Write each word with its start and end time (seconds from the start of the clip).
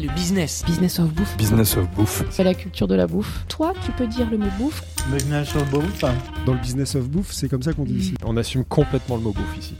Le 0.00 0.08
business. 0.14 0.64
Business 0.66 0.98
of 0.98 1.12
bouffe. 1.12 1.36
Business 1.36 1.76
of 1.76 1.86
bouffe. 1.90 2.24
C'est 2.30 2.44
la 2.44 2.54
culture 2.54 2.88
de 2.88 2.94
la 2.94 3.06
bouffe. 3.06 3.44
Toi, 3.48 3.74
tu 3.84 3.92
peux 3.92 4.06
dire 4.06 4.30
le 4.30 4.38
mot 4.38 4.46
bouffe 4.58 4.82
Business 5.12 5.54
of 5.54 5.68
bouffe. 5.68 6.04
Dans 6.46 6.54
le 6.54 6.58
business 6.58 6.94
of 6.94 7.06
bouffe, 7.10 7.32
c'est 7.32 7.50
comme 7.50 7.62
ça 7.62 7.74
qu'on 7.74 7.84
dit 7.84 7.94
ici. 7.98 8.14
On 8.24 8.38
assume 8.38 8.64
complètement 8.64 9.16
le 9.16 9.22
mot 9.22 9.32
bouffe 9.32 9.58
ici. 9.58 9.74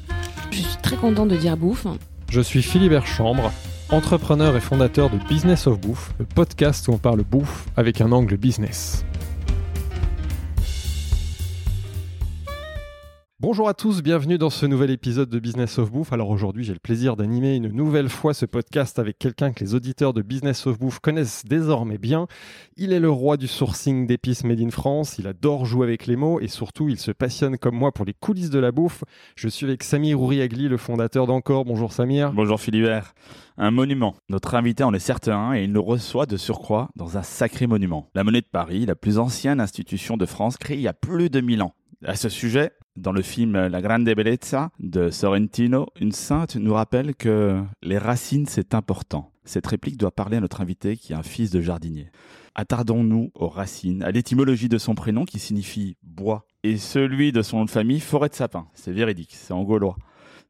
Je 0.51 0.59
suis 0.59 0.77
très 0.83 0.97
content 0.97 1.25
de 1.25 1.37
dire 1.37 1.57
bouffe. 1.57 1.87
Je 2.29 2.41
suis 2.43 2.63
Philibert 2.63 3.07
Chambre, 3.07 3.51
entrepreneur 3.89 4.55
et 4.57 4.61
fondateur 4.61 5.09
de 5.09 5.17
Business 5.27 5.67
of 5.67 5.81
Bouffe, 5.81 6.13
le 6.19 6.27
podcast 6.27 6.87
où 6.89 6.93
on 6.93 6.99
parle 6.99 7.23
bouffe 7.23 7.67
avec 7.79 8.03
un 8.03 8.13
angle 8.13 8.37
business. 8.37 9.05
Bonjour 13.43 13.71
à 13.71 13.73
tous, 13.73 14.03
bienvenue 14.03 14.37
dans 14.37 14.51
ce 14.51 14.67
nouvel 14.67 14.91
épisode 14.91 15.31
de 15.31 15.39
Business 15.39 15.79
of 15.79 15.91
Bouffe. 15.91 16.13
Alors 16.13 16.29
aujourd'hui, 16.29 16.63
j'ai 16.63 16.75
le 16.75 16.79
plaisir 16.79 17.17
d'animer 17.17 17.57
une 17.57 17.69
nouvelle 17.69 18.11
fois 18.11 18.35
ce 18.35 18.45
podcast 18.45 18.99
avec 18.99 19.19
quelqu'un 19.19 19.53
que 19.53 19.65
les 19.65 19.75
auditeurs 19.75 20.13
de 20.13 20.21
Business 20.21 20.67
of 20.67 20.79
Bouffe 20.79 20.99
connaissent 20.99 21.47
désormais 21.47 21.97
bien. 21.97 22.27
Il 22.77 22.93
est 22.93 23.01
le 23.01 23.09
roi 23.09 23.39
du 23.39 23.49
sourcing 23.49 24.07
d'épices 24.07 24.45
made 24.45 24.61
in 24.61 24.69
France, 24.69 25.17
il 25.19 25.27
adore 25.27 25.65
jouer 25.65 25.87
avec 25.87 26.07
les 26.07 26.17
mots 26.17 26.39
et 26.39 26.49
surtout, 26.49 26.91
il 26.91 26.99
se 26.99 27.13
passionne 27.13 27.57
comme 27.57 27.77
moi 27.77 27.93
pour 27.93 28.05
les 28.05 28.13
coulisses 28.13 28.51
de 28.51 28.59
la 28.59 28.73
bouffe. 28.73 29.05
Je 29.37 29.49
suis 29.49 29.65
avec 29.65 29.85
Samir 29.85 30.21
Ouriagli, 30.21 30.69
le 30.69 30.77
fondateur 30.77 31.27
d'Encore. 31.27 31.65
Bonjour 31.65 31.95
Samir. 31.95 32.35
Bonjour 32.35 32.61
Philibert. 32.61 33.15
Un 33.57 33.71
monument. 33.71 34.17
Notre 34.29 34.55
invité 34.55 34.85
en 34.85 34.93
est 34.93 34.99
certain 34.99 35.55
et 35.55 35.65
il 35.65 35.73
nous 35.73 35.83
reçoit 35.83 36.27
de 36.27 36.37
surcroît 36.37 36.91
dans 36.95 37.17
un 37.17 37.23
sacré 37.23 37.67
monument. 37.67 38.11
La 38.15 38.23
Monnaie 38.23 38.43
de 38.43 38.47
Paris, 38.53 38.85
la 38.85 38.97
plus 38.97 39.19
ancienne 39.19 39.61
institution 39.61 40.19
de 40.19 40.27
France 40.27 40.59
créée 40.59 40.77
il 40.77 40.83
y 40.83 40.89
a 40.89 40.93
plus 40.93 41.31
de 41.31 41.41
1000 41.41 41.63
ans. 41.63 41.73
À 42.03 42.17
ce 42.17 42.31
sujet, 42.31 42.71
dans 42.97 43.13
le 43.13 43.21
film 43.21 43.53
La 43.67 43.83
Grande 43.83 44.05
Bellezza 44.05 44.71
de 44.79 45.11
Sorrentino, 45.11 45.87
une 46.01 46.13
sainte 46.13 46.57
nous 46.57 46.73
rappelle 46.73 47.15
que 47.15 47.63
les 47.83 47.99
racines, 47.99 48.47
c'est 48.47 48.75
important. 48.75 49.33
Cette 49.45 49.67
réplique 49.67 49.99
doit 49.99 50.11
parler 50.11 50.39
à 50.39 50.41
notre 50.41 50.63
invité 50.63 50.97
qui 50.97 51.13
est 51.13 51.17
un 51.17 51.23
fils 51.23 51.51
de 51.51 51.61
jardinier. 51.61 52.11
Attardons-nous 52.55 53.33
aux 53.35 53.49
racines, 53.49 54.03
à 54.03 54.13
l'étymologie 54.13 54.71
de 54.71 54.79
son 54.79 54.95
prénom 54.95 55.27
qui 55.27 55.39
signifie 55.39 55.99
bois, 56.03 56.47
et 56.63 56.79
celui 56.79 57.33
de 57.33 57.43
son 57.43 57.59
nom 57.59 57.65
de 57.67 57.71
famille, 57.71 58.01
forêt 58.01 58.31
de 58.31 58.35
sapin. 58.35 58.67
C'est 58.73 58.93
véridique, 58.93 59.35
c'est 59.35 59.53
en 59.53 59.63
gaulois. 59.63 59.99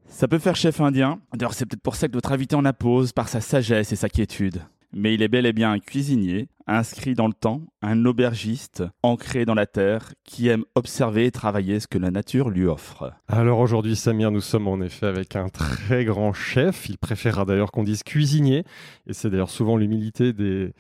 Ça 0.07 0.29
peut 0.29 0.39
faire 0.39 0.55
chef 0.55 0.81
indien. 0.81 1.21
D'ailleurs, 1.35 1.55
c'est 1.55 1.67
peut-être 1.67 1.83
pour 1.83 1.97
ça 1.97 2.07
que 2.07 2.15
notre 2.15 2.31
invité 2.31 2.55
en 2.55 2.65
appose, 2.65 3.11
par 3.11 3.29
sa 3.29 3.41
sagesse 3.41 3.91
et 3.91 3.97
sa 3.97 4.09
quiétude. 4.09 4.63
Mais 4.93 5.15
il 5.15 5.23
est 5.23 5.29
bel 5.29 5.47
et 5.47 5.53
bien 5.53 5.73
un 5.73 5.81
cuisinier, 5.81 6.49
inscrit 6.67 7.15
dans 7.15 7.27
le 7.27 7.33
temps, 7.33 7.63
un 7.83 8.05
aubergiste 8.05 8.85
ancré 9.03 9.45
dans 9.45 9.55
la 9.55 9.67
terre 9.67 10.13
qui 10.25 10.49
aime 10.49 10.65
observer 10.75 11.27
et 11.27 11.31
travailler 11.31 11.81
ce 11.81 11.87
que 11.87 11.99
la 11.99 12.11
nature 12.11 12.51
lui 12.51 12.67
offre. 12.67 13.13
Alors 13.29 13.59
aujourd'hui, 13.59 13.97
Samir, 13.97 14.31
nous 14.31 14.41
sommes 14.41 14.69
en 14.69 14.81
effet 14.81 15.07
avec 15.07 15.37
un 15.37 15.49
très 15.49 16.05
grand 16.05 16.33
chef. 16.33 16.89
Il 16.89 16.99
préférera 16.99 17.45
d'ailleurs 17.45 17.73
qu'on 17.73 17.83
dise 17.83 18.03
cuisinier, 18.03 18.65
et 19.07 19.13
c'est 19.13 19.31
d'ailleurs 19.31 19.51
souvent 19.51 19.77
l'humilité 19.77 20.33
des, 20.33 20.73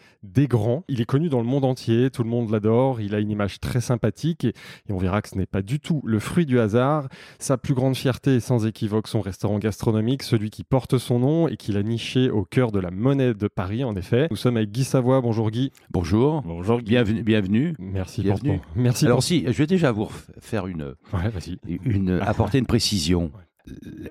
grands. 0.48 0.84
Il 0.88 1.00
est 1.00 1.06
connu 1.06 1.28
dans 1.28 1.40
le 1.40 1.46
monde 1.46 1.64
entier, 1.64 2.10
tout 2.10 2.22
le 2.22 2.30
monde 2.30 2.50
l'adore, 2.50 3.00
il 3.00 3.14
a 3.14 3.18
une 3.18 3.30
image 3.30 3.60
très 3.60 3.80
sympathique, 3.80 4.44
et, 4.44 4.52
et 4.88 4.92
on 4.92 4.98
verra 4.98 5.22
que 5.22 5.28
ce 5.28 5.36
n'est 5.36 5.46
pas 5.46 5.62
du 5.62 5.80
tout 5.80 6.02
le 6.04 6.18
fruit 6.18 6.46
du 6.46 6.60
hasard. 6.60 7.08
Sa 7.38 7.56
plus 7.56 7.74
grande 7.74 7.96
fierté 7.96 8.36
est 8.36 8.40
sans 8.40 8.66
équivoque 8.66 9.08
son 9.08 9.20
restaurant 9.20 9.58
gastronomique, 9.58 10.22
celui 10.22 10.50
qui 10.50 10.64
porte 10.64 10.98
son 10.98 11.18
nom 11.18 11.48
et 11.48 11.56
qu'il 11.56 11.76
a 11.76 11.82
niché 11.82 12.30
au 12.30 12.44
cœur 12.44 12.72
de 12.72 12.78
la 12.78 12.90
monnaie 12.90 13.34
de 13.34 13.48
Paris, 13.48 13.84
en 13.84 13.96
effet. 13.96 14.28
Nous 14.30 14.36
sommes 14.36 14.56
avec 14.56 14.70
Guy 14.70 14.84
Savoie. 14.84 15.20
Bonjour 15.20 15.50
Guy. 15.50 15.69
Bonjour. 15.90 16.42
Bonjour 16.42 16.78
Guy. 16.80 16.90
Bienvenue. 16.90 17.22
bienvenue. 17.22 17.76
Merci 17.78 18.22
Bienvenue. 18.22 18.58
pour 18.58 18.66
Merci 18.76 19.04
Alors 19.06 19.18
pour... 19.18 19.24
si, 19.24 19.44
je 19.46 19.52
vais 19.52 19.66
déjà 19.66 19.92
vous 19.92 20.08
faire 20.40 20.66
une, 20.66 20.94
Ouais, 21.12 22.20
apporter 22.20 22.58
une 22.58 22.66
précision. 22.66 23.32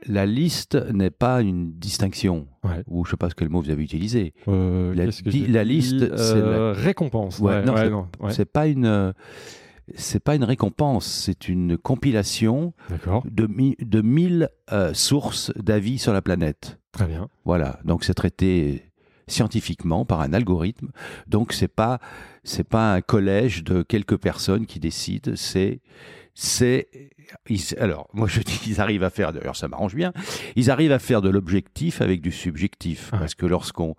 La 0.06 0.26
liste 0.26 0.76
n'est 0.94 1.10
pas 1.10 1.42
une 1.42 1.74
distinction, 1.74 2.48
Ouais. 2.64 2.84
ou 2.88 3.04
je 3.04 3.12
sais 3.12 3.18
pas 3.18 3.30
quel 3.36 3.50
mot 3.50 3.62
vous 3.62 3.72
avez 3.72 3.84
utilisé. 3.84 4.34
Euh, 4.48 4.94
La 4.94 5.08
di- 5.08 5.48
la 5.48 5.64
liste, 5.64 6.16
c'est 6.16 6.36
Euh, 6.38 6.74
récompense. 6.74 7.40
Ouais, 7.40 7.64
non, 7.66 7.76
c'est- 7.76 7.90
non, 7.90 8.08
ouais. 8.22 8.32
C'est 8.32 8.46
pas 8.46 8.68
une, 8.68 9.14
c'est 9.96 10.24
pas 10.24 10.36
une 10.36 10.44
récompense, 10.44 11.06
c'est 11.08 11.50
une 11.50 11.78
compilation 11.78 12.74
de, 13.26 13.48
mi- 13.48 13.76
de 13.82 14.50
euh, 14.72 14.94
sources 14.94 15.52
d'avis 15.58 15.98
sur 15.98 16.14
la 16.14 16.22
planète. 16.22 16.80
très 16.92 17.08
bien. 17.08 17.28
Voilà, 17.44 17.80
donc 17.86 18.04
c'est 18.04 18.14
traité 18.14 18.84
scientifiquement 19.30 20.06
par 20.06 20.22
un 20.22 20.34
algorithme. 20.34 20.90
Donc 21.28 21.54
c'est 21.54 21.68
pas 21.68 22.00
c'est 22.44 22.68
pas 22.68 22.94
un 22.94 23.02
collège 23.02 23.64
de 23.64 23.82
quelques 23.84 24.18
personnes 24.18 24.66
qui 24.66 24.80
décident, 24.80 25.32
c'est 25.36 25.82
c'est 26.34 26.88
alors 27.80 28.08
moi 28.14 28.28
je 28.28 28.40
dis 28.40 28.58
qu'ils 28.58 28.82
arrivent 28.82 29.04
à 29.04 29.10
faire 29.10 29.34
d'ailleurs 29.34 29.56
ça 29.56 29.68
m'arrange 29.68 29.94
bien, 29.96 30.14
ils 30.56 30.72
arrivent 30.72 30.92
à 30.94 31.00
faire 31.00 31.22
de 31.22 31.30
l'objectif 31.30 32.02
avec 32.02 32.22
du 32.22 32.32
subjectif 32.32 33.12
Ouais. 33.14 33.20
parce 33.20 33.36
que 33.36 33.46
lorsqu'on 33.46 33.96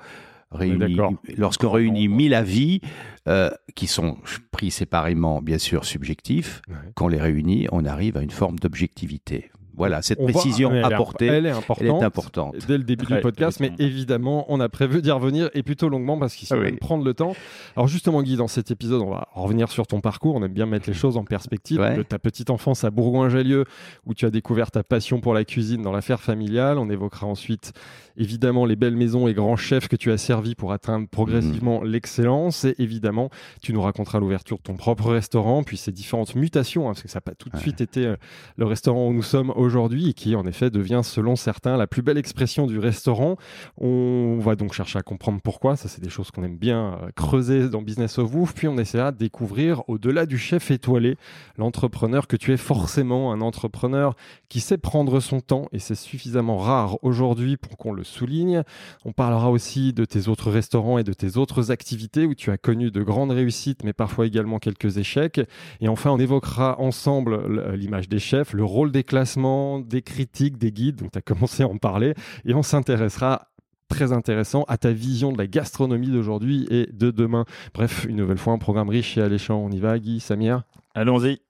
réunit 0.51 0.97
lorsqu'on 1.37 1.71
réunit 1.71 2.09
mille 2.09 2.35
avis 2.35 2.81
euh, 3.29 3.51
qui 3.77 3.87
sont 3.87 4.17
pris 4.51 4.71
séparément 4.71 5.43
bien 5.43 5.59
sûr 5.59 5.85
subjectifs, 5.85 6.63
Ouais. 6.69 6.75
qu'on 6.97 7.09
les 7.09 7.21
réunit, 7.21 7.69
on 7.73 7.85
arrive 7.85 8.17
à 8.17 8.23
une 8.23 8.31
forme 8.31 8.59
d'objectivité. 8.59 9.51
Voilà, 9.81 10.03
cette 10.03 10.21
On 10.21 10.27
précision 10.27 10.71
elle 10.73 10.79
est- 10.79 10.85
apportée, 10.95 11.27
elle 11.27 11.47
est 11.47 11.49
elle 11.49 11.57
importante. 11.57 12.03
est 12.03 12.05
importante. 12.05 12.57
Dès 12.69 12.77
le 12.79 12.85
début 12.85 13.05
Très 13.07 13.17
du 13.17 13.21
podcast, 13.23 13.61
mais 13.61 13.73
évidemment, 13.79 14.45
on 14.49 14.61
a 14.61 14.69
prévu 14.69 15.01
d'y 15.03 15.11
revenir 15.11 15.49
et 15.55 15.63
plutôt 15.63 15.89
longuement 15.89 16.19
parce 16.19 16.35
qu'il 16.35 16.47
faut 16.49 16.55
Ah 16.55 16.59
oui. 16.59 16.65
même 16.67 16.79
prendre 16.79 17.03
le 17.05 17.15
temps. 17.15 17.35
Alors 17.77 17.89
justement, 17.89 18.23
Guy, 18.23 18.37
dans 18.37 18.47
cet 18.49 18.71
épisode, 18.71 19.01
on 19.03 19.11
va 19.11 19.29
revenir 19.35 19.71
sur 19.71 19.87
ton 19.87 20.01
parcours. 20.01 20.35
On 20.37 20.43
aime 20.45 20.53
bien 20.53 20.67
mettre 20.67 20.89
les 20.89 20.95
choses 20.95 21.17
en 21.17 21.25
perspective. 21.25 21.81
Ouais. 21.81 21.97
De 21.97 22.03
ta 22.03 22.19
petite 22.19 22.51
enfance 22.51 22.85
à 22.85 22.91
Bourgoin-Jallieu, 22.91 23.65
où 24.07 24.15
tu 24.15 24.27
as 24.27 24.31
découvert 24.31 24.71
ta 24.71 24.83
passion 24.83 25.21
pour 25.21 25.33
la 25.35 25.45
cuisine 25.45 25.83
dans 25.83 25.93
l'affaire 25.93 26.21
familiale. 26.21 26.77
On 26.79 26.91
évoquera 26.91 27.27
ensuite, 27.27 27.73
évidemment, 28.19 28.67
les 28.67 28.77
belles 28.77 28.97
maisons 28.97 29.29
et 29.29 29.35
grands 29.35 29.57
chefs 29.57 29.89
que 29.89 29.97
tu 29.97 30.13
as 30.13 30.19
servis 30.19 30.55
pour 30.55 30.73
atteindre 30.73 31.09
progressivement 31.09 31.83
l'excellence. 31.83 32.65
Et 32.65 32.75
évidemment, 32.79 33.31
tu 33.63 33.73
nous 33.73 33.81
raconteras 33.81 34.19
l'ouverture 34.21 34.59
de 34.59 34.63
ton 34.63 34.75
propre 34.75 35.11
restaurant, 35.11 35.63
puis 35.63 35.77
ses 35.77 35.93
différentes 35.93 36.35
mutations, 36.35 36.85
hein, 36.85 36.93
parce 36.93 37.03
que 37.03 37.09
ça 37.09 37.17
n'a 37.19 37.23
pas 37.23 37.35
tout 37.35 37.49
de 37.49 37.55
Ouais. 37.57 37.63
suite 37.63 37.81
été 37.81 38.05
euh, 38.07 38.17
le 38.57 38.67
restaurant 38.67 39.09
où 39.09 39.13
nous 39.13 39.23
sommes 39.23 39.51
aujourd'hui 39.57 39.70
et 40.09 40.13
qui 40.15 40.35
en 40.35 40.47
effet 40.47 40.71
devient 40.71 41.01
selon 41.03 41.37
certains 41.37 41.77
la 41.77 41.87
plus 41.87 42.03
belle 42.03 42.19
expression 42.19 42.67
du 42.67 42.79
restaurant. 42.79 43.37
On 43.79 44.39
va 44.41 44.57
donc 44.57 44.73
chercher 44.73 44.99
à 44.99 45.03
comprendre 45.03 45.41
pourquoi, 45.43 45.77
ça 45.77 45.89
c'est 45.89 46.03
des 46.03 46.11
choses 46.11 46.31
qu'on 46.31 46.43
aime 46.43 46.57
bien 46.57 46.99
euh, 47.03 47.11
creuser 47.15 47.69
dans 47.69 47.83
Business 47.83 48.19
of 48.19 48.31
Bouffe, 48.33 48.55
puis 48.55 48.69
on 48.69 48.79
essaiera 48.79 49.13
de 49.13 49.19
découvrir 49.19 49.83
au-delà 49.89 50.27
du 50.27 50.39
chef 50.39 50.71
étoilé, 50.71 51.17
l'entrepreneur 51.57 52.27
que 52.27 52.37
tu 52.37 52.53
es 52.53 52.57
forcément, 52.57 53.33
un 53.33 53.41
entrepreneur 53.41 54.15
qui 54.49 54.61
sait 54.61 54.79
prendre 54.79 55.21
son 55.21 55.41
temps 55.41 55.67
et 55.73 55.79
c'est 55.79 55.95
suffisamment 55.95 56.59
rare 56.59 56.99
aujourd'hui 57.03 57.57
pour 57.57 57.77
qu'on 57.77 57.93
le 57.93 58.05
souligne. 58.05 58.63
On 59.05 59.13
parlera 59.13 59.51
aussi 59.51 59.93
de 59.93 60.05
tes 60.05 60.29
autres 60.29 60.51
restaurants 60.51 60.99
et 60.99 61.05
de 61.05 61.13
tes 61.13 61.37
autres 61.37 61.71
activités 61.71 62.27
où 62.27 62.35
tu 62.35 62.51
as 62.51 62.59
connu 62.59 62.91
de 62.91 63.03
grandes 63.03 63.31
réussites 63.31 63.85
mais 63.85 63.93
parfois 63.93 64.27
également 64.27 64.59
quelques 64.59 64.99
échecs. 64.99 65.41
Et 65.81 65.89
enfin, 65.89 66.11
on 66.11 66.19
évoquera 66.19 66.81
ensemble 66.81 67.41
l- 67.47 67.75
l'image 67.79 68.09
des 68.09 68.19
chefs, 68.19 68.53
le 68.53 68.65
rôle 68.65 68.91
des 68.91 69.05
classements, 69.05 69.60
des 69.81 70.03
critiques, 70.03 70.59
des 70.59 70.73
guides, 70.73 70.97
donc 70.97 71.13
tu 71.13 71.19
as 71.19 71.23
commencé 71.23 71.63
à 71.63 71.69
en 71.69 71.77
parler, 71.77 72.15
et 72.45 72.55
on 72.55 72.63
s'intéressera 72.63 73.49
très 73.89 74.13
intéressant 74.13 74.65
à 74.69 74.79
ta 74.79 74.93
vision 74.93 75.33
de 75.33 75.39
la 75.39 75.47
gastronomie 75.47 76.11
d'aujourd'hui 76.11 76.67
et 76.71 76.89
de 76.93 77.11
demain. 77.11 77.45
Bref, 77.75 78.07
une 78.09 78.17
nouvelle 78.17 78.39
fois, 78.39 78.53
un 78.53 78.59
programme 78.59 78.89
riche 78.89 79.19
et 79.19 79.21
alléchant. 79.21 79.59
On 79.59 79.71
y 79.71 79.81
va, 79.81 79.99
Guy, 79.99 80.21
Samir 80.21 80.63
Allons-y. 80.95 81.41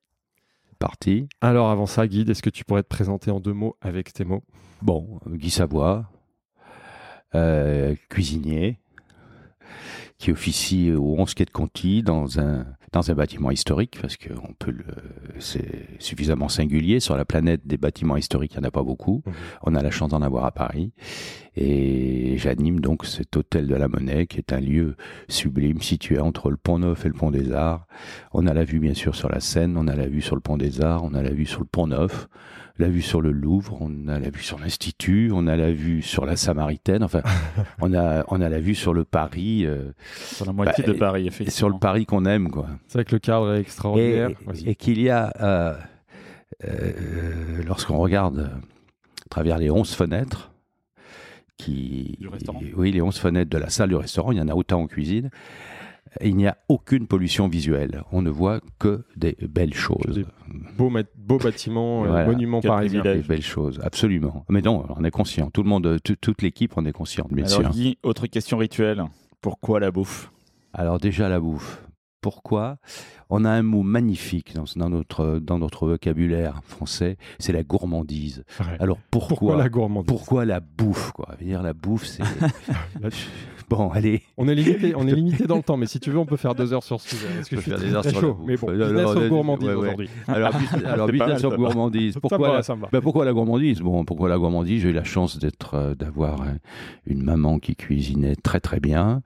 Parti. 0.78 1.28
Alors 1.42 1.68
avant 1.68 1.84
ça, 1.84 2.08
Guide, 2.08 2.30
est-ce 2.30 2.42
que 2.42 2.48
tu 2.48 2.64
pourrais 2.64 2.82
te 2.82 2.88
présenter 2.88 3.30
en 3.30 3.38
deux 3.38 3.52
mots 3.52 3.76
avec 3.82 4.14
tes 4.14 4.24
mots? 4.24 4.42
Bon, 4.80 5.20
Guy 5.28 5.50
Savoie, 5.50 6.10
euh, 7.34 7.94
cuisinier, 8.08 8.78
qui 10.20 10.30
officie 10.30 10.92
au 10.92 11.16
11 11.18 11.32
quai 11.32 11.46
de 11.46 11.50
Conti 11.50 12.02
dans 12.02 12.38
un, 12.38 12.66
dans 12.92 13.10
un 13.10 13.14
bâtiment 13.14 13.50
historique, 13.50 13.98
parce 14.02 14.18
que 14.18 14.28
on 14.46 14.52
peut 14.52 14.70
le, 14.70 14.84
c'est 15.38 15.98
suffisamment 15.98 16.50
singulier. 16.50 17.00
Sur 17.00 17.16
la 17.16 17.24
planète 17.24 17.66
des 17.66 17.78
bâtiments 17.78 18.18
historiques, 18.18 18.52
il 18.54 18.60
n'y 18.60 18.66
en 18.66 18.68
a 18.68 18.70
pas 18.70 18.82
beaucoup. 18.82 19.22
Mhm. 19.24 19.32
On 19.62 19.74
a 19.74 19.82
la 19.82 19.90
chance 19.90 20.10
d'en 20.10 20.20
avoir 20.20 20.44
à 20.44 20.50
Paris. 20.50 20.92
Et 21.56 22.36
j'anime 22.36 22.80
donc 22.80 23.06
cet 23.06 23.34
hôtel 23.34 23.66
de 23.66 23.74
la 23.74 23.88
Monnaie, 23.88 24.26
qui 24.26 24.36
est 24.36 24.52
un 24.52 24.60
lieu 24.60 24.94
sublime 25.28 25.80
situé 25.80 26.18
entre 26.18 26.50
le 26.50 26.58
Pont 26.58 26.78
Neuf 26.78 27.06
et 27.06 27.08
le 27.08 27.14
Pont 27.14 27.30
des 27.30 27.52
Arts. 27.52 27.86
On 28.34 28.46
a 28.46 28.52
la 28.52 28.64
vue 28.64 28.78
bien 28.78 28.94
sûr 28.94 29.14
sur 29.14 29.30
la 29.30 29.40
Seine, 29.40 29.78
on 29.78 29.88
a 29.88 29.96
la 29.96 30.06
vue 30.06 30.20
sur 30.20 30.36
le 30.36 30.42
Pont 30.42 30.58
des 30.58 30.82
Arts, 30.82 31.02
on 31.02 31.14
a 31.14 31.22
la 31.22 31.30
vue 31.30 31.46
sur 31.46 31.60
le 31.60 31.66
Pont 31.66 31.86
Neuf, 31.86 32.28
la 32.80 32.88
vue 32.88 33.02
sur 33.02 33.20
le 33.20 33.30
Louvre, 33.30 33.78
on 33.80 34.08
a 34.08 34.18
la 34.18 34.30
vue 34.30 34.42
sur 34.42 34.58
l'Institut, 34.58 35.30
on 35.32 35.46
a 35.46 35.56
la 35.56 35.70
vue 35.72 36.02
sur 36.02 36.26
la 36.26 36.36
Samaritaine, 36.36 37.02
enfin, 37.04 37.22
on 37.80 37.94
a, 37.94 38.24
on 38.28 38.40
a 38.40 38.48
la 38.48 38.60
vue 38.60 38.74
sur 38.74 38.92
le 38.94 39.04
Paris, 39.04 39.64
euh, 39.66 39.92
Sur 40.16 40.46
la 40.46 40.52
moitié 40.52 40.84
Bah, 40.84 40.92
de 40.92 40.98
Paris, 40.98 41.26
effectivement. 41.28 41.56
sur 41.56 41.68
le 41.70 41.78
Paris 41.78 42.06
qu'on 42.06 42.24
aime, 42.24 42.50
quoi. 42.50 42.66
C'est 42.88 42.94
vrai 42.98 43.04
que 43.04 43.14
le 43.14 43.18
cadre 43.20 43.54
est 43.54 43.60
extraordinaire. 43.60 44.30
Et 44.66 44.74
qu'il 44.74 45.00
y 45.00 45.08
a, 45.10 45.32
euh, 45.40 45.74
euh, 46.64 47.62
lorsqu'on 47.66 47.98
regarde 47.98 48.50
à 49.24 49.28
travers 49.28 49.58
les 49.58 49.70
11 49.70 49.92
fenêtres, 49.94 50.50
qui, 51.56 52.16
Du 52.18 52.28
restaurant. 52.28 52.60
oui, 52.76 52.90
les 52.90 53.02
11 53.02 53.18
fenêtres 53.18 53.50
de 53.50 53.58
la 53.58 53.68
salle 53.68 53.90
du 53.90 53.94
restaurant, 53.96 54.32
il 54.32 54.38
y 54.38 54.40
en 54.40 54.48
a 54.48 54.54
autant 54.54 54.80
en 54.80 54.86
cuisine, 54.86 55.30
il 56.22 56.36
n'y 56.36 56.46
a 56.46 56.56
aucune 56.68 57.06
pollution 57.06 57.48
visuelle. 57.48 58.02
On 58.12 58.22
ne 58.22 58.30
voit 58.30 58.60
que 58.78 59.04
des 59.16 59.36
belles 59.40 59.74
choses. 59.74 60.14
Des 60.16 60.26
beaux, 60.76 60.90
beaux 61.16 61.38
bâtiments, 61.38 62.04
euh, 62.04 62.08
Voilà. 62.08 62.26
monuments 62.26 62.60
parisiens. 62.60 63.02
Des 63.02 63.16
belles 63.22 63.42
choses, 63.42 63.80
absolument. 63.82 64.44
Mais 64.48 64.60
non, 64.62 64.84
on 64.96 65.04
est 65.04 65.10
conscient. 65.10 65.50
Tout 65.50 65.62
le 65.62 65.68
monde, 65.68 65.98
tout- 66.02 66.16
toute 66.20 66.42
l'équipe, 66.42 66.72
on 66.76 66.84
est 66.84 66.92
consciente, 66.92 67.32
bien 67.32 67.44
Alors 67.46 67.60
sûr. 67.60 67.70
Guy, 67.70 67.98
autre 68.02 68.26
question 68.26 68.58
rituelle. 68.58 69.02
Pourquoi 69.40 69.80
la 69.80 69.90
bouffe? 69.90 70.30
Alors 70.72 70.98
déjà 70.98 71.28
la 71.28 71.40
bouffe. 71.40 71.84
Pourquoi? 72.20 72.76
On 73.30 73.46
a 73.46 73.50
un 73.50 73.62
mot 73.62 73.82
magnifique 73.82 74.52
dans, 74.54 74.64
dans 74.76 74.90
notre, 74.90 75.38
dans 75.38 75.58
notre 75.58 75.86
vocabulaire 75.88 76.60
français, 76.64 77.16
c'est 77.38 77.52
la 77.54 77.62
gourmandise. 77.62 78.44
Ouais. 78.60 78.66
Alors 78.78 78.98
pourquoi, 79.10 79.36
Pourquoi 79.38 79.56
la 79.56 79.68
gourmandise? 79.70 80.06
pourquoi 80.08 80.44
la 80.44 80.60
bouffe 80.60 81.12
quoi? 81.12 81.34
Dire 81.40 81.62
la 81.62 81.72
bouffe, 81.72 82.04
c'est 82.04 82.22
bon. 83.70 83.88
Allez, 83.90 84.20
On 84.36 84.46
est 84.48 84.54
limité, 84.54 84.92
on 84.94 85.06
est 85.08 85.14
limité 85.20 85.46
dans 85.46 85.56
le 85.56 85.62
temps, 85.62 85.78
mais 85.78 85.86
si 85.86 85.98
tu 86.00 86.10
veux, 86.10 86.18
on 86.18 86.26
peut 86.26 86.36
faire 86.36 86.54
deux 86.54 86.72
heures 86.74 86.82
sur 86.82 87.00
ce 87.00 87.08
sujet. 87.16 87.28
Parce 87.36 87.48
que 87.48 87.56
On 87.56 87.58
je 87.58 87.62
suis 87.62 87.70
peut 87.70 87.78
faire 87.78 87.86
des 87.88 87.94
heures 87.94 88.04
sur 88.04 88.20
chaud. 88.20 88.38
Mais 88.44 88.56
bon, 88.56 88.68
Alors, 88.68 88.88
business 88.88 89.06
of 89.06 89.16
euh, 89.16 89.28
gourmandise 89.28 89.68
ouais, 89.68 89.74
ouais. 89.74 89.80
aujourd'hui. 89.80 90.10
alors, 90.28 90.50
alors 90.86 91.06
business 91.08 91.42
va. 91.42 91.56
gourmandise. 91.56 92.18
Pourquoi 92.20 92.52
la, 92.54 92.60
va. 92.60 92.88
ben, 92.92 93.00
pourquoi 93.00 93.24
la 93.24 93.32
gourmandise? 93.32 93.80
Bon, 93.80 94.04
pourquoi 94.04 94.28
la 94.28 94.36
gourmandise? 94.36 94.82
J'ai 94.82 94.90
eu 94.90 94.92
la 94.92 95.04
chance 95.04 95.38
d'être, 95.38 95.74
euh, 95.74 95.94
d'avoir 95.94 96.42
euh, 96.42 96.46
une 97.06 97.22
maman 97.22 97.58
qui 97.58 97.76
cuisinait 97.76 98.36
très 98.36 98.60
très 98.60 98.80
bien. 98.80 99.22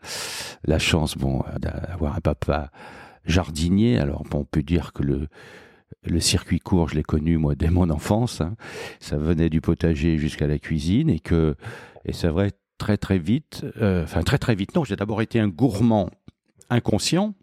La 0.64 0.78
chance, 0.78 1.16
bon, 1.16 1.42
euh, 1.48 1.58
d'avoir 1.58 2.14
un 2.16 2.20
papa 2.20 2.70
jardinier. 3.24 3.98
Alors, 3.98 4.24
bon, 4.30 4.40
on 4.40 4.44
peut 4.44 4.62
dire 4.62 4.92
que 4.92 5.02
le 5.02 5.28
le 6.06 6.20
circuit 6.20 6.58
court, 6.60 6.90
je 6.90 6.96
l'ai 6.96 7.02
connu 7.02 7.38
moi 7.38 7.54
dès 7.54 7.70
mon 7.70 7.88
enfance. 7.88 8.40
hein. 8.42 8.56
Ça 9.00 9.16
venait 9.16 9.48
du 9.48 9.60
potager 9.62 10.18
jusqu'à 10.18 10.46
la 10.46 10.58
cuisine 10.58 11.08
et 11.08 11.20
que 11.20 11.54
et 12.04 12.12
c'est 12.12 12.28
vrai 12.28 12.50
très 12.78 12.96
très 12.96 13.18
vite. 13.18 13.64
euh, 13.80 14.04
Enfin 14.04 14.22
très 14.22 14.38
très 14.38 14.54
vite. 14.54 14.74
Non, 14.74 14.84
j'ai 14.84 14.96
d'abord 14.96 15.22
été 15.22 15.40
un 15.40 15.48
gourmand 15.48 16.10
inconscient 16.70 17.34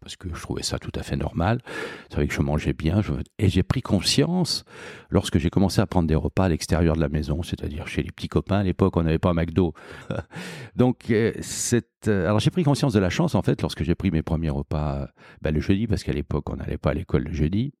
parce 0.00 0.14
que 0.14 0.28
je 0.32 0.40
trouvais 0.40 0.62
ça 0.62 0.78
tout 0.78 0.92
à 0.94 1.02
fait 1.02 1.16
normal. 1.16 1.60
C'est 2.08 2.14
vrai 2.14 2.28
que 2.28 2.34
je 2.34 2.40
mangeais 2.40 2.72
bien. 2.72 3.00
Et 3.40 3.48
j'ai 3.48 3.64
pris 3.64 3.82
conscience 3.82 4.64
lorsque 5.10 5.38
j'ai 5.38 5.50
commencé 5.50 5.80
à 5.80 5.86
prendre 5.88 6.06
des 6.06 6.14
repas 6.14 6.44
à 6.44 6.48
l'extérieur 6.48 6.94
de 6.94 7.00
la 7.00 7.08
maison, 7.08 7.42
c'est-à-dire 7.42 7.88
chez 7.88 8.04
les 8.04 8.12
petits 8.12 8.28
copains. 8.28 8.58
À 8.58 8.62
l'époque, 8.62 8.96
on 8.96 9.02
n'avait 9.02 9.18
pas 9.18 9.34
McDo. 9.34 9.74
Donc, 10.76 11.10
euh, 11.10 11.32
cette, 11.40 12.06
euh, 12.06 12.26
alors 12.26 12.38
j'ai 12.38 12.50
pris 12.50 12.62
conscience 12.62 12.92
de 12.92 13.00
la 13.00 13.10
chance, 13.10 13.34
en 13.34 13.42
fait, 13.42 13.60
lorsque 13.62 13.82
j'ai 13.82 13.96
pris 13.96 14.12
mes 14.12 14.22
premiers 14.22 14.50
repas 14.50 15.08
ben, 15.42 15.52
le 15.52 15.58
jeudi, 15.60 15.88
parce 15.88 16.04
qu'à 16.04 16.12
l'époque, 16.12 16.50
on 16.50 16.54
n'allait 16.56 16.78
pas 16.78 16.90
à 16.90 16.94
l'école 16.94 17.24
le 17.24 17.32
jeudi. 17.32 17.72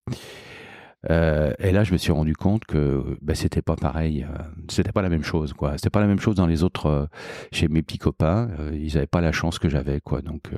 Euh, 1.10 1.52
et 1.58 1.70
là, 1.72 1.84
je 1.84 1.92
me 1.92 1.98
suis 1.98 2.12
rendu 2.12 2.34
compte 2.34 2.64
que 2.64 3.16
ben, 3.22 3.34
c'était 3.34 3.62
pas 3.62 3.76
pareil, 3.76 4.24
euh, 4.28 4.42
c'était 4.68 4.92
pas 4.92 5.02
la 5.02 5.08
même 5.08 5.22
chose, 5.22 5.52
quoi. 5.52 5.72
C'était 5.72 5.90
pas 5.90 6.00
la 6.00 6.06
même 6.06 6.18
chose 6.18 6.34
dans 6.34 6.46
les 6.46 6.62
autres, 6.62 6.86
euh, 6.86 7.06
chez 7.52 7.68
mes 7.68 7.82
petits 7.82 7.98
copains. 7.98 8.48
ils 8.72 8.94
n'avaient 8.94 9.06
pas 9.06 9.20
la 9.20 9.32
chance 9.32 9.58
que 9.58 9.68
j'avais, 9.68 10.00
quoi. 10.00 10.22
Donc, 10.22 10.50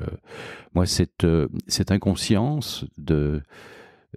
moi, 0.74 0.86
cette, 0.86 1.26
cette 1.66 1.90
inconscience 1.90 2.84
de 2.96 3.42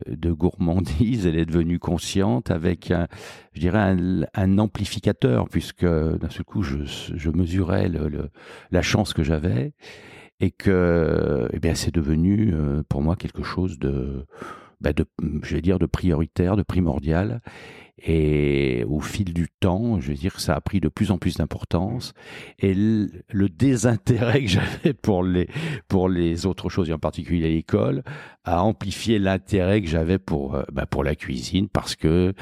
de 0.08 0.32
gourmandise, 0.32 1.26
elle 1.28 1.38
est 1.38 1.46
devenue 1.46 1.78
consciente 1.78 2.50
avec, 2.50 2.92
un, 2.92 3.08
je 3.54 3.60
dirais, 3.60 3.98
un, 4.34 4.58
amplificateur, 4.58 5.50
puisque 5.50 5.86
d'un 5.86 6.30
seul 6.30 6.46
coup, 6.46 6.64
je, 6.64 6.78
je 6.86 7.30
mesurais 7.30 7.92
la 8.72 8.82
chance 8.82 9.14
que 9.14 9.22
j'avais 9.22 9.74
et 10.40 10.50
que, 10.50 11.50
eh 11.52 11.60
bien, 11.60 11.76
c'est 11.76 11.94
devenu 11.94 12.54
pour 12.88 13.02
moi 13.02 13.18
quelque 13.18 13.44
chose 13.44 13.80
de, 13.80 14.26
bah, 14.82 14.94
de, 14.94 15.06
je 15.44 15.56
vais 15.56 15.62
dire, 15.62 15.80
de 15.80 15.86
prioritaire, 15.86 16.58
de 16.58 16.64
primordial. 16.64 17.42
Et 18.04 18.84
au 18.88 19.00
fil 19.00 19.32
du 19.32 19.48
temps, 19.60 20.00
je 20.00 20.08
veux 20.08 20.18
dire 20.18 20.40
ça 20.40 20.56
a 20.56 20.62
pris 20.62 20.80
de 20.80 20.90
plus 20.90 21.12
en 21.12 21.20
plus 21.20 21.38
d'importance. 21.38 22.14
Et 22.58 22.74
le, 22.74 23.12
le 23.30 23.48
désintérêt 23.48 24.42
que 24.46 24.50
j'avais 24.50 24.94
pour 24.94 25.24
les, 25.24 25.48
pour 25.88 26.10
les 26.10 26.48
autres 26.48 26.70
choses, 26.70 26.90
et 26.90 26.94
en 26.94 27.00
particulier 27.00 27.52
l'école, 27.52 28.04
a 28.44 28.64
amplifié 28.64 29.20
l'intérêt 29.20 29.82
que 29.82 29.88
j'avais 29.88 30.18
pour, 30.18 30.56
euh, 30.56 30.64
bah, 30.72 30.88
pour 30.88 31.04
la 31.04 31.16
cuisine 31.16 31.68
parce 31.70 31.96
que, 31.96 32.34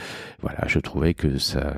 voilà, 0.41 0.65
je 0.67 0.79
trouvais 0.79 1.13
que 1.13 1.37
ça, 1.37 1.75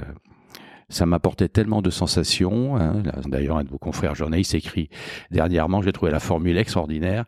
ça 0.91 1.05
m'apportait 1.05 1.47
tellement 1.47 1.81
de 1.81 1.89
sensations. 1.89 2.77
hein. 2.77 3.01
D'ailleurs, 3.25 3.57
un 3.57 3.63
de 3.63 3.69
vos 3.69 3.77
confrères 3.79 4.13
journalistes 4.13 4.53
écrit 4.53 4.89
dernièrement, 5.31 5.81
j'ai 5.81 5.91
trouvé 5.91 6.11
la 6.11 6.19
formule 6.19 6.57
extraordinaire, 6.57 7.25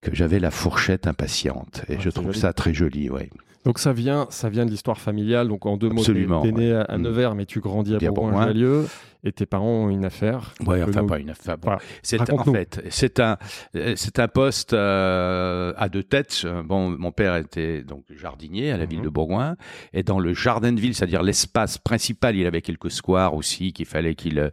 que 0.00 0.14
j'avais 0.14 0.40
la 0.40 0.50
fourchette 0.50 1.06
impatiente. 1.06 1.82
Et 1.88 1.94
Ah, 1.94 2.00
je 2.00 2.04
c'est 2.10 2.14
trouve 2.14 2.26
joli. 2.28 2.38
ça 2.40 2.52
très 2.52 2.74
joli, 2.74 3.10
ouais. 3.10 3.30
Donc 3.64 3.78
ça 3.78 3.92
vient, 3.94 4.26
ça 4.30 4.50
vient 4.50 4.66
de 4.66 4.70
l'histoire 4.70 4.98
familiale. 5.00 5.48
Donc 5.48 5.64
en 5.64 5.76
deux 5.76 5.88
mots, 5.88 6.00
Absolument, 6.00 6.42
t'es 6.42 6.52
t'es 6.52 6.58
né 6.58 6.72
à- 6.74 6.82
à 6.82 6.98
Mm. 6.98 7.02
Nevers, 7.02 7.34
mais 7.34 7.46
tu 7.46 7.60
grandis 7.60 7.94
à 7.94 7.96
à 7.96 8.10
Bourgoin-Jallieu, 8.10 8.86
et 9.24 9.32
tes 9.32 9.46
parents 9.46 9.84
ont 9.86 9.90
une 9.90 10.04
affaire. 10.04 10.54
Que 10.58 10.64
enfin 10.88 11.00
nous- 11.00 11.06
pas 11.06 11.18
une 11.18 11.30
affaire. 11.30 11.56
Bon, 11.58 11.68
Voilà. 11.68 11.80
c'est 12.02 12.30
en 12.30 12.44
fait, 12.44 12.84
c'est 12.90 13.20
un, 13.20 13.38
c'est 13.96 14.18
un 14.18 14.28
poste 14.28 14.72
euh, 14.72 15.72
à 15.76 15.88
deux 15.88 16.02
têtes. 16.02 16.46
Bon, 16.64 16.90
mon 16.90 17.10
père 17.12 17.36
était 17.36 17.82
donc 17.82 18.04
jardinier 18.14 18.70
à 18.70 18.76
la 18.76 18.84
ville 18.86 18.98
Mhm. 18.98 19.04
de 19.04 19.08
Bourgoin, 19.10 19.56
et 19.92 20.02
dans 20.02 20.20
le 20.20 20.34
jardin 20.34 20.72
de 20.72 20.80
ville, 20.80 20.94
c'est-à-dire 20.94 21.22
l'espace 21.22 21.78
principal, 21.78 22.36
il 22.36 22.46
avait 22.46 22.62
quelques 22.62 22.90
squares 22.90 23.34
aussi 23.34 23.72
qu'il 23.72 23.86
fallait 23.86 24.14
qu'il 24.14 24.50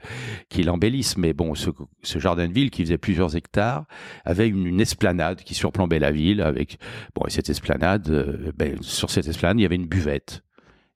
qu'il 0.50 0.69
embellisse. 0.69 1.18
Mais 1.18 1.33
bon, 1.33 1.53
ce, 1.56 1.69
ce 2.03 2.19
jardin 2.19 2.47
de 2.47 2.53
ville 2.53 2.69
qui 2.71 2.83
faisait 2.83 2.97
plusieurs 2.97 3.35
hectares 3.35 3.85
avait 4.25 4.47
une, 4.47 4.65
une 4.65 4.79
esplanade 4.81 5.41
qui 5.44 5.53
surplombait 5.53 6.00
la 6.00 6.12
ville 6.12 6.41
avec 6.41 6.77
bon, 7.15 7.25
et 7.27 7.29
cette 7.29 7.50
esplanade, 7.50 8.09
euh, 8.09 8.51
ben, 8.57 8.77
sur 8.81 9.09
cette 9.09 9.27
esplanade, 9.27 9.59
il 9.59 9.63
y 9.63 9.65
avait 9.65 9.75
une 9.75 9.88
buvette. 9.88 10.44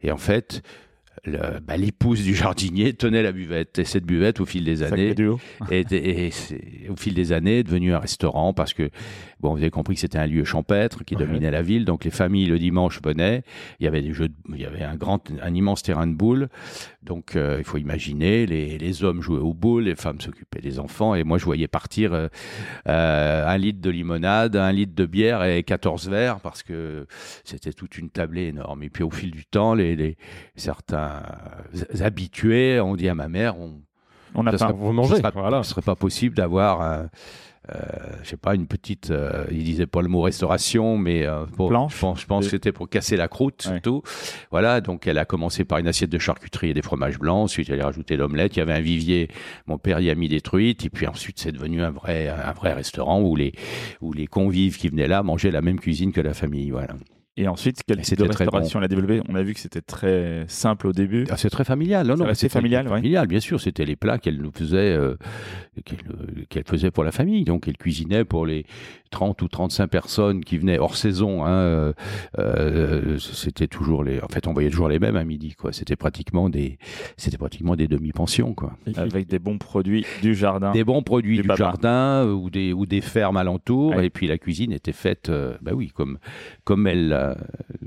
Et 0.01 0.11
en 0.11 0.17
fait, 0.17 0.61
le- 1.25 1.59
bah, 1.59 1.77
l'épouse 1.77 2.23
du 2.23 2.33
jardinier 2.35 2.93
tenait 2.93 3.23
la 3.23 3.31
buvette. 3.31 3.79
Et 3.79 3.85
cette 3.85 4.05
buvette, 4.05 4.39
au 4.39 4.45
fil 4.45 4.63
des 4.63 4.83
années, 4.83 5.13
duo. 5.15 5.39
et, 5.71 5.83
et 5.91 6.31
c'est 6.31 6.87
au 6.89 6.95
fil 6.95 7.13
des 7.13 7.31
années 7.31 7.59
est 7.59 7.63
devenu 7.63 7.93
un 7.93 7.99
restaurant 7.99 8.53
parce 8.53 8.73
que 8.73 8.89
bon 9.39 9.51
vous 9.51 9.57
avez 9.57 9.69
compris 9.69 9.95
que 9.95 10.01
c'était 10.01 10.17
un 10.17 10.27
lieu 10.27 10.43
champêtre 10.43 11.03
qui 11.03 11.15
Ouais. 11.15 11.25
dominait 11.25 11.51
la 11.51 11.61
ville 11.61 11.85
donc 11.85 12.03
les 12.05 12.11
familles 12.11 12.45
le 12.47 12.57
dimanche 12.59 12.99
venaient 13.03 13.43
il 13.79 13.83
y 13.85 13.87
avait 13.87 14.01
des 14.01 14.13
jeux 14.13 14.29
de- 14.29 14.33
il 14.53 14.61
y 14.61 14.65
avait 14.65 14.83
un 14.83 14.95
grand 14.95 15.21
un 15.41 15.53
immense 15.53 15.83
terrain 15.83 16.07
de 16.07 16.13
boules 16.13 16.47
donc 17.05 17.35
euh, 17.35 17.55
il 17.59 17.63
faut 17.63 17.77
imaginer 17.77 18.45
les, 18.45 18.77
les 18.77 19.03
hommes 19.03 19.21
jouaient 19.21 19.39
aux 19.39 19.53
boules 19.53 19.83
les 19.83 19.95
femmes 19.95 20.19
s'occupaient 20.19 20.61
des 20.61 20.79
enfants 20.79 21.15
et 21.15 21.23
moi 21.23 21.37
je 21.37 21.45
voyais 21.45 21.67
partir 21.67 22.13
euh, 22.13 22.27
euh, 22.87 23.47
un 23.47 23.57
litre 23.57 23.79
de 23.81 23.89
limonade 23.89 24.55
un 24.55 24.71
litre 24.71 24.93
de 24.95 25.05
bière 25.05 25.43
et 25.43 25.63
14 25.63 26.09
verres 26.09 26.39
parce 26.41 26.63
que 26.63 27.07
c'était 27.43 27.73
toute 27.73 27.97
une 27.97 28.09
tablée 28.09 28.47
énorme 28.47 28.83
et 28.83 28.89
puis 28.89 29.03
au 29.03 29.11
fil 29.11 29.31
du 29.31 29.45
temps 29.45 29.73
les, 29.73 29.95
les 29.95 30.17
certains 30.55 31.21
habitués 32.01 32.79
ont 32.79 32.95
dit 32.95 33.09
à 33.09 33.15
ma 33.15 33.27
mère 33.27 33.57
on 33.59 33.81
On 34.37 34.45
a 34.47 34.51
Ça 34.51 34.57
faim. 34.57 34.67
sera- 34.69 34.77
Vous 34.77 34.91
mangez, 34.91 35.11
ce 35.11 35.17
sera, 35.17 35.31
voilà. 35.31 35.63
ce 35.63 35.69
serait 35.69 35.81
pas 35.81 35.95
possible 35.95 36.35
d'avoir, 36.35 36.81
un, 36.81 37.09
euh, 37.73 37.77
je 38.23 38.29
sais 38.29 38.37
pas, 38.37 38.55
une 38.55 38.67
petite. 38.67 39.11
euh, 39.11 39.45
il 39.51 39.63
disait 39.63 39.85
pas 39.87 40.01
le 40.01 40.07
mot 40.07 40.21
restauration, 40.21 40.97
mais 40.97 41.25
euh, 41.25 41.45
Planche. 41.45 41.95
je 41.95 41.99
pense, 41.99 42.21
je 42.21 42.25
pense 42.25 42.41
Des- 42.41 42.47
que 42.47 42.51
c'était 42.51 42.71
pour 42.71 42.89
casser 42.89 43.17
la 43.17 43.27
croûte 43.27 43.63
Ouais. 43.65 43.73
surtout. 43.73 44.01
Voilà, 44.51 44.81
donc 44.81 45.07
elle 45.07 45.17
a 45.17 45.25
commencé 45.25 45.65
par 45.65 45.77
une 45.79 45.87
assiette 45.87 46.09
de 46.09 46.19
charcuterie 46.19 46.69
et 46.69 46.73
des 46.73 46.81
fromages 46.81 47.17
blancs. 47.19 47.43
Ensuite, 47.45 47.69
elle 47.69 47.81
a 47.81 47.85
rajouté 47.85 48.17
l'omelette. 48.17 48.55
Il 48.55 48.59
y 48.59 48.61
avait 48.61 48.73
un 48.73 48.81
vivier. 48.81 49.29
Mon 49.67 49.77
père 49.77 49.99
y 49.99 50.09
a 50.09 50.15
mis 50.15 50.27
des 50.29 50.41
truites. 50.41 50.85
Et 50.85 50.89
puis 50.89 51.07
ensuite, 51.07 51.39
c'est 51.39 51.51
devenu 51.51 51.81
un 51.81 51.91
vrai, 51.91 52.27
un 52.29 52.51
vrai 52.53 52.73
restaurant 52.73 53.21
où 53.21 53.35
les, 53.35 53.53
où 54.01 54.13
les 54.13 54.27
convives 54.27 54.77
qui 54.77 54.89
venaient 54.89 55.07
là 55.07 55.23
mangeaient 55.23 55.51
la 55.51 55.61
même 55.61 55.79
cuisine 55.79 56.11
que 56.11 56.21
la 56.21 56.33
famille. 56.33 56.69
Voilà. 56.71 56.95
Et 57.37 57.49
ensuite, 57.49 57.81
quel 57.85 58.01
type 58.01 58.17
de 58.19 58.23
restauration 58.23 58.79
elle 58.79 58.85
a 58.85 58.87
développé? 58.87 59.21
On 59.27 59.35
a 59.35 59.43
vu 59.43 59.53
que 59.53 59.59
c'était 59.59 59.81
très 59.81 60.45
simple 60.47 60.87
au 60.87 60.93
début. 60.93 61.25
Ah, 61.29 61.35
c'est 61.35 61.49
très 61.49 61.65
familial. 61.65 62.07
Non, 62.07 62.15
non, 62.15 62.25
c'est 62.33 62.47
très 62.47 62.59
familial, 62.59 62.87
ouais. 62.87 62.95
familial, 62.95 63.27
bien 63.27 63.41
sûr. 63.41 63.59
C'était 63.59 63.83
les 63.83 63.97
plats 63.97 64.17
qu'elle 64.19 64.37
nous 64.37 64.53
faisait, 64.53 64.93
euh, 64.93 65.17
qu'elle 65.83 65.99
euh, 66.11 66.43
qu'elle 66.47 66.63
faisait 66.63 66.91
pour 66.91 67.03
la 67.03 67.11
famille. 67.11 67.43
Donc, 67.43 67.67
elle 67.67 67.75
cuisinait 67.75 68.23
pour 68.23 68.45
les 68.45 68.65
30 69.15 69.41
ou 69.41 69.47
35 69.47 69.87
personnes 69.87 70.43
qui 70.43 70.57
venaient 70.57 70.77
hors 70.77 70.97
saison. 70.97 71.45
Hein, 71.45 71.49
euh, 71.49 71.93
euh, 72.37 73.17
c'était 73.17 73.67
toujours 73.67 74.03
les. 74.03 74.19
En 74.19 74.27
fait, 74.27 74.45
on 74.45 74.51
voyait 74.51 74.69
toujours 74.69 74.89
les 74.89 74.99
mêmes 74.99 75.15
à 75.15 75.23
midi. 75.23 75.53
Quoi. 75.53 75.71
C'était 75.71 75.95
pratiquement 75.95 76.49
des. 76.49 76.77
C'était 77.15 77.37
pratiquement 77.37 77.77
des 77.77 77.87
demi-pensions. 77.87 78.53
Quoi. 78.53 78.73
Avec 78.97 79.27
des 79.27 79.39
bons 79.39 79.57
produits 79.57 80.05
du 80.21 80.35
jardin. 80.35 80.73
Des 80.73 80.83
bons 80.83 81.01
produits 81.01 81.41
Du 81.41 81.47
jardin 81.55 82.27
ou 82.27 82.49
des 82.49 82.73
ou 82.73 82.85
des 82.85 82.99
fermes 82.99 83.37
alentours. 83.37 83.95
Ouais. 83.95 84.07
Et 84.07 84.09
puis 84.09 84.27
la 84.27 84.37
cuisine 84.37 84.73
était 84.73 84.91
faite, 84.91 85.29
euh, 85.29 85.55
bah 85.61 85.71
oui, 85.73 85.91
comme 85.95 86.17
comme 86.65 86.85
elle 86.85 87.37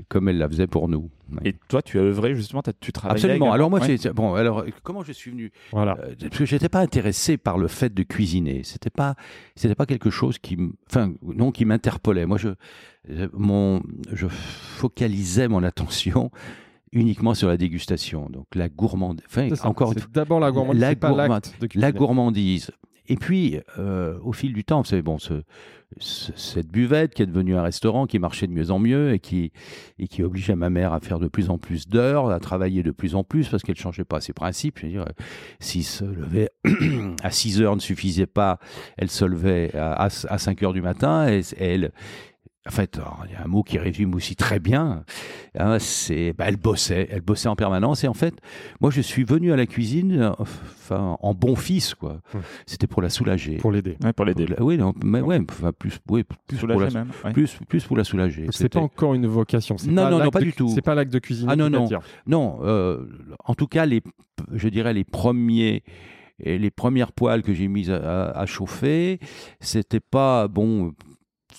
comme 0.07 0.29
elle 0.29 0.39
la 0.39 0.49
faisait 0.49 0.67
pour 0.67 0.87
nous. 0.87 1.11
Et 1.45 1.53
toi, 1.67 1.81
tu 1.81 1.97
as 1.99 2.01
œuvré 2.01 2.35
justement, 2.35 2.61
tu 2.79 2.91
travaillais 2.91 3.23
Absolument. 3.25 3.51
Alors 3.53 3.69
moi, 3.69 3.79
Ouais. 3.79 3.97
bon. 4.13 4.33
Alors 4.35 4.63
comment 4.83 5.03
je 5.03 5.11
suis 5.11 5.31
venu? 5.31 5.51
Voilà. 5.71 5.97
euh, 6.03 6.15
parce 6.19 6.37
que 6.37 6.45
j'étais 6.45 6.69
pas 6.69 6.79
intéressé 6.81 7.37
par 7.37 7.57
le 7.57 7.67
fait 7.67 7.93
de 7.93 8.03
cuisiner. 8.03 8.61
C'était 8.63 8.89
pas, 8.89 9.15
c'était 9.55 9.75
pas 9.75 9.85
quelque 9.85 10.09
chose 10.09 10.37
qui, 10.39 10.57
enfin, 10.89 11.13
non, 11.21 11.51
qui 11.51 11.65
m'interpellait. 11.65 12.25
Moi, 12.25 12.37
je, 12.37 12.49
je- 13.07 13.25
mon, 13.33 13.81
je 14.11 14.27
focalisais 14.27 15.47
mon 15.47 15.63
attention 15.63 16.31
uniquement 16.91 17.33
sur 17.33 17.47
la 17.47 17.57
dégustation. 17.57 18.29
Donc 18.29 18.47
la 18.55 18.69
gourmandise. 18.69 19.23
Enfin, 19.29 19.49
encore 19.67 19.93
d'abord 20.11 20.39
la 20.39 20.51
gourmandise, 20.51 20.81
la 20.81 20.95
pas 20.95 21.11
de 21.11 21.67
la 21.75 21.91
gourmandise 21.91 22.71
Et 23.09 23.15
puis, 23.15 23.59
euh, 23.79 24.17
au 24.23 24.31
fil 24.33 24.53
du 24.53 24.63
temps, 24.63 24.81
vous 24.81 24.87
savez, 24.87 25.01
bon, 25.01 25.17
ce, 25.17 25.41
ce- 25.97 26.31
cette 26.35 26.67
buvette 26.67 27.15
qui 27.15 27.23
est 27.23 27.25
devenue 27.25 27.55
un 27.55 27.63
restaurant 27.63 28.05
qui 28.05 28.19
marchait 28.19 28.45
de 28.45 28.51
mieux 28.51 28.69
en 28.69 28.77
mieux 28.77 29.13
et 29.13 29.19
qui, 29.19 29.51
et 29.97 30.07
qui 30.07 30.21
obligeait 30.21 30.55
ma 30.55 30.69
mère 30.69 30.93
à 30.93 30.99
faire 30.99 31.17
de 31.19 31.27
plus 31.27 31.49
en 31.49 31.57
plus 31.57 31.87
d'heures, 31.87 32.29
à 32.29 32.39
travailler 32.39 32.83
de 32.83 32.91
plus 32.91 33.15
en 33.15 33.23
plus 33.23 33.47
parce 33.49 33.63
qu'elle 33.63 33.75
ne 33.75 33.81
changeait 33.81 34.03
pas 34.05 34.21
ses 34.21 34.33
principes. 34.33 34.77
Je 34.79 34.85
veux 34.85 34.91
dire, 34.91 35.05
s'il 35.59 35.83
se 35.83 36.05
levait 36.05 36.51
à 37.23 37.31
6 37.31 37.61
heures 37.61 37.75
ne 37.75 37.81
suffisait 37.81 38.27
pas, 38.27 38.59
elle 38.97 39.09
se 39.09 39.25
levait 39.25 39.75
à, 39.75 40.03
à, 40.03 40.37
5 40.37 40.61
heures 40.63 40.73
du 40.73 40.81
matin 40.83 41.27
et 41.27 41.41
elle. 41.57 41.91
En 42.69 42.71
fait, 42.71 42.97
alors, 42.97 43.23
il 43.27 43.31
y 43.33 43.35
a 43.35 43.43
un 43.43 43.47
mot 43.47 43.63
qui 43.63 43.79
résume 43.79 44.13
aussi 44.13 44.35
très 44.35 44.59
bien. 44.59 45.03
hein, 45.57 45.79
c'est, 45.79 46.33
bah, 46.33 46.45
elle 46.47 46.57
bossait, 46.57 47.07
elle 47.11 47.21
bossait 47.21 47.47
en 47.49 47.55
permanence. 47.55 48.03
Et 48.03 48.07
en 48.07 48.13
fait, 48.13 48.35
moi, 48.79 48.91
je 48.91 49.01
suis 49.01 49.23
venu 49.23 49.51
à 49.51 49.55
la 49.55 49.65
cuisine, 49.65 50.31
enfin, 50.37 51.17
en 51.19 51.33
bon 51.33 51.55
fils, 51.55 51.95
quoi. 51.95 52.21
Hum. 52.35 52.41
C'était 52.67 52.85
pour 52.85 53.01
la 53.01 53.09
soulager. 53.09 53.57
Pour 53.57 53.71
l'aider. 53.71 53.97
Ouais, 54.03 54.13
pour 54.13 54.23
l'aider. 54.25 54.45
Oui, 54.59 54.77
non, 54.77 54.93
mais 55.03 55.19
ouais, 55.19 55.39
enfin, 55.49 55.71
plus, 55.71 55.97
oui, 56.09 56.23
plus, 56.47 56.57
pour 56.59 56.67
la, 56.67 56.89
même. 56.91 57.09
ouais. 57.25 57.33
plus, 57.33 57.57
plus 57.67 57.83
pour 57.85 57.97
la 57.97 58.03
soulager. 58.03 58.45
C'est 58.51 58.69
pas 58.69 58.79
encore 58.81 59.15
une 59.15 59.25
vocation. 59.25 59.75
Non, 59.87 60.03
non, 60.03 60.09
non, 60.11 60.17
l'acte 60.19 60.33
pas 60.33 60.39
de- 60.39 60.45
du 60.45 60.53
tout. 60.53 60.69
C'est 60.73 60.83
pas 60.83 60.93
l'acte 60.93 61.11
de 61.11 61.19
cuisiner 61.19 61.51
Ah, 61.51 61.55
non, 61.55 61.71
non. 61.71 61.89
Non, 62.27 62.59
euh, 62.61 63.03
en 63.45 63.55
tout 63.55 63.67
cas, 63.67 63.87
les, 63.87 64.03
je 64.53 64.69
dirais 64.69 64.93
les 64.93 65.03
premiers, 65.03 65.81
et 66.41 66.57
les 66.59 66.71
premières 66.71 67.11
poêles 67.13 67.41
que 67.41 67.53
j'ai 67.53 67.67
mises 67.67 67.89
à, 67.89 67.97
à- 68.29 68.39
à 68.41 68.45
chauffer, 68.45 69.19
c'était 69.59 69.99
pas 69.99 70.47
bon. 70.47 70.93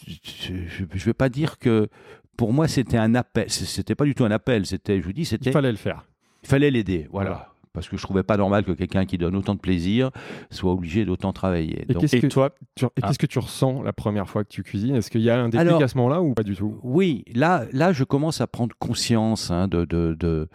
Je 0.06 0.52
ne 0.82 0.98
vais 1.00 1.12
pas 1.14 1.28
dire 1.28 1.58
que 1.58 1.88
pour 2.36 2.52
moi 2.52 2.68
c'était 2.68 2.96
un 2.98 3.14
appel. 3.14 3.50
C'était 3.50 3.94
pas 3.94 4.04
du 4.04 4.14
tout 4.14 4.24
un 4.24 4.30
appel. 4.30 4.66
C'était, 4.66 5.00
je 5.00 5.04
vous 5.04 5.12
dis, 5.12 5.24
c'était 5.24 5.50
Il 5.50 5.52
fallait 5.52 5.70
le 5.72 5.76
faire. 5.78 6.06
il 6.42 6.48
fallait 6.48 6.70
l'aider. 6.70 7.08
Voilà. 7.10 7.30
Voilà. 7.30 7.46
Parce 7.72 7.88
que 7.88 7.96
je 7.96 8.02
trouvais 8.02 8.24
pas 8.24 8.36
normal 8.36 8.64
que 8.64 8.72
quelqu'un 8.72 9.06
qui 9.06 9.16
donne 9.16 9.36
autant 9.36 9.54
de 9.54 9.60
plaisir 9.60 10.10
soit 10.50 10.72
obligé 10.72 11.04
d'autant 11.04 11.32
travailler. 11.32 11.82
Et 11.88 11.92
Donc, 11.92 12.02
qu'est-ce 12.02 12.16
Et 12.16 12.20
que 12.20 12.26
toi, 12.26 12.50
tu, 12.74 12.84
et 12.84 12.88
Ah. 13.00 13.06
qu'est-ce 13.06 13.18
que 13.20 13.26
tu 13.26 13.38
ressens 13.38 13.82
la 13.84 13.92
première 13.92 14.28
fois 14.28 14.42
que 14.42 14.48
tu 14.48 14.64
cuisines? 14.64 14.96
Est-ce 14.96 15.08
qu'il 15.08 15.20
y 15.20 15.30
a 15.30 15.38
un 15.40 15.48
déclic 15.50 15.68
Alors- 15.68 15.80
à 15.82 15.86
ce 15.86 15.96
moment-là 15.98 16.20
ou 16.20 16.34
pas 16.34 16.42
du 16.42 16.56
tout? 16.56 16.80
Oui, 16.82 17.24
là, 17.32 17.66
là, 17.72 17.92
je 17.92 18.02
commence 18.02 18.40
à 18.40 18.48
prendre 18.48 18.74
conscience 18.80 19.52
hein, 19.52 19.68
de, 19.68 19.84
de, 19.84 20.16
de, 20.18 20.48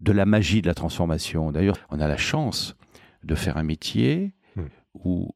de 0.00 0.12
la 0.12 0.26
magie 0.26 0.62
de 0.62 0.68
la 0.68 0.74
transformation. 0.74 1.50
D'ailleurs, 1.50 1.74
on 1.90 1.98
a 1.98 2.06
la 2.06 2.16
chance 2.16 2.76
de 3.24 3.34
faire 3.34 3.56
un 3.56 3.64
métier 3.64 4.32
Hmm. 4.54 4.62
où 4.94 5.30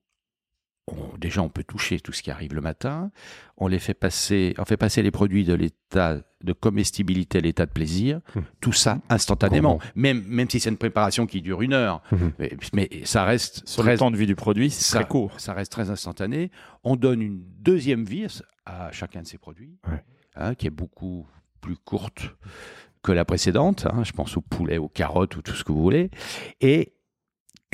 on- 0.86 1.16
déjà 1.18 1.42
on 1.42 1.48
peut 1.48 1.64
toucher 1.64 1.98
tout 2.00 2.12
ce 2.12 2.22
qui 2.22 2.30
arrive 2.30 2.54
le 2.54 2.60
matin. 2.60 3.10
On 3.56 3.68
les 3.68 3.78
fait 3.78 3.94
passer, 3.94 4.54
on 4.58 4.64
fait 4.64 4.76
passer 4.76 5.02
les 5.02 5.10
produits 5.10 5.44
de 5.44 5.54
l'état 5.54 6.18
de 6.42 6.52
comestibilité 6.52 7.38
à 7.38 7.40
l'état 7.40 7.64
de 7.66 7.70
plaisir. 7.70 8.20
Hmm. 8.34 8.40
Tout 8.60 8.72
ça 8.72 8.98
instantanément, 9.08 9.78
même 9.94 10.22
même 10.26 10.50
si 10.50 10.60
c'est 10.60 10.68
une 10.70 10.76
préparation 10.76 11.26
qui 11.26 11.40
dure 11.42 11.62
une 11.62 11.72
heure, 11.72 12.02
Mhm. 12.12 12.32
mais, 12.38 12.56
mais 12.74 12.90
ça 13.04 13.24
reste 13.24 13.66
sur 13.66 13.82
très 13.82 13.92
le 13.92 13.98
temps 13.98 14.10
de 14.10 14.16
vie 14.16 14.26
du 14.26 14.34
produit, 14.36 14.70
c'est 14.70 14.98
très 14.98 15.08
court. 15.08 15.40
ça 15.40 15.54
reste 15.54 15.72
très 15.72 15.88
instantané. 15.90 16.50
On 16.82 16.96
donne 16.96 17.22
une 17.22 17.42
deuxième 17.60 18.04
vie 18.04 18.26
à 18.66 18.90
chacun 18.92 19.22
de 19.22 19.26
ces 19.26 19.38
produits, 19.38 19.76
Ouais. 19.90 20.02
hein, 20.36 20.54
qui 20.54 20.66
est 20.66 20.70
beaucoup 20.70 21.26
plus 21.60 21.76
courte 21.76 22.34
que 23.02 23.12
la 23.12 23.24
précédente. 23.26 23.86
hein. 23.86 24.02
je 24.04 24.12
pense 24.12 24.36
au 24.38 24.40
poulet, 24.40 24.78
aux 24.78 24.88
carottes 24.88 25.36
ou 25.36 25.42
tout 25.42 25.52
ce 25.52 25.62
que 25.64 25.72
vous 25.72 25.82
voulez. 25.82 26.10
Et 26.62 26.93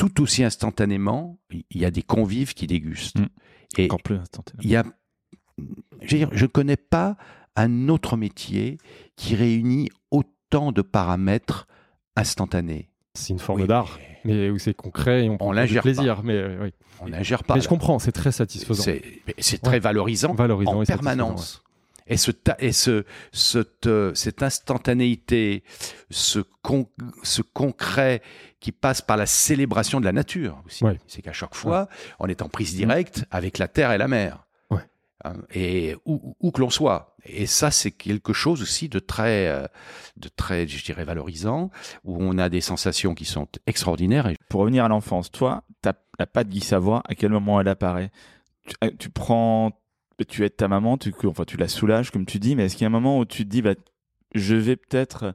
tout 0.00 0.23
aussi 0.23 0.42
instantanément, 0.45 1.38
il 1.50 1.64
y 1.75 1.85
a 1.85 1.90
des 1.90 2.02
convives 2.02 2.54
qui 2.54 2.66
dégustent. 2.66 3.19
Mm. 3.19 3.26
Et 3.76 3.85
Encore 3.85 4.02
plus 4.02 4.16
instantané. 4.16 4.59
il 4.62 4.71
y 4.71 4.76
a, 4.76 4.85
je 6.00 6.11
veux 6.12 6.19
dire, 6.19 6.30
je 6.33 6.47
connais 6.47 6.78
pas 6.78 7.16
un 7.54 7.88
autre 7.90 8.16
métier 8.16 8.78
qui 9.16 9.35
réunit 9.35 9.90
autant 10.11 10.73
de 10.73 10.80
paramètres 10.80 11.69
instantanés. 12.16 12.88
C'est 13.14 13.35
une 13.35 13.38
forme 13.38 13.61
Oui, 13.61 13.66
d'art, 13.66 13.99
mais 14.25 14.49
où 14.49 14.59
c'est 14.59 14.73
concret 14.73 15.26
et 15.26 15.28
on, 15.28 15.37
prend 15.37 15.50
du 15.50 15.57
l'ingère 15.57 15.83
plaisir. 15.83 16.23
Mais, 16.23 16.33
euh, 16.35 16.62
oui. 16.64 16.71
On 17.00 17.09
n'ingère 17.11 17.45
pas. 17.45 17.57
mais 17.57 17.61
je 17.61 17.69
comprends, 17.69 17.99
c'est 17.99 18.12
très 18.12 18.33
satisfaisant. 18.33 18.83
C'est 19.38 19.59
très 19.62 19.73
Ouais. 19.73 19.78
valorisant, 19.80 20.33
Valorisant 20.33 20.80
en 20.80 20.85
permanence. 20.85 21.62
Et, 22.07 22.16
ce, 22.16 22.30
ta- 22.30 22.57
et 22.59 22.73
ce, 22.73 23.04
cette, 23.33 23.87
euh, 23.87 24.12
cette 24.14 24.42
instantanéité, 24.42 25.62
ce, 26.11 26.40
con- 26.62 26.88
ce 27.23 27.42
concret 27.42 28.21
qui 28.60 28.72
passe 28.72 29.00
par 29.00 29.16
la 29.16 29.26
célébration 29.26 30.00
de 30.00 30.04
la 30.04 30.12
nature 30.12 30.62
aussi. 30.66 30.84
Ouais. 30.84 30.98
C'est 31.06 31.22
qu'à 31.22 31.32
chaque 31.32 31.54
fois, 31.54 31.88
on 32.18 32.26
est 32.26 32.42
en 32.42 32.48
prise 32.48 32.74
directe 32.74 33.24
avec 33.30 33.58
la 33.58 33.68
terre 33.68 33.90
et 33.92 33.98
la 33.98 34.06
mer. 34.06 34.46
Ouais. 34.70 34.82
Hein, 35.24 35.34
Et 35.52 35.96
où, 36.04 36.36
où 36.38 36.50
que 36.50 36.60
l'on 36.60 36.70
soit. 36.70 37.16
Et 37.24 37.46
ça, 37.46 37.70
c'est 37.70 37.90
quelque 37.90 38.32
chose 38.32 38.62
aussi 38.62 38.88
de 38.88 38.98
très, 38.98 39.48
euh, 39.48 39.66
de 40.16 40.28
très, 40.28 40.68
je 40.68 40.84
dirais, 40.84 41.04
valorisant, 41.04 41.70
où 42.04 42.16
on 42.20 42.38
a 42.38 42.48
des 42.48 42.60
sensations 42.60 43.14
qui 43.14 43.24
sont 43.24 43.48
extraordinaires. 43.66 44.26
Et 44.28 44.36
Pour 44.48 44.60
revenir 44.60 44.84
à 44.84 44.88
l'enfance, 44.88 45.30
toi, 45.30 45.64
ta, 45.82 45.94
la 46.18 46.26
pâte 46.26 46.48
Guy 46.48 46.60
Savoie, 46.60 47.02
à 47.06 47.14
quel 47.14 47.30
moment 47.30 47.60
elle 47.60 47.68
apparaît? 47.68 48.10
Tu, 48.66 48.76
euh, 48.84 48.90
tu 48.98 49.08
prends, 49.08 49.72
tu 50.28 50.44
aides 50.44 50.56
ta 50.56 50.68
maman, 50.68 50.98
tu, 50.98 51.14
enfin, 51.24 51.44
tu 51.44 51.56
la 51.56 51.68
soulages, 51.68 52.10
comme 52.10 52.26
tu 52.26 52.38
dis, 52.38 52.56
mais 52.56 52.66
est-ce 52.66 52.76
qu'il 52.76 52.84
y 52.84 52.86
a 52.86 52.88
un 52.88 52.90
moment 52.90 53.18
où 53.18 53.24
tu 53.24 53.44
te 53.44 53.50
dis, 53.50 53.62
bah, 53.62 53.74
je 54.34 54.54
vais 54.54 54.76
peut-être 54.76 55.34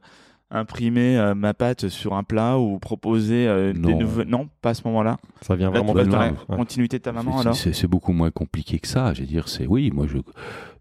imprimer 0.50 1.18
euh, 1.18 1.34
ma 1.34 1.54
pâte 1.54 1.88
sur 1.88 2.14
un 2.14 2.22
plat 2.22 2.58
ou 2.58 2.78
proposer 2.78 3.48
euh, 3.48 3.72
des 3.72 3.78
Non. 3.94 3.98
nouveaux. 4.00 4.24
Non, 4.24 4.48
pas 4.62 4.70
à 4.70 4.74
ce 4.74 4.82
moment-là. 4.86 5.16
Ça 5.42 5.56
vient 5.56 5.70
Là, 5.70 5.80
vraiment 5.80 5.94
de 5.94 6.08
la 6.08 6.32
continuité 6.56 6.98
de 6.98 7.02
ta 7.02 7.12
maman 7.12 7.40
alors 7.40 7.54
c'est, 7.56 7.86
beaucoup 7.88 8.12
moins 8.12 8.30
compliqué 8.30 8.78
que 8.78 8.86
ça. 8.88 9.12
Je 9.14 9.22
veux 9.22 9.26
dire, 9.26 9.48
c'est 9.48 9.66
oui, 9.66 9.90
moi 9.92 10.06
je, 10.08 10.18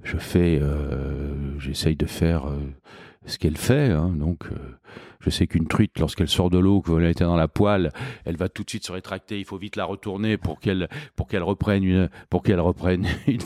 je 0.03 0.17
fais, 0.17 0.59
euh, 0.61 1.57
j'essaye 1.59 1.95
de 1.95 2.05
faire 2.05 2.47
euh, 2.47 2.59
ce 3.25 3.37
qu'elle 3.39 3.57
fait. 3.57 3.91
hein. 3.91 4.13
donc, 4.15 4.45
je 5.25 5.29
sais 5.31 5.47
qu'une 5.47 5.67
truite, 5.67 5.99
lorsqu'elle 5.99 6.27
sort 6.29 6.49
de 6.49 6.59
l'eau, 6.59 6.81
qu'elle 6.81 7.03
a 7.05 7.09
été 7.09 7.23
dans 7.23 7.35
la 7.35 7.47
poêle, 7.47 7.91
elle 8.25 8.37
va 8.37 8.47
tout 8.49 8.63
de 8.63 8.69
suite 8.69 8.85
se 8.85 8.91
rétracter. 8.91 9.39
Il 9.39 9.45
faut 9.45 9.57
vite 9.57 9.75
la 9.75 9.85
retourner 9.85 10.37
pour 10.37 10.59
qu'elle, 10.59 10.87
pour 11.15 11.27
qu'elle 11.27 11.43
reprenne 11.43 11.83
une, 11.83 12.09
pour 12.29 12.43
qu'elle 12.43 12.59
reprenne 12.59 13.05
une 13.27 13.39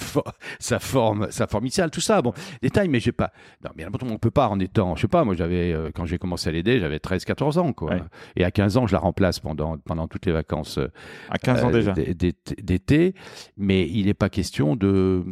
sa 0.60 0.80
forme, 0.80 1.28
sa 1.32 1.48
forme 1.48 1.66
initiale. 1.66 1.90
Tout 1.92 2.02
ça, 2.02 2.22
bon, 2.22 2.34
détail, 2.62 2.88
mais 2.90 3.00
j'ai 3.00 3.12
pas. 3.12 3.32
Non, 3.64 3.72
mais 3.76 3.86
on 4.02 4.18
peut 4.18 4.32
pas 4.32 4.48
en 4.50 4.60
étant, 4.60 4.96
je 4.96 5.02
sais 5.02 5.08
pas, 5.08 5.24
moi 5.24 5.36
j'avais, 5.36 5.72
euh, 5.74 5.90
quand 5.94 6.06
j'ai 6.06 6.18
commencé 6.18 6.50
à 6.50 6.52
l'aider, 6.52 6.80
j'avais 6.80 6.98
13-14 6.98 7.58
ans, 7.60 7.74
quoi. 7.74 7.92
Ouais. 7.94 8.02
Et 8.36 8.44
à 8.44 8.52
15 8.52 8.78
ans, 8.78 8.88
je 8.88 8.94
la 8.94 9.00
remplace 9.00 9.40
pendant, 9.40 9.78
pendant 9.78 10.08
toutes 10.08 10.26
les 10.26 10.32
vacances. 10.32 10.78
euh, 10.78 10.88
À 11.30 11.38
15 11.38 11.64
ans 11.64 11.72
déjà. 11.72 11.94
d'été- 11.94 13.14
mais 13.58 13.88
il 13.88 14.06
n'est 14.08 14.14
pas 14.14 14.30
question 14.30 14.76
de 14.76 15.24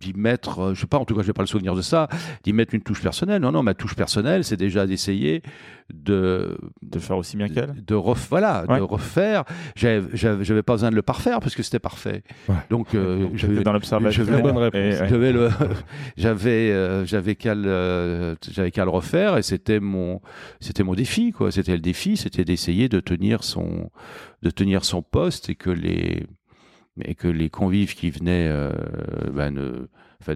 d'y 0.00 0.12
mettre, 0.14 0.74
je 0.74 0.80
sais 0.80 0.86
pas, 0.86 0.98
en 0.98 1.04
tout 1.04 1.14
cas, 1.14 1.22
je 1.22 1.28
n'ai 1.28 1.32
pas 1.32 1.42
le 1.42 1.46
souvenir 1.48 1.74
de 1.74 1.82
ça, 1.82 2.08
d'y 2.42 2.52
mettre 2.52 2.74
une 2.74 2.82
touche 2.82 3.00
personnelle. 3.02 3.40
Non, 3.40 3.52
non, 3.52 3.62
ma 3.62 3.74
touche 3.74 3.94
personnelle, 3.94 4.44
c'est 4.44 4.56
déjà 4.56 4.86
d'essayer 4.86 5.23
de 5.92 6.56
De 6.82 6.98
faire 6.98 7.16
aussi 7.18 7.36
bien 7.36 7.48
qu'elle 7.48 7.74
de 7.84 7.94
ref- 7.94 8.28
voilà, 8.30 8.64
Ouais. 8.68 8.78
de 8.78 8.82
refaire. 8.82 9.44
J'avais 9.76 10.02
j'avais- 10.16 10.44
j'avais 10.44 10.62
pas 10.62 10.74
besoin 10.74 10.90
de 10.90 10.96
le 10.96 11.02
parfaire 11.02 11.40
parce 11.40 11.54
que 11.54 11.62
c'était 11.62 11.78
parfait. 11.78 12.22
Ouais. 12.48 12.54
Donc, 12.70 12.94
euh, 12.94 13.28
J'étais 13.34 13.52
j'avais 13.52 13.62
dans 13.64 13.72
l'observation. 13.72 14.24
je 14.24 14.30
vais- 14.30 14.40
bonne 14.42 14.56
réponse. 14.56 15.00
Ouais. 15.00 15.06
j'avais 15.08 15.32
j'avais 16.16 16.70
euh, 16.72 17.04
j'avais 17.04 17.34
qu'à 17.34 17.54
le 17.54 18.36
j'avais 18.50 18.70
qu'à 18.70 18.84
le 18.84 18.90
refaire 18.90 19.36
et 19.36 19.42
c'était 19.42 19.80
mon 19.80 20.20
c'était 20.60 20.82
mon 20.84 20.94
défi 20.94 21.32
quoi 21.32 21.50
c'était 21.50 21.72
le 21.72 21.80
défi 21.80 22.16
c'était 22.16 22.44
d'essayer 22.44 22.88
de 22.88 23.00
tenir 23.00 23.44
son 23.44 23.90
de 24.42 24.50
tenir 24.50 24.84
son 24.84 25.02
poste 25.02 25.50
et 25.50 25.54
que 25.54 25.70
les 25.70 26.26
et 27.04 27.14
que 27.14 27.28
les 27.28 27.50
convives 27.50 27.94
qui 27.94 28.10
venaient 28.10 28.48
euh, 28.48 28.70
ben, 29.32 29.50
ne 29.52 29.88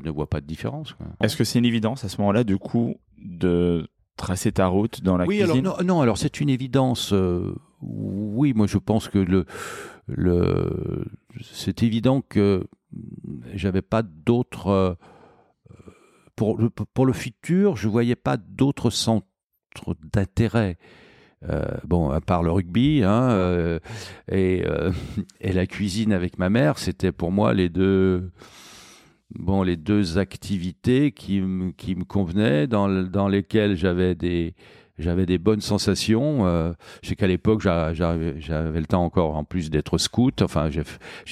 ne 0.04 0.10
voient 0.10 0.28
pas 0.28 0.42
de 0.42 0.46
différence. 0.46 0.94
Est-ce 1.22 1.34
que 1.36 1.44
c'est 1.44 1.58
une 1.58 1.64
évidence 1.64 2.04
à 2.04 2.08
ce 2.10 2.18
moment-là, 2.20 2.44
du 2.44 2.58
coup, 2.58 2.96
de 3.16 3.88
tracer 4.18 4.52
ta 4.52 4.66
route 4.66 5.02
dans 5.02 5.16
la 5.16 5.24
oui, 5.24 5.38
cuisine 5.38 5.66
alors 5.66 5.82
non, 5.82 5.94
non, 5.96 6.00
alors 6.02 6.18
c'est 6.18 6.40
une 6.40 6.50
évidence. 6.50 7.12
euh, 7.14 7.54
oui, 7.80 8.52
moi 8.54 8.66
je 8.66 8.76
pense 8.78 9.08
que 9.08 9.18
le, 9.18 9.46
le, 10.06 11.06
c'est 11.40 11.82
évident 11.82 12.20
que 12.20 12.66
j'avais 13.54 13.82
pas 13.82 14.02
d'autres. 14.02 14.68
euh, 14.68 14.94
pour, 16.36 16.56
le, 16.58 16.68
pour 16.70 17.06
le 17.06 17.12
futur, 17.12 17.76
je 17.76 17.88
voyais 17.88 18.16
pas 18.16 18.36
d'autres 18.36 18.90
centres 18.90 19.26
d'intérêt. 20.12 20.76
Euh, 21.48 21.64
bon, 21.84 22.10
à 22.10 22.20
part 22.20 22.42
le 22.42 22.50
rugby 22.50 23.02
hein, 23.04 23.78
et, 24.30 24.64
et 25.40 25.52
la 25.52 25.66
cuisine 25.66 26.12
avec 26.12 26.38
ma 26.38 26.50
mère, 26.50 26.78
c'était 26.78 27.12
pour 27.12 27.30
moi 27.32 27.54
les 27.54 27.68
deux, 27.68 28.30
bon, 29.34 29.62
les 29.62 29.76
deux 29.76 30.18
activités 30.18 31.12
qui, 31.12 31.40
me- 31.40 31.70
qui 31.72 31.94
me 31.94 32.04
convenaient, 32.04 32.66
dans, 32.66 32.88
dans 32.88 33.28
lesquelles 33.28 33.76
j'avais 33.76 34.14
des, 34.14 34.54
j'avais 34.98 35.26
des 35.26 35.38
bonnes 35.38 35.60
sensations. 35.60 36.46
Euh, 36.46 36.72
je 37.02 37.10
sais 37.10 37.16
qu'à 37.16 37.26
l'époque, 37.26 37.60
j'a- 37.60 37.92
j'avais 37.94 38.80
le 38.80 38.86
temps 38.86 39.04
encore, 39.04 39.36
en 39.36 39.44
plus 39.44 39.70
d'être 39.70 39.98
scout. 39.98 40.42
Enfin, 40.42 40.70
j'ai 40.70 40.82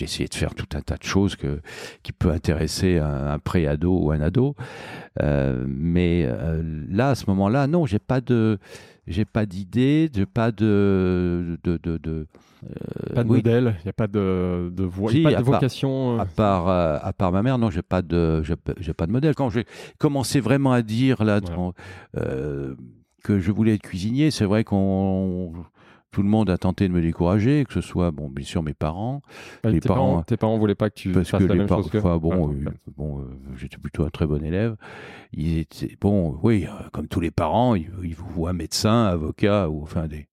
essayé 0.04 0.28
de 0.28 0.34
faire 0.34 0.54
tout 0.54 0.68
un 0.74 0.80
tas 0.80 0.96
de 0.96 1.04
choses 1.04 1.36
que, 1.36 1.60
qui 2.02 2.12
peut 2.12 2.30
intéresser 2.30 2.98
un, 2.98 3.28
un 3.28 3.38
pré-ado 3.38 3.98
ou 3.98 4.10
un 4.12 4.20
ado. 4.20 4.54
Euh, 5.22 5.64
mais 5.66 6.24
euh, 6.26 6.62
là, 6.90 7.10
à 7.10 7.14
ce 7.14 7.24
moment-là, 7.28 7.66
non, 7.66 7.86
j'ai 7.86 7.98
pas 7.98 8.20
de, 8.20 8.58
j'ai 9.06 9.24
pas 9.24 9.46
d'idée, 9.46 10.10
j'ai 10.14 10.26
pas 10.26 10.52
de, 10.52 11.58
de, 11.64 11.78
de, 11.82 12.26
Pas 13.14 13.24
de 13.24 13.28
oui, 13.28 13.36
modèle, 13.38 13.76
il 13.80 13.84
n'y 13.84 13.90
a 13.90 13.92
pas 13.92 14.06
de, 14.06 14.70
de, 14.72 14.88
Si, 15.10 15.22
pas 15.22 15.30
de 15.30 15.34
part- 15.36 15.44
vocation. 15.44 16.16
euh, 16.16 16.22
à 16.22 16.26
part, 16.26 16.68
euh, 16.68 16.98
à 17.02 17.12
part 17.12 17.32
ma 17.32 17.42
mère, 17.42 17.58
non, 17.58 17.70
j'ai 17.70 17.82
pas 17.82 18.02
de, 18.02 18.42
j'ai 18.42 18.56
pas- 18.92 19.06
de 19.06 19.12
modèle. 19.12 19.34
Quand 19.34 19.50
j'ai 19.50 19.64
commencé 19.98 20.40
vraiment 20.40 20.72
à 20.72 20.82
dire 20.82 21.24
là 21.24 21.40
euh, 22.16 22.74
que 23.22 23.38
je 23.38 23.50
voulais 23.52 23.74
être 23.74 23.82
cuisinier, 23.82 24.30
c'est 24.30 24.44
vrai 24.44 24.64
qu'on, 24.64 25.52
tout 26.12 26.22
le 26.22 26.28
monde 26.28 26.48
a 26.48 26.56
tenté 26.58 26.88
de 26.88 26.92
me 26.92 27.00
décourager, 27.02 27.64
que 27.66 27.72
ce 27.74 27.80
soit, 27.80 28.10
bon, 28.10 28.28
bien 28.30 28.44
sûr, 28.44 28.62
mes 28.62 28.72
parents. 28.74 29.20
Bah, 29.62 29.70
les 29.70 29.80
tes, 29.80 29.88
parents, 29.88 30.10
parents- 30.12 30.22
tes 30.22 30.36
parents 30.36 30.58
voulaient 30.58 30.74
pas 30.74 30.88
que 30.90 30.94
tu 30.94 31.12
Parce 31.12 31.28
fasses 31.30 31.42
que 31.42 31.46
la 31.46 31.54
les 31.54 31.58
même 31.60 31.68
chose 31.68 31.90
que 31.90 31.98
enfin, 31.98 32.16
bon, 32.16 32.52
euh, 32.52 32.70
bon, 32.96 33.20
euh, 33.20 33.24
j'étais 33.56 33.76
plutôt 33.76 34.04
un 34.04 34.10
très 34.10 34.26
bon 34.26 34.42
élève. 34.44 34.76
Ils 35.32 35.58
étaient, 35.58 35.96
bon, 36.00 36.38
oui, 36.42 36.66
euh, 36.66 36.88
comme 36.92 37.08
tous 37.08 37.20
les 37.20 37.30
parents, 37.30 37.74
ils, 37.74 37.90
ils 38.02 38.14
vous 38.14 38.28
voient 38.28 38.52
médecin, 38.52 39.04
avocat, 39.06 39.68
ou 39.68 39.82
enfin 39.82 40.06
des, 40.06 40.26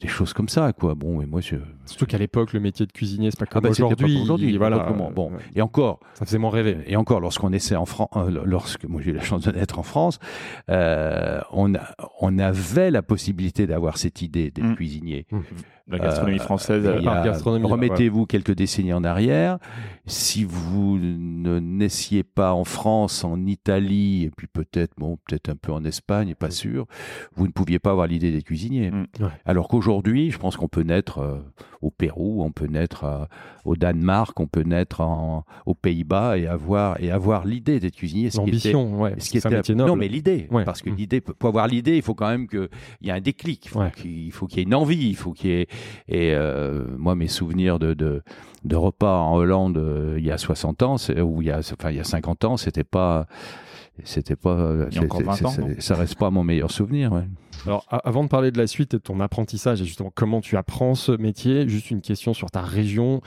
des 0.00 0.08
choses 0.08 0.32
comme 0.32 0.48
ça, 0.48 0.72
quoi. 0.72 0.94
Bon, 0.94 1.20
et 1.20 1.26
moi, 1.26 1.40
je, 1.40 1.56
Surtout 1.86 2.06
qu'à 2.06 2.18
l'époque, 2.18 2.52
le 2.52 2.60
métier 2.60 2.86
de 2.86 2.92
cuisinier, 2.92 3.30
c'est 3.30 3.38
pas 3.40 3.46
ah 3.52 3.60
bah, 3.60 3.70
c'était 3.70 3.82
pas 3.82 3.86
aujourd'hui. 3.86 4.14
comme 4.14 4.22
aujourd'hui, 4.22 4.56
Voilà. 4.58 4.78
pas 4.80 4.84
comment. 4.88 5.10
Bon, 5.10 5.32
euh, 5.32 5.38
et 5.56 5.62
encore, 5.62 5.98
Ça 6.14 6.24
faisait 6.24 6.38
moins 6.38 6.50
rêver. 6.50 6.78
et 6.86 6.96
encore, 6.96 7.18
lorsqu'on 7.20 7.52
essaie 7.52 7.74
en 7.76 7.86
France, 7.86 8.08
lorsque 8.44 8.84
moi 8.84 9.00
j'ai 9.02 9.10
eu 9.10 9.14
la 9.14 9.22
chance 9.22 9.42
de 9.42 9.50
naître 9.52 9.78
en 9.78 9.82
France, 9.82 10.18
euh, 10.70 11.40
on, 11.50 11.74
a, 11.74 11.80
on 12.20 12.38
avait 12.38 12.90
la 12.90 13.02
possibilité 13.02 13.66
d'avoir 13.66 13.96
cette 13.98 14.22
idée 14.22 14.50
d'être 14.50 14.64
Mm. 14.68 14.74
cuisinier. 14.76 15.26
La 15.90 15.98
gastronomie 15.98 16.38
Euh, 16.38 16.42
française. 16.42 16.84
euh, 16.84 16.98
a- 17.08 17.24
gastronomie, 17.24 17.66
Remettez-vous 17.66 18.26
quelques 18.26 18.54
décennies 18.54 18.92
en 18.92 19.04
arrière. 19.04 19.58
Si 20.06 20.44
vous 20.44 20.98
ne 21.00 21.58
naissiez 21.58 22.22
pas 22.24 22.52
en 22.52 22.64
France, 22.64 23.24
en 23.24 23.46
Italie, 23.46 24.24
et 24.24 24.30
puis 24.36 24.46
peut-être, 24.46 24.92
bon, 24.98 25.16
peut-être 25.26 25.48
un 25.48 25.56
peu 25.56 25.72
en 25.72 25.82
Espagne, 25.84 26.34
pas 26.34 26.50
sûr, 26.50 26.84
vous 27.34 27.46
ne 27.46 27.52
pouviez 27.52 27.78
pas 27.78 27.90
avoir 27.92 28.06
l'idée 28.06 28.30
d'être 28.30 28.44
cuisinier. 28.44 28.90
Mm. 28.90 29.06
Ouais. 29.20 29.28
Alors 29.46 29.66
qu'aujourd'hui, 29.68 29.87
je 30.30 30.38
pense 30.38 30.56
qu'on 30.56 30.68
peut 30.68 30.82
naître 30.82 31.18
euh, 31.18 31.38
au 31.82 31.90
Pérou, 31.90 32.42
on 32.44 32.50
peut 32.50 32.66
naître 32.66 33.04
euh, 33.04 33.24
au 33.64 33.74
Danemark, 33.76 34.38
on 34.40 34.46
peut 34.46 34.62
naître 34.62 35.00
en- 35.00 35.44
aux 35.66 35.74
Pays-Bas 35.74 36.36
et 36.38 36.46
avoir, 36.46 37.00
et 37.02 37.10
avoir 37.10 37.46
l'idée 37.46 37.80
d'être 37.80 37.96
cuisinier. 37.96 38.28
L'ambition, 38.36 39.00
ouais. 39.00 39.14
ce 39.18 39.30
qui 39.30 39.38
était- 39.38 39.48
métier 39.50 39.74
noble. 39.74 39.90
Non, 39.90 39.96
mais 39.96 40.08
l'idée. 40.08 40.46
Ouais. 40.50 40.64
Parce 40.64 40.82
que 40.82 40.90
Mm. 40.90 40.96
l'idée, 40.96 41.20
pour 41.20 41.48
avoir 41.48 41.66
l'idée, 41.68 41.96
il 41.96 42.02
faut 42.02 42.14
quand 42.14 42.28
même 42.28 42.46
qu'il 42.48 42.68
y 43.02 43.08
ait 43.08 43.12
un 43.12 43.20
déclic. 43.20 43.66
Il 43.66 43.70
faut 43.70 43.80
Ouais. 43.80 43.92
qu'il 43.96 44.58
y 44.58 44.60
ait 44.60 44.62
une 44.64 44.74
envie. 44.74 45.08
Il 45.08 45.16
faut 45.16 45.32
qu'il 45.32 45.50
y 45.50 45.54
ait. 45.54 45.68
Et 46.08 46.34
euh, 46.34 46.84
moi, 46.98 47.14
mes 47.14 47.28
souvenirs 47.28 47.78
de, 47.78 47.94
de, 47.94 48.22
de 48.64 48.76
repas 48.76 49.18
en 49.20 49.34
Hollande 49.36 49.78
euh, 49.78 50.16
il 50.18 50.24
y 50.26 50.30
a 50.30 50.38
60 50.38 50.82
ans, 50.82 50.96
ou 51.22 51.42
il 51.42 51.48
y 51.48 51.50
a, 51.50 51.58
enfin, 51.58 51.90
il 51.90 51.96
y 51.96 52.00
a 52.00 52.04
50 52.04 52.44
ans, 52.44 52.56
c'était 52.56 52.84
pas. 52.84 53.26
C'était 54.04 54.36
pas. 54.36 54.74
Il 54.90 54.96
y 54.96 54.98
a 54.98 55.02
encore 55.02 55.18
c'était- 55.20 55.44
20 55.44 55.44
ans, 55.46 55.54
non? 55.68 55.74
ça 55.78 55.94
reste 55.96 56.16
pas 56.16 56.30
mon 56.30 56.44
meilleur 56.44 56.70
souvenir. 56.70 57.12
ouais. 57.12 57.24
Alors, 57.66 57.84
avant 57.90 58.24
de 58.24 58.28
parler 58.28 58.50
de 58.50 58.58
la 58.58 58.66
suite 58.66 58.94
et 58.94 58.98
de 58.98 59.02
ton 59.02 59.20
apprentissage 59.20 59.80
et 59.82 59.84
justement 59.84 60.12
comment 60.14 60.40
tu 60.40 60.56
apprends 60.56 60.94
ce 60.94 61.12
métier, 61.12 61.68
juste 61.68 61.90
une 61.90 62.00
question 62.00 62.34
sur 62.34 62.50
ta 62.50 62.60
région. 62.62 63.20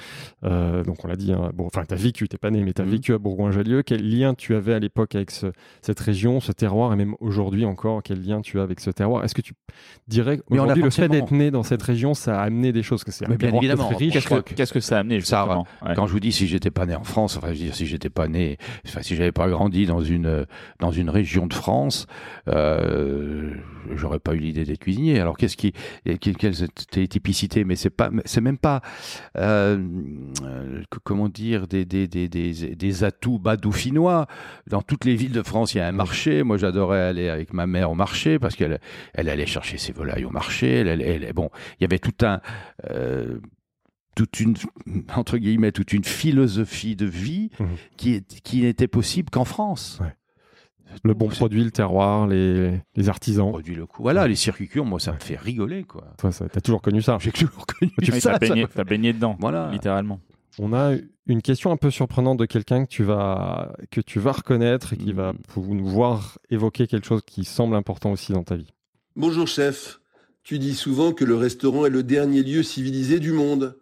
Euh, 0.43 0.83
donc, 0.83 1.03
on 1.03 1.07
l'a 1.07 1.15
dit, 1.15 1.33
hein, 1.33 1.51
bon, 1.53 1.65
enfin, 1.67 1.83
tu 1.87 1.93
as 1.93 1.97
vécu, 1.97 2.27
tu 2.27 2.37
pas 2.37 2.49
né, 2.51 2.63
mais 2.63 2.73
tu 2.73 2.81
as 2.81 2.85
Mhm. 2.85 2.91
vécu 2.91 3.13
à 3.13 3.17
Bourgoin-Jallieu. 3.17 3.83
Quel 3.83 4.09
lien 4.09 4.33
tu 4.33 4.55
avais 4.55 4.73
à 4.73 4.79
l'époque 4.79 5.15
avec 5.15 5.31
ce- 5.31 5.51
cette 5.81 5.99
région, 5.99 6.39
ce 6.39 6.51
terroir, 6.51 6.93
et 6.93 6.95
même 6.95 7.15
aujourd'hui 7.19 7.65
encore, 7.65 8.01
quel 8.03 8.21
lien 8.25 8.41
tu 8.41 8.59
as 8.59 8.63
avec 8.63 8.79
ce 8.79 8.89
terroir? 8.89 9.23
Est-ce 9.23 9.35
que 9.35 9.41
tu 9.41 9.53
dirais 10.07 10.39
Mais 10.49 10.59
on 10.59 10.63
a 10.63 10.73
qu'aujourd'hui, 10.73 10.83
le 10.83 10.89
fait 10.89 11.09
d'être 11.09 11.31
né 11.31 11.51
dans 11.51 11.63
cette 11.63 11.81
région, 11.83 12.13
ça 12.13 12.39
a 12.39 12.43
amené 12.43 12.71
des 12.71 12.83
choses? 12.83 13.03
Que 13.03 13.11
c'est 13.11 13.25
un 13.29 13.35
bien 13.35 13.53
évidemment, 13.53 13.87
très 13.87 13.95
riche 13.95 14.13
Qu'est-ce 14.13 14.27
que, 14.27 14.39
qu'est-ce 14.53 14.73
que 14.73 14.79
ça 14.79 14.97
a 14.97 14.99
amené 15.01 15.19
Ça, 15.21 15.41
justement? 15.45 15.65
Ouais. 15.85 15.93
Quand 15.95 16.07
je 16.07 16.11
vous 16.13 16.19
dis 16.19 16.31
si 16.31 16.47
j'étais 16.47 16.71
pas 16.71 16.85
né 16.85 16.95
en 16.95 17.03
France, 17.03 17.37
enfin 17.37 17.47
je 17.47 17.53
veux 17.53 17.57
dire 17.65 17.75
si 17.75 17.85
j'étais 17.85 18.09
pas 18.09 18.27
né, 18.27 18.57
enfin 18.87 19.01
si 19.01 19.15
j'avais 19.15 19.31
pas 19.31 19.47
grandi 19.49 19.85
dans 19.85 20.01
une 20.01 20.45
dans 20.79 20.91
une 20.91 21.09
région 21.09 21.47
de 21.47 21.53
France, 21.53 22.07
euh, 22.47 23.51
j'aurais 23.95 24.19
pas 24.21 24.33
eu 24.33 24.39
l'idée 24.39 24.63
d'être 24.63 24.79
cuisinier. 24.79 25.19
Alors 25.19 25.37
qu'est-ce 25.37 25.57
qui 25.57 25.73
quelles 26.19 26.63
étaient 26.63 27.01
les 27.01 27.07
typicités 27.07 27.63
Mais 27.63 27.75
c'est 27.75 27.89
pas 27.89 28.09
c'est 28.25 28.41
même 28.41 28.57
pas 28.57 28.81
euh, 29.37 29.77
comment 31.03 31.29
dire 31.29 31.67
des 31.67 31.85
des 31.85 32.07
des 32.07 32.27
des, 32.29 32.75
des 32.75 33.03
atouts 33.03 33.39
badoufinois. 33.39 34.27
Dans 34.67 34.81
toutes 34.81 35.05
les 35.05 35.15
villes 35.15 35.31
de 35.31 35.43
France, 35.43 35.73
il 35.73 35.77
y 35.79 35.81
a 35.81 35.87
un 35.87 35.91
marché. 35.91 36.43
Moi, 36.43 36.57
j'adorais 36.57 37.01
aller 37.01 37.29
avec 37.29 37.53
ma 37.53 37.67
mère 37.67 37.91
au 37.91 37.95
marché 37.95 38.39
parce 38.39 38.55
qu'elle 38.55 38.79
elle 39.13 39.29
allait 39.29 39.45
chercher 39.45 39.77
ses 39.77 39.93
volailles 39.93 40.25
au 40.25 40.29
marché. 40.31 40.67
Elle, 40.75 40.87
elle, 40.87 41.01
elle- 41.01 41.33
bon, 41.33 41.49
il 41.79 41.83
y 41.83 41.85
avait 41.85 41.99
tout 41.99 42.25
un 42.25 42.41
euh, 42.89 43.39
toute 44.15 44.39
une 44.41 44.55
entre 45.15 45.37
guillemets 45.37 45.71
toute 45.71 45.93
une 45.93 46.03
philosophie 46.03 46.95
de 46.95 47.05
vie 47.05 47.49
Mhm. 47.59 47.67
qui 47.97 48.13
est, 48.15 48.41
qui 48.41 48.61
n'était 48.61 48.87
possible 48.87 49.29
qu'en 49.29 49.45
France. 49.45 49.99
Ouais. 50.01 50.13
Le 51.03 51.13
bon 51.13 51.27
produit, 51.29 51.63
le 51.63 51.71
terroir, 51.71 52.27
les, 52.27 52.71
les 52.95 53.09
artisans. 53.09 53.49
produit 53.49 53.75
le 53.75 53.85
coup. 53.85 54.01
Voilà, 54.03 54.27
les 54.27 54.35
circuits 54.35 54.67
courts, 54.67 54.85
moi 54.85 54.99
ça 54.99 55.13
me 55.13 55.19
fait 55.19 55.35
rigoler 55.37 55.83
quoi. 55.83 56.03
Toi, 56.17 56.31
ça- 56.31 56.47
t'as 56.49 56.61
toujours 56.61 56.81
connu 56.81 57.01
ça. 57.01 57.17
J'ai 57.19 57.31
toujours 57.31 57.65
connu 57.65 57.91
Oui, 57.99 58.21
ça. 58.21 58.31
t'as 58.33 58.39
baigné, 58.39 58.61
ça. 58.63 58.69
t'as 58.75 58.83
baigné 58.83 59.13
dedans, 59.13 59.35
Voilà. 59.39 59.69
littéralement. 59.71 60.19
On 60.59 60.73
a 60.73 60.91
une 61.27 61.41
question 61.41 61.71
un 61.71 61.77
peu 61.77 61.89
surprenante 61.91 62.37
de 62.39 62.45
quelqu'un 62.45 62.83
que 62.85 62.89
tu 62.89 63.03
vas 63.03 63.73
que 63.89 64.01
tu 64.01 64.19
vas 64.19 64.33
reconnaître 64.33 64.93
et 64.93 64.97
qui 64.97 65.13
va 65.13 65.31
Mhm. 65.33 65.39
pou- 65.47 65.73
nous 65.73 65.85
voir 65.87 66.37
évoquer 66.49 66.87
quelque 66.87 67.07
chose 67.07 67.21
qui 67.25 67.45
semble 67.45 67.75
important 67.75 68.11
aussi 68.11 68.33
dans 68.33 68.43
ta 68.43 68.55
vie. 68.55 68.67
Bonjour 69.15 69.47
chef, 69.47 69.99
tu 70.43 70.59
dis 70.59 70.73
souvent 70.75 71.13
que 71.13 71.23
le 71.23 71.35
restaurant 71.35 71.85
est 71.85 71.89
le 71.89 72.03
dernier 72.03 72.43
lieu 72.43 72.63
civilisé 72.63 73.19
du 73.19 73.31
monde. 73.31 73.77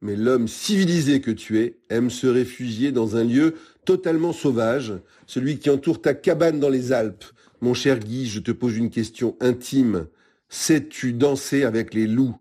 Mais 0.00 0.14
l'homme 0.14 0.46
civilisé 0.46 1.20
que 1.20 1.30
tu 1.30 1.58
es 1.58 1.78
aime 1.90 2.10
se 2.10 2.26
réfugier 2.26 2.92
dans 2.92 3.16
un 3.16 3.24
lieu 3.24 3.56
totalement 3.84 4.32
sauvage, 4.32 4.94
celui 5.26 5.58
qui 5.58 5.70
entoure 5.70 6.00
ta 6.00 6.14
cabane 6.14 6.60
dans 6.60 6.68
les 6.68 6.92
Alpes. 6.92 7.24
Mon 7.60 7.74
cher 7.74 7.98
Guy, 7.98 8.26
je 8.26 8.38
te 8.38 8.52
pose 8.52 8.76
une 8.76 8.90
question 8.90 9.36
intime. 9.40 10.06
Sais-tu 10.48 11.12
danser 11.12 11.64
avec 11.64 11.94
les 11.94 12.06
loups? 12.06 12.36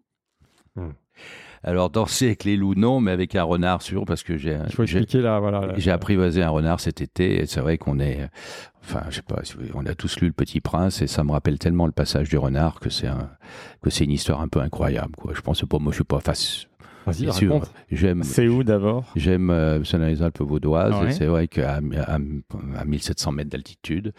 Alors 1.64 1.90
danser 1.90 2.28
avec 2.28 2.44
les 2.44 2.56
loups 2.56 2.76
non, 2.76 3.02
mais 3.02 3.12
avec 3.12 3.36
un 3.36 3.44
renard 3.44 3.82
sûr 3.82 4.06
parce 4.06 4.24
que 4.24 4.38
j'ai 4.38 4.58
voilà. 4.76 5.94
apprivoisé 5.94 6.44
un 6.44 6.50
renard 6.50 6.80
cet 6.80 7.02
été 7.02 7.42
et 7.42 7.46
c'est 7.48 7.60
vrai 7.60 7.78
qu'on 7.80 8.00
est, 8.00 8.30
enfin, 8.84 9.04
je 9.10 9.16
sais 9.16 9.22
pas, 9.24 9.42
on 9.74 9.86
a 9.86 9.96
tous 9.96 10.20
lu 10.20 10.28
Le 10.28 10.34
Petit 10.34 10.62
Prince 10.62 11.02
et 11.02 11.08
ça 11.08 11.24
me 11.24 11.32
rappelle 11.32 11.58
tellement 11.58 11.88
le 11.88 11.92
passage 11.92 12.30
du 12.30 12.38
renard 12.38 12.80
que 12.80 12.90
c'est 12.90 13.08
un, 13.08 13.32
que 13.82 13.90
c'est 13.90 14.04
une 14.04 14.12
histoire 14.12 14.42
un 14.42 14.48
peu 14.48 14.60
incroyable, 14.60 15.16
quoi. 15.18 15.34
Je 15.36 15.42
pense 15.42 15.62
pas, 15.66 15.80
moi, 15.80 15.92
je 15.92 15.98
suis 15.98 16.04
pas 16.04 16.20
face. 16.20 16.68
Vas-y, 17.08 17.24
Bien 17.24 17.32
sûr, 17.32 17.54
raconte. 17.54 17.72
j'aime, 17.92 18.24
C'est 18.24 18.48
où 18.48 18.64
d'abord? 18.64 19.06
J'aime, 19.16 19.50
euh, 19.50 19.80
les 20.08 20.22
Alpes 20.22 20.42
vaudoises 20.42 20.94
ouais. 21.04 21.12
c'est 21.12 21.26
vrai 21.26 21.48
qu'à 21.48 21.76
à, 22.06 22.16
à 22.78 22.86
1700 22.86 23.32
mètres 23.32 23.50
d'altitude. 23.50 24.14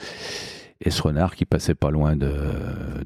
Et 0.80 0.90
ce 0.90 1.02
renard 1.02 1.34
qui 1.34 1.44
passait 1.44 1.74
pas 1.74 1.90
loin 1.90 2.14
de, 2.14 2.30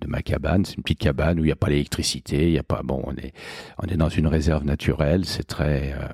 ma 0.06 0.20
cabane, 0.20 0.66
c'est 0.66 0.76
une 0.76 0.82
petite 0.82 0.98
cabane 0.98 1.40
où 1.40 1.42
il 1.42 1.46
n'y 1.46 1.52
a 1.52 1.56
pas 1.56 1.70
l'électricité, 1.70 2.48
il 2.48 2.52
y 2.52 2.58
a 2.58 2.62
pas, 2.62 2.82
bon, 2.85 3.02
on 3.06 3.12
est, 3.16 3.32
on 3.82 3.87
est 3.87 3.96
dans 3.96 4.11
une 4.11 4.26
réserve 4.26 4.64
naturelle, 4.66 5.24
c'est 5.24 5.44
très, 5.46 5.94
euh, 5.94 6.06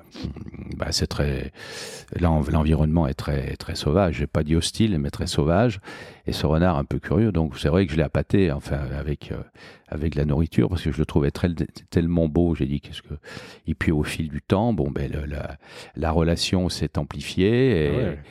bah, 0.77 0.87
c'est 0.91 1.07
très, 1.07 1.51
l'en- 2.17 2.41
l'environnement 2.49 3.07
est 3.07 3.13
très, 3.13 3.57
très 3.57 3.75
sauvage. 3.75 4.15
J'ai 4.19 4.27
pas 4.27 4.43
dit 4.43 4.55
hostile, 4.55 4.97
mais 4.99 5.09
très 5.09 5.27
sauvage. 5.27 5.81
Et 6.27 6.31
ce 6.31 6.45
renard 6.45 6.77
un 6.77 6.85
peu 6.85 6.97
curieux, 6.99 7.33
donc 7.33 7.57
c'est 7.57 7.67
vrai 7.69 7.85
que 7.85 7.91
je 7.91 7.97
l'ai 7.97 8.03
appâté, 8.03 8.53
enfin, 8.53 8.79
avec, 8.97 9.33
euh, 9.33 9.41
avec 9.89 10.15
la 10.15 10.23
nourriture, 10.23 10.69
parce 10.69 10.83
que 10.83 10.93
je 10.93 10.97
le 10.97 11.05
trouvais 11.05 11.31
très, 11.31 11.49
tellement 11.89 12.29
beau. 12.29 12.55
J'ai 12.55 12.67
dit 12.67 12.79
qu'est-ce 12.79 13.01
que, 13.01 13.15
et 13.67 13.73
puis 13.75 13.91
au 13.91 14.03
fil 14.03 14.29
du 14.29 14.41
temps, 14.41 14.71
bon, 14.71 14.91
ben, 14.91 15.11
la, 15.27 15.57
la 15.97 16.11
relation 16.11 16.69
s'est 16.69 16.97
amplifiée 16.97 17.91
Ah 18.17 18.21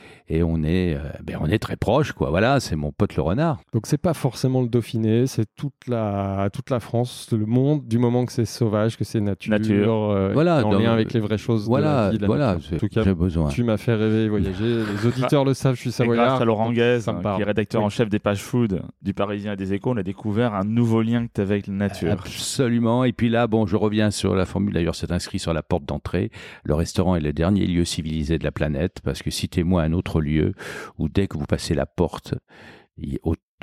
on 0.43 0.63
est, 0.63 0.95
euh, 0.95 0.99
ben, 1.23 1.37
on 1.41 1.47
est 1.47 1.59
très 1.59 1.75
proche, 1.75 2.11
quoi. 2.13 2.29
Voilà, 2.29 2.59
c'est 2.59 2.75
mon 2.75 2.91
pote 2.91 3.15
le 3.15 3.21
renard. 3.23 3.59
Donc 3.73 3.87
c'est 3.87 3.97
pas 3.97 4.13
forcément 4.13 4.61
le 4.61 4.67
Dauphiné, 4.69 5.27
c'est 5.27 5.45
toute 5.55 5.73
la 5.87 6.49
toute 6.53 6.69
la 6.69 6.79
France, 6.79 7.27
le 7.31 7.45
monde, 7.45 7.87
du 7.87 7.97
moment 7.97 8.25
que 8.25 8.31
c'est 8.31 8.45
sauvage, 8.45 8.97
que 8.97 9.03
c'est 9.03 9.19
nature, 9.21 9.51
Nature. 9.51 10.11
euh, 10.11 10.31
Voilà, 10.33 10.65
en 10.65 10.71
dans- 10.71 10.79
lien 10.79 10.91
avec 10.93 11.13
les 11.13 11.19
vraies 11.19 11.37
choses 11.37 11.65
de 11.65 11.71
la 11.73 11.79
Voilà, 11.81 12.09
vie, 12.11 12.17
de 12.17 12.21
la 12.21 12.27
voilà, 12.27 12.53
nature. 12.53 12.67
En 12.67 12.69
c'est- 12.69 12.77
tout 12.77 12.87
cas, 12.87 13.03
j'ai 13.03 13.13
besoin. 13.13 13.49
tu 13.49 13.63
m'as 13.63 13.77
fait 13.77 13.95
rêver, 13.95 14.29
voyager. 14.29 14.83
Les 15.03 15.05
auditeurs 15.07 15.45
le 15.45 15.53
savent, 15.53 15.75
je 15.75 15.81
suis 15.81 15.89
Et 15.89 15.91
grâce 15.91 15.97
savoyard. 16.15 16.41
à 16.41 16.45
Laurent 16.45 16.71
Guez, 16.71 16.99
hein, 17.07 17.21
qui 17.35 17.41
est 17.41 17.45
rédacteur 17.45 17.81
Oui. 17.81 17.85
en 17.85 17.89
chef 17.89 18.09
des 18.09 18.19
pages 18.19 18.41
food 18.43 18.81
du 19.01 19.13
Parisien 19.13 19.53
et 19.53 19.55
des 19.55 19.73
Échos, 19.73 19.91
on 19.91 19.97
a 19.97 20.03
découvert 20.03 20.53
un 20.53 20.63
nouveau 20.63 21.01
lien 21.01 21.25
que 21.25 21.31
tu 21.33 21.41
avais 21.41 21.55
avec 21.55 21.67
la 21.67 21.73
nature. 21.73 22.11
Absolument. 22.11 23.03
Et 23.03 23.13
puis 23.13 23.29
là, 23.29 23.47
bon, 23.47 23.65
je 23.65 23.75
reviens 23.75 24.11
sur 24.11 24.35
la 24.35 24.45
formule. 24.45 24.73
D'ailleurs, 24.73 24.95
c'est 24.95 25.11
inscrit 25.11 25.39
sur 25.39 25.53
la 25.53 25.61
porte 25.63 25.85
d'entrée. 25.85 26.31
Le 26.63 26.73
restaurant 26.75 27.15
est 27.15 27.19
le 27.21 27.33
dernier 27.33 27.65
lieu 27.65 27.85
civilisé 27.85 28.37
de 28.37 28.43
la 28.43 28.51
planète 28.51 28.97
parce 29.03 29.21
que 29.21 29.29
citez-moi 29.31 29.81
un 29.83 29.93
autre 29.93 30.18
lieu 30.19 30.53
où 30.97 31.09
dès 31.09 31.27
que 31.27 31.37
vous 31.37 31.45
passez 31.45 31.73
la 31.73 31.85
porte, 31.85 32.35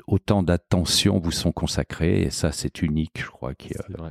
autant 0.06 0.42
d'attention 0.42 1.18
vous 1.18 1.30
sont 1.30 1.52
consacrées. 1.52 2.22
Et 2.22 2.30
ça, 2.30 2.52
c'est 2.52 2.82
unique, 2.82 3.20
je 3.22 3.28
crois. 3.30 3.54
qu'il 3.54 3.72
y 3.72 3.78
a- 3.78 4.10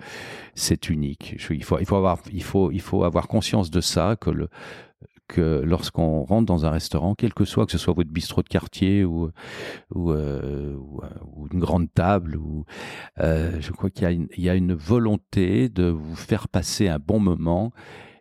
C'est 0.56 0.90
unique. 0.90 1.36
Il, 1.50 1.64
faut, 1.64 1.80
il, 1.80 1.86
faut 1.86 1.96
avoir, 1.96 2.20
il, 2.32 2.44
faut, 2.44 2.72
il 2.72 2.82
faut 2.82 3.04
avoir 3.04 3.28
conscience 3.28 3.70
de 3.72 3.82
ça, 3.82 4.16
que, 4.20 4.30
le, 4.30 4.50
que 5.28 5.62
lorsqu'on 5.64 6.24
rentre 6.24 6.46
dans 6.46 6.66
un 6.66 6.70
restaurant, 6.70 7.16
quel 7.16 7.34
que 7.34 7.46
soit, 7.46 7.66
que 7.66 7.72
ce 7.72 7.78
soit 7.80 7.94
votre 7.94 8.12
bistrot 8.12 8.44
de 8.44 8.48
quartier 8.50 9.04
ou, 9.04 9.32
ou, 9.94 10.12
euh, 10.12 10.76
ou, 10.76 11.02
euh, 11.04 11.48
une 11.52 11.60
grande 11.60 11.92
table, 11.94 12.36
ou, 12.38 12.66
euh, 13.20 13.60
je 13.62 13.72
crois 13.72 13.90
qu'il 13.90 14.04
y, 14.04 14.08
a 14.08 14.12
une- 14.12 14.28
il 14.38 14.44
y 14.44 14.50
a 14.50 14.56
une 14.56 14.74
volonté 14.74 15.70
de 15.70 15.86
vous 15.86 16.16
faire 16.16 16.48
passer 16.48 16.88
un 16.88 17.00
bon 17.00 17.20
moment. 17.20 17.72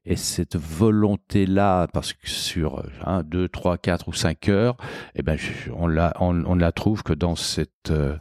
Et 0.07 0.17
cette 0.17 0.57
volonté-là, 0.57 1.87
parce 1.93 2.12
que 2.12 2.29
sur 2.29 2.85
1, 3.07 3.23
2, 3.23 3.49
3, 3.49 3.79
4 3.79 4.09
ou 4.09 4.12
5 4.12 4.49
heures, 4.49 4.77
eh 5.14 5.23
ben, 5.23 5.38
on, 5.75 5.87
la, 5.87 6.12
on, 6.21 6.45
on 6.45 6.57
ne 6.57 6.61
la 6.61 6.73
trouve 6.73 7.03
que 7.03 7.12
dans 7.14 7.37
cette... 7.37 7.90
euh, 7.90 8.17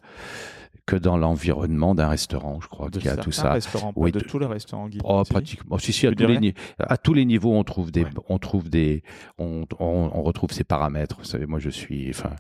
que 0.86 0.98
dans 0.98 1.16
l'environnement 1.16 1.96
d'un 1.96 2.10
restaurant, 2.10 2.60
je 2.62 2.68
crois, 2.68 2.90
qu'il 2.90 3.06
y 3.06 3.08
a 3.08 3.16
tout 3.16 3.32
ça. 3.32 3.58
Oui, 3.96 4.12
de, 4.12 4.20
de- 4.20 4.26
tous 4.26 4.38
les 4.38 4.46
restaurants, 4.48 4.90
Guy. 4.90 4.98
Oh, 5.06 5.24
pratiquement. 5.30 5.78
Si, 5.78 5.94
si, 5.94 6.06
à 6.08 6.12
tous, 6.12 6.20
les 6.20 6.28
dirais 6.28 6.40
ni- 6.42 6.54
à 6.78 6.98
tous 6.98 7.14
les 7.14 7.24
niveaux, 7.24 7.54
on 7.54 7.64
trouve 7.64 7.90
des, 7.90 8.04
Ouais. 8.04 8.10
on 8.28 8.38
trouve 8.38 8.70
des, 8.70 9.02
on, 9.38 9.66
on, 9.80 10.12
on 10.14 10.22
retrouve 10.24 10.52
ces 10.52 10.66
paramètres. 10.66 11.16
Vous 11.20 11.24
savez, 11.24 11.46
moi, 11.46 11.60
je 11.60 11.70
suis, 11.70 12.10
enfin, 12.10 12.32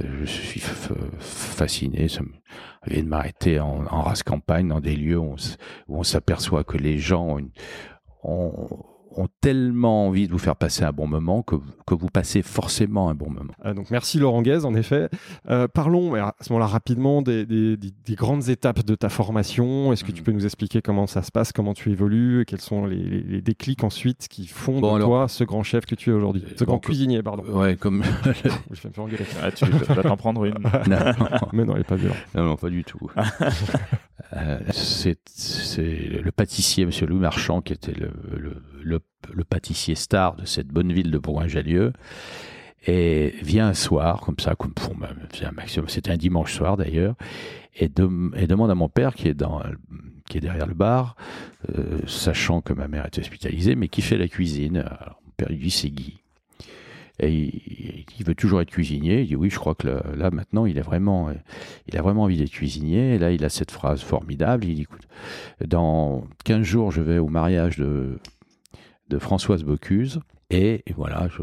euh, 0.00 0.20
je 0.20 0.24
suis 0.26 0.60
fasciné. 1.18 2.06
Ça 2.06 2.22
me 2.22 2.28
de 3.02 3.02
m'arrêter 3.08 3.58
en, 3.58 3.84
en 3.90 4.02
race 4.02 4.22
campagne 4.22 4.68
dans 4.68 4.80
des 4.80 4.94
lieux 4.94 5.18
où 5.18 5.32
on, 5.32 5.36
s- 5.36 5.56
où 5.88 5.98
on 5.98 6.02
s'aperçoit 6.04 6.62
que 6.62 6.76
les 6.78 6.98
gens 6.98 7.24
ont, 7.24 7.38
une- 7.40 7.50
ont, 8.22 8.99
ont 9.16 9.28
tellement 9.40 10.06
envie 10.06 10.26
de 10.28 10.32
vous 10.32 10.38
faire 10.38 10.56
passer 10.56 10.84
un 10.84 10.92
bon 10.92 11.06
moment 11.06 11.42
que, 11.42 11.56
que 11.86 11.94
vous 11.94 12.08
passez 12.08 12.42
forcément 12.42 13.08
un 13.10 13.14
bon 13.14 13.28
moment. 13.30 13.52
Euh, 13.64 13.74
donc 13.74 13.90
merci 13.90 14.18
Laurent 14.18 14.42
Guez, 14.42 14.64
en 14.64 14.74
effet. 14.74 15.08
Euh, 15.48 15.66
parlons 15.68 16.14
à 16.14 16.34
ce 16.40 16.52
moment-là 16.52 16.66
rapidement 16.68 17.20
des, 17.22 17.44
des- 17.46 17.76
des- 17.76 17.92
des 18.04 18.14
grandes 18.14 18.48
étapes 18.48 18.84
de 18.84 18.94
ta 18.94 19.08
formation. 19.08 19.92
Est-ce 19.92 20.04
que 20.04 20.12
tu 20.12 20.20
Mhm. 20.20 20.24
peux 20.24 20.32
nous 20.32 20.44
expliquer 20.44 20.80
comment 20.82 21.06
ça 21.06 21.22
se 21.22 21.32
passe, 21.32 21.52
comment 21.52 21.74
tu 21.74 21.90
évolues, 21.90 22.42
et 22.42 22.44
quels 22.44 22.60
sont 22.60 22.86
les, 22.86 22.96
les- 22.96 23.22
les 23.22 23.40
déclics 23.42 23.82
ensuite 23.84 24.28
qui 24.28 24.46
font 24.46 24.80
Bon, 24.80 24.92
de 24.92 24.96
alors- 24.96 25.08
toi 25.08 25.28
ce 25.28 25.44
grand 25.44 25.62
chef 25.62 25.86
que 25.86 25.94
tu 25.94 26.10
es 26.10 26.12
aujourd'hui 26.12 26.44
Ce 26.56 26.64
grand 26.64 26.78
cuisinier, 26.78 27.22
pardon. 27.22 27.42
Ouais, 27.44 27.76
comme 27.76 28.02
Je 28.70 28.80
vais 28.82 28.88
me 28.88 28.92
faire 28.94 29.04
engueuler. 29.04 29.24
Ah, 29.42 29.50
tu 29.50 29.64
vas 29.64 30.02
t'en 30.02 30.16
prendre 30.16 30.44
une. 30.44 30.54
non, 30.88 30.96
Mais 31.52 31.64
non, 31.64 31.74
il 31.74 31.78
n'est 31.78 31.84
pas 31.84 31.96
violent. 31.96 32.14
non, 32.34 32.44
non, 32.44 32.56
pas 32.56 32.70
du 32.70 32.84
tout. 32.84 33.10
Euh, 34.36 34.58
c'est 34.70 35.18
c'est 35.26 35.82
le 36.22 36.30
pâtissier, 36.30 36.86
Monsieur 36.86 37.06
Louis 37.06 37.18
Marchand, 37.18 37.60
qui 37.62 37.72
était 37.72 37.92
le, 37.92 38.10
le, 38.36 38.62
le, 38.82 39.00
pâtissier 39.44 39.94
star 39.94 40.36
de 40.36 40.44
cette 40.44 40.68
bonne 40.68 40.92
ville 40.92 41.10
de 41.10 41.18
Bourgoin-Jallieu. 41.18 41.92
Et 42.86 43.34
vient 43.42 43.68
un 43.68 43.74
soir, 43.74 44.20
comme 44.20 44.38
ça, 44.38 44.54
comme 44.54 44.72
pour 44.72 44.94
un 44.94 45.52
maximum, 45.52 45.88
c'était 45.88 46.10
un 46.10 46.16
dimanche 46.16 46.54
soir 46.54 46.78
d'ailleurs, 46.78 47.14
et, 47.76 47.88
dem- 47.88 48.32
et 48.34 48.46
demande 48.46 48.70
à 48.70 48.74
mon 48.74 48.88
père 48.88 49.14
qui 49.14 49.28
est 49.28 49.34
dans, 49.34 49.62
qui 50.30 50.38
est 50.38 50.40
derrière 50.40 50.66
le 50.66 50.74
bar, 50.74 51.14
euh, 51.76 51.98
sachant 52.06 52.62
que 52.62 52.72
ma 52.72 52.88
mère 52.88 53.06
était 53.06 53.20
hospitalisée, 53.20 53.74
mais 53.74 53.88
qui 53.88 54.00
fait 54.00 54.16
la 54.16 54.28
cuisine. 54.28 54.84
Mon 55.26 55.32
père 55.36 55.48
lui 55.50 55.58
dit 55.58 55.70
c'est 55.70 55.90
Guy. 55.90 56.20
Et 57.22 57.52
il, 58.18 58.24
veut 58.24 58.34
toujours 58.34 58.62
être 58.62 58.70
cuisinier. 58.70 59.20
Il 59.20 59.26
dit 59.26 59.36
oui, 59.36 59.50
je 59.50 59.58
crois 59.58 59.74
que 59.74 59.86
là, 59.88 60.30
maintenant 60.30 60.64
il 60.64 60.78
est 60.78 60.82
vraiment, 60.82 61.28
il 61.86 61.98
a 61.98 62.00
vraiment 62.00 62.22
envie 62.22 62.38
d'être 62.38 62.50
cuisinier. 62.50 63.16
Et 63.16 63.18
là, 63.18 63.30
il 63.30 63.44
a 63.44 63.50
cette 63.50 63.70
phrase 63.70 64.00
formidable. 64.00 64.64
Il 64.64 64.76
dit 64.76 64.82
écoute, 64.82 65.06
dans 65.66 66.24
15 66.44 66.62
jours, 66.62 66.90
je 66.90 67.02
vais 67.02 67.18
au 67.18 67.28
mariage 67.28 67.76
de, 67.76 68.18
de 69.10 69.18
Françoise 69.18 69.64
Bocuse. 69.64 70.20
Et, 70.50 70.82
voilà, 70.96 71.28
je, 71.28 71.42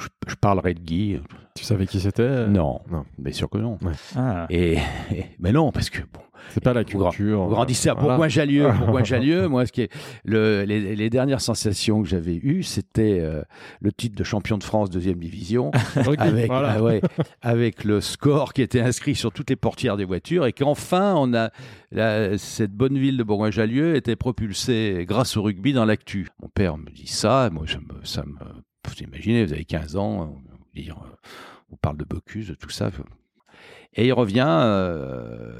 je, 0.00 0.08
je 0.28 0.34
parlerai 0.34 0.74
de 0.74 0.80
Guy. 0.80 1.20
Tu 1.54 1.64
savais 1.64 1.86
qui 1.86 2.00
c'était 2.00 2.46
Non, 2.48 2.80
non. 2.90 3.04
bien 3.18 3.32
sûr 3.32 3.48
que 3.50 3.58
non. 3.58 3.78
Ah. 4.16 4.46
Et, 4.50 4.74
et- 5.12 5.24
mais 5.38 5.52
non, 5.52 5.72
parce 5.72 5.90
que 5.90 5.98
bon, 6.00 6.20
C'est 6.50 6.62
pas 6.62 6.72
la 6.72 6.84
culture. 6.84 7.42
vous 7.44 7.50
grandissez 7.50 7.88
à 7.90 7.94
Voilà. 7.94 8.10
Bourgoin-Jallieu. 8.16 8.70
Bourgoin-Jallieu, 8.78 9.48
moi, 9.48 9.66
ce 9.66 9.72
qui 9.72 9.82
est 9.82 9.92
le, 10.24 10.62
les, 10.64 10.94
les 10.96 11.10
dernières 11.10 11.40
sensations 11.40 12.02
que 12.02 12.08
j'avais 12.08 12.36
eues, 12.36 12.62
c'était 12.62 13.18
euh, 13.20 13.42
le 13.80 13.92
titre 13.92 14.16
de 14.16 14.24
champion 14.24 14.56
de 14.58 14.64
France 14.64 14.90
deuxième 14.90 15.18
division, 15.18 15.70
Rugby, 15.96 16.16
avec, 16.22 16.46
voilà. 16.46 16.74
ah 16.78 16.82
ouais, 16.82 17.00
avec 17.42 17.84
le 17.84 18.00
score 18.00 18.52
qui 18.54 18.62
était 18.62 18.80
inscrit 18.80 19.14
sur 19.16 19.32
toutes 19.32 19.50
les 19.50 19.56
portières 19.56 19.96
des 19.96 20.04
voitures, 20.04 20.46
et 20.46 20.52
qu'enfin, 20.52 21.14
on 21.16 21.34
a 21.34 21.50
la- 21.92 22.38
cette 22.38 22.72
bonne 22.72 22.96
ville 22.96 23.16
de 23.16 23.24
Bourgoin-Jallieu 23.24 23.96
était 23.96 24.16
propulsée 24.16 25.04
grâce 25.06 25.36
au 25.36 25.42
rugby 25.42 25.72
dans 25.72 25.84
l'actu. 25.84 26.28
Mon 26.40 26.48
père 26.48 26.78
me 26.78 26.88
dit 26.90 27.08
ça, 27.08 27.50
moi, 27.52 27.64
ça 27.66 27.78
me, 27.80 28.04
ça 28.04 28.22
me, 28.24 28.36
vous 28.86 28.94
imaginez, 29.02 29.44
vous 29.44 29.52
avez 29.52 29.64
15 29.64 29.96
ans, 29.96 30.34
on, 30.34 30.78
dire, 30.78 30.96
on 31.70 31.76
parle 31.76 31.96
de 31.98 32.04
Bocuse, 32.04 32.48
de 32.48 32.54
tout 32.54 32.70
ça. 32.70 32.90
Et 33.94 34.06
il 34.06 34.12
revient, 34.12 34.46
euh, 34.46 35.52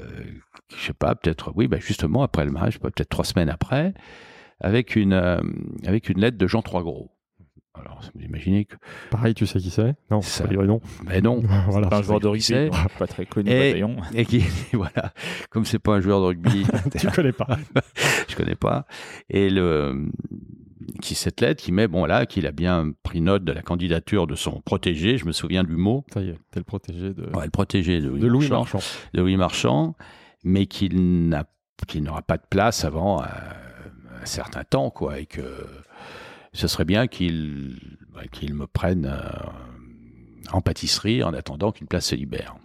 je 0.75 0.85
sais 0.87 0.93
pas, 0.93 1.15
peut-être, 1.15 1.51
oui, 1.55 1.67
bah 1.67 1.77
justement, 1.79 2.23
après 2.23 2.45
le 2.45 2.51
mariage, 2.51 2.79
peut-être 2.79 3.09
trois 3.09 3.25
semaines 3.25 3.49
après, 3.49 3.93
avec 4.59 4.95
une, 4.95 5.13
euh, 5.13 5.41
avec 5.85 6.09
une 6.09 6.19
lettre 6.19 6.37
de 6.37 6.47
Jean 6.47 6.61
Troisgros. 6.61 7.11
Alors, 7.73 8.01
vous 8.13 8.21
imaginez 8.21 8.65
que. 8.65 8.75
Pareil, 9.11 9.33
tu 9.33 9.47
sais 9.47 9.59
qui 9.59 9.69
c'est? 9.69 9.95
Non, 10.09 10.21
Ça- 10.21 10.45
pas 10.45 10.53
non. 10.53 10.81
Mais 11.05 11.21
non. 11.21 11.41
voilà. 11.69 11.87
C'est 11.89 11.95
un 11.95 12.01
joueur 12.01 12.19
de 12.19 12.27
rugby, 12.27 12.69
pas 12.99 13.07
très 13.07 13.25
connu 13.25 13.49
Et- 13.49 13.69
bataillon. 13.69 13.95
Et 14.13 14.25
qui, 14.25 14.39
voilà, 14.73 15.13
comme 15.49 15.63
c'est 15.63 15.79
pas 15.79 15.93
un 15.95 16.01
joueur 16.01 16.19
de 16.19 16.25
rugby, 16.25 16.65
tu 16.99 17.07
connais 17.07 17.31
pas. 17.31 17.57
je 18.27 18.35
connais 18.35 18.55
pas. 18.55 18.85
Et 19.29 19.49
le, 19.49 20.09
qui 21.01 21.15
cette 21.15 21.41
lettre 21.41 21.63
qui 21.63 21.71
met, 21.71 21.87
bon 21.87 22.05
là, 22.05 22.25
qu'il 22.25 22.47
a 22.47 22.51
bien 22.51 22.91
pris 23.03 23.21
note 23.21 23.43
de 23.43 23.51
la 23.51 23.61
candidature 23.61 24.27
de 24.27 24.35
son 24.35 24.61
protégé, 24.61 25.17
je 25.17 25.25
me 25.25 25.31
souviens 25.31 25.63
du 25.63 25.75
mot, 25.75 26.05
Ça 26.13 26.21
y 26.21 26.29
est, 26.29 26.37
le 26.55 26.63
protégé 26.63 27.13
de, 27.13 27.23
ouais, 27.35 27.45
le 27.45 27.51
protégé 27.51 28.01
de 28.01 28.07
Louis, 28.07 28.19
de 28.19 28.27
Louis 28.27 28.49
Marchand, 28.49 28.77
Marchand. 28.77 29.09
de 29.13 29.21
Louis 29.21 29.37
Marchand, 29.37 29.95
mais 30.43 30.65
qu'il 30.65 31.29
n'a, 31.29 31.45
qu'il 31.87 32.03
n'aura 32.03 32.21
pas 32.21 32.37
de 32.37 32.45
place 32.49 32.85
avant 32.85 33.21
euh, 33.21 33.25
un 34.21 34.25
certain 34.25 34.63
temps, 34.63 34.89
quoi, 34.89 35.19
et 35.19 35.25
que 35.25 35.41
ce 36.53 36.67
serait 36.67 36.85
bien 36.85 37.07
qu'il, 37.07 37.97
bah, 38.13 38.23
qu'il 38.31 38.53
me 38.53 38.67
prenne 38.67 39.05
euh, 39.05 39.19
en 40.51 40.61
pâtisserie 40.61 41.23
en 41.23 41.33
attendant 41.33 41.71
qu'une 41.71 41.87
place 41.87 42.07
se 42.07 42.15
libère. 42.15 42.55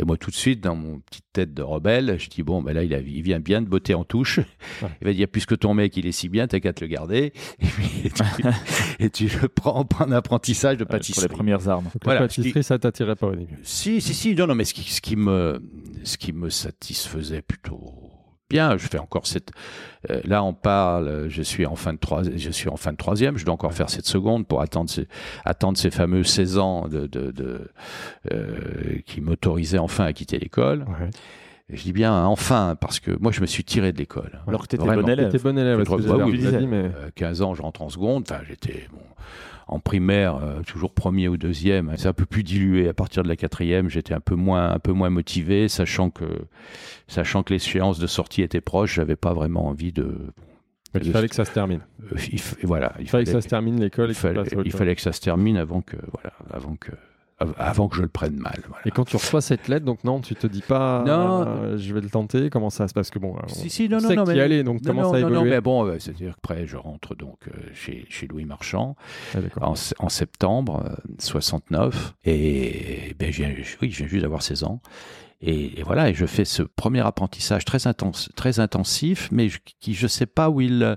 Et 0.00 0.04
moi, 0.04 0.16
tout 0.16 0.30
de 0.30 0.36
suite, 0.36 0.60
dans 0.60 0.76
mon 0.76 1.00
petite 1.00 1.24
tête 1.32 1.54
de 1.54 1.62
rebelle, 1.62 2.16
je 2.18 2.28
dis 2.28 2.42
bon, 2.42 2.62
ben 2.62 2.72
là, 2.72 2.84
il, 2.84 2.94
a- 2.94 3.00
il 3.00 3.22
vient 3.22 3.40
bien 3.40 3.60
de 3.62 3.66
botter 3.66 3.94
en 3.94 4.04
touche. 4.04 4.38
Ouais. 4.82 4.88
Il 5.00 5.06
va 5.06 5.12
dire 5.12 5.26
puisque 5.28 5.58
ton 5.58 5.74
mec, 5.74 5.96
il 5.96 6.06
est 6.06 6.12
si 6.12 6.28
bien, 6.28 6.46
t'as 6.46 6.60
qu'à 6.60 6.72
te 6.72 6.84
le 6.84 6.88
garder. 6.88 7.32
Et 7.60 7.66
puis, 7.66 7.86
et 8.04 8.10
tu, 8.10 8.22
et 9.00 9.10
tu 9.10 9.24
le 9.42 9.48
prends 9.48 9.86
en 10.00 10.10
apprentissage 10.12 10.76
de 10.76 10.82
Euh, 10.82 10.86
Pour 10.86 10.94
les 10.94 10.98
pâtisserie. 11.00 11.28
premières 11.28 11.68
armes. 11.68 11.84
Donc 11.84 12.02
Voilà, 12.04 12.20
la 12.20 12.28
ce 12.28 12.34
qui- 12.36 12.40
pâtisserie, 12.42 12.62
ça 12.64 12.78
t'attirait 12.78 13.16
pas 13.16 13.26
au 13.26 13.34
début. 13.34 13.56
Si, 13.64 14.00
si, 14.00 14.14
si, 14.14 14.34
non, 14.34 14.46
non, 14.46 14.54
mais 14.54 14.64
ce 14.64 14.74
qui, 14.74 14.82
ce 14.92 15.00
qui 15.00 15.16
me, 15.16 15.60
ce 16.04 16.16
qui 16.16 16.32
me 16.32 16.48
satisfaisait 16.50 17.42
plutôt 17.42 17.80
bien, 18.50 18.76
je 18.78 18.86
fais 18.88 18.98
encore 18.98 19.26
cette, 19.26 19.50
euh, 20.10 20.20
là 20.24 20.42
on 20.42 20.54
parle, 20.54 21.26
je 21.28 21.42
suis 21.42 21.66
en 21.66 21.76
fin 21.76 21.92
de 21.92 21.98
trois, 21.98 22.22
je 22.22 22.50
suis 22.50 22.68
en 22.68 22.76
fin 22.76 22.92
de 22.92 22.96
troisième, 22.96 23.36
je 23.36 23.44
dois 23.44 23.54
encore 23.54 23.74
faire 23.74 23.90
cette 23.90 24.06
seconde 24.06 24.46
pour 24.46 24.60
attendre 24.62 24.88
ces, 24.88 25.06
attendre 25.44 25.76
ces 25.76 25.90
fameux 25.90 26.24
16 26.24 26.58
ans 26.58 26.88
de, 26.88 27.06
de, 27.06 27.30
de, 27.30 27.70
euh, 28.32 28.98
qui 29.06 29.20
m'autorisaient 29.20 29.78
enfin 29.78 30.04
à 30.04 30.12
quitter 30.12 30.38
l'école. 30.38 30.80
Ouais. 30.88 31.10
Et 31.70 31.76
je 31.76 31.82
dis 31.82 31.92
bien 31.92 32.24
enfin, 32.24 32.76
parce 32.80 32.98
que 32.98 33.10
moi 33.20 33.30
je 33.32 33.42
me 33.42 33.46
suis 33.46 33.64
tiré 33.64 33.92
de 33.92 33.98
l'école. 33.98 34.40
Alors 34.46 34.62
que 34.62 34.68
t'étais 34.68 34.84
Vraiment. 34.86 35.02
bon 35.02 35.08
élève. 35.10 35.30
T'étais 35.30 35.44
bon 35.44 35.58
élève, 35.58 35.78
Je 35.80 35.84
parce 35.84 36.00
que 36.00 36.06
crois- 36.06 36.18
j'avais 36.18 36.30
oui, 36.30 36.38
dit, 36.38 36.66
mais 36.66 36.84
Euh, 36.84 37.10
15 37.14 37.42
ans, 37.42 37.54
je 37.54 37.60
rentre 37.60 37.82
en 37.82 37.90
seconde. 37.90 38.24
Enfin, 38.30 38.40
j'étais 38.48 38.86
bon, 38.90 39.02
en 39.68 39.80
primaire, 39.80 40.36
euh, 40.36 40.62
toujours 40.62 40.92
premier 40.92 41.28
ou 41.28 41.36
deuxième. 41.36 41.92
C'est 41.96 42.08
un 42.08 42.12
peu 42.12 42.26
plus 42.26 42.42
dilué. 42.42 42.88
À 42.88 42.94
partir 42.94 43.22
de 43.22 43.28
la 43.28 43.36
quatrième, 43.36 43.88
j'étais 43.88 44.14
un 44.14 44.20
peu 44.20 44.34
moins, 44.34 44.70
un 44.70 44.78
peu 44.78 44.92
moins 44.92 45.10
motivé, 45.10 45.68
sachant 45.68 46.10
que, 46.10 46.24
sachant 47.06 47.42
que 47.42 47.52
l'échéance 47.52 47.98
de 47.98 48.06
sortie 48.06 48.42
était 48.42 48.60
proche. 48.60 48.94
J'avais 48.94 49.16
pas 49.16 49.34
vraiment 49.34 49.66
envie 49.66 49.92
de. 49.92 50.04
mais 50.94 51.00
il 51.00 51.12
fallait 51.12 51.28
que 51.28 51.34
ça 51.34 51.44
se 51.44 51.52
termine. 51.52 51.80
euh, 52.12 52.16
il 52.32 52.38
f- 52.38 52.56
voilà, 52.64 52.94
Il 52.98 53.08
fallait 53.08 53.24
que 53.24 53.30
ça 53.30 53.40
se 53.42 53.48
termine 53.48 53.80
l'école 53.80 54.10
il 54.10 54.14
fallait, 54.14 54.34
il 54.64 54.72
fallait 54.78 54.94
que 54.96 55.02
ça 55.02 55.12
se 55.12 55.20
termine 55.20 55.56
avant 55.56 55.82
que, 55.82 55.96
voilà, 56.12 56.32
avant 56.50 56.76
que, 56.76 56.92
avant 57.58 57.88
que 57.88 57.96
je 57.96 58.02
le 58.02 58.08
prenne 58.08 58.36
mal. 58.36 58.60
Voilà. 58.68 58.82
Et 58.86 58.90
quand 58.90 59.04
tu 59.04 59.16
reçois 59.16 59.40
cette 59.40 59.68
lettre, 59.68 59.84
donc 59.84 60.02
non, 60.04 60.20
tu 60.20 60.34
te 60.34 60.46
dis 60.46 60.60
pas, 60.62 61.04
Non. 61.06 61.44
euh, 61.46 61.78
je 61.78 61.94
vais 61.94 62.00
le 62.00 62.10
tenter. 62.10 62.50
Comment 62.50 62.70
ça 62.70 62.88
se 62.88 62.94
passe? 62.94 63.08
Parce 63.08 63.10
que 63.10 63.18
bon, 63.20 63.36
on 63.42 63.48
Si, 63.48 63.70
si, 63.70 63.88
non, 63.88 63.98
non, 64.00 64.12
non, 64.14 64.24
mais- 64.26 64.40
allait, 64.40 64.64
donc 64.64 64.82
Non, 64.82 64.88
comment 64.88 65.02
non, 65.02 65.10
ça 65.12 65.18
a 65.26 65.30
non, 65.30 65.44
mais 65.44 65.60
bon, 65.60 65.86
euh, 65.86 65.98
c'est-à-dire 66.00 66.34
qu'après, 66.34 66.66
je 66.66 66.76
rentre 66.76 67.14
donc 67.14 67.38
euh, 67.48 67.52
chez, 67.74 68.06
chez 68.08 68.26
Louis 68.26 68.44
Marchand. 68.44 68.96
Ah, 69.34 69.38
en, 69.68 69.74
en 70.00 70.08
septembre 70.08 70.82
euh, 70.84 70.94
69 71.20 72.14
et 72.24 73.14
ben, 73.18 73.28
oui, 73.28 73.90
je 73.90 73.98
viens 73.98 74.06
juste 74.08 74.22
d'avoir 74.22 74.42
16 74.42 74.64
ans 74.64 74.80
et, 75.40 75.78
et 75.78 75.82
voilà 75.82 76.08
et 76.10 76.14
je 76.14 76.26
fais 76.26 76.44
ce 76.44 76.62
premier 76.62 77.00
apprentissage 77.06 77.64
très 77.64 77.86
intense 77.86 78.28
très 78.34 78.58
intensif 78.60 79.28
mais 79.30 79.48
je, 79.48 79.58
qui 79.80 79.94
je 79.94 80.06
sais 80.08 80.26
pas 80.26 80.50
où 80.50 80.60
il 80.60 80.82
euh, 80.82 80.96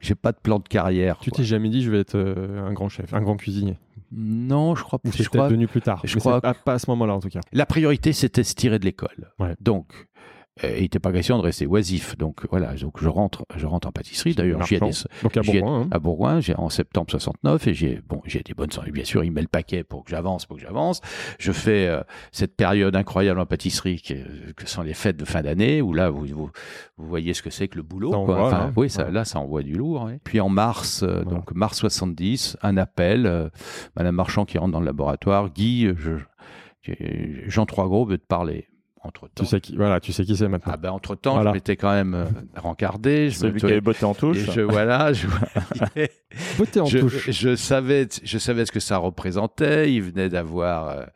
j'ai 0.00 0.14
pas 0.14 0.32
de 0.32 0.38
plan 0.42 0.58
de 0.58 0.68
carrière 0.68 1.18
Tu 1.20 1.30
t'es 1.32 1.44
jamais 1.44 1.68
dit, 1.68 1.82
je 1.82 1.90
vais 1.90 2.00
être 2.00 2.14
euh, 2.16 2.66
un 2.66 2.72
grand 2.72 2.88
chef, 2.88 3.12
un 3.14 3.20
grand 3.22 3.36
cuisinier? 3.36 3.76
Non 4.14 4.74
je 4.74 4.82
crois 4.82 4.98
je 5.04 5.10
c'est 5.10 5.28
peut-être 5.30 5.48
venu 5.48 5.66
plus 5.66 5.80
tard. 5.80 6.00
je 6.04 6.14
mais 6.14 6.20
crois 6.20 6.40
pas, 6.40 6.54
pas 6.54 6.74
à 6.74 6.78
ce 6.78 6.88
moment-là, 6.90 7.14
en 7.14 7.20
tout 7.20 7.28
cas. 7.30 7.40
la 7.52 7.66
priorité 7.66 8.12
c'était 8.12 8.44
se 8.44 8.54
tirer 8.54 8.78
de 8.78 8.84
l'école 8.84 9.32
Ouais. 9.38 9.54
donc 9.60 10.08
euh, 10.64 10.74
il 10.76 10.82
n'était 10.82 10.98
pas 10.98 11.12
question 11.12 11.38
de 11.38 11.42
rester 11.42 11.66
oisif 11.66 12.16
donc 12.18 12.44
voilà 12.50 12.74
donc 12.74 13.00
je 13.00 13.08
rentre 13.08 13.46
je 13.56 13.64
rentre 13.64 13.88
en 13.88 13.92
pâtisserie 13.92 14.34
d'ailleurs 14.34 14.62
j'y 14.66 14.74
ai 14.74 14.80
Marchand. 14.80 15.06
des, 15.06 15.22
Donc 15.22 15.36
à 15.38 15.40
Bourgoin. 15.40 15.80
hein. 15.82 15.88
à 15.90 15.98
Bourgoin, 15.98 16.40
j'ai 16.40 16.54
en 16.56 16.68
septembre 16.68 17.10
69 17.10 17.66
et 17.68 17.74
j'ai 17.74 18.00
bon, 18.06 18.20
j'ai 18.26 18.40
des 18.40 18.52
bonnes 18.52 18.68
bien 18.92 19.04
sûr, 19.04 19.24
il 19.24 19.32
met 19.32 19.40
le 19.40 19.48
paquet 19.48 19.82
pour 19.82 20.04
que 20.04 20.10
j'avance, 20.10 20.44
pour 20.44 20.56
que 20.56 20.62
j'avance. 20.62 21.00
Je 21.38 21.52
fais 21.52 21.86
euh, 21.86 22.02
cette 22.32 22.54
période 22.54 22.94
incroyable 22.96 23.40
en 23.40 23.46
pâtisserie 23.46 24.02
que, 24.02 24.52
que 24.52 24.68
sont 24.68 24.82
les 24.82 24.92
fêtes 24.94 25.16
de 25.16 25.24
fin 25.24 25.40
d'année 25.42 25.80
où 25.80 25.94
là 25.94 26.10
vous, 26.10 26.26
vous, 26.26 26.50
vous 26.98 27.06
voyez 27.08 27.32
ce 27.32 27.40
que 27.42 27.48
c'est 27.50 27.68
que 27.68 27.76
le 27.76 27.82
boulot 27.82 28.10
Ça 28.10 28.16
quoi. 28.16 28.22
envoie, 28.34 28.46
Enfin, 28.48 28.58
là. 28.66 28.72
oui, 28.76 28.90
ça 28.90 29.04
Ouais. 29.06 29.10
là 29.12 29.24
ça 29.24 29.38
envoie 29.40 29.62
du 29.62 29.72
lourd. 29.74 30.02
ouais. 30.04 30.20
Puis 30.22 30.38
en 30.40 30.50
mars 30.50 31.02
euh, 31.02 31.22
Voilà. 31.22 31.30
donc 31.30 31.52
mars 31.54 31.78
70, 31.78 32.58
un 32.62 32.76
appel 32.76 33.24
euh, 33.26 33.48
madame 33.96 34.16
Marchand 34.16 34.44
qui 34.44 34.58
rentre 34.58 34.72
dans 34.72 34.80
le 34.80 34.86
laboratoire, 34.86 35.48
Guy 35.50 35.86
euh, 35.86 35.94
je, 35.98 36.12
je- 36.82 36.92
Jean 37.48 37.64
Troisgros 37.66 38.04
veut 38.04 38.18
te 38.18 38.26
parler. 38.26 38.68
Entre 39.04 39.22
temps. 39.28 39.42
Tu 39.42 39.46
sais 39.46 39.60
qui, 39.60 39.76
voilà, 39.76 40.00
tu 40.00 40.12
sais 40.12 40.24
qui 40.24 40.36
c'est 40.36 40.48
maintenant. 40.48 40.72
Ah 40.74 40.76
ben 40.76 40.90
entre 40.90 41.14
temps, 41.14 41.34
Voilà. 41.34 41.50
je 41.50 41.54
m'étais 41.54 41.76
quand 41.76 41.90
même 41.92 42.14
euh, 42.14 42.24
rencardé. 42.56 43.30
Je 43.30 43.36
Celui 43.38 43.54
me 43.54 43.58
qui 43.58 43.66
avait 43.66 43.80
botté 43.80 44.04
en 44.04 44.14
touche. 44.14 44.38
et 44.48 44.52
je 44.52 44.60
voilà, 44.60 45.12
je, 45.12 45.26
en 46.80 46.84
je, 46.86 46.98
touche. 46.98 47.30
je 47.30 47.56
savais, 47.56 48.08
je 48.22 48.38
savais 48.38 48.64
ce 48.66 48.72
que 48.72 48.80
ça 48.80 48.96
représentait. 48.98 49.92
Il 49.92 50.02
venait 50.02 50.28
d'avoir, 50.28 51.06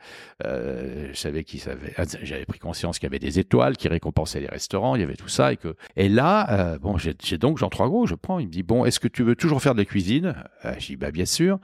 euh, 0.44 1.08
je 1.12 1.18
savais 1.18 1.44
qu'il 1.44 1.60
savait, 1.60 1.94
ah, 1.96 2.04
j'avais 2.22 2.44
pris 2.44 2.58
conscience 2.58 2.98
qu'il 2.98 3.06
y 3.06 3.10
avait 3.10 3.18
des 3.18 3.38
étoiles 3.38 3.76
qui 3.76 3.88
récompensaient 3.88 4.40
les 4.40 4.48
restaurants, 4.48 4.94
il 4.94 5.00
y 5.00 5.04
avait 5.04 5.16
tout 5.16 5.28
ça 5.28 5.52
et 5.52 5.56
que. 5.56 5.74
Et 5.96 6.08
là, 6.08 6.74
euh, 6.74 6.78
bon, 6.78 6.96
j'ai 6.98 7.14
donc 7.38 7.58
Jean 7.58 7.68
Trois 7.70 7.88
Gros, 7.88 8.06
je 8.06 8.14
prends. 8.14 8.38
Il 8.38 8.46
me 8.46 8.52
dit 8.52 8.62
bon, 8.62 8.84
est-ce 8.84 9.00
que 9.00 9.08
tu 9.08 9.22
veux 9.22 9.34
toujours 9.36 9.62
faire 9.62 9.74
de 9.74 9.78
la 9.80 9.84
cuisine? 9.86 10.34
Euh, 10.64 10.74
Je 10.78 10.86
dis 10.86 10.96
bah 10.96 11.10
bien 11.10 11.24
sûr. 11.24 11.58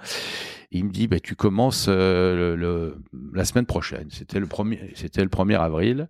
Il 0.70 0.86
me 0.86 0.90
dit 0.90 1.06
bah 1.06 1.20
tu 1.20 1.34
commences 1.34 1.86
euh, 1.88 2.34
le, 2.34 2.56
le- 2.56 2.96
la 3.34 3.44
semaine 3.44 3.66
prochaine. 3.66 4.06
C'était 4.10 4.40
le 4.40 4.46
premier, 4.46 4.90
c'était 4.94 5.22
le 5.22 5.28
1er 5.28 5.60
avril. 5.60 6.08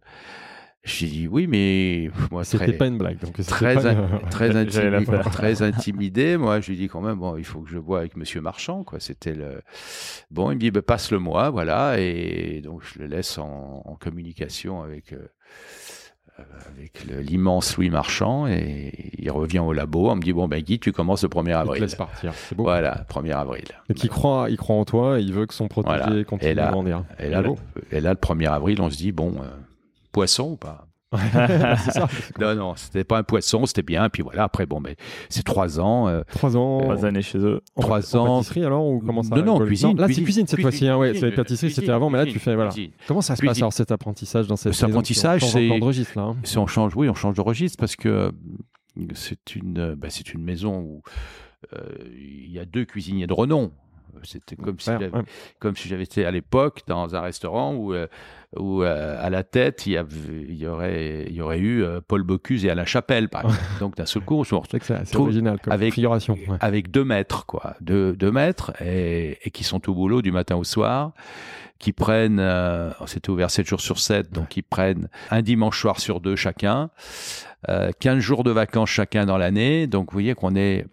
J'ai 0.85 1.07
dit 1.07 1.29
oui, 1.29 1.47
mais 1.47 2.11
moi 2.33 2.43
C'était 2.43 2.65
très- 2.67 2.73
pas 2.73 2.87
une 2.89 2.99
blague. 2.99 3.19
Donc 3.21 3.41
très, 3.45 3.75
pas 3.75 3.87
in- 3.91 4.19
une- 4.21 4.29
très, 4.31 4.51
intimi- 4.65 5.63
intimidé. 5.63 6.37
Moi, 6.37 6.61
je 6.61 6.71
lui 6.71 6.77
dis 6.77 6.89
quand 6.89 7.01
même, 7.01 7.19
bon, 7.19 7.37
il 7.37 7.45
faut 7.45 7.61
que 7.61 7.71
je 7.71 7.79
vois 7.79 8.01
avec 8.01 8.17
Monsieur 8.17 8.41
Marchand, 8.41 8.83
quoi. 8.83 8.99
C'était 8.99 9.35
le. 9.35 9.61
Bon, 10.33 10.51
il 10.51 10.55
me 10.57 10.61
dit, 10.61 10.71
bah, 10.73 10.83
passe 10.83 11.13
le 11.13 11.21
moi, 11.21 11.51
voilà. 11.51 12.01
Et 12.01 12.61
donc, 12.65 12.83
je 12.83 12.99
le 12.99 13.07
laisse 13.07 13.39
en, 13.39 13.83
en 13.85 13.95
communication 13.95 14.83
avec. 14.83 15.13
euh, 15.13 15.19
euh, 16.41 16.43
avec 16.75 17.05
l'immense 17.29 17.77
Louis 17.77 17.91
Marchand 17.91 18.47
et 18.49 19.13
il 19.19 19.31
revient 19.31 19.59
au 19.59 19.75
labo. 19.75 20.11
On 20.11 20.17
me 20.17 20.23
dit 20.23 20.33
bon 20.33 20.49
ben 20.49 20.63
Guy, 20.63 20.79
tu 20.81 20.91
commences 20.91 21.23
le 21.23 21.29
1er 21.29 21.41
Il 21.41 21.45
te 21.45 21.51
avril. 21.59 21.83
laisse 21.83 21.95
partir. 21.95 22.33
C'est 22.33 22.55
beau. 22.57 22.63
Voilà, 22.65 23.05
1er 23.11 23.33
avril. 23.37 23.65
Donc 23.91 24.03
il 24.03 24.09
croit, 24.09 24.47
il 24.49 24.57
croit 24.57 24.77
en 24.77 24.87
toi. 24.87 25.21
et 25.21 25.23
Il 25.23 25.35
veut 25.35 25.45
que 25.45 25.53
son 25.53 25.69
protégé 25.69 25.99
Voilà. 25.99 26.25
continue 26.25 26.51
Et 26.51 26.55
là- 26.55 26.69
à 26.69 26.73
grandir. 26.73 27.05
Et 27.19 27.29
là, 27.29 27.43
le, 27.43 27.51
et 27.93 28.01
là, 28.01 28.11
le 28.15 28.17
1er 28.19 28.47
avril, 28.51 28.81
on 28.81 28.89
se 28.89 28.97
dit 28.97 29.13
bon, 29.13 29.35
euh, 29.43 29.47
poisson 30.13 30.53
ou 30.53 30.57
pas? 30.57 30.87
C'est 31.85 31.91
ça. 31.91 32.09
Non, 32.41 32.55
non, 32.55 32.73
c'était 32.75 33.05
pas 33.05 33.19
un 33.19 33.23
poisson, 33.23 33.67
c'était 33.67 33.83
bien. 33.83 34.09
Puis 34.09 34.23
voilà, 34.23 34.45
après 34.45 34.65
bon, 34.65 34.81
ben 34.81 34.95
c'est 35.29 35.43
trois 35.43 35.79
ans. 35.79 36.09
euh, 36.09 36.23
Trois 36.33 36.57
ans. 36.57 36.79
Trois 36.81 37.05
années 37.05 37.21
chez 37.21 37.37
eux. 37.39 37.61
En, 37.77 37.83
Trois 37.83 38.17
en 38.17 38.19
ans. 38.27 38.37
pâtisserie 38.39 38.65
alors 38.65 38.87
ou 38.87 39.01
comment 39.05 39.23
ça 39.23 39.37
Non, 39.37 39.59
non, 39.59 39.67
cuisine, 39.67 39.99
là, 39.99 40.07
c'est 40.09 40.23
cuisine, 40.23 40.47
cette 40.47 40.63
fois-ci. 40.63 40.89
Hein, 40.89 40.97
ouais, 40.97 41.13
c'est 41.15 41.31
pâtisserie, 41.33 41.71
c'était 41.71 41.91
avant, 41.91 42.09
mais 42.09 42.17
là, 42.19 42.25
tu 42.25 42.39
fais 42.39 42.55
voilà. 42.55 42.71
cuisine. 42.71 42.93
Comment 43.07 43.21
ça 43.21 43.37
se 43.37 43.45
passe 43.45 43.59
alors 43.59 43.73
cet 43.75 43.93
apprentissage 43.93 44.47
dans 44.47 44.57
cette 44.57 44.73
Cet 44.73 44.85
maison 44.89 44.99
apprentissage, 45.01 45.43
On 45.43 45.47
change 45.49 45.53
c'est- 45.53 45.79
de 45.81 45.85
registre 45.85 46.13
là. 46.19 46.25
hein? 46.25 46.37
Si 46.45 46.57
on 46.57 46.67
change, 46.67 46.97
oui, 46.97 47.11
on 47.11 47.15
change 47.15 47.35
de 47.37 47.43
registre 47.43 47.77
parce 47.79 47.95
que 47.97 48.09
euh, 48.09 48.31
c'est 49.15 49.55
une, 49.55 49.79
euh, 49.79 49.95
bah, 49.97 50.09
c'est 50.09 50.33
une 50.33 50.43
maison 50.43 50.79
où 50.81 51.03
euh, 51.75 51.79
il 52.17 52.51
y 52.51 52.59
a 52.59 52.65
deux 52.65 52.87
cuisiniers 52.87 53.27
de 53.27 53.35
renom. 53.35 53.71
C'était 54.25 54.57
comme 54.57 54.79
si 54.79 54.91
Ouais, 54.91 54.97
j'avais- 55.01 55.17
ouais. 55.17 55.23
comme 55.59 55.77
si 55.77 55.89
j'avais 55.89 56.03
été 56.05 56.25
à 56.25 56.31
l'époque 56.31 56.83
dans 56.87 57.15
un 57.17 57.21
restaurant 57.21 57.75
où, 57.75 57.93
euh, 57.95 58.07
où 58.59 58.83
euh, 58.83 59.17
à 59.21 59.31
la 59.31 59.43
tête 59.43 59.87
il 59.87 59.93
y, 59.93 59.97
avait, 59.97 60.47
il 60.49 60.55
y 60.57 60.67
aurait, 60.67 61.27
il 61.29 61.35
y 61.35 61.41
aurait 61.41 61.59
eu 61.59 61.83
euh, 61.83 62.01
Paul 62.07 62.23
Bocuse 62.23 62.65
et 62.65 62.71
Alain 62.71 62.85
Chapelle, 62.85 63.29
par 63.29 63.43
exemple. 63.47 63.61
Donc 63.81 63.97
d'un 63.97 64.07
seul 64.07 64.23
coup, 64.23 64.37
on 64.37 64.45
se 64.45 64.55
retrouve 64.55 64.81
original 65.15 65.59
comme 65.61 65.73
avec- 65.73 65.91
configuration. 65.91 66.35
ouais. 66.49 66.57
avec 66.61 66.91
deux 66.91 67.05
maîtres, 67.05 67.47
quoi, 67.47 67.75
deux, 67.81 68.13
deux 68.15 68.31
maîtres, 68.31 68.73
et, 68.83 69.39
et 69.43 69.51
qui 69.51 69.65
sont 69.65 69.89
au 69.89 69.95
boulot 69.95 70.23
du 70.23 70.33
matin 70.33 70.57
au 70.57 70.65
soir, 70.65 71.13
qui 71.79 71.93
prennent, 71.93 72.39
c'était 73.07 73.31
ouvert 73.31 73.51
7 73.51 73.67
jours 73.67 73.81
sur 73.81 73.99
7, 73.99 74.31
donc 74.33 74.57
ils 74.57 74.63
prennent 74.63 75.09
un 75.33 75.43
dimanche 75.43 75.81
soir 75.81 75.99
sur 75.99 76.21
deux 76.21 76.37
chacun, 76.37 76.91
euh, 77.69 77.91
15 77.99 78.19
jours 78.21 78.45
de 78.45 78.51
vacances 78.53 78.91
chacun 78.91 79.27
dans 79.27 79.37
l'année, 79.39 79.87
donc 79.89 80.11
vous 80.11 80.15
voyez 80.15 80.35
qu'on 80.35 80.55
est, 80.55 80.87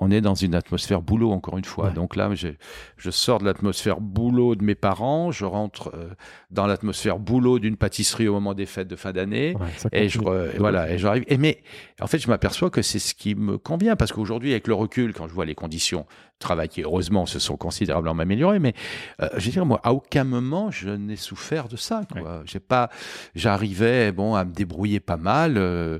on 0.00 0.10
est 0.10 0.20
dans 0.20 0.34
une 0.34 0.54
atmosphère 0.54 1.02
boulot 1.02 1.30
encore 1.32 1.58
une 1.58 1.64
fois. 1.64 1.86
Ouais. 1.88 1.92
Donc 1.92 2.16
là, 2.16 2.34
je, 2.34 2.48
je 2.96 3.10
sors 3.10 3.38
de 3.38 3.44
l'atmosphère 3.44 4.00
boulot 4.00 4.54
de 4.54 4.62
mes 4.64 4.74
parents, 4.74 5.30
je 5.30 5.44
rentre 5.44 5.90
euh, 5.94 6.08
dans 6.50 6.66
l'atmosphère 6.66 7.18
boulot 7.18 7.58
d'une 7.58 7.76
pâtisserie 7.76 8.28
au 8.28 8.32
moment 8.34 8.54
des 8.54 8.66
fêtes 8.66 8.88
de 8.88 8.96
fin 8.96 9.12
d'année. 9.12 9.56
Ouais, 9.56 9.88
Et 9.92 10.08
je 10.08 10.18
re- 10.20 10.56
voilà, 10.58 10.90
et 10.92 10.98
j'arrive. 10.98 11.24
Et 11.28 11.36
mais 11.38 11.62
en 12.00 12.06
fait, 12.06 12.18
je 12.18 12.28
m'aperçois 12.28 12.70
que 12.70 12.82
c'est 12.82 12.98
ce 12.98 13.14
qui 13.14 13.34
me 13.34 13.58
convient 13.58 13.96
parce 13.96 14.12
qu'aujourd'hui, 14.12 14.52
avec 14.52 14.66
le 14.68 14.74
recul, 14.74 15.12
quand 15.12 15.26
je 15.28 15.32
vois 15.34 15.44
les 15.44 15.54
conditions 15.54 16.00
de 16.00 16.38
travail 16.38 16.68
qui 16.68 16.82
heureusement 16.82 17.26
se 17.26 17.40
sont 17.40 17.56
considérablement 17.56 18.22
améliorées, 18.22 18.60
mais 18.60 18.74
euh, 19.20 19.28
je 19.38 19.46
veux 19.46 19.50
dire 19.52 19.66
moi, 19.66 19.80
à 19.82 19.92
aucun 19.92 20.22
moment 20.24 20.70
je 20.70 20.90
n'ai 20.90 21.16
souffert 21.16 21.66
de 21.68 21.76
ça. 21.76 22.02
Quoi. 22.12 22.42
J'ai 22.44 22.60
pas, 22.60 22.90
j'arrivais 23.34 24.12
bon 24.12 24.34
à 24.36 24.44
me 24.44 24.52
débrouiller 24.52 25.00
pas 25.00 25.16
mal. 25.16 25.54
euh, 25.56 25.98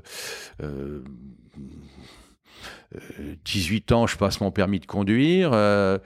18 3.45 3.91
ans, 3.91 4.07
je 4.07 4.17
passe 4.17 4.41
mon 4.41 4.51
permis 4.51 4.79
de 4.79 4.85
conduire. 4.85 5.51
euh, 5.53 5.97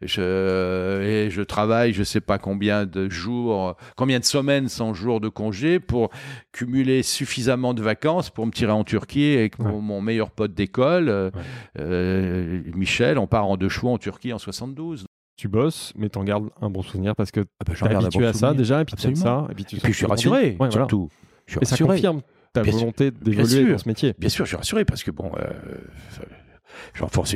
je, 0.00 1.00
et 1.02 1.30
je 1.30 1.42
travaille, 1.42 1.92
je 1.92 2.02
sais 2.02 2.20
pas 2.20 2.38
combien 2.38 2.86
de 2.86 3.08
jours, 3.08 3.76
combien 3.96 4.18
de 4.18 4.24
semaines 4.24 4.68
sans 4.68 4.94
jours 4.94 5.20
de 5.20 5.28
congé 5.28 5.78
pour 5.78 6.10
cumuler 6.50 7.02
suffisamment 7.04 7.72
de 7.74 7.82
vacances 7.82 8.28
pour 8.30 8.44
me 8.46 8.50
tirer 8.50 8.72
en 8.72 8.82
Turquie 8.84 9.34
avec 9.36 9.58
mon, 9.60 9.76
Ouais. 9.76 9.80
mon 9.80 10.00
meilleur 10.00 10.30
pote 10.32 10.54
d'école, 10.54 11.08
euh, 11.08 11.30
Ouais. 11.30 11.42
euh, 11.78 12.62
Michel. 12.74 13.18
On 13.18 13.26
part 13.28 13.46
en 13.46 13.56
deux 13.56 13.68
chevaux 13.68 13.90
en 13.90 13.98
Turquie 13.98 14.32
en 14.32 14.38
72. 14.38 15.06
Tu 15.36 15.48
bosses, 15.48 15.92
mais 15.96 16.08
t'en 16.08 16.24
gardes 16.24 16.50
un 16.60 16.68
bon 16.70 16.82
souvenir 16.82 17.14
parce 17.16 17.30
que 17.30 17.40
Ah 17.60 17.64
bah, 17.66 17.74
t'es 17.80 17.94
habitué 17.94 18.26
à 18.26 18.32
ça 18.32 18.52
déjà, 18.54 18.80
et 18.82 18.84
puis 18.84 18.94
Absolument. 18.94 19.22
ça, 19.22 19.46
et 19.50 19.54
puis 19.54 19.64
tu 19.64 19.76
Et 19.76 19.78
puis 19.80 19.92
je 19.92 19.96
suis 19.96 20.04
tu 20.06 20.10
rassuré, 20.10 20.56
voilà. 20.58 20.72
surtout. 20.72 21.08
Je 21.46 21.52
suis 21.52 21.60
Et 21.62 21.64
ça 21.64 21.76
confirme 21.78 22.20
ta 22.52 22.62
Bien 22.62 22.72
volonté 22.72 23.10
d'évoluer 23.10 23.70
dans 23.70 23.78
ce 23.78 23.88
métier. 23.88 24.14
Bien 24.18 24.28
sûr, 24.28 24.44
je 24.44 24.50
suis 24.50 24.56
rassuré 24.56 24.84
parce 24.84 25.02
que 25.02 25.10
bon, 25.10 25.32
euh, 25.38 25.50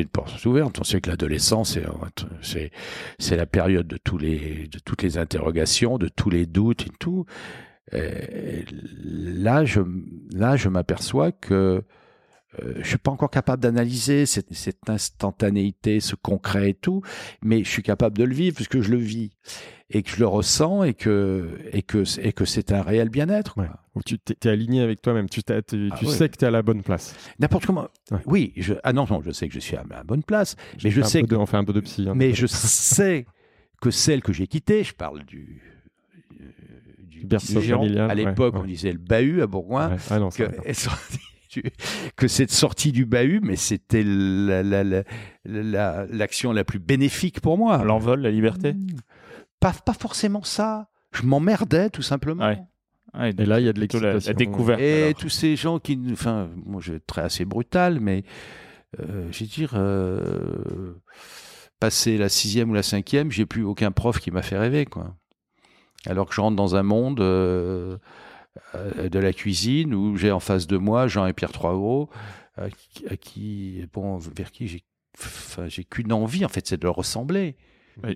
une 0.03 0.09
porte 0.09 0.45
ouverte. 0.45 0.79
On 0.81 0.85
sait 0.85 1.01
que 1.01 1.11
l'adolescence, 1.11 1.75
c'est, 1.75 1.85
c'est, 2.43 2.71
c'est 3.19 3.37
la 3.37 3.47
période 3.47 3.87
de 3.87 3.97
tous 3.97 4.19
les, 4.19 4.69
de 4.69 4.79
toutes 4.79 5.03
les 5.03 5.19
interrogations, 5.19 5.99
de 5.99 6.09
tous 6.09 6.31
les 6.31 6.47
doutes 6.47 6.87
et 6.87 6.91
tout. 6.99 7.27
Et 7.93 8.65
là, 9.05 9.65
je, 9.65 9.81
là, 10.33 10.57
je 10.57 10.69
m'aperçois 10.69 11.33
que 11.33 11.83
euh, 12.62 12.75
je 12.83 12.88
suis 12.88 12.99
pas 12.99 13.11
encore 13.11 13.31
capable 13.31 13.62
d'analyser 13.62 14.27
cette, 14.27 14.53
cette 14.55 14.88
instantanéité, 14.88 16.01
ce 16.01 16.14
concret 16.16 16.71
et 16.71 16.75
tout, 16.75 17.03
mais 17.42 17.64
je 17.64 17.69
suis 17.69 17.83
capable 17.83 18.16
de 18.16 18.25
le 18.25 18.35
vivre 18.35 18.55
puisque 18.57 18.81
je 18.81 18.90
le 18.90 18.97
vis 18.99 19.31
et 19.90 20.03
que 20.03 20.11
je 20.11 20.19
le 20.19 20.27
ressens 20.27 20.83
et 20.85 20.95
que 20.95 21.59
et 21.73 21.83
que 21.83 22.03
et 22.21 22.33
que 22.33 22.45
c'est 22.45 22.73
un 22.73 22.83
réel 22.83 23.09
bien-être. 23.09 23.57
Ouais. 23.59 23.69
Tu 24.05 24.19
t'es 24.19 24.49
aligné 24.49 24.81
avec 24.83 25.01
toi-même, 25.01 25.29
tu, 25.29 25.40
Ah 25.49 25.55
ouais. 25.73 26.07
sais 26.12 26.29
que 26.29 26.37
tu 26.37 26.45
es 26.45 26.49
à 26.49 26.51
la 26.51 26.62
bonne 26.62 26.83
place. 26.83 27.14
N'importe 27.38 27.66
comment. 27.66 27.88
Ouais. 28.11 28.19
Oui, 28.27 28.53
je, 28.57 28.75
ah 28.85 28.92
non, 28.92 29.07
non, 29.09 29.23
je 29.23 29.31
sais 29.31 29.49
que 29.49 29.55
je 29.55 29.61
suis 29.61 29.77
à 29.77 29.85
la 29.88 30.03
bonne 30.05 30.23
place, 30.23 30.57
mais 30.85 30.90
je 30.90 31.01
sais 31.03 31.23
que, 31.23 31.27
de- 31.29 31.37
on 31.37 31.47
fait 31.47 31.57
un 31.57 31.64
peu 31.64 31.73
de 31.73 31.81
psy. 31.81 32.07
hein. 32.09 32.12
mais 32.14 32.35
je 32.35 32.47
sais 32.47 33.27
que 33.81 33.90
celle 33.90 34.23
que 34.23 34.33
j'ai 34.33 34.47
quittée, 34.47 34.83
je 34.85 34.92
parle 34.95 35.25
du, 35.25 35.62
euh, 36.40 36.45
du 37.01 37.25
berceau 37.25 37.61
familial, 37.61 38.11
À 38.11 38.14
l'époque, 38.14 38.55
on 38.57 38.64
disait 38.64 38.92
le 38.92 38.99
bahut 38.99 39.40
à 39.42 39.47
Bourgoin. 39.47 39.97
Ah 40.11 40.19
non, 40.19 40.31
ça 40.31 40.47
que, 40.47 40.73
que 42.17 42.29
cette 42.29 42.51
sortie 42.51 42.93
du 42.93 43.05
bahut, 43.07 43.41
mais 43.43 43.57
c'était 43.57 44.03
la- 44.05 44.63
la- 44.63 44.85
la- 44.85 45.03
la- 45.45 46.07
l'action 46.07 46.53
la, 46.53 46.65
plus 46.65 46.79
bénéfique 46.79 47.41
pour 47.41 47.59
moi. 47.59 47.83
L'envol, 47.85 48.21
la 48.21 48.31
liberté? 48.31 48.75
Pas, 49.61 49.73
pas 49.73 49.95
forcément 49.95 50.43
ça. 50.43 50.89
Je 51.13 51.23
m'emmerdais 51.23 51.91
tout 51.91 52.03
simplement. 52.03 52.45
Ouais. 52.47 52.63
Et 53.39 53.47
là, 53.47 53.61
il 53.61 53.67
y 53.67 53.69
a 53.69 53.73
de 53.73 53.79
plutôt 53.79 53.99
la, 53.99 54.09
la 54.09 54.13
l'excitation. 54.15 54.51
découverte. 54.51 54.81
Et 54.81 55.05
alors. 55.05 55.15
tous 55.15 55.29
ces 55.31 55.57
gens 55.57 55.79
qui, 55.79 55.99
enfin, 56.13 56.51
moi 56.67 56.83
je 56.83 56.91
vais 56.93 56.97
être 56.99 57.07
très 57.07 57.23
assez 57.23 57.47
brutal, 57.47 57.99
mais 58.01 58.25
euh, 59.01 59.27
je 59.33 59.39
vais 59.41 59.47
dire, 59.47 59.71
euh, 59.75 60.93
passé 61.81 62.19
la 62.19 62.29
sixième 62.29 62.71
ou 62.71 62.75
la 62.75 62.83
cinquième, 62.83 63.31
j'ai 63.31 63.47
plus 63.47 63.63
aucun 63.65 63.91
prof 63.91 64.19
qui 64.19 64.31
m'a 64.31 64.43
fait 64.43 64.59
rêver, 64.59 64.85
quoi. 64.85 65.17
Alors 66.05 66.29
que 66.29 66.35
je 66.35 66.41
rentre 66.41 66.57
dans 66.57 66.77
un 66.77 66.83
monde 66.83 67.21
euh, 67.21 67.97
de 68.75 69.19
la 69.19 69.33
cuisine 69.33 69.95
où 69.95 70.16
j'ai 70.16 70.31
en 70.33 70.40
face 70.40 70.66
de 70.66 70.77
moi 70.77 71.07
Jean 71.09 71.27
et 71.27 71.33
Pierre 71.33 71.53
Troisgros, 71.53 72.09
à 72.57 72.69
qui, 72.71 73.07
à 73.09 73.16
qui- 73.16 73.85
bon, 73.92 74.16
vers 74.19 74.51
qui 74.51 74.66
j'ai, 74.69 74.83
enfin, 75.19 75.66
j'ai 75.69 75.85
qu'une 75.85 76.12
envie, 76.12 76.45
en 76.45 76.49
fait, 76.49 76.66
c'est 76.66 76.77
de 76.79 76.85
leur 76.85 76.95
ressembler 76.97 77.57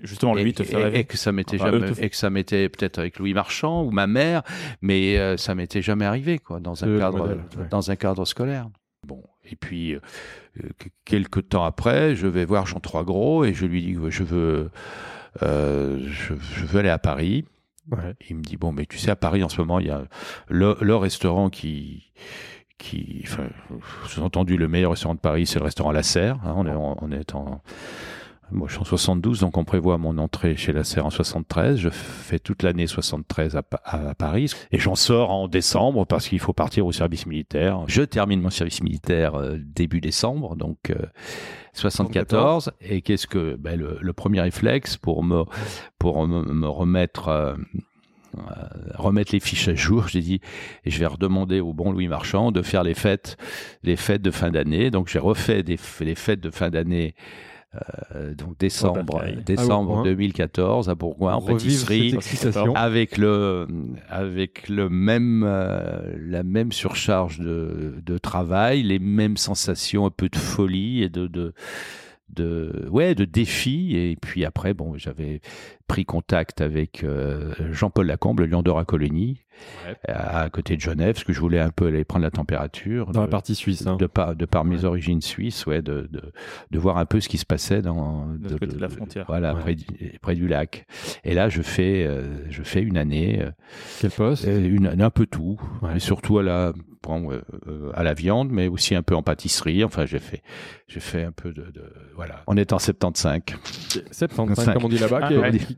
Justement, 0.02 0.34
lui 0.34 0.50
et, 0.50 0.52
te 0.52 0.62
fait 0.62 1.00
et- 1.00 1.04
que 1.04 1.16
ça 1.16 1.32
m'était 1.32 1.56
Enfin, 1.58 1.70
jamais, 1.72 1.92
te- 1.92 2.02
et 2.02 2.10
que 2.10 2.16
ça 2.16 2.28
m'était 2.28 2.68
peut-être 2.68 2.98
avec 2.98 3.18
Louis 3.18 3.32
Marchand 3.32 3.82
ou 3.82 3.90
ma 3.90 4.06
mère, 4.06 4.42
mais 4.82 5.18
euh, 5.18 5.38
ça 5.38 5.54
m'était 5.54 5.80
jamais 5.80 6.04
arrivé 6.04 6.38
quoi 6.38 6.60
dans 6.60 6.84
un 6.84 6.86
Le 6.86 6.98
cadre 6.98 7.18
modèle, 7.18 7.38
ouais. 7.58 7.64
dans 7.70 7.90
un 7.90 7.96
cadre 7.96 8.26
scolaire. 8.26 8.68
Bon, 9.06 9.22
et 9.50 9.56
puis 9.56 9.94
euh, 9.94 10.00
euh, 10.62 10.68
quelques 11.06 11.48
temps 11.48 11.64
après, 11.64 12.14
je 12.14 12.26
vais 12.26 12.44
voir 12.44 12.66
Jean 12.66 12.78
Troisgros 12.80 13.46
et 13.46 13.54
je 13.54 13.64
lui 13.64 13.82
dis 13.82 13.94
que 13.94 14.10
je 14.10 14.22
veux 14.22 14.70
euh, 15.42 15.98
je, 16.10 16.34
je 16.34 16.64
veux 16.66 16.80
aller 16.80 16.90
à 16.90 16.98
Paris. 16.98 17.46
Il 18.28 18.36
me 18.36 18.42
dit 18.42 18.56
bon 18.56 18.72
mais 18.72 18.86
tu 18.86 18.98
sais 18.98 19.10
à 19.10 19.16
Paris 19.16 19.42
en 19.42 19.48
ce 19.48 19.60
moment 19.60 19.80
il 19.80 19.86
y 19.86 19.90
a 19.90 20.04
le, 20.48 20.94
restaurant 20.94 21.50
qui 21.50 22.12
qui 22.78 23.20
enfin 23.24 23.48
sous-entendu 24.06 24.56
le 24.56 24.68
meilleur 24.68 24.92
restaurant 24.92 25.14
de 25.14 25.20
Paris 25.20 25.46
c'est 25.46 25.58
le 25.58 25.64
restaurant 25.64 25.90
La 25.92 26.02
Serre 26.02 26.38
hein, 26.44 26.54
on 26.56 26.66
est 26.66 26.74
on 26.74 27.10
est 27.10 27.34
en 27.34 27.62
moi, 28.52 28.66
je 28.68 28.74
suis 28.74 28.80
en 28.80 28.84
72, 28.84 29.40
donc 29.40 29.56
on 29.56 29.64
prévoit 29.64 29.98
mon 29.98 30.18
entrée 30.18 30.56
chez 30.56 30.72
la 30.72 30.84
Serre 30.84 31.06
en 31.06 31.10
73. 31.10 31.78
Je 31.78 31.88
fais 31.90 32.38
toute 32.38 32.62
l'année 32.62 32.86
73 32.86 33.56
à, 33.56 33.62
Pa- 33.62 33.80
à 33.84 34.14
Paris 34.14 34.52
et 34.72 34.78
j'en 34.78 34.94
sors 34.94 35.30
en 35.30 35.48
décembre 35.48 36.04
parce 36.06 36.28
qu'il 36.28 36.40
faut 36.40 36.52
partir 36.52 36.86
au 36.86 36.92
service 36.92 37.26
militaire. 37.26 37.80
Je 37.86 38.02
termine 38.02 38.40
mon 38.40 38.50
service 38.50 38.82
militaire 38.82 39.34
euh, 39.34 39.56
début 39.58 40.00
décembre, 40.00 40.56
donc 40.56 40.90
euh, 40.90 40.96
74. 41.74 42.72
Et 42.80 43.02
qu'est-ce 43.02 43.26
que 43.26 43.56
ben, 43.56 43.78
le, 43.78 44.12
premier 44.12 44.40
réflexe 44.40 44.96
pour 44.96 45.22
me 45.22 45.44
remettre 46.66 47.28
euh, 47.28 47.54
remettre 48.94 49.32
les 49.32 49.40
fiches 49.40 49.68
à 49.68 49.74
jour. 49.74 50.08
J'ai 50.08 50.20
dit, 50.20 50.40
je 50.86 50.98
vais 50.98 51.06
redemander 51.06 51.60
au 51.60 51.72
bon 51.72 51.92
Louis 51.92 52.08
Marchand 52.08 52.52
de 52.52 52.62
faire 52.62 52.82
les 52.82 52.94
fêtes, 52.94 53.36
les 53.82 53.96
fêtes 53.96 54.22
de 54.22 54.30
fin 54.30 54.50
d'année. 54.50 54.90
Donc 54.90 55.08
j'ai 55.08 55.18
refait 55.18 55.62
les 55.62 56.14
fêtes 56.14 56.40
de 56.40 56.50
fin 56.50 56.70
d'année. 56.70 57.14
Euh, 58.16 58.34
donc 58.34 58.58
décembre, 58.58 59.22
décembre 59.46 59.98
Ah, 59.98 60.02
ouais. 60.02 60.08
2014 60.10 60.88
à 60.88 60.96
Bourgoin 60.96 61.34
en 61.34 61.40
pâtisserie 61.40 62.16
avec 62.74 63.16
le 63.16 63.68
avec 64.08 64.68
le 64.68 64.88
même 64.88 65.44
euh, 65.46 66.16
la 66.18 66.42
même 66.42 66.72
surcharge 66.72 67.38
de, 67.38 67.94
de 68.04 68.18
travail, 68.18 68.82
les 68.82 68.98
mêmes 68.98 69.36
sensations, 69.36 70.06
un 70.06 70.10
peu 70.10 70.28
de 70.28 70.36
folie 70.36 71.04
et 71.04 71.08
de 71.08 71.28
de 71.28 71.54
de 72.28 72.88
ouais 72.90 73.14
de 73.14 73.24
défi 73.24 73.96
et 73.96 74.16
puis 74.20 74.44
après 74.44 74.74
bon 74.74 74.96
j'avais 74.96 75.40
pris 75.86 76.04
contact 76.04 76.60
avec 76.60 77.04
euh, 77.04 77.52
Jean-Paul 77.72 78.06
Lacombe 78.06 78.40
le 78.40 78.46
Lion 78.46 78.62
d'Or 78.62 78.78
à 78.78 78.84
Coligny 78.84 79.42
Ouais. 79.86 79.96
à 80.14 80.48
côté 80.50 80.76
de 80.76 80.80
Genève 80.80 81.14
parce 81.14 81.24
que 81.24 81.32
je 81.32 81.40
voulais 81.40 81.60
un 81.60 81.70
peu 81.70 81.86
aller 81.86 82.04
prendre 82.04 82.24
la 82.24 82.30
température 82.30 83.10
Dans 83.12 83.22
la 83.22 83.26
partie 83.28 83.54
suisse. 83.54 83.86
hein. 83.86 83.96
de 83.96 84.06
par, 84.06 84.34
de 84.36 84.44
par 84.44 84.64
mes 84.64 84.84
origines 84.84 85.20
suisses, 85.22 85.66
ouais, 85.66 85.82
de, 85.82 86.08
de, 86.10 86.20
de 86.70 86.78
voir 86.78 86.98
un 86.98 87.06
peu 87.06 87.20
ce 87.20 87.28
qui 87.28 87.38
se 87.38 87.46
passait 87.46 87.82
dans 87.82 88.26
De 88.38 88.50
côté 88.58 88.76
de 88.76 88.80
la 88.80 88.88
frontière. 88.88 89.24
voilà, 89.28 89.54
Ouais. 89.54 89.60
près, 89.60 89.74
du, 89.74 89.84
près 90.20 90.34
du 90.34 90.46
lac. 90.48 90.86
Et 91.24 91.34
là, 91.34 91.48
je 91.48 91.62
fais, 91.62 92.04
euh, 92.06 92.22
je 92.50 92.62
fais 92.62 92.82
une 92.82 92.96
année, 92.98 93.40
euh, 93.42 93.50
Quel 94.00 94.10
poste? 94.10 94.44
une, 94.46 94.86
un 95.00 95.10
peu 95.10 95.26
tout, 95.26 95.58
Ouais. 95.82 95.90
mais 95.94 96.00
surtout 96.00 96.38
à 96.38 96.42
la, 96.42 96.72
bon, 97.02 97.30
euh, 97.32 97.40
euh, 97.68 97.90
à 97.94 98.02
la 98.02 98.14
viande, 98.14 98.50
mais 98.50 98.68
aussi 98.68 98.94
un 98.94 99.02
peu 99.02 99.14
en 99.16 99.22
pâtisserie. 99.22 99.82
Enfin, 99.84 100.04
j'ai 100.06 100.18
fait, 100.18 100.42
j'ai 100.88 101.00
fait 101.00 101.24
un 101.24 101.32
peu 101.32 101.52
de, 101.52 101.62
de- 101.62 101.92
voilà. 102.16 102.42
On 102.46 102.56
est 102.56 102.72
en 102.72 102.78
75. 102.78 103.40
75, 104.12 104.64
Cinq. 104.64 104.74
comme 104.74 104.84
on 104.84 104.88
dit 104.88 104.98
là-bas. 104.98 105.20
Ah, 105.22 105.28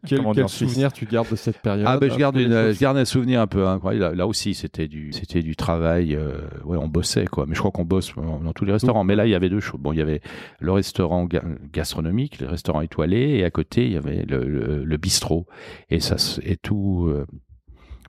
quel 0.07 0.49
souvenir 0.49 0.92
tu 0.92 1.07
gardes 1.07 1.31
de 1.31 1.37
cette 1.37 1.59
période? 1.59 1.87
Ah 1.88 1.99
ben 1.99 2.11
je 2.11 2.16
garde, 2.16 2.37
une, 2.37 2.73
je 2.73 2.79
garde 2.79 2.97
un 2.97 3.05
souvenir 3.05 3.40
un 3.40 3.47
peu 3.47 3.66
Là, 3.93 4.27
aussi 4.27 4.55
c'était 4.55 4.89
du 4.89 5.57
travail. 5.57 6.15
euh, 6.17 6.39
on 6.65 6.89
bossait 6.89 7.27
quoi. 7.27 7.47
Mais 7.47 7.55
je 7.55 7.61
crois 7.61 7.71
qu'on 7.71 7.85
bosse 7.85 8.15
dans 8.17 8.41
dans 8.41 8.53
tous 8.53 8.65
les 8.65 8.73
restaurants. 8.73 9.05
Mais 9.05 9.17
là 9.17 9.27
il 9.27 9.31
y 9.31 9.35
avait 9.35 9.49
deux 9.51 9.61
choses. 9.61 9.81
Il 9.93 9.99
y 9.99 10.03
avait 10.03 10.21
le 10.61 10.73
restaurant 10.73 11.25
ga- 11.25 11.45
gastronomique, 11.73 12.41
le 12.41 12.49
restaurant 12.49 12.81
étoilé, 12.81 13.39
et 13.39 13.45
à 13.45 13.51
côté 13.51 13.85
il 13.87 13.93
y 13.93 13.97
avait 13.97 14.25
le, 14.27 14.97
bistrot. 14.97 15.47
Et 15.91 16.01
ça 16.01 16.17
et 16.43 16.57
tout. 16.57 17.07
euh, 17.09 17.27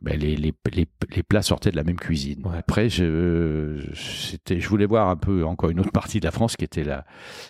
ben, 0.03 0.19
les, 0.19 0.35
les, 0.35 0.53
les, 0.73 0.85
les 1.15 1.23
plats 1.23 1.41
sortaient 1.41 1.71
de 1.71 1.75
la 1.77 1.83
même 1.83 1.95
cuisine. 1.95 2.41
Ouais. 2.45 2.57
Après, 2.57 2.89
je, 2.89 3.77
je 3.93 4.67
voulais 4.67 4.85
voir 4.85 5.07
un 5.09 5.15
peu 5.15 5.45
encore 5.45 5.69
une 5.69 5.79
autre 5.79 5.91
partie 5.91 6.19
de 6.19 6.25
la 6.25 6.31
France 6.31 6.57
qui 6.57 6.65
était 6.65 6.83
la, 6.83 7.05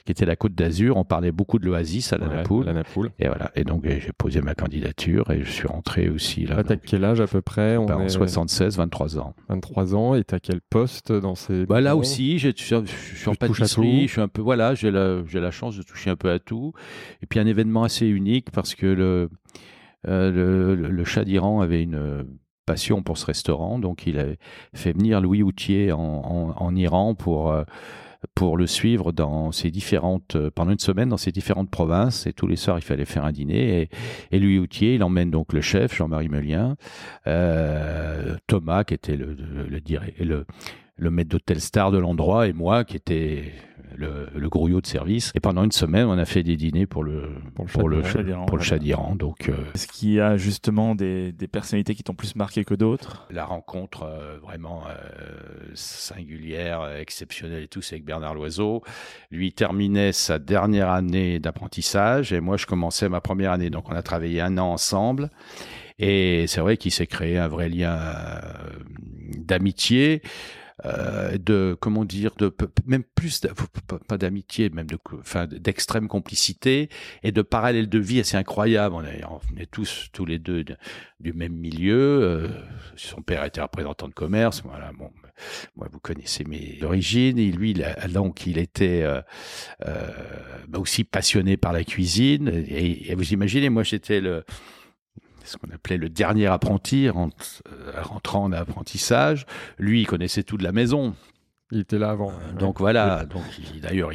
qui 0.06 0.12
était 0.12 0.26
la 0.26 0.36
Côte 0.36 0.54
d'Azur. 0.54 0.98
On 0.98 1.04
parlait 1.04 1.32
beaucoup 1.32 1.58
de 1.60 1.66
l'Oasis 1.66 2.14
à 2.14 2.18
la 2.18 2.28
Ouais, 2.28 2.36
Napoule. 2.36 2.66
la 2.66 2.74
Napoule. 2.74 3.12
Et 3.20 3.28
voilà. 3.28 3.52
Et 3.56 3.64
donc, 3.64 3.84
j'ai 3.86 4.12
posé 4.18 4.42
ma 4.42 4.54
candidature 4.56 5.32
et 5.32 5.44
je 5.44 5.50
suis 5.52 5.68
rentré 5.68 6.10
aussi 6.10 6.46
là. 6.46 6.58
Là, 6.58 6.64
t'as 6.64 6.76
quel 6.76 7.04
âge 7.06 7.20
à 7.22 7.28
peu 7.28 7.42
près? 7.42 7.76
On 7.78 7.86
en 7.88 8.02
est 8.02 8.10
76, 8.10 8.78
23 8.78 9.18
ans. 9.18 9.34
23 9.50 9.96
ans 9.96 10.16
et 10.16 10.24
t'as 10.24 10.40
quel 10.40 10.62
poste 10.62 11.12
dans 11.12 11.36
ces. 11.36 11.66
Bah, 11.66 11.82
là 11.82 11.96
aussi, 11.96 12.38
je 12.40 12.50
suis 12.56 12.76
en- 12.76 12.84
pâtisserie, 13.36 14.08
je 14.08 14.12
suis 14.12 14.22
un 14.22 14.28
peu, 14.28 14.42
voilà, 14.42 14.76
j'ai 14.76 14.92
la, 14.92 15.22
la 15.34 15.52
chance 15.52 15.76
de 15.76 15.82
toucher 15.84 16.12
un 16.12 16.16
peu 16.16 16.30
à 16.30 16.40
tout. 16.40 16.74
Et 17.22 17.26
puis 17.26 17.40
un 17.40 17.46
événement 17.48 17.84
assez 17.84 18.06
unique 18.08 18.52
parce 18.52 18.76
que 18.76 18.86
le, 18.86 19.30
euh, 20.08 20.32
le, 20.32 20.76
le, 20.76 20.90
le 20.90 21.04
Shah 21.06 21.24
d'Iran 21.24 21.62
avait 21.62 21.82
une 21.82 22.26
passion 22.66 23.04
pour 23.04 23.18
ce 23.18 23.26
restaurant, 23.26 23.80
donc 23.80 24.08
il 24.08 24.20
a 24.20 24.26
fait 24.74 24.94
venir 24.94 25.22
Louis 25.22 25.44
Houtier 25.44 25.92
en, 25.92 26.76
Iran 26.76 27.16
pour 27.16 27.52
euh, 27.52 27.64
pour 28.36 28.56
le 28.56 28.68
suivre 28.68 29.12
dans 29.12 29.52
ses 29.52 29.70
différentes 29.70 30.36
euh, 30.36 30.50
pendant 30.50 30.72
une 30.72 30.80
semaine 30.80 31.10
dans 31.10 31.18
ses 31.18 31.32
différentes 31.32 31.70
provinces. 31.70 32.26
Et 32.26 32.34
tous 32.34 32.48
les 32.48 32.56
soirs 32.56 32.78
il 32.78 32.84
fallait 32.84 33.06
faire 33.06 33.26
un 33.26 33.32
dîner. 33.32 33.90
Et, 34.32 34.40
Louis 34.40 34.60
Houtier 34.60 34.96
il 34.96 35.04
emmène 35.04 35.30
donc 35.30 35.54
le 35.54 35.62
chef 35.62 35.96
Jean-Marie 35.96 36.30
Melien 36.30 36.76
euh, 37.28 38.36
Thomas 38.48 38.84
qui 38.84 38.94
était 38.94 39.18
le 39.18 39.36
le 39.36 40.46
le 40.96 41.10
maître 41.10 41.30
d'hôtel 41.30 41.60
star 41.60 41.92
de 41.92 41.98
l'endroit 41.98 42.48
et 42.48 42.54
moi 42.54 42.84
qui 42.84 42.96
était 42.96 43.52
le, 43.96 44.28
le 44.36 44.50
grouillot 44.50 44.82
de 44.82 44.88
service. 44.88 45.32
Et 45.36 45.40
pendant 45.40 45.64
une 45.64 45.72
semaine, 45.72 46.08
on 46.08 46.18
a 46.18 46.26
fait 46.26 46.44
des 46.44 46.56
dîners 46.56 46.86
pour 46.86 47.04
le 47.04 47.30
Pour 47.56 47.66
le 47.66 47.72
pour 47.72 47.90
le, 47.90 48.04
Shah 48.04 48.24
d'Iran, 48.24 48.46
pour 48.46 48.58
le 48.58 48.62
ouais. 48.62 48.68
Shah 48.68 48.80
d'Iran. 48.80 49.16
Donc 49.16 49.50
euh, 49.50 49.56
Est-ce 49.76 49.88
qu'il 49.88 50.12
y 50.12 50.20
a 50.20 50.38
justement 50.38 50.96
des, 50.96 51.32
des 51.32 51.48
personnalités 51.48 51.96
qui 51.96 52.04
t'ont 52.04 52.14
plus 52.14 52.36
marqué 52.36 52.64
que 52.64 52.74
d'autres? 52.74 53.28
La 53.30 53.46
rencontre 53.46 54.04
euh, 54.04 54.38
vraiment 54.42 54.84
euh, 54.88 54.96
singulière, 55.74 56.88
exceptionnelle 56.98 57.64
et 57.64 57.68
tout, 57.68 57.82
c'est 57.82 57.96
avec 57.96 58.06
Bernard 58.06 58.36
Loiseau. 58.36 58.84
Lui 59.32 59.54
terminait 59.54 60.12
sa 60.12 60.40
dernière 60.40 60.90
année 60.90 61.40
d'apprentissage 61.40 62.34
et 62.34 62.40
moi 62.40 62.58
je 62.58 62.66
commençais 62.66 63.10
ma 63.10 63.22
première 63.22 63.52
année. 63.52 63.70
Donc 63.70 63.90
on 63.90 63.96
a 63.96 64.02
travaillé 64.02 64.42
un 64.42 64.58
an 64.58 64.72
ensemble. 64.72 65.30
Et 66.00 66.46
c'est 66.48 66.60
vrai 66.60 66.78
qu'il 66.78 66.92
s'est 66.92 67.08
créé 67.08 67.38
un 67.38 67.48
vrai 67.48 67.70
lien 67.70 67.96
d'amitié. 69.38 70.22
Euh, 70.86 71.38
de 71.38 71.78
comment 71.80 72.06
dire 72.06 72.32
de 72.38 72.54
même 72.86 73.04
plus 73.16 73.42
pas- 74.08 74.18
d'amitié 74.18 74.70
même 74.70 74.88
de 74.88 74.98
enfin 75.20 75.48
d'extrême 75.48 76.08
complicité 76.08 76.90
et 77.24 77.32
de 77.32 77.42
parallèles 77.42 77.90
de 77.90 78.00
vie 78.00 78.20
assez 78.20 78.38
incroyables 78.38 78.96
on 78.96 79.04
est, 79.04 79.66
tous 79.72 80.10
tous 80.14 80.26
les 80.26 80.40
deux 80.40 80.64
de- 80.64 80.76
du 81.20 81.32
même 81.34 81.54
milieu. 81.54 82.22
Euh, 82.24 82.48
son 82.96 83.22
père 83.22 83.46
était 83.46 83.62
représentant 83.62 84.08
de 84.08 84.14
commerce. 84.14 84.62
Voilà 84.66 84.92
bon 84.98 85.10
moi 85.76 85.88
vous 85.92 86.00
connaissez 86.00 86.44
mes 86.44 86.80
origines. 86.84 87.38
Et 87.40 87.52
lui 87.52 87.76
donc 88.10 88.46
il 88.46 88.58
était 88.58 89.02
euh, 89.04 89.22
euh, 89.86 90.08
bah, 90.68 90.80
aussi 90.80 91.04
passionné 91.04 91.58
par 91.58 91.74
la 91.74 91.84
cuisine. 91.84 92.50
Et, 92.68 93.12
et 93.12 93.16
vous 93.16 93.32
imaginez 93.34 93.70
moi 93.70 93.84
j'étais 93.84 94.22
le 94.22 94.44
ce 95.44 95.58
qu'on 95.58 95.70
appelait 95.74 95.98
le 95.98 96.10
dernier 96.10 96.48
apprenti 96.48 97.08
euh, 97.08 97.12
rentrant 98.02 98.44
en 98.44 98.52
apprentissage. 98.52 99.46
Lui, 99.78 100.02
il 100.02 100.06
connaissait 100.08 100.44
tout 100.44 100.58
de 100.58 100.64
la 100.64 100.72
maison. 100.72 101.16
Il 101.72 101.80
était 101.80 101.98
là 101.98 102.12
avant. 102.12 102.30
Euh, 102.32 102.54
Donc 102.60 102.80
voilà, 102.80 103.26
donc 103.26 103.44
d'ailleurs 103.82 104.12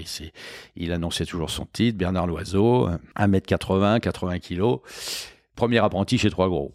il, 0.76 0.92
annonçait 0.92 1.24
toujours 1.26 1.50
son 1.50 1.66
titre, 1.72 1.98
Bernard 1.98 2.26
Loiseau, 2.28 2.88
1m80, 3.18 4.00
80 4.00 4.38
kilos, 4.38 4.80
premier 5.56 5.78
apprenti 5.78 6.18
chez 6.18 6.30
Trois 6.30 6.48
Gros. 6.48 6.72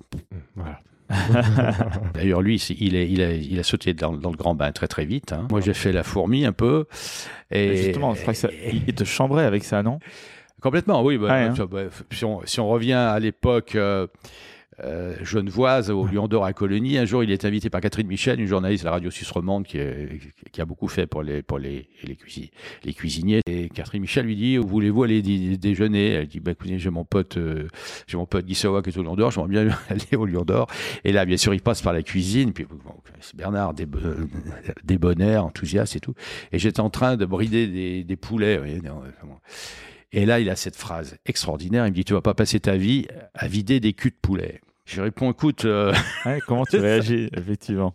Voilà. 0.55 0.79
D'ailleurs 2.13 2.41
lui, 2.41 2.55
il, 2.79 2.95
est, 2.95 3.09
il, 3.09 3.21
a, 3.21 3.31
il 3.33 3.59
a 3.59 3.63
sauté 3.63 3.93
dans, 3.93 4.13
dans 4.13 4.31
le 4.31 4.37
grand 4.37 4.55
bain 4.55 4.71
très 4.71 4.87
très 4.87 5.05
vite. 5.05 5.31
hein. 5.31 5.47
Moi 5.51 5.61
j'ai 5.61 5.73
fait 5.73 5.91
la 5.91 6.01
fourmi 6.01 6.45
un 6.45 6.53
peu. 6.53 6.85
Et, 7.51 7.77
Justement, 7.77 8.15
je 8.15 8.21
crois 8.21 8.33
que 8.33 8.39
ça, 8.39 8.49
et- 8.51 8.71
il 8.73 8.83
il 8.87 8.93
te 8.95 9.03
chambrait 9.03 9.45
avec 9.45 9.63
ça, 9.63 9.83
non? 9.83 9.99
Complètement, 10.63 11.03
oui. 11.03 11.17
bah, 11.17 11.27
Ouais, 11.27 11.33
hein. 11.61 11.67
bah, 11.69 11.81
si, 12.11 12.25
on, 12.25 12.41
si 12.45 12.59
on 12.59 12.67
revient 12.69 12.93
à 12.93 13.19
l'époque 13.19 13.75
euh, 13.75 14.07
euh, 14.83 15.13
genevoise, 15.21 15.91
au 15.91 16.07
Lion 16.07 16.27
d'Or 16.27 16.45
à 16.45 16.53
Colonie, 16.53 16.97
un 16.97 17.05
jour 17.05 17.23
il 17.23 17.29
est 17.31 17.45
invité 17.45 17.69
par 17.69 17.79
Catherine 17.81 18.07
Michel, 18.07 18.39
une 18.39 18.47
journaliste 18.47 18.83
de 18.83 18.87
la 18.87 18.93
radio 18.93 19.11
suisse 19.11 19.29
romande 19.29 19.65
qui, 19.67 19.77
est- 19.77 20.19
qui 20.51 20.61
a 20.61 20.65
beaucoup 20.65 20.87
fait 20.87 21.05
pour 21.05 21.21
les, 21.21 21.43
pour 21.43 21.59
les, 21.59 21.87
les, 22.03 22.15
cuisi- 22.15 22.49
les 22.83 22.93
cuisiniers. 22.93 23.41
Et 23.45 23.69
Catherine 23.69 24.01
Michel 24.01 24.25
lui 24.25 24.35
dit 24.35 24.57
Voulez-vous 24.57 25.03
aller 25.03 25.21
déjeuner? 25.57 26.11
Elle 26.13 26.27
dit 26.27 26.39
bah, 26.39 26.51
écoutez, 26.51 26.79
J'ai 26.79 26.89
mon 26.89 27.03
pote, 27.05 27.37
euh, 27.37 27.67
j'ai 28.07 28.17
mon 28.17 28.25
pote 28.25 28.45
Guy 28.45 28.55
qui 28.55 28.65
est 28.65 28.97
au 28.97 29.03
Lion 29.03 29.15
d'Or, 29.15 29.29
j'aimerais 29.31 29.49
bien 29.65 29.77
aller 29.89 30.15
au 30.17 30.25
Lion 30.25 30.41
d'Or. 30.43 30.67
Et 31.03 31.11
là, 31.11 31.25
bien 31.25 31.37
sûr, 31.37 31.53
il 31.53 31.61
passe 31.61 31.81
par 31.83 31.93
la 31.93 32.01
cuisine. 32.01 32.51
Puis 32.53 32.65
bon, 32.65 32.77
c'est 33.19 33.35
Bernard, 33.35 33.75
des, 33.75 33.85
débonnaire, 34.83 35.45
enthousiaste 35.45 35.95
et 35.97 35.99
tout. 35.99 36.13
Et 36.51 36.57
j'étais 36.59 36.79
en 36.79 36.89
train 36.89 37.15
de 37.17 37.25
brider 37.25 37.67
des, 37.67 38.03
des 38.03 38.15
poulets. 38.15 38.57
vous 38.57 38.63
voyez, 38.63 38.81
non, 38.81 39.01
vraiment. 39.19 39.39
Et 40.13 40.25
là, 40.25 40.39
il 40.39 40.49
a 40.49 40.55
cette 40.55 40.75
phrase 40.75 41.17
extraordinaire. 41.25 41.85
Il 41.87 41.89
me 41.89 41.95
dit, 41.95 42.05
tu 42.05 42.13
vas 42.13 42.21
pas 42.21 42.35
passer 42.35 42.59
ta 42.59 42.77
vie 42.77 43.07
à 43.33 43.47
vider 43.47 43.79
des 43.79 43.93
culs 43.93 44.11
de 44.11 44.15
poulet. 44.21 44.61
Je 44.85 45.01
réponds, 45.01 45.31
écoute, 45.31 45.65
euh, 45.65 45.93
Ouais, 46.25 46.39
Comment 46.47 46.65
tu 46.65 46.77
réagis, 46.77 47.29
effectivement 47.35 47.93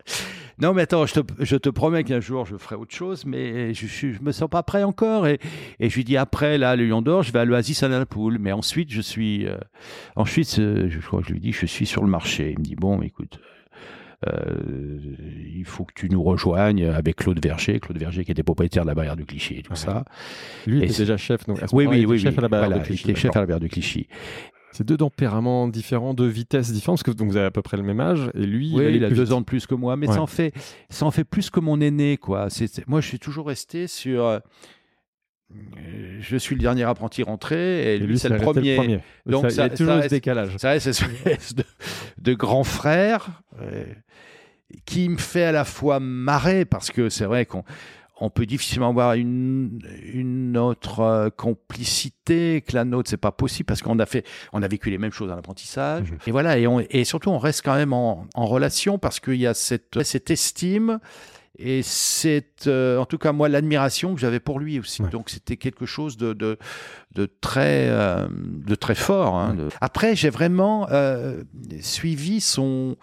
non 0.61 0.75
mais 0.75 0.83
attends, 0.83 1.07
je 1.07 1.21
te, 1.21 1.21
je 1.39 1.55
te 1.55 1.69
promets 1.69 2.03
qu'un 2.03 2.19
jour 2.19 2.45
je 2.45 2.57
ferai 2.57 2.75
autre 2.75 2.93
chose, 2.93 3.25
mais 3.25 3.73
je, 3.75 3.87
je 3.87 4.21
me 4.21 4.33
sens 4.33 4.51
pas 4.51 4.65
prêt 4.65 4.83
encore. 4.83 5.29
Et, 5.29 5.39
et 5.79 5.89
je 5.89 5.95
lui 5.95 6.03
dis 6.03 6.17
après 6.17 6.59
là, 6.59 6.75
le 6.75 6.85
Lion 6.85 7.01
d'Or, 7.01 7.23
je 7.23 7.31
vais 7.31 7.39
à 7.39 7.45
l'Oasis 7.45 7.85
à 7.85 7.89
la 7.89 8.05
poule. 8.07 8.39
Mais 8.41 8.51
ensuite, 8.51 8.91
je 8.91 9.01
suis, 9.01 9.47
euh, 9.47 9.57
ensuite, 10.17 10.59
euh, 10.59 10.89
je 10.91 10.99
crois 10.99 11.21
que 11.21 11.29
je 11.29 11.33
lui 11.33 11.39
dis, 11.39 11.53
je 11.53 11.65
suis 11.65 11.87
sur 11.87 12.03
le 12.03 12.09
marché. 12.09 12.51
Il 12.51 12.59
me 12.59 12.65
dit 12.65 12.75
bon, 12.75 13.01
écoute. 13.03 13.39
Euh, 14.27 14.57
il 15.55 15.65
faut 15.65 15.85
que 15.85 15.93
tu 15.95 16.09
nous 16.09 16.23
rejoignes 16.23 16.87
avec 16.87 17.17
Claude 17.17 17.41
Verger, 17.43 17.79
Claude 17.79 17.99
Verger 17.99 18.25
qui 18.25 18.33
était 18.33 18.43
propriétaire 18.43 18.83
de 18.83 18.89
la 18.89 18.95
barrière 18.95 19.17
du 19.17 19.25
Clichy 19.25 19.59
et 19.59 19.63
tout 19.63 19.71
Ouais. 19.73 19.77
ça. 19.77 20.05
Lui, 20.67 20.81
Et 20.81 20.87
était 20.87 20.99
déjà 20.99 21.17
chef. 21.17 21.47
Donc, 21.47 21.61
Oui, 21.73 21.87
oui, 21.87 22.05
oui, 22.05 22.19
chef 22.19 22.33
oui. 22.33 22.39
à 22.39 22.43
la 22.43 22.49
barre 22.49 22.65
Voilà, 22.67 22.79
de 22.81 22.85
Clichy, 22.85 23.15
chef 23.15 23.37
à 23.37 23.41
la 23.41 23.47
barrière 23.47 23.61
du 23.61 23.69
Clichy. 23.69 24.09
C'est 24.73 24.85
deux 24.87 24.97
tempéraments 24.97 25.67
différents, 25.67 26.15
deux 26.15 26.27
vitesses 26.27 26.73
différentes, 26.73 26.99
parce 27.03 27.03
que 27.05 27.11
donc, 27.19 27.31
vous 27.31 27.37
avez 27.37 27.47
à 27.47 27.51
peu 27.51 27.63
près 27.63 27.77
le 27.77 27.83
même 27.83 28.01
âge, 28.01 28.31
et 28.35 28.45
lui, 28.45 28.73
Oui, 28.75 28.97
il 28.97 29.05
a 29.05 29.09
deux 29.09 29.23
vite. 29.23 29.33
ans 29.33 29.41
de 29.41 29.47
plus 29.47 29.67
que 29.67 29.75
moi, 29.75 29.97
mais 29.97 30.09
Ouais. 30.09 30.15
ça 30.15 30.21
en 30.23 30.27
fait, 30.27 30.53
ça 30.91 31.07
en 31.07 31.11
fait 31.11 31.25
plus 31.25 31.49
que 31.51 31.59
mon 31.61 31.81
aîné, 31.81 32.17
quoi. 32.17 32.49
Moi, 32.87 33.01
je 33.01 33.07
suis 33.07 33.19
toujours 33.19 33.47
resté 33.47 33.87
sur. 33.87 34.41
Euh, 35.55 36.19
je 36.21 36.37
suis 36.37 36.55
le 36.55 36.61
dernier 36.61 36.85
apprenti 36.85 37.23
rentré 37.23 37.83
et, 37.83 37.95
Et 37.95 37.99
lui, 37.99 38.19
c'est 38.19 38.29
le 38.29 38.37
premier. 38.39 38.77
Donc, 38.77 39.43
Donc, 39.43 39.51
ça- 39.51 39.67
il 39.67 39.71
y 39.71 39.73
a 39.73 39.77
toujours 39.77 39.87
ça 39.95 39.97
ce 39.99 40.03
reste- 40.03 40.11
décalage. 40.15 40.57
Ça 40.59 40.71
reste 40.71 40.87
espèce 40.89 41.55
de, 41.55 41.65
de 42.19 42.35
grand 42.35 42.65
frère 42.65 43.43
euh, 43.61 43.85
qui 44.85 45.09
me 45.09 45.17
fait 45.17 45.45
à 45.45 45.53
la 45.53 45.65
fois 45.65 46.01
marrer 46.01 46.65
parce 46.65 46.91
que 46.91 47.09
c'est 47.09 47.25
vrai 47.25 47.47
qu'on 47.47 47.65
on 48.21 48.31
peut 48.31 48.47
difficilement 48.47 48.89
avoir 48.89 49.15
une, 49.15 49.79
une 50.13 50.57
autre 50.59 51.01
euh, 51.01 51.31
complicité 51.31 52.63
que 52.67 52.75
la 52.75 52.85
nôtre. 52.85 53.09
C'est 53.09 53.17
pas 53.17 53.31
possible 53.33 53.67
parce 53.67 53.81
qu'on 53.81 53.99
a 54.01 54.07
fait, 54.07 54.27
on 54.53 54.61
a 54.63 54.69
vécu 54.69 54.91
les 54.91 54.99
mêmes 54.99 55.13
choses 55.13 55.29
dans 55.29 55.37
l'apprentissage. 55.37 56.11
Mhm. 56.11 56.19
Et 56.27 56.31
voilà, 56.33 56.59
et, 56.59 56.67
on- 56.67 56.81
et 56.81 57.05
surtout, 57.05 57.31
on 57.31 57.39
reste 57.39 57.63
quand 57.65 57.77
même 57.77 57.93
en, 57.93 58.27
en 58.35 58.47
relation 58.47 58.99
parce 58.99 59.21
qu'il 59.21 59.37
y 59.37 59.47
a 59.47 59.55
cette, 59.55 60.03
cette 60.03 60.31
estime 60.31 60.99
et 61.59 61.83
c'est, 61.83 62.67
euh, 62.67 62.99
en 62.99 63.05
tout 63.05 63.19
cas, 63.19 63.33
moi, 63.33 63.49
l'admiration 63.49 64.15
que 64.15 64.21
j'avais 64.21 64.41
pour 64.41 64.61
lui 64.61 64.79
aussi. 64.79 65.03
Ouais. 65.03 65.11
Donc, 65.11 65.29
c'était 65.31 65.57
quelque 65.57 65.87
chose 65.87 66.17
de, 66.17 66.33
de, 66.33 66.57
de 67.15 67.29
très, 67.41 67.89
euh, 67.91 68.29
de 68.31 68.75
très 68.75 68.95
fort. 68.95 69.37
hein, 69.37 69.55
de- 69.55 69.69
Après, 69.81 70.15
j'ai 70.15 70.31
vraiment 70.31 70.87
euh, 70.91 71.43
suivi 71.81 72.41
son, 72.41 72.97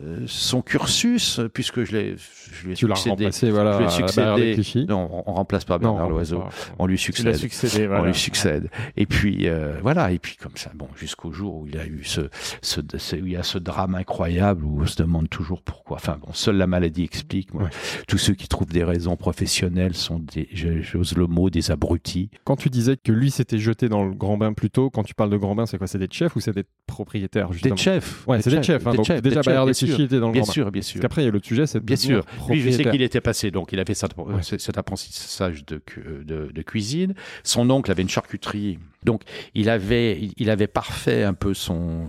euh, 0.00 0.20
son 0.26 0.62
cursus, 0.62 1.40
puisque 1.52 1.82
je 1.82 1.92
l'ai, 1.96 2.14
je 2.16 2.64
lui 2.66 2.72
ai 2.72 2.76
Tu 2.76 2.86
l'as 2.86 2.94
succédé. 2.94 3.10
remplacé 3.24 3.50
voilà, 3.50 3.72
je 3.72 3.78
lui 3.78 3.86
ai 3.86 4.54
succédé. 4.60 4.86
Non, 4.86 5.08
on, 5.12 5.24
on 5.30 5.34
remplace 5.34 5.64
pas 5.64 5.78
Bernard 5.78 6.08
Loiseau. 6.08 6.44
On 6.78 6.86
lui 6.86 6.96
succède. 6.96 7.34
succédé, 7.36 7.88
On 7.88 8.04
lui 8.04 8.14
succède. 8.14 8.68
Et 8.96 9.06
puis 9.06 9.48
euh, 9.48 9.78
voilà, 9.82 10.12
et 10.12 10.18
puis 10.20 10.36
comme 10.36 10.56
ça, 10.56 10.70
bon, 10.76 10.86
jusqu'au 10.96 11.32
jour 11.32 11.56
où 11.56 11.66
il 11.66 11.76
a 11.76 11.84
eu 11.86 12.04
ce, 12.04 12.22
ce, 12.62 12.80
ce- 12.98 13.16
où 13.16 13.26
il 13.26 13.32
y 13.32 13.36
a 13.36 13.42
ce 13.42 13.58
drame 13.58 13.96
incroyable 13.96 14.64
où 14.64 14.80
on 14.82 14.86
se 14.86 14.96
demande 14.96 15.28
toujours 15.28 15.60
pourquoi. 15.62 15.96
Enfin 15.96 16.18
bon, 16.24 16.32
seule 16.32 16.56
la 16.56 16.68
maladie 16.68 17.02
explique. 17.02 17.52
Moi. 17.52 17.64
Ouais. 17.64 17.70
Tous 18.06 18.18
ceux 18.18 18.34
qui 18.34 18.46
trouvent 18.46 18.68
des 18.72 18.84
raisons 18.84 19.16
professionnelles 19.16 19.94
sont 19.96 20.20
des, 20.20 20.48
j'ose 20.54 21.16
le 21.16 21.26
mot, 21.26 21.50
des 21.50 21.70
abrutis. 21.72 22.30
Quand 22.44 22.56
tu 22.56 22.70
disais 22.70 22.96
que 22.96 23.10
lui 23.10 23.30
s'était 23.32 23.58
jeté 23.58 23.88
dans 23.88 24.04
le 24.04 24.14
grand 24.14 24.36
bain 24.36 24.52
plus 24.52 24.70
tôt, 24.70 24.88
quand 24.90 25.02
tu 25.02 25.14
parles 25.14 25.30
de 25.30 25.36
grand 25.36 25.56
bain, 25.56 25.66
c'est 25.66 25.78
quoi? 25.78 25.88
C'est 25.88 25.98
des 25.98 26.08
chefs 26.10 26.36
ou 26.36 26.40
c'est 26.40 26.52
des 26.54 26.64
propriétaires 26.86 27.52
justement? 27.52 27.74
Des 27.74 27.80
chefs. 27.80 28.26
Ouais, 28.28 28.40
c'est 28.40 28.50
des 28.50 28.62
chefs. 28.62 28.86
hein, 28.86 28.90
Des 28.92 28.96
donc 28.98 29.06
déjà, 29.22 29.42
Bayard 29.42 29.66
bien 29.86 29.96
sûr. 29.96 30.04
était 30.06 30.20
dans 30.20 30.26
le 30.28 30.32
Bien 30.32 30.42
grand 30.42 30.52
sûr, 30.52 30.70
bien 30.70 30.80
Parce 30.82 31.00
qu'après, 31.00 31.22
il 31.22 31.24
y 31.26 31.28
a 31.28 31.30
le 31.30 31.40
sujet, 31.42 31.66
c'est 31.66 31.80
Bien 31.84 31.96
sûr. 31.96 32.24
Lui, 32.48 32.60
je 32.60 32.70
sais 32.70 32.84
qu'il 32.84 33.02
était 33.02 33.20
passé, 33.20 33.50
donc 33.50 33.72
il 33.72 33.80
a 33.80 33.84
fait 33.84 33.94
cet, 33.94 34.16
Ouais. 34.16 34.42
cet 34.42 34.78
apprentissage 34.78 35.64
de, 35.66 35.78
cu- 35.78 36.24
de, 36.24 36.50
de 36.52 36.62
cuisine. 36.62 37.14
Son 37.44 37.68
oncle 37.70 37.90
avait 37.90 38.02
une 38.02 38.08
charcuterie, 38.08 38.78
donc 39.04 39.22
il 39.54 39.68
avait, 39.70 40.20
il- 40.36 40.50
avait 40.50 40.66
parfait 40.66 41.24
un 41.24 41.34
peu 41.34 41.54
son, 41.54 42.08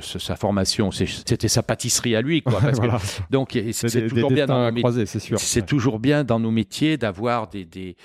sa 0.00 0.36
formation. 0.36 0.90
C'était 0.90 1.48
sa 1.48 1.62
pâtisserie 1.62 2.16
à 2.16 2.22
lui, 2.22 2.42
quoi. 2.42 2.60
parce 2.60 2.78
que- 2.80 2.86
donc 3.30 3.58
C'est 3.72 4.06
toujours 4.08 4.28
des 4.28 4.34
bien 4.34 4.46
dans 4.46 4.70
c'est 5.06 5.18
sûr. 5.18 5.38
C'est 5.38 5.60
Ouais. 5.60 5.66
toujours 5.66 5.98
bien 5.98 6.24
dans 6.24 6.38
nos 6.40 6.50
métiers 6.50 6.96
d'avoir 6.96 7.48
des, 7.48 7.64
des, 7.64 7.96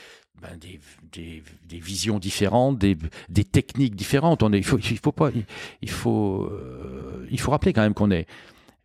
ben, 0.41 0.57
des, 0.59 0.79
des, 1.11 1.43
des 1.69 1.79
visions 1.79 2.19
différentes, 2.19 2.77
des, 2.77 2.97
des 3.29 3.43
techniques 3.45 3.95
différentes. 3.95 4.43
On 4.43 4.51
est, 4.51 4.57
il 4.57 4.63
faut, 4.65 4.77
il 4.77 4.97
faut 4.97 5.11
pas, 5.11 5.29
il, 5.33 5.43
il 5.81 5.89
faut, 5.89 6.49
euh, 6.51 7.25
il 7.31 7.39
faut 7.39 7.51
rappeler 7.51 7.71
quand 7.73 7.81
même 7.81 7.93
qu'on 7.93 8.11
est 8.11 8.25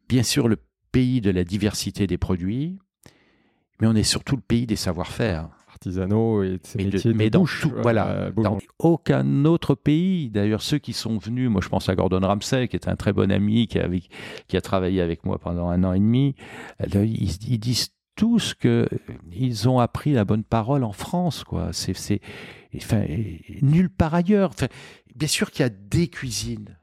bien 0.09 0.23
sûr 0.23 0.49
le 0.49 0.59
pays 0.93 1.21
de 1.21 1.31
la 1.31 1.45
diversité 1.45 2.07
des 2.07 2.19
produits, 2.19 2.79
mais 3.81 3.87
on 3.87 3.95
est 3.95 4.03
surtout 4.03 4.37
le 4.37 4.43
pays 4.43 4.67
des 4.67 4.77
savoir-faire. 4.77 5.51
Artisanaux 5.69 6.43
et 6.43 6.59
ces 6.65 6.79
Mais, 6.79 6.85
métiers 6.87 7.13
de 7.13 7.17
mais 7.17 7.31
dans 7.31 7.41
bouche, 7.41 7.61
tout, 7.63 7.73
euh, 7.77 7.83
voilà, 7.83 8.09
euh, 8.09 8.31
dans 8.33 8.59
aucun 8.81 9.45
autre 9.45 9.77
pays. 9.77 10.29
D'ailleurs, 10.29 10.61
ceux 10.63 10.79
qui 10.79 10.93
sont 10.93 11.19
venus, 11.19 11.49
moi 11.49 11.61
je 11.63 11.69
pense 11.69 11.89
à 11.89 11.95
Gordon 11.95 12.19
Ramsay, 12.21 12.67
qui 12.67 12.75
est 12.75 12.89
un 12.89 12.97
très 12.97 13.13
bon 13.13 13.31
ami, 13.31 13.69
qui 13.69 13.79
a, 13.79 13.85
avec- 13.85 14.11
qui 14.49 14.57
a 14.57 14.61
travaillé 14.61 15.01
avec 15.01 15.25
moi 15.25 15.39
pendant 15.39 15.69
un 15.69 15.85
an 15.85 15.93
et 15.93 16.01
demi. 16.01 16.35
euh, 16.97 17.05
Ils, 17.05 17.37
ils 17.47 17.59
disent 17.61 17.91
tous 18.17 18.55
que 18.55 18.89
ils 19.31 19.69
ont 19.69 19.79
appris 19.79 20.13
la 20.13 20.25
bonne 20.25 20.43
parole 20.43 20.83
en 20.83 20.91
France, 20.93 21.45
quoi. 21.45 21.69
C'est, 21.73 21.95
c'est, 21.97 22.21
enfin, 22.75 23.05
nulle 23.63 23.91
part 23.91 24.15
ailleurs. 24.15 24.51
Enfin, 24.51 24.67
bien 25.15 25.29
sûr 25.29 25.53
qu'il 25.53 25.63
y 25.63 25.67
a 25.67 25.71
des 25.71 26.09
cuisines. 26.09 26.77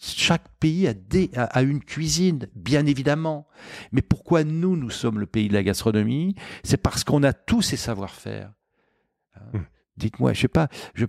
Chaque 0.00 0.44
pays 0.60 0.86
a, 0.86 0.94
des, 0.94 1.30
a, 1.34 1.44
a 1.44 1.62
une 1.62 1.80
cuisine, 1.82 2.46
bien 2.54 2.86
évidemment. 2.86 3.46
Mais 3.90 4.00
pourquoi 4.02 4.44
nous, 4.44 4.76
nous 4.76 4.90
sommes 4.90 5.18
le 5.18 5.26
pays 5.26 5.48
de 5.48 5.54
la 5.54 5.62
gastronomie? 5.64 6.36
C'est 6.62 6.76
parce 6.76 7.02
qu'on 7.04 7.22
a 7.24 7.32
tous 7.32 7.62
ces 7.62 7.76
savoir-faire. 7.76 8.52
Hein? 9.34 9.40
Hmm. 9.54 9.58
Dites-moi, 9.98 10.32
je 10.32 10.40
sais 10.40 10.48
pas, 10.48 10.68
je, 10.94 11.04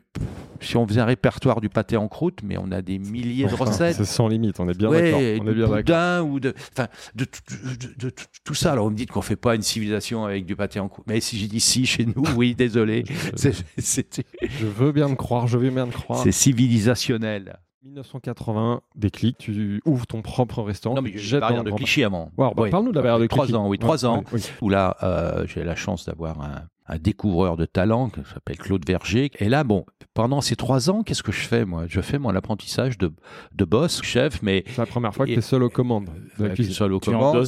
si 0.59 0.75
on 0.75 0.85
faisait 0.85 0.99
un 0.99 1.05
répertoire 1.05 1.61
du 1.61 1.69
pâté 1.69 1.95
en 1.95 2.09
croûte, 2.09 2.39
mais 2.43 2.57
on 2.57 2.69
a 2.71 2.81
des 2.81 2.99
milliers 2.99 3.47
de 3.47 3.53
recettes. 3.55 3.95
C'est 3.95 4.03
sans 4.05 4.27
limite, 4.27 4.59
on 4.59 4.67
est 4.67 4.77
bien 4.77 4.89
Ouais, 4.89 5.03
d'accord. 5.03 5.19
du 5.21 5.25
On 5.25 5.47
est 5.47 5.53
bien 5.53 5.67
d'accord. 5.67 5.75
boudin 5.77 6.21
ou 6.23 6.39
de, 6.41 6.53
enfin, 6.75 6.89
de, 7.15 7.23
tout- 7.23 7.39
de- 7.49 7.75
de- 7.87 7.93
de 8.09 8.13
tout 8.43 8.53
ça. 8.53 8.73
Alors, 8.73 8.85
vous 8.85 8.91
me 8.91 8.97
dites 8.97 9.09
qu'on 9.09 9.21
fait 9.21 9.37
pas 9.37 9.55
une 9.55 9.61
civilisation 9.61 10.25
avec 10.25 10.45
du 10.45 10.57
pâté 10.57 10.81
en 10.81 10.89
croûte. 10.89 11.05
Mais 11.07 11.21
si 11.21 11.37
j'ai 11.39 11.47
dit 11.47 11.61
si 11.61 11.85
chez 11.85 12.05
nous, 12.05 12.23
oui, 12.35 12.55
désolé. 12.57 13.05
Je 13.37 14.65
veux 14.65 14.91
bien 14.91 15.07
te 15.09 15.15
croire, 15.15 15.47
je 15.47 15.57
veux 15.57 15.69
bien 15.69 15.87
te 15.87 15.93
croire. 15.93 16.21
c'est 16.21 16.33
civilisationnel. 16.33 17.59
1980, 17.83 18.81
déclic, 18.95 19.37
tu 19.37 19.81
ouvres 19.85 20.07
ton 20.07 20.21
propre 20.21 20.61
restaurant. 20.61 20.95
Non, 20.95 21.01
mais 21.01 21.11
j'ai 21.15 21.39
barrière 21.39 21.63
de. 21.63 21.71
Clichy 21.71 22.03
avant. 22.03 22.31
Bah, 22.37 22.51
Ouais. 22.55 22.69
Parle-nous 22.69 22.91
de 22.91 22.95
la 22.95 23.01
barrière 23.01 23.19
de 23.19 23.27
Trois 23.27 23.53
ans, 23.55 23.67
oui, 23.67 23.77
trois 23.77 24.05
Ouais, 24.05 24.11
ans. 24.11 24.23
oui, 24.31 24.41
Où 24.61 24.69
là, 24.69 24.95
euh, 25.03 25.45
j'ai 25.47 25.63
la 25.63 25.75
chance 25.75 26.05
d'avoir 26.05 26.41
un, 26.41 26.63
un 26.87 26.97
découvreur 26.97 27.57
de 27.57 27.65
talent 27.65 28.09
qui 28.09 28.21
s'appelle 28.33 28.57
Claude 28.57 28.85
Verger. 28.85 29.31
Et 29.39 29.49
là, 29.49 29.63
bon, 29.63 29.85
pendant 30.13 30.41
ces 30.41 30.55
trois 30.55 30.89
ans, 30.89 31.03
qu'est-ce 31.03 31.23
que 31.23 31.31
je 31.31 31.47
fais, 31.47 31.65
moi? 31.65 31.85
Je 31.87 32.01
fais 32.01 32.19
mon 32.19 32.35
apprentissage 32.35 32.97
de, 32.97 33.11
de 33.53 33.65
boss, 33.65 34.01
chef, 34.03 34.41
mais 34.41 34.63
C'est 34.67 34.77
la 34.77 34.85
première 34.85 35.13
fois 35.13 35.25
que 35.25 35.31
tu 35.31 35.39
es 35.39 35.41
seul 35.41 35.63
aux 35.63 35.69
commandes 35.69 36.09
de 36.37 36.43
la 36.43 36.45
avec 36.45 36.55
cuisine. 36.55 36.73
seul 36.73 36.93
au 36.93 36.99
Tu 36.99 37.11
commandes, 37.11 37.47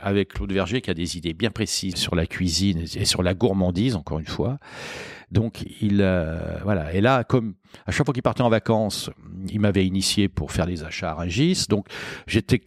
avec, 0.00 0.28
Claude 0.34 0.52
Verger 0.52 0.80
qui 0.80 0.90
a 0.90 0.94
des 0.94 1.16
idées 1.16 1.34
bien 1.34 1.50
précises 1.50 1.96
sur 1.96 2.14
la 2.14 2.26
cuisine 2.26 2.80
et 2.80 3.04
et 3.04 3.06
sur 3.06 3.22
la 3.22 3.34
gourmandise, 3.34 3.96
encore 3.96 4.18
une 4.18 4.26
fois. 4.26 4.58
Donc, 5.30 5.64
il, 5.80 6.00
euh, 6.00 6.58
voilà. 6.62 6.94
Et 6.94 7.00
là, 7.00 7.24
comme 7.24 7.54
à 7.86 7.90
chaque 7.90 8.06
fois 8.06 8.14
qu'il 8.14 8.22
partait 8.22 8.42
en 8.42 8.48
vacances, 8.48 9.10
il 9.48 9.60
m'avait 9.60 9.86
initié 9.86 10.28
pour 10.28 10.52
faire 10.52 10.64
les 10.64 10.84
achats 10.84 11.10
à 11.10 11.14
Rungis. 11.14 11.66
Donc, 11.68 11.86
j'étais, 12.26 12.62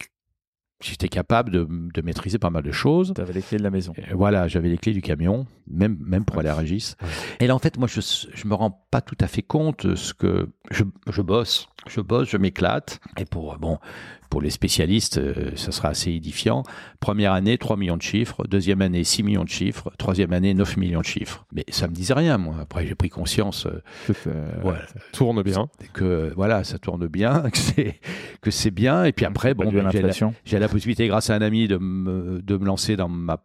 j'étais 0.80 1.08
capable 1.08 1.50
de, 1.50 1.66
de 1.68 2.02
maîtriser 2.02 2.38
pas 2.38 2.50
mal 2.50 2.62
de 2.62 2.70
choses. 2.72 3.12
Tu 3.14 3.20
avais 3.20 3.32
les 3.32 3.42
clés 3.42 3.58
de 3.58 3.62
la 3.62 3.70
maison. 3.70 3.92
Et 3.96 4.14
Voilà, 4.14 4.48
j'avais 4.48 4.68
les 4.68 4.78
clés 4.78 4.92
du 4.92 5.02
camion, 5.02 5.46
même, 5.66 5.98
même 6.00 6.24
pour 6.24 6.38
aller 6.38 6.48
à 6.48 6.54
Rungis. 6.54 6.94
Et 7.40 7.46
là, 7.46 7.54
en 7.54 7.58
fait, 7.58 7.78
moi, 7.78 7.88
je, 7.88 8.00
je 8.00 8.46
me 8.46 8.54
rends 8.54 8.70
pas 8.90 9.00
tout 9.00 9.16
à 9.20 9.26
fait 9.26 9.42
compte 9.42 9.86
de 9.86 9.94
ce 9.94 10.14
que 10.14 10.48
je, 10.70 10.84
je 11.10 11.22
bosse. 11.22 11.68
Je 11.88 12.00
bosse, 12.00 12.28
je 12.28 12.36
m'éclate. 12.36 13.00
Et 13.16 13.24
pour, 13.24 13.54
euh, 13.54 13.56
bon, 13.58 13.78
pour 14.28 14.40
les 14.42 14.50
spécialistes, 14.50 15.18
euh, 15.18 15.50
ça 15.56 15.72
sera 15.72 15.88
assez 15.88 16.10
édifiant. 16.12 16.62
Première 17.00 17.32
année, 17.32 17.58
3 17.58 17.76
millions 17.76 17.96
de 17.96 18.02
chiffres. 18.02 18.46
Deuxième 18.46 18.82
année, 18.82 19.04
6 19.04 19.22
millions 19.22 19.44
de 19.44 19.48
chiffres. 19.48 19.90
Troisième 19.98 20.32
année, 20.32 20.54
9 20.54 20.76
millions 20.76 21.00
de 21.00 21.04
chiffres. 21.04 21.46
Mais 21.52 21.64
ça 21.68 21.88
me 21.88 21.94
disait 21.94 22.14
rien, 22.14 22.38
moi. 22.38 22.56
Après, 22.60 22.86
j'ai 22.86 22.94
pris 22.94 23.08
conscience 23.08 23.66
euh, 23.66 23.82
euh, 24.26 24.46
ça 24.62 25.00
tourne 25.12 25.42
bien. 25.42 25.68
que, 25.92 26.32
voilà, 26.36 26.64
ça 26.64 26.78
tourne 26.78 27.06
bien, 27.06 27.44
que 28.42 28.50
c'est, 28.50 28.70
bien. 28.70 29.04
Et 29.04 29.12
puis 29.12 29.24
après, 29.24 29.54
bon, 29.54 29.70
ben, 29.72 29.90
j'ai 30.44 30.58
la, 30.58 30.68
possibilité, 30.68 31.06
grâce 31.08 31.30
à 31.30 31.34
un 31.34 31.42
ami, 31.42 31.68
de 31.68 31.78
me, 31.78 32.40
de 32.42 32.56
me 32.56 32.66
lancer 32.66 32.96
dans 32.96 33.08
ma, 33.08 33.38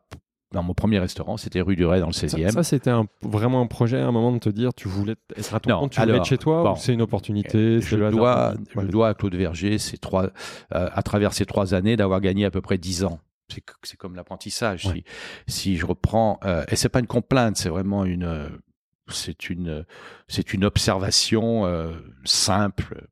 dans 0.54 0.64
mon 0.64 0.74
premier 0.74 1.00
restaurant. 1.00 1.36
C'était 1.36 1.60
rue 1.62 1.76
du 1.76 1.86
Ray, 1.86 2.00
dans 2.00 2.08
le 2.08 2.14
Ça, 2.14 2.28
16e. 2.28 2.52
ça, 2.52 2.64
c'était 2.64 2.92
vraiment 3.22 3.62
un 3.62 3.68
projet 3.68 4.00
à 4.00 4.08
un 4.08 4.12
moment 4.12 4.32
de 4.32 4.38
te 4.40 4.50
dire 4.50 4.74
tu 4.74 4.88
voulais 4.88 5.16
être 5.36 5.54
à 5.54 5.60
ton 5.60 5.70
Non, 5.72 5.80
compte, 5.82 5.92
tu 5.92 6.00
voulais 6.00 6.12
alors, 6.14 6.24
être 6.24 6.30
chez 6.30 6.38
toi 6.38 6.64
bon, 6.64 6.74
ou 6.74 6.76
c'est 6.78 6.94
une 6.94 7.02
opportunité 7.02 7.82
c'est 7.82 7.88
je 7.90 7.96
le 7.98 8.10
dois, 8.12 8.54
Ouais. 8.76 8.84
je 8.86 8.88
dois 8.92 9.10
à 9.10 9.14
Claude 9.14 9.36
Verger, 9.36 9.78
ces 9.78 9.98
trois, 9.98 10.26
euh, 10.26 10.30
à 10.94 11.04
travers 11.04 11.34
ces 11.34 11.46
trois 11.46 11.74
années, 11.74 11.98
d'avoir 11.98 12.22
gagné 12.22 12.46
à 12.46 12.52
peu 12.52 12.62
près 12.62 12.78
10 12.78 13.04
ans. 13.04 13.20
C'est 13.84 13.98
comme 13.98 14.16
l'apprentissage. 14.16 14.86
Ouais. 14.86 15.04
Si, 15.48 15.62
si 15.74 15.78
je 15.78 15.86
reprends, 15.86 16.40
euh, 16.46 16.64
et 16.70 16.76
c'est 16.76 16.90
pas 16.90 17.00
une 17.00 17.08
complainte, 17.08 17.58
c'est 17.58 17.70
vraiment 17.70 18.06
une, 18.06 18.24
euh, 18.24 18.48
c'est 19.10 19.50
une, 19.50 19.86
c'est 20.28 20.54
une 20.54 20.64
observation 20.64 21.66
euh, 21.66 21.92
simple. 22.24 23.08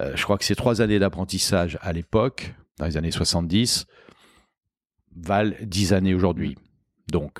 Euh, 0.00 0.12
je 0.14 0.22
crois 0.24 0.38
que 0.38 0.44
ces 0.44 0.54
trois 0.54 0.80
années 0.80 0.98
d'apprentissage 0.98 1.78
à 1.82 1.92
l'époque, 1.92 2.54
dans 2.78 2.86
les 2.86 2.96
années 2.96 3.10
70, 3.10 3.86
valent 5.16 5.54
10 5.62 5.92
années 5.92 6.14
aujourd'hui. 6.14 6.56
Donc, 7.10 7.34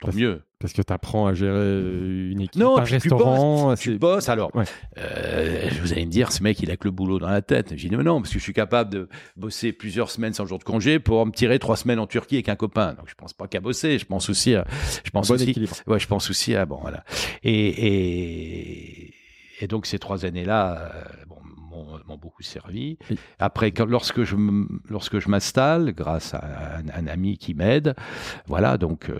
tant 0.00 0.06
Parce- 0.06 0.16
mieux. 0.16 0.42
Parce 0.60 0.74
que 0.74 0.82
tu 0.82 0.92
apprends 0.92 1.26
à 1.26 1.34
gérer 1.34 1.80
une 2.30 2.40
équipe, 2.40 2.62
Non, 2.62 2.76
un 2.78 2.82
puis 2.84 2.90
tu 2.90 3.08
restaurant. 3.08 3.74
Tu 3.74 3.98
bosses 3.98 4.28
alors. 4.28 4.54
Ouais. 4.54 4.62
Euh, 4.96 5.68
vous 5.80 5.92
allez 5.92 6.06
me 6.06 6.10
dire, 6.12 6.30
ce 6.30 6.40
mec, 6.40 6.60
il 6.60 6.70
a 6.70 6.76
que 6.76 6.84
le 6.84 6.92
boulot 6.92 7.18
dans 7.18 7.28
la 7.28 7.42
tête. 7.42 7.72
J'ai 7.76 7.88
dit, 7.88 7.96
mais 7.96 8.04
non, 8.04 8.20
parce 8.20 8.32
que 8.32 8.38
je 8.38 8.44
suis 8.44 8.52
capable 8.52 8.88
de 8.92 9.08
bosser 9.36 9.72
plusieurs 9.72 10.08
semaines 10.08 10.34
sans 10.34 10.46
jour 10.46 10.58
de 10.60 10.62
congé 10.64 11.00
pour 11.00 11.26
me 11.26 11.32
tirer 11.32 11.58
trois 11.58 11.76
semaines 11.76 11.98
en 11.98 12.06
Turquie 12.06 12.36
avec 12.36 12.48
un 12.48 12.54
copain. 12.54 12.94
Donc 12.94 13.08
je 13.08 13.14
pense 13.16 13.32
pas 13.32 13.48
qu'à 13.48 13.58
bosser. 13.58 13.98
Je 13.98 14.04
pense 14.04 14.30
aussi, 14.30 14.54
à, 14.54 14.64
je 15.04 15.10
pense 15.10 15.26
bon 15.26 15.34
aussi, 15.34 15.50
équilibre. 15.50 15.74
ouais, 15.88 15.98
je 15.98 16.06
pense 16.06 16.30
aussi 16.30 16.54
à 16.54 16.64
bon 16.64 16.78
voilà. 16.80 17.02
Et 17.42 19.06
et, 19.06 19.14
et 19.60 19.66
donc 19.66 19.86
ces 19.86 19.98
trois 19.98 20.24
années-là, 20.24 20.92
euh, 20.94 21.02
bon, 21.28 21.38
m'ont 21.72 21.98
m'ont 22.06 22.16
beaucoup 22.16 22.42
servi. 22.42 22.98
Après, 23.38 23.72
quand, 23.72 23.86
lorsque 23.86 24.22
je 24.22 24.36
lorsque 24.88 25.18
je 25.18 25.28
m'installe, 25.28 25.92
grâce 25.92 26.34
à 26.34 26.76
un, 26.78 26.88
un 26.88 27.06
ami 27.06 27.38
qui 27.38 27.54
m'aide, 27.54 27.94
voilà, 28.46 28.78
donc 28.78 29.08
euh, 29.08 29.18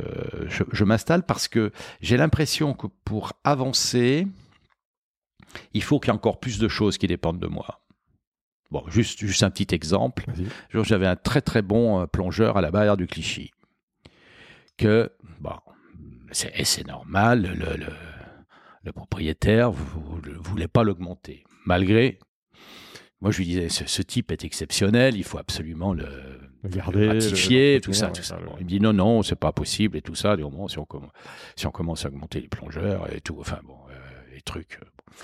je, 0.48 0.62
je 0.70 0.84
m'installe 0.84 1.22
parce 1.24 1.48
que 1.48 1.72
j'ai 2.00 2.16
l'impression 2.16 2.74
que 2.74 2.86
pour 3.04 3.32
avancer, 3.44 4.26
il 5.74 5.82
faut 5.82 5.98
qu'il 6.00 6.08
y 6.08 6.12
ait 6.12 6.16
encore 6.16 6.40
plus 6.40 6.58
de 6.58 6.68
choses 6.68 6.98
qui 6.98 7.06
dépendent 7.06 7.40
de 7.40 7.46
moi. 7.48 7.80
Bon, 8.70 8.82
juste, 8.88 9.18
juste 9.20 9.42
un 9.42 9.50
petit 9.50 9.74
exemple. 9.74 10.24
J'avais 10.72 11.06
un 11.06 11.16
très 11.16 11.42
très 11.42 11.60
bon 11.60 12.00
euh, 12.00 12.06
plongeur 12.06 12.56
à 12.56 12.60
la 12.62 12.70
barrière 12.70 12.96
du 12.96 13.06
Clichy. 13.06 13.50
Que, 14.78 15.12
bon, 15.40 15.58
c'est 16.32 16.86
normal, 16.86 17.42
le, 17.42 17.76
le, 17.76 17.92
le 18.84 18.92
propriétaire 18.92 19.72
ne 19.72 20.32
voulait 20.38 20.68
pas 20.68 20.84
l'augmenter. 20.84 21.44
Malgré, 21.66 22.18
moi, 23.22 23.30
je 23.30 23.38
lui 23.38 23.46
disais, 23.46 23.68
ce, 23.70 23.86
ce 23.86 24.02
type 24.02 24.30
est 24.32 24.44
exceptionnel, 24.44 25.16
il 25.16 25.24
faut 25.24 25.38
absolument 25.38 25.94
le, 25.94 26.06
ratifier, 27.08 27.74
le- 27.76 27.80
tout 27.80 27.92
ça, 27.94 28.06
ouais, 28.08 28.12
tout 28.12 28.22
ça. 28.22 28.36
ouais. 28.36 28.44
Bon, 28.44 28.52
il 28.58 28.64
me 28.64 28.68
dit 28.68 28.80
non, 28.80 28.92
non, 28.92 29.22
c'est 29.22 29.36
pas 29.36 29.52
possible 29.52 29.96
et 29.96 30.02
tout 30.02 30.14
ça. 30.14 30.36
Du 30.36 30.42
moment 30.42 30.68
si 30.68 30.78
on, 30.78 30.84
comm- 30.84 31.08
si 31.56 31.66
on 31.66 31.70
commence 31.70 32.04
à 32.04 32.08
augmenter 32.08 32.40
les 32.40 32.48
plongeurs 32.48 33.10
et 33.12 33.20
tout, 33.20 33.36
enfin 33.40 33.60
bon, 33.64 33.76
euh, 33.90 33.94
les 34.34 34.42
trucs. 34.42 34.78
euh, 34.82 34.84
bon. 34.84 35.14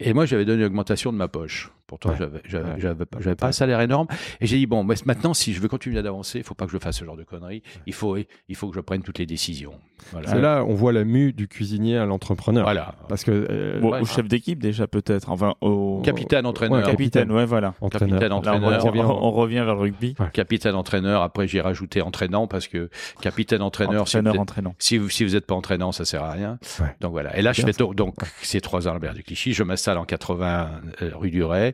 Et 0.00 0.12
moi, 0.12 0.26
j'avais 0.26 0.44
donné 0.44 0.60
une 0.62 0.66
augmentation 0.66 1.12
de 1.12 1.18
ma 1.18 1.28
poche. 1.28 1.70
Pourtant, 1.86 2.10
Ouais. 2.10 2.16
j'avais, 2.46 2.94
Ouais. 3.26 3.34
pas, 3.34 3.46
un 3.48 3.52
salaire 3.52 3.80
énorme. 3.80 4.06
Et 4.40 4.46
j'ai 4.46 4.56
dit 4.56 4.66
bon, 4.66 4.84
mais 4.84 4.94
maintenant, 5.04 5.34
si 5.34 5.52
je 5.52 5.60
veux 5.60 5.68
continuer 5.68 6.02
d'avancer, 6.02 6.38
il 6.38 6.44
faut 6.44 6.54
pas 6.54 6.64
que 6.66 6.72
je 6.72 6.78
fasse 6.78 6.96
ce 6.98 7.04
genre 7.04 7.16
de 7.16 7.24
conneries. 7.24 7.62
Il 7.86 7.92
faut, 7.92 8.16
il 8.16 8.56
faut 8.56 8.68
que 8.70 8.74
je 8.76 8.80
prenne 8.80 9.02
toutes 9.02 9.18
les 9.18 9.26
décisions. 9.26 9.74
Voilà. 10.12 10.28
C'est 10.28 10.40
là, 10.40 10.64
on 10.66 10.74
voit 10.74 10.92
la 10.92 11.04
mue 11.04 11.32
du 11.32 11.46
cuisinier 11.46 11.98
à 11.98 12.06
l'entrepreneur. 12.06 12.64
Voilà. 12.64 12.94
Parce 13.08 13.22
que 13.24 13.30
euh, 13.50 13.80
Bon, 13.80 13.92
ouais. 13.92 14.00
au 14.00 14.04
chef 14.06 14.26
d'équipe 14.28 14.58
déjà 14.62 14.86
peut-être. 14.86 15.30
Enfin, 15.30 15.54
au 15.60 16.00
Capitaine 16.04 16.46
entraîneur. 16.46 16.78
Ouais, 16.78 16.84
capitaine, 16.90 17.30
ouais, 17.30 17.44
voilà. 17.44 17.74
entraîneur. 17.80 18.18
capitaine 18.18 18.30
Là, 18.30 18.34
on, 18.34 18.38
entraîneur. 18.38 18.82
revient, 18.82 19.00
on 19.04 19.30
revient 19.30 19.54
vers 19.56 19.74
le 19.74 19.80
rugby. 19.80 20.14
Capitaine 20.32 20.74
entraîneur. 20.74 21.22
Après, 21.22 21.46
j'ai 21.46 21.60
rajouté 21.60 22.00
entraînant 22.02 22.46
parce 22.46 22.66
que 22.66 22.88
capitaine 23.20 23.62
entraîneur, 23.62 24.08
si 24.08 24.16
vous 24.16 24.20
Entraîneur, 24.20 24.34
êtes- 24.34 24.40
entraînant. 24.40 24.74
Si 24.78 24.96
vous 24.98 25.08
si 25.10 25.24
vous 25.24 25.32
n'êtes 25.34 25.46
pas 25.46 25.54
entraînant, 25.54 25.92
ça 25.92 26.04
sert 26.04 26.22
à 26.22 26.32
rien. 26.32 26.58
Ouais. 26.80 26.86
Donc 27.00 27.12
voilà. 27.12 27.36
Et 27.38 27.42
là, 27.42 27.52
je 27.52 27.62
fais 27.62 27.72
donc, 27.72 28.14
ces 28.42 28.60
trois 28.60 28.88
ans 28.88 28.92
à 28.92 28.94
Albert 28.94 29.14
de 29.14 29.20
Clichy. 29.20 29.52
Je 29.52 29.62
m'installe 29.62 29.98
en 29.98 30.04
80 30.04 30.70
euh, 31.02 31.10
rue 31.14 31.30
du 31.30 31.42
Ray. 31.44 31.73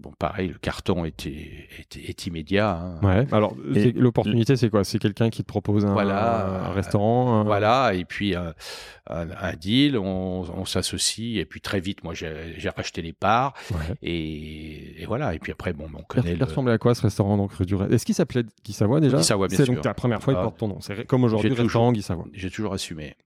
Bon, 0.00 0.12
pareil, 0.18 0.48
le 0.48 0.54
carton 0.58 1.04
était, 1.04 1.66
était- 1.78 2.00
est 2.08 2.26
immédiat. 2.26 2.70
hein. 2.70 2.98
Ouais. 3.02 3.26
Alors, 3.32 3.54
c'est- 3.74 3.92
l'opportunité, 3.96 4.56
c'est 4.56 4.70
quoi? 4.70 4.82
C'est 4.82 4.98
quelqu'un 4.98 5.28
qui 5.28 5.42
te 5.42 5.46
propose 5.48 5.84
un, 5.84 5.92
Voilà. 5.92 6.68
un 6.68 6.72
restaurant. 6.72 7.40
un- 7.40 7.44
Voilà. 7.44 7.92
Et 7.94 8.04
puis 8.06 8.34
euh, 8.34 8.50
un, 9.08 9.26
un 9.30 9.52
deal, 9.54 9.98
on, 9.98 10.44
on 10.56 10.64
s'associe. 10.64 11.36
Et 11.38 11.44
puis 11.44 11.60
très 11.60 11.80
vite, 11.80 12.02
moi, 12.02 12.14
j'ai 12.14 12.30
racheté 12.76 13.02
les 13.02 13.12
parts. 13.12 13.52
Ouais. 13.72 13.94
Et, 14.02 15.02
et 15.02 15.06
voilà. 15.06 15.34
Et 15.34 15.38
puis 15.38 15.52
après, 15.52 15.72
bon, 15.72 15.86
on 15.94 16.02
connaît 16.02 16.32
il 16.32 16.38
le. 16.38 16.44
ressemblait 16.44 16.72
à 16.72 16.78
quoi 16.78 16.94
ce 16.94 17.02
restaurant 17.02 17.36
donc 17.36 17.60
du 17.62 17.74
Est-ce 17.90 18.06
qu'il 18.06 18.14
s'appelait 18.14 18.44
Guy 18.64 18.72
Savoie 18.72 19.00
déjà? 19.00 19.18
Guy 19.18 19.24
Savoie, 19.24 19.48
bien 19.48 19.56
C'est 19.58 19.64
sûr. 19.66 19.74
donc 19.74 19.84
la 19.84 19.94
première 19.94 20.22
fois 20.22 20.32
il 20.32 20.36
Ah. 20.38 20.42
porte 20.44 20.58
ton 20.58 20.68
nom. 20.68 20.80
C'est 20.80 21.06
comme 21.06 21.24
aujourd'hui 21.24 21.52
restaurant 21.52 21.92
Guy 21.92 22.02
Savoie. 22.02 22.26
J'ai 22.32 22.50
toujours 22.50 22.72
assumé. 22.72 23.16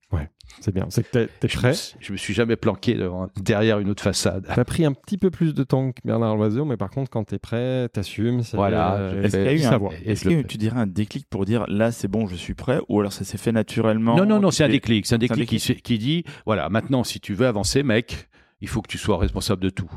C'est 0.61 0.73
bien. 0.73 0.87
C'est 0.91 1.03
que 1.03 1.11
t'es- 1.11 1.29
t'es 1.41 1.49
Je 1.49 1.57
me, 1.57 1.61
prêt? 1.63 1.73
je 1.99 2.13
me 2.13 2.17
suis 2.17 2.35
jamais 2.35 2.55
planqué 2.55 2.95
devant- 2.95 3.27
derrière 3.41 3.81
une 3.81 3.91
autre 3.91 4.03
façade. 4.05 4.47
T'as 4.55 4.65
pris 4.65 4.85
un 4.85 4.93
petit 4.93 5.19
peu 5.19 5.29
plus 5.31 5.55
de 5.55 5.65
temps 5.65 5.91
que 5.91 5.99
Bernard 6.05 6.37
Loiseau, 6.37 6.64
mais 6.65 6.77
par 6.77 6.91
contre, 6.91 7.11
quand 7.11 7.25
t'es 7.25 7.39
prêt, 7.39 7.89
t'assumes. 7.91 8.43
Voilà, 8.53 8.95
euh, 8.97 9.23
Est-ce 9.23 9.37
qu'il 9.37 9.45
y 9.45 9.49
a 9.49 9.53
eu 9.55 9.65
un, 9.65 10.43
que 10.43 10.47
tu 10.47 10.59
dirais 10.59 10.79
un 10.79 10.87
déclic 10.87 11.27
pour 11.29 11.45
dire 11.45 11.65
là 11.69 11.93
c'est 11.93 12.09
bon, 12.09 12.27
je 12.27 12.35
suis 12.37 12.55
prêt 12.55 12.81
Ou 12.89 13.01
alors 13.01 13.13
ça 13.13 13.25
s'est 13.25 13.39
fait 13.39 13.53
naturellement 13.53 14.17
Non, 14.17 14.27
non, 14.27 14.41
non, 14.41 14.51
Tu 14.51 14.57
c'est 14.57 14.65
un 14.65 14.69
déclic. 14.69 15.07
C'est 15.07 15.15
un 15.15 15.19
déclic, 15.19 15.49
qui, 15.83 15.99
dit 15.99 16.25
voilà, 16.47 16.69
maintenant, 16.69 17.05
si 17.05 17.21
tu 17.21 17.35
veux 17.35 17.47
avancer, 17.47 17.83
mec, 17.83 18.29
il 18.61 18.69
faut 18.69 18.83
que 18.83 18.89
tu 18.89 18.99
sois 18.99 19.19
responsable 19.19 19.63
de 19.63 19.71
tout. 19.71 19.91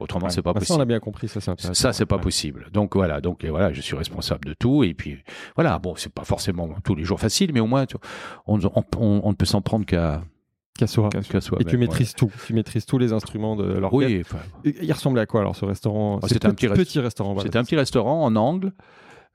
Autrement, 0.00 0.26
Ouais. 0.26 0.30
c'est 0.30 0.40
pas 0.42 0.52
Bah, 0.54 0.60
ça, 0.60 0.72
on 0.72 0.76
a 0.76 0.78
possible. 0.78 0.88
bien 0.88 1.00
compris. 1.00 1.28
Ça, 1.28 1.40
c'est. 1.40 1.74
Ça, 1.74 1.92
c'est 1.92 2.06
pas 2.06 2.16
Ouais. 2.16 2.22
possible. 2.22 2.68
Donc 2.72 2.96
voilà, 2.96 3.20
donc 3.20 3.44
et 3.44 3.50
voilà, 3.50 3.72
je 3.74 3.80
suis 3.82 3.94
responsable 3.96 4.46
de 4.46 4.54
tout. 4.54 4.84
Et 4.84 4.94
puis 4.94 5.18
voilà, 5.54 5.78
bon, 5.78 5.94
c'est 5.96 6.12
pas 6.12 6.24
forcément 6.24 6.68
tous 6.82 6.94
les 6.94 7.04
jours 7.04 7.20
facile, 7.20 7.50
mais 7.52 7.60
au 7.60 7.66
moins, 7.66 7.84
tu- 7.84 7.96
on, 8.46 8.58
on, 8.58 8.70
on- 8.96 9.20
on 9.24 9.28
ne 9.30 9.34
peut 9.34 9.44
s'en 9.44 9.60
prendre 9.60 9.84
qu'à 9.84 10.22
Cassoa. 10.78 11.08
qu'à 11.10 11.40
soi. 11.40 11.58
Et 11.60 11.64
tu 11.64 11.76
maîtrises 11.76 12.14
tout. 12.14 12.30
Tu 12.46 12.54
maîtrises 12.54 12.86
tous 12.86 12.98
les 12.98 13.12
instruments 13.12 13.56
de 13.56 13.64
l'orchestre. 13.64 13.94
Oui, 14.06 14.22
enfin, 14.24 14.38
Il 14.82 14.92
ressemblait 14.92 15.20
à 15.22 15.26
quoi 15.26 15.40
alors 15.40 15.54
ce 15.56 15.64
restaurant? 15.64 16.18
Ah, 16.22 16.28
c'était 16.28 16.46
un 16.46 16.50
petit, 16.50 16.66
petit 16.66 16.72
rest- 16.80 16.84
petit 16.88 17.00
restaurant. 17.00 17.34
voilà. 17.34 17.46
C'était 17.46 17.58
un 17.58 17.64
petit 17.64 17.76
restaurant 17.76 18.24
en 18.24 18.34
angle. 18.36 18.72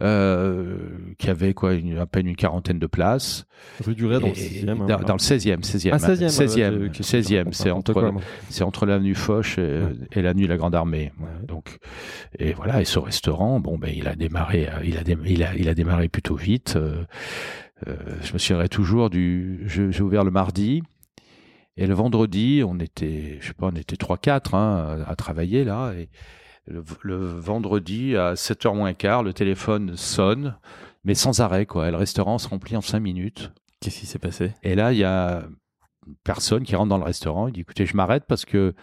euh, 0.03 0.77
qui 1.17 1.27
avait 1.27 1.55
quoi 1.55 1.73
une, 1.73 1.97
à 1.97 2.05
peine 2.05 2.27
une 2.27 2.35
quarantaine 2.35 2.77
de 2.77 2.85
places 2.85 3.47
Rue 3.83 3.95
du 3.95 4.05
Ray 4.05 4.19
dans 4.19 4.27
le 4.27 4.33
Et- 4.33 4.35
6e. 4.35 4.69
hein, 4.69 4.85
dans, 4.87 4.99
dans 4.99 5.13
le 5.15 5.19
16e 5.19 5.63
16e 5.63 5.89
Ah, 5.91 5.97
16e. 5.97 6.29
16e 6.29 6.73
ouais, 6.73 6.77
ouais, 6.81 6.87
ok, 6.89 6.97
16e 7.01 7.47
c'est 7.51 7.71
entre 7.71 8.13
c'est 8.49 8.63
entre 8.63 8.85
l'avenue 8.85 9.15
Foch 9.15 9.57
et, 9.57 9.61
Ouais. 9.61 9.95
et 10.11 10.21
l'avenue 10.21 10.45
La 10.45 10.57
Grande 10.57 10.75
Armée. 10.75 11.11
Ouais. 11.19 11.47
Donc, 11.47 11.79
et 12.37 12.53
voilà, 12.53 12.79
et 12.79 12.85
ce 12.85 12.99
restaurant, 12.99 13.59
bon, 13.59 13.79
ben, 13.79 13.91
il 13.91 14.07
a 14.07 14.13
démarré, 14.15 14.69
il 14.83 14.97
a, 14.99 15.03
dé- 15.03 15.17
il 15.25 15.41
a, 15.41 15.55
il 15.55 15.67
a 15.67 15.73
démarré 15.73 16.09
plutôt 16.09 16.35
vite. 16.35 16.75
euh, 16.75 17.03
euh, 17.87 17.95
je 18.21 18.33
me 18.33 18.37
souviendrai 18.37 18.69
toujours 18.69 19.09
du, 19.09 19.63
j'ai 19.65 20.01
ouvert 20.03 20.23
le 20.23 20.29
mardi. 20.31 20.83
Et 21.77 21.87
le 21.87 21.93
vendredi, 21.93 22.63
on 22.65 22.79
était, 22.79 23.37
je 23.39 23.47
sais 23.47 23.53
pas, 23.53 23.67
on 23.67 23.75
était 23.75 23.95
3-4 23.95 24.55
hein, 24.55 25.03
à, 25.05 25.15
travailler 25.15 25.63
là. 25.63 25.93
Et 25.93 26.09
le, 26.65 26.83
le 27.03 27.15
vendredi, 27.17 28.15
à 28.15 28.33
7h 28.33 28.75
moins 28.75 28.93
quart, 28.93 29.23
le 29.23 29.31
téléphone 29.31 29.95
sonne, 29.95 30.57
mais 31.03 31.13
sans 31.13 31.39
arrêt, 31.39 31.65
quoi. 31.65 31.87
Et 31.87 31.91
le 31.91 31.97
restaurant 31.97 32.39
se 32.39 32.47
remplit 32.47 32.75
en 32.75 32.81
5 32.81 32.99
minutes. 32.99 33.51
Qu'est-ce 33.79 33.99
qui 33.99 34.05
s'est 34.07 34.19
passé? 34.19 34.53
Et 34.63 34.75
là, 34.75 34.91
il 34.91 34.97
y 34.97 35.03
a 35.03 35.43
une 36.07 36.15
personne 36.23 36.63
qui 36.63 36.75
rentre 36.75 36.89
dans 36.89 36.97
le 36.97 37.03
restaurant. 37.03 37.47
Il 37.47 37.53
dit 37.53 37.61
Écoutez, 37.61 37.85
je 37.85 37.95
m'arrête 37.95 38.23
parce 38.27 38.45
que 38.45 38.73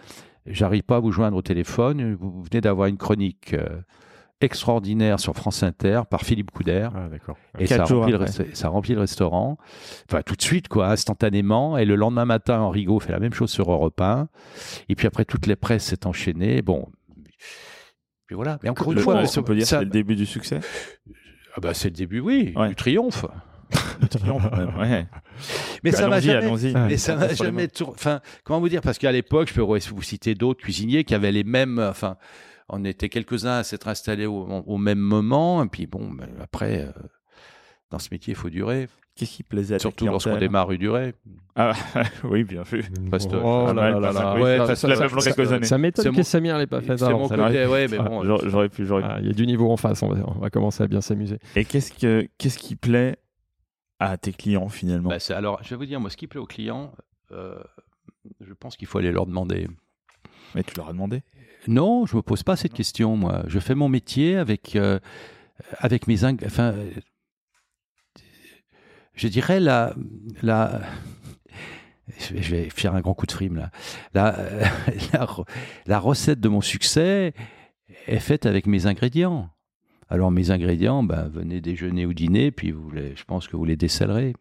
j'arrive 0.45 0.83
pas 0.83 0.97
à 0.97 0.99
vous 0.99 1.11
joindre 1.11 1.35
au 1.35 1.41
téléphone. 1.41 2.15
Vous 2.15 2.43
venez 2.43 2.61
d'avoir 2.61 2.87
une 2.87 2.97
chronique 2.97 3.53
euh, 3.53 3.81
extraordinaire 4.41 5.19
sur 5.19 5.33
France 5.35 5.63
Inter 5.63 6.01
par 6.09 6.21
Philippe 6.21 6.51
Couder. 6.51 6.89
Ah. 6.93 7.07
Et 7.59 7.67
ça 7.67 7.85
jours 7.85 7.99
remplit, 8.01 8.11
le, 8.11 8.21
après. 8.21 8.29
resta- 8.31 8.53
ça 8.55 8.69
remplit 8.69 8.93
le 8.93 8.99
restaurant. 8.99 9.57
Enfin, 10.09 10.21
tout 10.21 10.35
de 10.35 10.41
suite, 10.41 10.67
quoi, 10.67 10.87
instantanément. 10.89 11.77
Et 11.77 11.85
le 11.85 11.95
lendemain 11.95 12.25
matin, 12.25 12.59
Henrigot 12.59 12.99
fait 12.99 13.11
la 13.11 13.19
même 13.19 13.33
chose 13.33 13.49
sur 13.49 13.71
Europe 13.71 13.99
1. 13.99 14.27
Et 14.89 14.95
puis 14.95 15.07
après, 15.07 15.25
toutes 15.25 15.47
les 15.47 15.55
presses 15.55 15.85
s'est 15.85 16.05
enchaînées. 16.05 16.61
Bon. 16.61 16.87
Puis 18.27 18.35
voilà. 18.35 18.59
Mais 18.63 18.69
encore 18.69 18.91
une 18.91 18.99
fois, 18.99 19.15
on 19.37 19.43
peut 19.43 19.55
dire 19.55 19.63
que 19.63 19.67
ça- 19.69 19.79
c'est 19.79 19.85
le 19.85 19.91
début 19.91 20.15
du 20.15 20.25
succès? 20.25 20.59
Ah 21.55 21.61
bah, 21.61 21.73
c'est 21.73 21.87
le 21.89 21.95
début, 21.95 22.19
oui, 22.19 22.53
Ouais. 22.55 22.69
du 22.69 22.75
triomphe. 22.75 23.25
Ouais. 24.77 25.07
Mais 25.83 25.91
ça 25.91 26.07
m'a 26.07 26.19
jamais, 26.19 26.51
Mais 26.87 26.97
ça 26.97 27.15
m'a 27.15 27.33
jamais 27.33 27.67
tour- 27.67 27.89
Enfin, 27.95 28.19
comment 28.43 28.59
vous 28.59 28.69
dire? 28.69 28.81
Parce 28.81 28.97
qu'à 28.97 29.11
l'époque, 29.11 29.49
je 29.49 29.53
peux 29.53 29.61
vous 29.61 30.01
citer 30.01 30.35
d'autres 30.35 30.61
cuisiniers 30.61 31.03
qui 31.03 31.15
avaient 31.15 31.31
les 31.31 31.43
mêmes. 31.43 31.79
Enfin, 31.79 32.17
on 32.69 32.83
était 32.85 33.09
quelques-uns 33.09 33.57
à 33.59 33.63
s'être 33.63 33.87
installés 33.87 34.25
au, 34.25 34.43
au 34.65 34.77
même 34.77 34.99
moment. 34.99 35.63
Et 35.63 35.67
puis 35.67 35.85
bon, 35.87 36.09
ben, 36.11 36.27
après, 36.41 36.81
euh, 36.85 36.91
dans 37.91 37.99
ce 37.99 38.09
métier, 38.11 38.31
il 38.33 38.35
faut 38.35 38.49
durer. 38.49 38.87
Qu'est-ce 39.15 39.31
qui 39.37 39.43
plaisait 39.43 39.75
à 39.75 39.79
Surtout 39.79 40.05
lorsqu'on 40.07 40.37
démarre 40.37 40.67
rue 40.67 40.77
Duret. 40.77 41.13
Ah, 41.55 41.71
oui, 42.25 42.43
bien 42.43 42.63
vu. 42.63 42.83
Fastoche. 43.09 43.41
Oh 43.41 43.63
Pas 43.67 43.73
là 43.73 43.91
mal, 43.91 44.01
là 44.01 44.11
là 44.11 44.35
Ouais, 44.35 44.57
ça- 44.57 44.75
ça- 44.75 44.75
ça 44.75 45.07
ça-. 45.07 45.63
Ça 45.63 45.77
m'étonne 45.77 46.05
que 46.05 46.09
mon- 46.09 46.23
Samir 46.23 46.57
l'ait 46.57 46.67
pas 46.67 46.81
fait. 46.81 46.97
C'est 46.97 47.09
mon 47.09 47.29
côté, 47.29 47.65
ouais, 47.65 47.87
mais 47.87 47.97
Ah, 47.97 48.03
bon. 48.03 48.23
j'aurais- 48.49 48.67
pu, 48.67 48.85
j'aurais. 48.85 49.03
Ah, 49.05 49.19
Il 49.21 49.27
y 49.27 49.29
a 49.29 49.33
du 49.33 49.45
niveau 49.47 49.71
en 49.71 49.77
face. 49.77 50.03
On 50.03 50.09
va, 50.09 50.21
on 50.27 50.39
va 50.39 50.49
commencer 50.49 50.83
à 50.83 50.87
bien 50.87 50.99
s'amuser. 50.99 51.37
Et 51.55 51.63
qu'est-ce 51.63 51.93
que 51.93 52.27
qu'est-ce 52.37 52.57
qui 52.57 52.75
plaît 52.75 53.15
à 53.99 54.17
tes 54.17 54.33
clients 54.33 54.67
finalement? 54.67 55.07
Bah, 55.11 55.19
c'est- 55.19 55.33
alors, 55.33 55.63
je 55.63 55.69
vais 55.69 55.75
vous 55.77 55.85
dire, 55.85 56.01
moi, 56.01 56.09
ce 56.09 56.17
qui 56.17 56.27
plaît 56.27 56.41
aux 56.41 56.45
clients, 56.45 56.91
euh, 57.31 57.57
je 58.41 58.53
pense 58.53 58.75
qu'il 58.75 58.87
faut 58.87 58.97
aller 58.97 59.13
leur 59.13 59.27
demander. 59.27 59.67
Mais 60.55 60.63
tu 60.63 60.75
leur 60.75 60.89
as 60.89 60.91
demandé? 60.93 61.21
Non, 61.67 62.05
je 62.05 62.15
me 62.15 62.21
pose 62.21 62.43
pas 62.43 62.55
cette 62.55 62.73
question, 62.73 63.15
moi. 63.17 63.43
Je 63.47 63.59
fais 63.59 63.75
mon 63.75 63.89
métier 63.89 64.37
avec, 64.37 64.75
euh, 64.75 64.99
avec 65.77 66.07
mes... 66.07 66.23
ing- 66.23 66.43
Enfin, 66.45 66.73
euh, 66.73 66.89
je 69.15 69.27
dirais 69.27 69.59
la... 69.59 69.93
la 70.41 70.81
je 72.19 72.33
vais- 72.33 72.41
je 72.43 72.55
vais 72.55 72.69
faire 72.69 72.95
un 72.95 73.01
grand 73.01 73.13
coup 73.13 73.25
de 73.25 73.31
frime, 73.31 73.55
là. 73.55 73.71
La, 74.13 74.31
la, 75.13 75.25
re- 75.25 75.47
la 75.87 75.99
recette 75.99 76.39
de 76.39 76.49
mon 76.49 76.61
succès 76.61 77.33
est 78.07 78.19
faite 78.19 78.45
avec 78.45 78.67
mes 78.67 78.85
ingrédients. 78.85 79.49
Alors, 80.09 80.29
mes 80.31 80.51
ingrédients, 80.51 81.01
ben, 81.01 81.27
venez 81.29 81.61
déjeuner 81.61 82.05
ou 82.05 82.13
dîner, 82.13 82.51
puis 82.51 82.71
vous 82.71 82.91
les, 82.91 83.15
je 83.15 83.23
pense 83.23 83.47
que 83.47 83.57
vous 83.57 83.65
les 83.65 83.75
décellerez. 83.75 84.33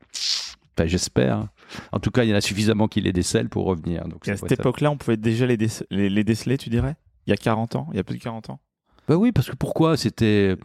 Enfin, 0.76 0.86
j'espère. 0.86 1.46
En 1.92 2.00
tout 2.00 2.10
cas, 2.10 2.24
il 2.24 2.30
y 2.30 2.32
en 2.34 2.36
a 2.36 2.40
suffisamment 2.42 2.86
qui 2.88 3.00
les 3.00 3.12
décèlent 3.12 3.48
pour 3.48 3.64
revenir. 3.64 4.06
Donc, 4.08 4.26
Et 4.28 4.32
à 4.32 4.36
cette 4.36 4.48
époque-là, 4.60 4.90
on 4.90 4.98
pouvait 4.98 5.16
déjà 5.16 5.46
les, 5.46 5.56
déce- 5.56 5.84
les, 5.90 6.10
les 6.10 6.24
déceler, 6.24 6.58
tu 6.58 6.68
dirais? 6.68 6.96
Il 7.26 7.30
y 7.30 7.32
a 7.32 7.36
40 7.36 7.76
ans 7.76 7.88
Il 7.92 7.96
y 7.96 8.00
a 8.00 8.04
plus 8.04 8.18
de 8.18 8.22
40 8.22 8.50
ans 8.50 8.60
Bah 9.08 9.16
oui, 9.16 9.32
parce 9.32 9.48
que 9.50 9.56
pourquoi 9.56 9.96
C'était 9.96 10.56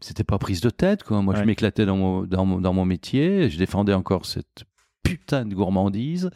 c'était 0.00 0.24
pas 0.24 0.38
prise 0.38 0.60
de 0.60 0.70
tête 0.70 1.04
quoi. 1.04 1.22
Moi, 1.22 1.34
je 1.36 1.42
m'éclatais 1.44 1.86
dans 1.86 1.96
mon, 1.96 2.22
dans 2.24 2.44
mon 2.44 2.60
dans 2.60 2.72
mon 2.72 2.84
métier, 2.84 3.48
je 3.48 3.56
défendais 3.58 3.92
encore 3.94 4.26
cette 4.26 4.64
putain 5.04 5.44
de 5.44 5.54
gourmandise. 5.54 6.30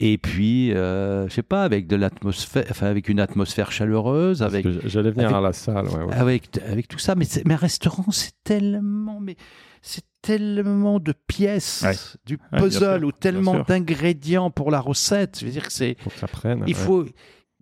Et 0.00 0.16
puis, 0.18 0.72
euh, 0.72 1.28
je 1.28 1.34
sais 1.34 1.42
pas, 1.42 1.62
avec 1.64 1.86
de 1.86 1.96
l'atmosphère, 1.96 2.64
enfin 2.70 2.86
avec 2.86 3.08
une 3.08 3.20
atmosphère 3.20 3.70
chaleureuse, 3.72 4.42
avec 4.42 4.66
J'allais 4.86 5.10
venir 5.10 5.26
avec- 5.26 5.36
à 5.36 5.40
la 5.40 5.52
salle. 5.52 5.86
ouais, 5.88 6.04
ouais. 6.04 6.14
avec 6.14 6.58
avec 6.68 6.88
tout 6.88 6.98
ça. 6.98 7.14
Mais 7.14 7.26
mais 7.44 7.54
un 7.54 7.58
restaurant, 7.58 8.10
c'est 8.10 8.32
tellement 8.44 9.20
mais 9.20 9.36
c'est 9.82 10.04
tellement 10.22 10.98
de 10.98 11.12
pièces 11.28 11.82
Ouais. 11.86 11.94
du 12.24 12.38
puzzle 12.38 12.98
sûr, 12.98 13.06
ou 13.08 13.12
tellement 13.12 13.60
d'ingrédients 13.60 14.50
pour 14.50 14.70
la 14.72 14.80
recette. 14.80 15.38
Je 15.40 15.46
veux 15.46 15.52
dire 15.52 15.66
que 15.66 15.72
c'est 15.72 15.96
Faut 16.00 16.10
que 16.10 16.18
ça 16.18 16.26
prenne. 16.26 16.64
il 16.66 16.74
ouais. 16.74 16.80
faut, 16.80 17.06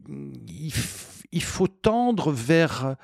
il, 0.08 0.72
il 1.34 1.42
faut 1.42 1.66
tendre 1.68 2.30
vers, 2.32 2.96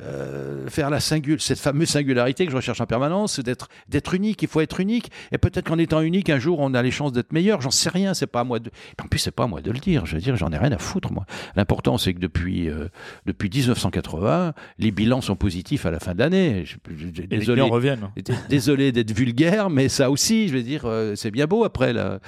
euh, 0.00 0.64
vers 0.66 0.88
la 0.88 0.98
singul 1.00 1.40
cette 1.40 1.58
fameuse 1.58 1.88
singularité 1.90 2.46
que 2.46 2.50
je 2.52 2.56
recherche 2.56 2.80
en 2.80 2.86
permanence, 2.86 3.34
c'est 3.34 3.42
d'être, 3.42 3.68
d'être 3.88 4.14
unique. 4.14 4.40
Il 4.42 4.48
faut 4.48 4.60
être 4.62 4.80
unique. 4.80 5.10
Et 5.30 5.36
peut-être 5.36 5.66
qu'en 5.68 5.76
étant 5.78 6.00
unique, 6.00 6.30
un 6.30 6.38
jour, 6.38 6.58
on 6.60 6.72
a 6.72 6.82
les 6.82 6.90
chances 6.90 7.12
d'être 7.12 7.32
meilleur. 7.32 7.60
J'en 7.60 7.70
sais 7.70 7.90
rien. 7.90 8.14
C'est 8.14 8.26
pas 8.28 8.40
à 8.40 8.44
moi 8.44 8.60
de. 8.60 8.70
En 9.02 9.08
plus, 9.08 9.18
c'est 9.18 9.30
pas 9.30 9.44
à 9.44 9.46
moi 9.46 9.60
de 9.60 9.70
le 9.70 9.78
dire. 9.78 10.06
Je 10.06 10.14
veux 10.14 10.20
dire, 10.22 10.36
j'en 10.36 10.50
ai 10.52 10.56
rien 10.56 10.72
à 10.72 10.78
foutre, 10.78 11.12
moi. 11.12 11.26
L'important, 11.54 11.98
c'est 11.98 12.14
que 12.14 12.18
depuis, 12.18 12.68
euh, 12.70 12.88
depuis 13.26 13.50
1980, 13.50 14.54
les 14.78 14.90
bilans 14.90 15.20
sont 15.20 15.36
positifs 15.36 15.84
à 15.84 15.90
la 15.90 16.00
fin 16.00 16.14
de 16.14 16.20
l'année. 16.20 16.64
Je- 16.64 16.76
je- 16.96 17.06
je- 17.12 17.22
Et 17.22 17.26
les 17.26 17.38
Désolé. 17.38 17.60
reviennent. 17.62 18.08
Désolé 18.48 18.92
d'être 18.92 19.12
vulgaire, 19.12 19.68
mais 19.68 19.88
ça 19.90 20.10
aussi, 20.10 20.48
je 20.48 20.54
veux 20.54 20.62
dire, 20.62 20.82
euh, 20.86 21.14
c'est 21.14 21.30
bien 21.30 21.46
beau 21.46 21.64
après. 21.64 21.92
Là. 21.92 22.20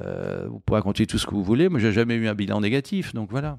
Euh, 0.00 0.46
vous 0.50 0.58
pourrez 0.60 0.78
raconter 0.80 1.06
tout 1.06 1.18
ce 1.18 1.26
que 1.26 1.34
vous 1.34 1.44
voulez. 1.44 1.68
Moi, 1.68 1.78
j'ai 1.78 1.92
jamais 1.92 2.14
eu 2.14 2.26
un 2.26 2.34
bilan 2.34 2.60
négatif, 2.60 3.14
donc 3.14 3.30
voilà. 3.30 3.58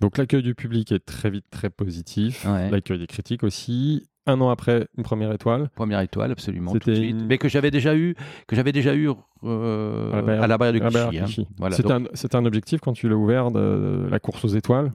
Donc 0.00 0.16
l'accueil 0.18 0.42
du 0.42 0.54
public 0.54 0.92
est 0.92 1.04
très 1.04 1.30
vite 1.30 1.44
très 1.50 1.68
positif, 1.70 2.44
Ouais. 2.46 2.70
l'accueil 2.70 2.98
des 2.98 3.06
critiques 3.06 3.42
aussi. 3.44 4.06
Un 4.26 4.40
an 4.40 4.50
après, 4.50 4.86
une 4.96 5.02
première 5.02 5.32
étoile. 5.32 5.70
Première 5.74 6.00
étoile, 6.00 6.30
absolument, 6.30 6.72
tout 6.72 6.78
C'était 6.78 6.90
de 6.92 6.96
suite. 6.96 7.10
une- 7.10 7.26
Mais 7.26 7.38
que 7.38 7.48
j'avais 7.48 7.70
déjà 7.70 7.96
eu, 7.96 8.14
que 8.46 8.54
j'avais 8.54 8.72
déjà 8.72 8.94
eu 8.94 9.08
euh, 9.44 10.12
À 10.12 10.16
la 10.16 10.22
barrière- 10.22 10.42
à 10.42 10.46
la 10.46 10.58
barrière 10.58 10.74
de 10.74 10.78
Clichy. 10.78 10.94
barrière 10.94 11.22
hein. 11.22 11.26
Clichy. 11.26 11.48
Voilà, 11.58 11.76
C'était 11.76 11.88
donc, 11.88 12.08
un, 12.34 12.44
objectif 12.44 12.80
quand 12.80 12.92
tu 12.92 13.08
l'as 13.08 13.16
ouvert 13.16 13.50
de 13.50 14.06
la 14.10 14.20
course 14.20 14.44
aux 14.44 14.48
étoiles 14.48 14.92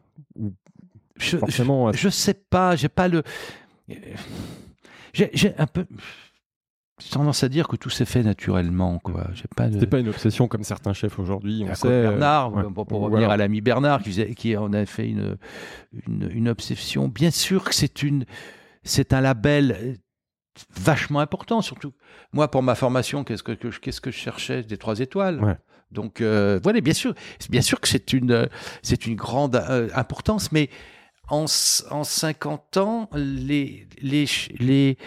je, 1.17 1.37
Forcément, 1.37 1.91
je, 1.91 1.97
je 1.97 2.09
sais 2.09 2.33
pas, 2.35 2.75
j'ai 2.75 2.89
pas 2.89 3.07
le. 3.07 3.23
J'ai 5.13 5.53
un 5.57 5.67
peu 5.67 5.85
j'ai 7.03 7.09
tendance 7.09 7.43
à 7.43 7.49
dire 7.49 7.67
que 7.67 7.75
tout 7.75 7.89
s'est 7.89 8.05
fait 8.05 8.23
naturellement, 8.23 8.99
quoi. 8.99 9.27
J'ai 9.33 9.45
pas 9.55 9.67
de. 9.67 9.73
c'était 9.73 9.85
pas 9.87 9.99
une 9.99 10.07
obsession 10.09 10.47
comme 10.47 10.63
certains 10.63 10.93
chefs 10.93 11.19
aujourd'hui. 11.19 11.65
On 11.69 11.75
sait. 11.75 11.87
Euh, 11.87 12.09
Bernard, 12.11 12.53
ouais. 12.53 12.63
pour, 12.73 12.85
pour 12.87 12.99
Voilà. 12.99 13.13
revenir 13.15 13.29
à 13.31 13.37
l'ami 13.37 13.59
Bernard, 13.61 14.01
qui, 14.01 14.09
faisait, 14.11 14.33
qui 14.33 14.55
en 14.55 14.71
a 14.73 14.85
fait 14.85 15.09
une, 15.09 15.37
une, 16.07 16.29
une 16.33 16.47
obsession. 16.49 17.07
Bien 17.09 17.31
sûr 17.31 17.65
que 17.65 17.75
c'est 17.75 18.01
une, 18.01 18.25
c'est 18.83 19.11
un 19.11 19.19
label 19.21 19.75
euh, 19.77 19.93
vachement 20.79 21.19
important, 21.19 21.61
surtout 21.61 21.91
moi 22.31 22.49
pour 22.49 22.63
ma 22.63 22.75
formation, 22.75 23.23
qu'est-ce 23.25 23.43
que, 23.43 23.51
que 23.51 23.71
je- 23.71 23.79
qu'est-ce 23.81 23.99
que 24.01 24.11
je 24.11 24.17
cherchais? 24.17 24.63
Des 24.63 24.77
trois 24.77 24.99
étoiles. 24.99 25.43
Ouais. 25.43 25.57
Donc 25.91 26.21
euh, 26.21 26.59
voilà, 26.63 26.79
bien 26.81 26.93
sûr, 26.93 27.13
bien 27.49 27.61
sûr 27.61 27.81
que 27.81 27.87
c'est 27.89 28.13
une, 28.13 28.47
c'est 28.83 29.05
une 29.05 29.15
grande 29.15 29.55
euh, 29.57 29.89
importance, 29.95 30.51
mais 30.53 30.69
en, 31.27 31.45
en 31.91 32.03
50 32.05 32.77
ans, 32.77 33.09
les, 33.13 33.87
les, 34.01 34.25
ch- 34.27 34.51
les, 34.59 34.97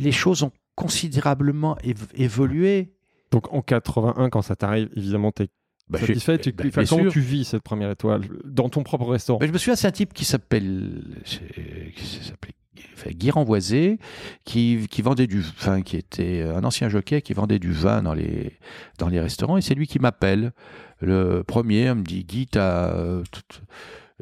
les 0.00 0.12
choses 0.12 0.42
ont 0.42 0.52
considérablement 0.74 1.76
év- 1.84 2.08
évolué. 2.14 2.92
Donc 3.30 3.52
en 3.52 3.62
81, 3.62 4.28
quand 4.30 4.42
ça 4.42 4.56
t'arrive, 4.56 4.88
évidemment, 4.96 5.32
t'es 5.32 5.48
Bah, 5.88 5.98
satisfait. 5.98 6.38
Tu, 6.38 6.52
bah, 6.52 6.64
comment 6.88 7.02
sûr. 7.02 7.12
tu 7.12 7.20
vis 7.20 7.44
cette 7.44 7.62
première 7.62 7.90
étoile 7.90 8.22
dans 8.44 8.68
ton 8.68 8.82
propre 8.82 9.06
restaurant? 9.06 9.38
Ben, 9.38 9.46
je 9.46 9.52
me 9.52 9.58
souviens, 9.58 9.76
c'est 9.76 9.88
un 9.88 9.92
type 9.92 10.12
qui 10.12 10.24
s'appelle 10.24 11.02
c'est- 11.24 11.92
qui 11.94 12.06
s'appelait 12.24 12.54
enfin, 12.94 13.10
Guy 13.10 13.30
Renvoisé, 13.30 13.98
qui, 14.44 14.86
qui 14.90 15.02
vendait 15.02 15.26
du, 15.26 15.40
enfin, 15.40 15.82
qui 15.82 15.96
était 15.96 16.42
un 16.42 16.62
ancien 16.64 16.88
jockey 16.88 17.20
qui 17.22 17.32
vendait 17.34 17.58
du 17.58 17.72
vin 17.72 18.02
dans 18.02 18.14
les, 18.14 18.52
dans 18.98 19.08
les 19.08 19.20
restaurants, 19.20 19.56
et 19.56 19.62
c'est 19.62 19.74
lui 19.74 19.86
qui 19.86 19.98
m'appelle. 19.98 20.52
Le 21.00 21.42
premier, 21.42 21.86
il 21.88 21.94
me 21.94 22.02
dit 22.02 22.24
Guy, 22.24 22.46
t'as, 22.46 22.90
euh, 22.94 23.22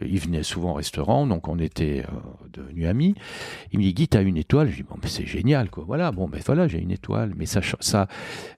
il 0.03 0.19
venait 0.19 0.43
souvent 0.43 0.71
au 0.71 0.75
restaurant, 0.75 1.27
donc 1.27 1.47
on 1.49 1.59
était 1.59 2.05
euh, 2.05 2.49
devenus 2.53 2.87
amis. 2.89 3.15
Il 3.73 3.79
me 3.79 3.85
dit 3.85 3.95
Guy, 3.95 4.09
t'as 4.09 4.23
une 4.23 4.37
étoile. 4.37 4.69
Je 4.71 4.77
dis 4.77 4.83
bon, 4.83 4.97
mais 5.03 5.09
c'est 5.09 5.27
génial, 5.27 5.71
quoi. 5.71 5.85
Voilà, 5.87 6.11
bon, 6.11 6.29
ben 6.29 6.41
voilà, 6.45 6.67
j'ai 6.67 6.79
une 6.81 6.91
étoile. 6.91 7.33
Mais 7.37 7.47
ça, 7.47 7.61
ça, 7.81 8.09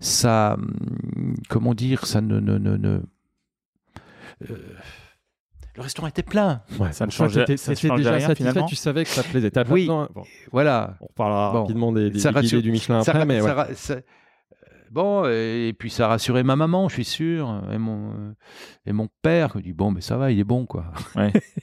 ça, 0.00 0.54
hum, 0.58 1.34
comment 1.48 1.74
dire, 1.74 2.06
ça 2.06 2.20
ne, 2.20 2.40
ne, 2.40 2.56
ne, 2.58 2.76
ne- 2.76 3.00
euh, 4.50 4.56
le 5.76 5.82
restaurant 5.82 6.08
était 6.08 6.22
plein. 6.22 6.62
Ouais, 6.78 6.92
Ça 6.92 7.04
ne 7.04 7.10
changeait- 7.10 7.44
changeait 7.46 7.96
déjà 7.96 8.10
rien, 8.12 8.20
satisfait, 8.20 8.34
finalement 8.34 8.66
tu 8.66 8.76
savais 8.76 9.04
que 9.04 9.10
ça 9.10 9.22
te 9.22 9.28
plaisait. 9.28 9.50
T'as 9.50 9.64
pas 9.64 9.72
Oui. 9.74 9.82
besoin- 9.82 10.08
bon, 10.14 10.24
Voilà. 10.52 10.96
on 11.02 11.06
reparlera 11.06 11.52
Bon. 11.52 11.60
rapidement 11.62 11.92
des, 11.92 12.08
des 12.10 12.18
Ça 12.18 12.30
rassure- 12.30 12.62
du 12.62 12.72
Michelin 12.72 13.02
Ça 13.02 13.10
après, 13.10 13.18
ra- 13.20 13.24
mais 13.26 13.40
ouais. 13.42 13.46
ça 13.46 13.54
ra- 13.54 13.74
ça- 13.74 13.96
Bon, 14.90 15.24
et 15.26 15.74
puis 15.78 15.90
ça 15.90 16.08
rassurait 16.08 16.42
ma 16.44 16.56
maman, 16.56 16.88
je 16.88 16.94
suis 16.94 17.04
sûr, 17.04 17.62
et 17.72 17.78
mon, 17.78 18.34
et 18.86 18.92
mon 18.92 19.08
père, 19.22 19.52
qui 19.54 19.62
dit 19.62 19.72
bon, 19.72 19.90
mais 19.90 20.00
ça 20.00 20.16
va, 20.16 20.30
il 20.30 20.38
est 20.38 20.44
bon, 20.44 20.64
quoi. 20.66 20.86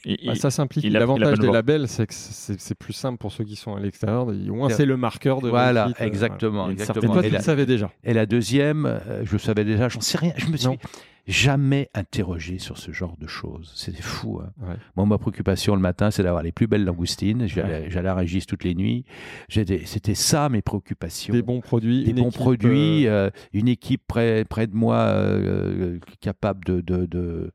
Et- 0.06 0.20
Ah, 0.28 0.32
et- 0.34 0.36
ça 0.36 0.52
simplifie. 0.52 0.90
L'avantage 0.90 1.40
des 1.40 1.52
labels, 1.52 1.88
c'est 1.88 2.06
que 2.08 2.14
c'est 2.14 2.60
c'est 2.60 2.76
plus 2.76 2.94
simple 2.94 3.18
pour 3.18 3.32
ceux 3.32 3.44
qui 3.44 3.56
sont 3.56 3.76
à 3.76 3.80
l'extérieur. 3.80 4.28
Au 4.28 4.34
moins, 4.54 4.70
C'est- 4.70 4.86
le 4.86 4.98
marqueur 4.98 5.42
de 5.42 5.50
Voilà, 5.50 5.86
réussite, 5.86 6.02
euh, 6.02 6.06
exactement, 6.06 6.52
voilà. 6.66 6.70
Et 6.70 6.74
exactement. 6.74 7.14
toi, 7.14 7.22
Et 7.24 7.28
tu 7.28 7.32
la- 7.34 7.40
le 7.40 7.44
savais 7.44 7.66
déjà. 7.66 7.92
Et 8.04 8.14
la 8.14 8.26
deuxième, 8.26 8.86
euh, 8.86 9.22
je 9.24 9.38
savais 9.38 9.64
déjà, 9.64 9.88
j'en 9.90 10.02
sais 10.02 10.18
rien, 10.18 10.34
je 10.38 10.48
me 10.48 10.58
suis 10.58 10.68
Non. 10.68 10.78
Jamais 11.26 11.90
interrogé 11.94 12.60
sur 12.60 12.78
ce 12.78 12.92
genre 12.92 13.16
de 13.18 13.28
choses. 13.28 13.72
C'était 13.76 14.02
fou. 14.02 14.42
hein. 14.44 14.52
Ouais. 14.62 14.76
Moi, 14.96 15.06
ma 15.06 15.18
préoccupation 15.18 15.76
le 15.76 15.82
matin, 15.82 16.12
c'est 16.12 16.24
d'avoir 16.24 16.44
les 16.44 16.52
plus 16.52 16.68
belles 16.68 16.84
langoustines. 16.84 17.48
J'allais 17.48 18.08
à 18.10 18.16
Régis 18.16 18.46
toutes 18.46 18.64
les 18.64 18.76
nuits. 18.76 19.06
C'était 19.50 20.16
ça 20.16 20.50
mes 20.50 20.62
préoccupations. 20.62 21.34
Des 21.34 21.42
bons 21.42 21.62
produits, 21.62 22.04
des 22.04 22.10
une 22.12 22.18
bons 22.18 22.28
équipe, 22.30 22.40
produits, 22.42 23.08
euh, 23.08 23.28
euh, 23.28 23.30
une 23.54 23.68
équipe 23.68 24.02
près, 24.08 24.44
près 24.44 24.68
de 24.68 24.76
moi 24.76 24.98
euh, 24.98 26.00
capable 26.20 26.66
de, 26.66 26.82
de, 26.82 27.06
de, 27.06 27.52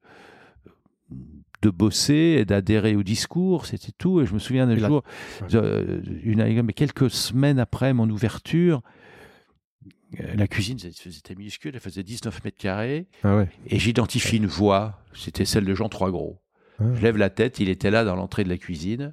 de 1.62 1.71
bosser 1.71 2.37
et 2.39 2.45
d'adhérer 2.45 2.97
au 2.97 3.03
discours, 3.03 3.66
c'était 3.66 3.93
tout. 3.99 4.21
Et 4.21 4.27
je 4.27 4.33
me 4.33 4.39
souviens 4.39 4.66
d'un 4.66 4.77
jour, 4.77 5.03
ouais. 5.43 5.49
euh, 5.55 6.01
une, 6.23 6.62
mais 6.62 6.73
quelques 6.73 7.11
semaines 7.11 7.59
après 7.59 7.93
mon 7.93 8.09
ouverture, 8.09 8.83
la 10.34 10.46
cuisine 10.48 10.78
c'était 10.78 11.34
minuscule, 11.34 11.72
elle 11.74 11.80
faisait 11.80 12.02
19 12.02 12.42
mètres 12.44 12.56
carrés, 12.59 13.06
Ah 13.22 13.36
ouais. 13.36 13.48
et 13.66 13.78
j'identifie 13.78 14.38
une 14.38 14.46
voix, 14.46 15.00
c'était 15.14 15.44
celle 15.44 15.64
de 15.64 15.74
Jean 15.74 15.88
Trois-Gros. 15.88 16.40
Ah. 16.80 16.84
Je 16.94 17.02
lève 17.02 17.16
la 17.16 17.28
tête, 17.30 17.61
il 17.61 17.68
était 17.68 17.90
là 17.90 18.04
dans 18.04 18.16
l'entrée 18.16 18.44
de 18.44 18.48
la 18.48 18.56
cuisine. 18.56 19.12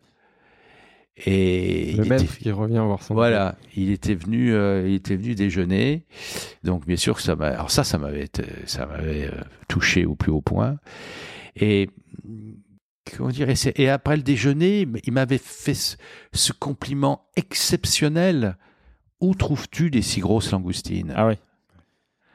Et 1.25 1.93
Le 1.93 2.05
il 2.05 2.13
était- 2.13 2.25
qui 2.25 2.51
revient 2.51 2.81
voir 2.85 3.01
son. 3.01 3.13
voilà, 3.13 3.55
il 3.75 3.89
était 3.89 4.15
venu, 4.15 4.53
euh, 4.53 4.85
il 4.87 4.95
était 4.95 5.15
venu 5.15 5.33
déjeuner. 5.33 6.05
Donc 6.63 6.85
bien 6.85 6.97
sûr 6.97 7.15
que 7.15 7.21
ça 7.21 7.35
m'a, 7.37 7.47
alors 7.47 7.71
ça, 7.71 7.85
ça 7.85 7.97
m'avait, 7.97 8.27
ça 8.65 8.85
m'avait 8.85 9.27
euh, 9.27 9.41
touché 9.69 10.05
au 10.05 10.15
plus 10.15 10.31
haut 10.31 10.41
point. 10.41 10.77
Et 11.55 11.89
comment 13.15 13.29
dire, 13.29 13.47
et, 13.77 13.89
après 13.89 14.17
le 14.17 14.23
déjeuner, 14.23 14.87
il 15.05 15.13
m'avait 15.13 15.37
fait 15.37 15.73
ce, 15.73 15.95
ce 16.33 16.51
compliment 16.51 17.27
exceptionnel. 17.37 18.57
Où 19.25 19.33
trouves-tu 19.33 19.89
des 19.89 20.03
si 20.03 20.19
grosses 20.19 20.51
langoustines? 20.51 21.11
Ah 21.15 21.27
oui. 21.27 21.33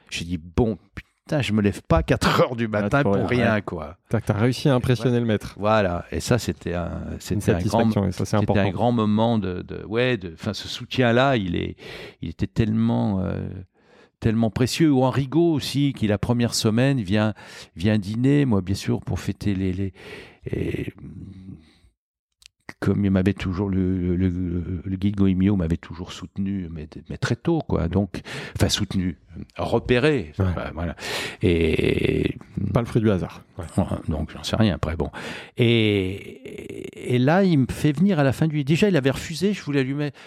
J'ai 0.09 0.25
dit 0.25 0.37
bon, 0.37 0.77
putain, 0.93 1.41
je 1.41 1.53
me 1.53 1.61
lève 1.61 1.81
pas 1.83 1.99
à 1.99 2.03
4 2.03 2.41
heures 2.41 2.55
du 2.57 2.67
matin 2.67 3.01
pour 3.01 3.13
pour 3.13 3.29
rien, 3.29 3.53
rien, 3.53 3.61
quoi. 3.61 3.97
T'as 4.09 4.33
réussi 4.33 4.67
à 4.67 4.75
impressionner 4.75 5.19
le 5.21 5.25
maître. 5.25 5.55
Voilà, 5.57 6.05
et 6.11 6.19
ça 6.19 6.37
c'était 6.37 6.73
un, 6.73 6.91
c'était 7.19 7.53
un 7.53 7.59
grand, 8.69 8.89
un 8.89 8.91
moment 8.91 9.37
de, 9.37 9.61
de 9.61 9.85
ouais, 9.85 10.17
de, 10.17 10.35
ce 10.37 10.67
soutien-là, 10.67 11.37
il 11.37 11.55
est, 11.55 11.77
il 12.21 12.27
était 12.27 12.47
tellement, 12.47 13.21
euh, 13.21 13.47
tellement 14.19 14.49
précieux. 14.49 14.91
Ou 14.91 15.09
Rigaud 15.09 15.53
aussi, 15.53 15.93
qui 15.93 16.07
la 16.07 16.17
première 16.17 16.53
semaine 16.53 16.99
vient, 16.99 17.33
vient 17.77 17.97
dîner, 17.97 18.43
moi 18.43 18.59
bien 18.59 18.75
sûr 18.75 18.99
pour 18.99 19.21
fêter 19.21 19.55
les, 19.55 19.93
comme 22.81 23.05
il 23.05 23.11
m'avait 23.11 23.33
toujours 23.35 23.69
le, 23.69 24.15
le, 24.15 24.95
guide 24.97 25.15
Goemio 25.15 25.55
m'avait 25.55 25.77
toujours 25.77 26.11
soutenu, 26.11 26.67
mais, 26.71 26.89
mais 27.09 27.17
très 27.17 27.35
tôt 27.35 27.59
quoi. 27.59 27.87
Donc, 27.87 28.21
enfin 28.57 28.69
soutenu, 28.69 29.17
repéré, 29.55 30.33
Ouais. 30.39 30.45
voilà. 30.73 30.95
Et 31.43 32.35
Pas 32.73 32.79
le 32.81 32.87
fruit 32.87 33.01
du 33.01 33.11
hasard. 33.11 33.43
Ouais. 33.59 33.65
donc 34.07 34.31
j'en 34.33 34.43
sais 34.43 34.55
rien 34.55 34.75
après. 34.75 34.95
Bon. 34.95 35.11
Et, 35.57 37.13
et 37.13 37.19
là, 37.19 37.43
il 37.43 37.59
me 37.59 37.67
fait 37.69 37.91
venir 37.91 38.19
à 38.19 38.23
la 38.23 38.33
fin 38.33 38.47
du. 38.47 38.63
Déjà, 38.63 38.89
il 38.89 38.97
avait 38.97 39.11
refusé. 39.11 39.53
Je 39.53 39.61
voulais 39.63 39.83
lui 39.83 39.93
mettre. 39.93 40.17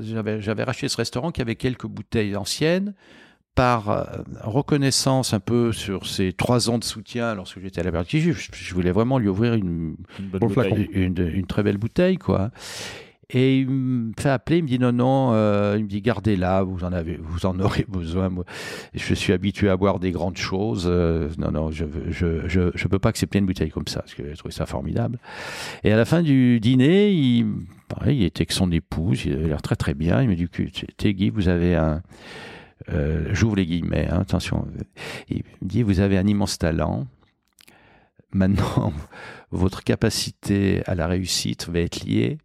J'avais, 0.00 0.40
j'avais 0.40 0.64
racheté 0.64 0.86
ce 0.88 0.98
restaurant 0.98 1.30
qui 1.32 1.40
avait 1.40 1.56
quelques 1.56 1.86
bouteilles 1.86 2.36
anciennes. 2.36 2.92
Par 3.56 3.90
euh, 3.90 4.04
reconnaissance 4.42 5.34
un 5.34 5.40
peu 5.40 5.72
sur 5.72 6.06
ses 6.06 6.32
trois 6.32 6.70
ans 6.70 6.78
de 6.78 6.84
soutien 6.84 7.34
lorsque 7.34 7.60
j'étais 7.60 7.80
à 7.80 7.84
la 7.84 7.90
Bertie, 7.90 8.20
je, 8.20 8.32
je 8.32 8.74
voulais 8.74 8.92
vraiment 8.92 9.18
lui 9.18 9.28
ouvrir 9.28 9.54
une, 9.54 9.96
très 11.48 11.62
belle 11.62 11.76
bouteille, 11.76 12.16
quoi. 12.16 12.50
Et 13.32 13.58
il 13.58 13.68
me 13.68 14.12
fait 14.18 14.28
appeler, 14.30 14.58
il 14.58 14.62
me 14.64 14.68
dit 14.68 14.78
non, 14.78 14.92
non, 14.92 15.32
euh, 15.34 15.76
il 15.78 15.84
me 15.84 15.88
dit 15.88 16.00
gardez-la, 16.00 16.62
vous 16.62 16.82
en 16.84 16.92
avez, 16.92 17.18
vous 17.22 17.46
en 17.46 17.58
aurez 17.60 17.84
besoin. 17.88 18.28
Moi, 18.28 18.44
je 18.94 19.14
suis 19.14 19.32
habitué 19.32 19.68
à 19.68 19.76
boire 19.76 20.00
des 20.00 20.10
grandes 20.10 20.36
choses. 20.36 20.86
euh, 20.88 21.28
non, 21.38 21.50
non, 21.50 21.70
je, 21.70 21.84
veux- 21.84 22.10
je, 22.10 22.48
je, 22.48 22.70
je 22.74 22.88
peux 22.88 22.98
pas 22.98 23.10
accepter 23.10 23.38
une 23.38 23.46
bouteille 23.46 23.70
comme 23.70 23.86
ça, 23.86 24.00
parce 24.00 24.14
que 24.14 24.28
j'ai 24.28 24.36
trouvé 24.36 24.52
ça 24.52 24.66
formidable. 24.66 25.18
Et 25.84 25.92
à 25.92 25.96
la 25.96 26.04
fin 26.04 26.22
du 26.22 26.58
dîner, 26.60 27.12
il, 27.12 27.46
pareil, 27.88 28.18
il 28.18 28.24
était 28.24 28.40
avec 28.42 28.52
son 28.52 28.72
épouse, 28.72 29.24
il 29.26 29.34
avait 29.34 29.48
l'air 29.48 29.62
très 29.62 29.76
très 29.76 29.94
bien. 29.94 30.22
Il 30.22 30.28
me 30.28 30.34
dit 30.34 30.48
que 30.48 31.08
Guy, 31.08 31.30
vous 31.30 31.48
avez 31.48 31.76
un, 31.76 32.02
euh, 32.88 33.28
j'ouvre 33.32 33.56
les 33.56 33.66
guillemets, 33.66 34.08
hein, 34.10 34.20
attention. 34.20 34.66
Il 35.28 35.42
me 35.62 35.68
dit 35.68 35.82
vous 35.82 36.00
avez 36.00 36.16
un 36.18 36.26
immense 36.26 36.58
talent. 36.58 37.06
Maintenant, 38.32 38.92
votre 39.50 39.82
capacité 39.82 40.82
à 40.86 40.94
la 40.94 41.06
réussite 41.06 41.68
va 41.68 41.80
être 41.80 42.04
liée, 42.04 42.38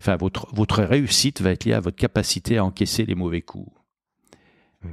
enfin, 0.00 0.16
votre, 0.16 0.52
votre 0.54 0.82
réussite 0.82 1.40
va 1.40 1.50
être 1.52 1.64
liée 1.64 1.72
à 1.74 1.80
votre 1.80 1.96
capacité 1.96 2.58
à 2.58 2.64
encaisser 2.64 3.04
les 3.06 3.14
mauvais 3.14 3.40
coups. 3.42 3.70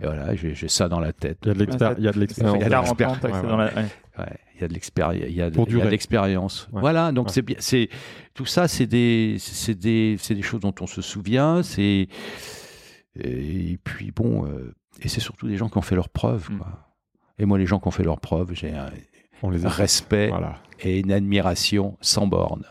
Et 0.01 0.05
voilà, 0.05 0.35
j'ai 0.35 0.67
ça 0.67 0.89
dans 0.89 0.99
la 0.99 1.13
tête. 1.13 1.37
Il 1.43 1.47
y 1.47 1.51
a 1.51 1.53
de 1.53 1.59
l'expér- 1.65 1.95
il 1.97 2.03
y 2.03 2.07
a 2.09 2.11
de 2.11 2.19
l'expérience. 2.19 2.57
Il 2.57 2.61
y 2.61 2.63
a 2.63 2.65
de 2.65 2.69
40 2.71 2.89
ans, 2.89 2.89
l'expérience. 2.89 3.19
t'as 3.21 3.29
Ouais, 3.29 3.41
fait 3.41 3.47
dans 3.47 3.57
la- 3.57 3.73
ouais. 3.73 3.85
Ouais, 4.19 4.37
il 4.55 4.61
y 4.61 4.63
a 4.63 4.67
de 4.67 4.73
l'expérience, 4.73 5.15
il 5.29 5.33
y 5.35 5.41
a 5.41 5.49
de, 5.49 5.89
l'expérience. 5.89 6.67
Ouais. 6.73 6.81
Voilà, 6.81 7.11
donc 7.13 7.27
Ouais. 7.29 7.55
c'est 7.59 7.89
tout 8.33 8.45
ça, 8.45 8.67
c'est 8.67 8.85
des, 8.85 9.37
c'est 9.39 9.75
des, 9.79 10.17
c'est 10.19 10.35
des 10.35 10.41
choses 10.41 10.59
dont 10.59 10.73
on 10.81 10.87
se 10.87 11.01
souvient, 11.01 11.63
c'est 11.63 12.09
et 13.23 13.77
puis 13.83 14.11
bon, 14.11 14.45
euh, 14.45 14.73
et 15.01 15.07
c'est 15.09 15.19
surtout 15.19 15.47
des 15.47 15.57
gens 15.57 15.69
qui 15.69 15.77
ont 15.77 15.81
fait 15.83 15.95
leurs 15.95 16.09
preuves. 16.09 16.49
Mm. 16.51 16.57
Quoi. 16.57 16.67
Et 17.39 17.45
moi, 17.45 17.57
les 17.57 17.65
gens 17.67 17.79
qui 17.79 17.87
ont 17.87 17.91
fait 17.91 18.03
leurs 18.03 18.19
preuves, 18.19 18.53
j'ai 18.53 18.73
un 18.73 18.89
On 19.43 19.49
les 19.49 19.65
a. 19.65 19.69
respect 19.69 20.29
Voilà. 20.29 20.55
et 20.79 20.99
une 20.99 21.11
admiration 21.11 21.97
sans 22.01 22.25
borne. 22.27 22.63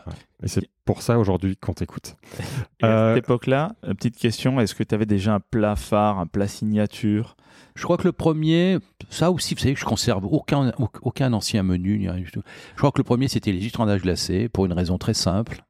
Et 0.43 0.47
c'est 0.47 0.67
pour 0.85 1.01
ça 1.01 1.17
aujourd'hui 1.17 1.55
qu'on 1.57 1.73
t'écoute. 1.73 2.15
À 2.81 2.87
Euh, 2.87 3.15
cette 3.15 3.23
époque-là, 3.25 3.75
euh, 3.85 3.93
petite 3.93 4.17
question, 4.17 4.59
est-ce 4.59 4.75
que 4.75 4.83
tu 4.83 4.93
avais 4.93 5.05
déjà 5.05 5.33
un 5.35 5.39
plat 5.39 5.75
phare, 5.75 6.19
un 6.19 6.27
plat 6.27 6.47
signature? 6.47 7.35
Je 7.75 7.83
crois 7.83 7.97
que 7.97 8.03
le 8.05 8.11
premier, 8.11 8.77
ça 9.09 9.31
aussi, 9.31 9.53
vous 9.53 9.59
savez 9.59 9.73
que 9.75 9.79
je 9.79 9.85
conserve 9.85 10.25
aucun, 10.25 10.71
aucun 11.01 11.31
ancien 11.33 11.63
menu. 11.63 11.97
ni 11.99 12.09
rien 12.09 12.19
du 12.21 12.31
tout. 12.31 12.41
Je 12.73 12.77
crois 12.77 12.91
que 12.91 12.97
le 12.99 13.03
premier, 13.03 13.27
c'était 13.27 13.51
les 13.51 13.61
huîtres 13.61 13.79
en 13.81 13.87
âge 13.87 14.01
glacé, 14.01 14.49
pour 14.49 14.65
une 14.65 14.73
raison 14.73 14.97
très 14.97 15.13
simple. 15.13 15.63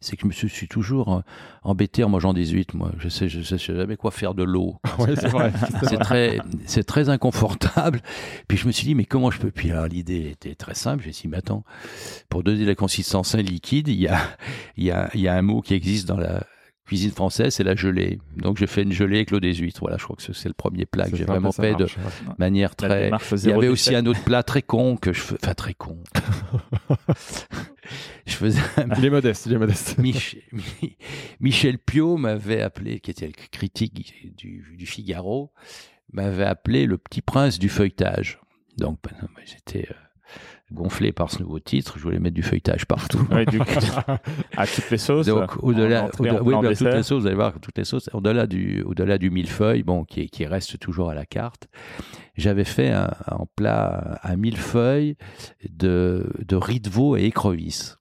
C'est 0.00 0.16
que 0.16 0.22
je 0.22 0.26
me 0.26 0.32
suis, 0.32 0.48
suis 0.48 0.68
toujours 0.68 1.14
euh, 1.14 1.20
embêté 1.62 2.04
en 2.04 2.08
mangeant 2.08 2.34
des 2.34 2.46
huîtres, 2.46 2.76
moi. 2.76 2.92
Je 2.98 3.08
sais, 3.08 3.28
je 3.28 3.40
sais 3.40 3.58
jamais 3.58 3.96
quoi 3.96 4.10
faire 4.10 4.34
de 4.34 4.42
l'eau. 4.42 4.76
Ouais, 4.98 5.14
c'est 5.14 5.28
vrai. 5.28 5.52
C'est 5.84 5.98
très, 5.98 6.40
c'est 6.66 6.84
très 6.84 7.08
inconfortable. 7.08 8.00
Puis 8.48 8.58
je 8.58 8.66
me 8.66 8.72
suis 8.72 8.84
dit, 8.84 8.94
mais 8.94 9.04
comment 9.04 9.30
je 9.30 9.38
peux? 9.38 9.50
Puis 9.50 9.70
alors 9.70 9.86
l'idée 9.86 10.30
était 10.30 10.56
très 10.56 10.74
simple. 10.74 11.04
J'ai 11.04 11.12
dit, 11.12 11.28
mais 11.28 11.36
attends, 11.36 11.64
pour 12.28 12.42
donner 12.42 12.64
la 12.64 12.74
consistance 12.74 13.34
à 13.34 13.38
un 13.38 13.42
liquide, 13.42 13.88
il 13.88 14.00
y 14.00 14.08
a, 14.08 14.18
il 14.76 14.84
y 14.84 14.90
a, 14.90 15.08
il 15.14 15.20
y 15.20 15.28
a 15.28 15.34
un 15.34 15.42
mot 15.42 15.60
qui 15.60 15.74
existe 15.74 16.08
dans 16.08 16.16
la 16.16 16.44
cuisine 16.88 17.10
française, 17.10 17.54
c'est 17.54 17.64
la 17.64 17.76
gelée. 17.76 18.18
Donc 18.36 18.56
j'ai 18.56 18.66
fait 18.66 18.82
une 18.82 18.92
gelée 18.92 19.16
avec 19.16 19.30
l'eau 19.30 19.40
des 19.40 19.54
huîtres. 19.54 19.80
Voilà, 19.80 19.98
je 19.98 20.04
crois 20.04 20.16
que 20.16 20.22
c'est 20.22 20.48
le 20.48 20.54
premier 20.54 20.86
plat 20.86 21.04
que 21.04 21.10
C'est 21.10 21.18
j'ai 21.18 21.24
vraiment 21.24 21.52
fait 21.52 21.74
de 21.74 21.84
ouais. 21.84 21.90
manière 22.38 22.74
très. 22.74 23.10
Il 23.32 23.48
y 23.48 23.52
avait 23.52 23.68
aussi 23.68 23.94
un 23.94 24.06
autre 24.06 24.22
plat 24.24 24.42
très 24.42 24.62
con 24.62 24.96
que 24.96 25.12
je 25.12 25.20
fais, 25.20 25.36
enfin 25.42 25.54
très 25.54 25.74
con. 25.74 25.98
je 28.26 28.32
faisais 28.34 28.60
un 28.76 28.88
Il 28.98 29.04
est 29.04 29.10
modeste, 29.10 29.46
il 29.46 29.52
est 29.52 29.58
modeste. 29.58 29.98
Mich- 30.02 30.38
Mi- 30.52 30.96
Michel 31.40 31.78
Piot 31.78 32.16
m'avait 32.16 32.62
appelé, 32.62 33.00
qui 33.00 33.10
était 33.10 33.26
le 33.26 33.32
critique 33.50 34.12
du, 34.36 34.64
du 34.76 34.86
Figaro, 34.86 35.52
m'avait 36.12 36.44
appelé 36.44 36.86
le 36.86 36.98
petit 36.98 37.20
prince 37.22 37.58
du 37.58 37.68
feuilletage. 37.68 38.38
Donc, 38.76 38.98
ben, 39.02 39.28
j'étais 39.44 39.88
euh, 39.90 39.94
gonflé 40.72 41.12
par 41.12 41.30
ce 41.30 41.40
nouveau 41.42 41.58
titre. 41.60 41.94
Je 41.98 42.02
voulais 42.02 42.18
mettre 42.18 42.34
du 42.34 42.42
feuilletage 42.42 42.86
partout. 42.86 43.26
Ouais, 43.30 43.46
du 43.46 43.58
à 44.56 44.66
toutes 44.66 44.90
les 44.90 44.98
sauces. 44.98 45.26
Donc, 45.26 45.62
au-delà, 45.62 46.08
oui, 46.20 46.28
ben, 46.62 46.74
toutes 46.74 46.94
les 46.94 47.02
sauces, 47.02 47.20
vous 47.22 47.26
allez 47.26 47.36
voir, 47.36 47.54
toutes 47.60 47.78
les 47.78 47.84
sauces, 47.84 48.10
au-delà 48.12 48.46
du, 48.46 48.82
au-delà 48.82 49.18
du 49.18 49.30
millefeuille, 49.30 49.82
bon, 49.82 50.04
qui, 50.04 50.28
qui 50.28 50.46
reste 50.46 50.78
toujours 50.78 51.10
à 51.10 51.14
la 51.14 51.24
carte, 51.26 51.68
j'avais 52.36 52.64
fait 52.64 52.90
un, 52.90 53.10
un 53.26 53.46
plat 53.56 54.18
à 54.22 54.36
millefeuille 54.36 55.16
de, 55.70 56.30
de 56.46 56.56
riz 56.56 56.80
de 56.80 56.90
veau 56.90 57.16
et 57.16 57.24
écrevisses. 57.24 57.96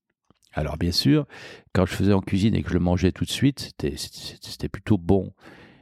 Alors, 0.54 0.78
bien 0.78 0.92
sûr, 0.92 1.26
quand 1.74 1.86
je 1.86 1.94
faisais 1.94 2.14
en 2.14 2.22
cuisine 2.22 2.56
et 2.56 2.64
que 2.64 2.70
je 2.70 2.74
le 2.74 2.80
mangeais 2.80 3.12
tout 3.12 3.26
de 3.26 3.30
suite, 3.30 3.72
c'était, 3.80 4.70
plutôt 4.70 4.98
bon. 4.98 5.32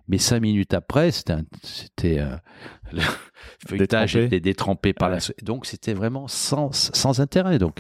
Mais 0.08 0.18
cinq 0.18 0.42
minutes 0.42 0.74
après, 0.74 1.12
c'était, 1.12 1.34
un- 1.34 1.46
c'était 1.64 2.20
euh, 2.20 2.36
le 2.96 3.02
feuilletage 3.68 4.16
était 4.16 4.40
détrempé 4.40 4.94
par 4.94 5.10
Ouais. 5.10 5.18
la, 5.18 5.46
donc 5.46 5.66
c'était 5.66 5.94
vraiment 5.94 6.28
sans, 6.28 6.72
sans 6.72 7.20
intérêt. 7.20 7.58
Donc 7.60 7.80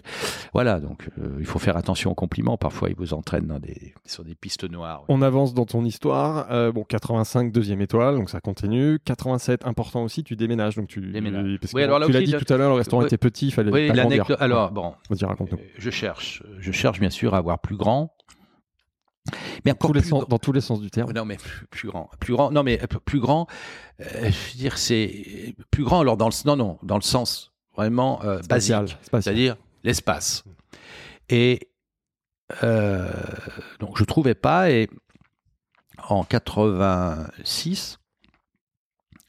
voilà, 0.53 0.79
donc 0.79 1.09
euh, 1.19 1.37
il 1.39 1.45
faut 1.45 1.59
faire 1.59 1.77
attention 1.77 2.11
aux 2.11 2.15
compliments. 2.15 2.57
Parfois, 2.57 2.89
ils 2.89 2.95
vous 2.95 3.13
entraînent 3.13 3.47
dans 3.47 3.59
des, 3.59 3.93
sur 4.05 4.23
des 4.23 4.35
pistes 4.35 4.69
noires. 4.69 5.03
On 5.09 5.21
avance 5.21 5.53
dans 5.53 5.65
ton 5.65 5.83
histoire. 5.85 6.47
Euh, 6.51 6.71
bon, 6.71 6.83
85, 6.83 7.51
deuxième 7.51 7.81
étoile, 7.81 8.15
donc 8.15 8.29
ça 8.29 8.39
continue. 8.41 8.99
87, 9.03 9.65
important 9.65 10.03
aussi, 10.03 10.23
tu 10.23 10.35
déménages. 10.35 10.75
Donc 10.75 10.87
tu 10.87 11.01
Déménage. 11.01 11.57
parce 11.59 11.71
que 11.73 11.77
Oui, 11.77 11.83
alors 11.83 11.99
là 11.99 12.05
tu 12.07 12.11
l'as 12.11 12.21
dit 12.21 12.31
je- 12.31 12.37
tout 12.37 12.53
à 12.53 12.57
l'heure, 12.57 12.69
le 12.69 12.75
restaurant 12.77 13.01
Oui. 13.01 13.07
était 13.07 13.17
petit, 13.17 13.47
il 13.47 13.51
fallait 13.51 13.71
Oui. 13.71 13.89
Alors 14.39 14.71
bon, 14.71 14.93
euh, 15.11 15.45
je 15.77 15.89
cherche, 15.89 16.43
je 16.59 16.71
cherche 16.71 16.99
bien 16.99 17.09
sûr 17.09 17.33
à 17.33 17.37
avoir 17.37 17.59
plus 17.59 17.75
grand, 17.77 18.14
mais 19.65 19.71
encore 19.71 19.89
Tous 19.89 19.93
les 19.95 20.01
plus 20.01 20.09
sens- 20.09 20.19
grand. 20.21 20.29
dans 20.29 20.39
tous 20.39 20.51
les 20.51 20.61
sens 20.61 20.79
du 20.81 20.91
terme. 20.91 21.11
Non 21.13 21.25
mais 21.25 21.37
plus, 21.37 21.65
plus 21.67 21.87
grand, 21.89 22.09
plus 22.19 22.33
grand. 22.33 22.51
Non 22.51 22.63
mais 22.63 22.81
euh, 22.81 22.87
plus 22.87 23.19
grand. 23.19 23.47
euh, 24.01 24.05
je 24.31 24.51
veux 24.51 24.57
dire 24.57 24.77
c'est 24.77 25.55
plus 25.71 25.83
grand. 25.83 26.01
Alors 26.01 26.17
dans 26.17 26.27
le 26.27 26.33
non 26.45 26.55
non 26.55 26.77
dans 26.83 26.95
le 26.97 27.01
sens 27.01 27.51
vraiment 27.75 28.23
euh, 28.23 28.41
Spatial, 28.43 28.83
basique, 28.85 28.97
c'est-à-dire 29.11 29.55
l'espace. 29.83 30.43
Et 31.29 31.69
euh, 32.63 33.11
donc 33.79 33.97
je 33.97 34.03
trouvais 34.03 34.35
pas 34.35 34.69
et 34.69 34.89
en 36.07 36.23
86 36.23 37.97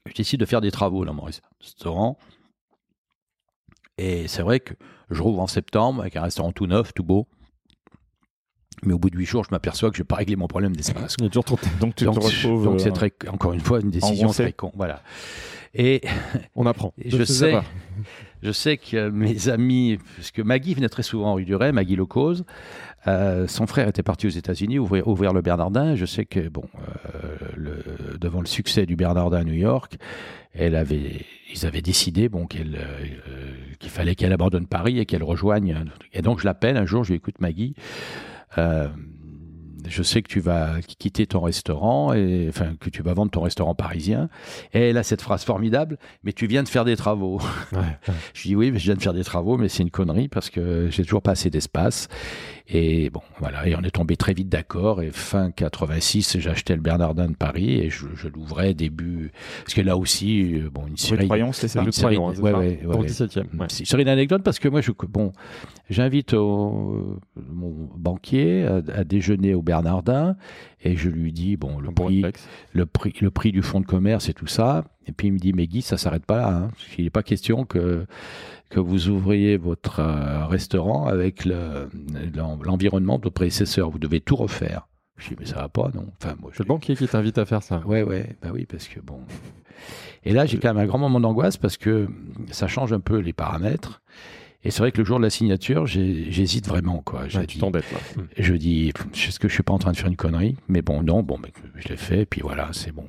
je 0.06 0.12
décide 0.14 0.38
de 0.40 0.46
faire 0.46 0.60
des 0.60 0.70
travaux 0.70 1.04
dans 1.04 1.14
mon 1.14 1.24
restaurant. 1.60 2.18
Et 3.98 4.28
c'est 4.28 4.42
vrai 4.42 4.60
que 4.60 4.74
je 5.10 5.22
rouvre 5.22 5.40
en 5.40 5.46
septembre 5.46 6.02
avec 6.02 6.16
un 6.16 6.22
restaurant 6.22 6.52
tout 6.52 6.66
neuf, 6.66 6.92
tout 6.92 7.02
beau. 7.02 7.26
Mais 8.84 8.92
au 8.92 8.98
bout 8.98 9.10
de 9.10 9.16
huit 9.16 9.24
jours, 9.26 9.44
je 9.44 9.50
m'aperçois 9.50 9.90
que 9.90 9.96
je 9.96 10.02
n'ai 10.02 10.06
pas 10.06 10.16
réglé 10.16 10.36
mon 10.36 10.46
problème 10.48 10.76
d'espace. 10.76 11.16
Donc 11.16 11.30
tu 11.96 12.04
donc, 12.04 12.16
te 12.20 12.26
retrouves. 12.26 12.64
donc 12.64 12.80
c'est 12.80 12.88
euh, 12.90 12.92
très, 12.92 13.12
encore 13.28 13.52
une 13.52 13.60
fois 13.60 13.80
une 13.80 13.90
décision 13.90 14.28
très 14.28 14.52
con. 14.52 14.72
Voilà. 14.74 15.02
Et 15.74 16.00
On 16.54 16.66
apprend. 16.66 16.92
je 17.04 17.22
sais, 17.24 17.52
pas. 17.52 17.64
je 18.42 18.50
sais 18.52 18.76
que 18.76 19.08
mes 19.10 19.48
amis, 19.48 19.98
puisque 20.14 20.40
Maggie 20.40 20.74
venait 20.74 20.88
très 20.88 21.02
souvent 21.02 21.34
rue 21.34 21.44
du 21.44 21.54
Ray, 21.54 21.72
Maggie 21.72 21.96
Locose, 21.96 22.44
euh, 23.06 23.46
son 23.46 23.66
frère 23.66 23.86
était 23.88 24.02
parti 24.02 24.26
aux 24.26 24.30
États-Unis 24.30 24.78
ouvrir, 24.78 25.06
ouvrir 25.06 25.32
le 25.32 25.42
Bernardin. 25.42 25.94
Je 25.94 26.06
sais 26.06 26.24
que 26.24 26.48
bon, 26.48 26.64
euh, 27.14 27.36
le- 27.56 28.18
devant 28.18 28.40
le 28.40 28.46
succès 28.46 28.84
du 28.86 28.96
Bernardin 28.96 29.38
à 29.38 29.44
New 29.44 29.52
York, 29.54 29.96
elle 30.54 30.74
avait, 30.74 31.24
ils 31.52 31.66
avaient 31.66 31.82
décidé 31.82 32.28
bon 32.28 32.48
euh, 32.56 32.74
qu'il 33.78 33.90
fallait 33.90 34.14
qu'elle 34.14 34.32
abandonne 34.32 34.66
Paris 34.66 34.98
et 34.98 35.06
qu'elle 35.06 35.22
rejoigne. 35.22 35.84
Et 36.12 36.22
donc 36.22 36.40
je 36.40 36.46
l'appelle 36.46 36.76
un 36.76 36.86
jour, 36.86 37.04
je 37.04 37.10
lui 37.10 37.16
écoute 37.16 37.40
Maggie. 37.40 37.74
Euh, 38.58 38.88
je 39.88 40.02
sais 40.02 40.22
que 40.22 40.28
tu 40.28 40.40
vas 40.40 40.80
quitter 40.98 41.26
ton 41.26 41.40
restaurant 41.40 42.12
et 42.12 42.46
enfin 42.48 42.74
que 42.80 42.90
tu 42.90 43.02
vas 43.02 43.14
vendre 43.14 43.30
ton 43.30 43.42
restaurant 43.42 43.74
parisien. 43.74 44.28
Et 44.72 44.90
elle 44.90 44.96
a 44.98 45.02
cette 45.02 45.22
phrase 45.22 45.44
formidable, 45.44 45.98
mais 46.24 46.32
tu 46.32 46.46
viens 46.46 46.62
de 46.62 46.68
faire 46.68 46.84
des 46.84 46.96
travaux. 46.96 47.40
Ouais, 47.72 47.78
ouais. 47.80 48.14
Je 48.32 48.42
dis 48.42 48.54
oui, 48.56 48.70
mais 48.70 48.78
je 48.78 48.84
viens 48.84 48.94
de 48.94 49.02
faire 49.02 49.12
des 49.12 49.24
travaux, 49.24 49.56
mais 49.56 49.68
c'est 49.68 49.82
une 49.82 49.90
connerie 49.90 50.28
parce 50.28 50.50
que 50.50 50.88
j'ai 50.90 51.02
toujours 51.02 51.20
pas 51.22 51.32
assez 51.32 51.50
d'espace. 51.50 52.08
Et 52.68 53.10
bon, 53.10 53.20
voilà, 53.38 53.66
et 53.68 53.76
on 53.76 53.82
est 53.82 53.90
tombé 53.90 54.16
très 54.16 54.34
vite 54.34 54.48
d'accord. 54.48 55.00
Et 55.02 55.10
fin 55.12 55.50
86, 55.52 56.38
j'ai 56.40 56.50
acheté 56.50 56.74
le 56.74 56.80
Bernardin 56.80 57.28
de 57.28 57.34
Paris 57.36 57.78
et 57.78 57.90
je, 57.90 58.06
je 58.14 58.26
l'ouvrais 58.28 58.74
début. 58.74 59.30
Parce 59.62 59.74
que 59.74 59.80
là 59.82 59.96
aussi, 59.96 60.54
euh, 60.54 60.68
bon, 60.70 60.86
une 60.86 60.96
série. 60.96 61.28
c'est 61.52 61.68
ça 61.68 61.82
une 61.82 61.92
série- 61.92 62.16
ouais, 62.16 62.38
ouais, 62.40 62.52
ouais, 62.52 62.80
Dans 62.82 62.92
le 62.92 62.98
ouais. 62.98 63.06
17 63.06 63.36
e 63.36 63.40
ouais. 63.40 63.66
C'est 63.68 63.80
une 63.80 63.86
série 63.86 64.04
d'anecdotes 64.04 64.42
parce 64.42 64.58
que 64.58 64.68
moi, 64.68 64.80
je, 64.80 64.90
bon, 65.08 65.32
j'invite 65.90 66.32
mon 66.34 67.88
banquier 67.96 68.64
à, 68.64 68.80
à 68.94 69.04
déjeuner 69.04 69.54
au 69.54 69.62
Bernardin 69.62 69.75
et 70.82 70.96
je 70.96 71.08
lui 71.08 71.32
dis, 71.32 71.56
bon, 71.56 71.78
le 71.78 71.90
prix, 71.90 72.22
le 72.72 72.86
prix, 72.86 73.14
le 73.20 73.30
prix 73.30 73.52
du 73.52 73.62
fonds 73.62 73.80
de 73.80 73.86
commerce 73.86 74.28
et 74.28 74.34
tout 74.34 74.46
ça. 74.46 74.84
Et 75.06 75.12
puis 75.12 75.28
il 75.28 75.32
me 75.32 75.38
dit, 75.38 75.52
mais 75.52 75.66
Guy, 75.66 75.82
ça 75.82 75.96
s'arrête 75.96 76.24
pas 76.26 76.36
là. 76.36 76.48
Hein. 76.48 76.70
Il 76.98 77.04
n'est 77.04 77.10
pas 77.10 77.22
question 77.22 77.64
que, 77.64 78.06
que 78.70 78.80
vous 78.80 79.08
ouvriez 79.08 79.56
votre 79.56 80.00
euh, 80.00 80.46
restaurant 80.46 81.06
avec 81.06 81.44
le- 81.44 81.88
l'en- 82.34 82.58
l'environnement 82.62 83.18
de 83.18 83.24
votre 83.24 83.34
prédécesseur. 83.34 83.90
Vous 83.90 83.98
devez 83.98 84.20
tout 84.20 84.36
refaire. 84.36 84.88
Je 85.16 85.28
dis, 85.30 85.36
mais 85.38 85.46
ça 85.46 85.56
va 85.56 85.68
pas, 85.68 85.90
non 85.94 86.06
Enfin, 86.20 86.34
moi, 86.40 86.50
je 86.52 86.62
le 86.62 86.66
banquier 86.68 86.94
qui 86.96 87.06
t'invite 87.08 87.38
à 87.38 87.46
faire 87.46 87.62
ça. 87.62 87.80
Ouais, 87.86 88.02
ouais, 88.02 88.36
bah 88.42 88.48
oui, 88.52 88.66
parce 88.66 88.86
que 88.88 89.00
bon. 89.00 89.20
Et 90.24 90.32
là, 90.32 90.44
j'ai 90.46 90.58
quand 90.58 90.68
même 90.74 90.82
un 90.82 90.86
grand 90.86 90.98
moment 90.98 91.20
d'angoisse 91.20 91.56
parce 91.56 91.76
que 91.76 92.08
ça 92.50 92.66
change 92.66 92.92
un 92.92 93.00
peu 93.00 93.18
les 93.18 93.32
paramètres. 93.32 94.02
Et 94.66 94.70
c'est 94.70 94.80
vrai 94.80 94.90
que 94.92 94.98
le 94.98 95.04
jour 95.04 95.18
de 95.18 95.22
la 95.22 95.30
signature, 95.30 95.86
j'hésite 95.86 96.66
vraiment, 96.68 97.00
quoi. 97.04 97.28
Je 97.28 97.38
Ouais, 97.38 97.46
tu 97.46 97.54
dis, 97.54 97.60
t'embêtes 97.60 97.90
là. 97.92 97.98
Mm. 98.16 98.26
je 98.36 98.54
dis, 98.54 98.92
est-ce 99.14 99.38
que 99.38 99.48
je 99.48 99.54
suis 99.54 99.62
pas 99.62 99.72
en 99.72 99.78
train 99.78 99.92
de 99.92 99.96
faire 99.96 100.08
une 100.08 100.16
connerie? 100.16 100.56
Mais 100.68 100.82
bon, 100.82 101.02
non, 101.02 101.22
bon, 101.22 101.38
mais 101.42 101.52
je 101.76 101.88
l'ai 101.88 101.96
fait, 101.96 102.26
puis 102.26 102.40
voilà, 102.42 102.68
c'est 102.72 102.92
bon. 102.92 103.04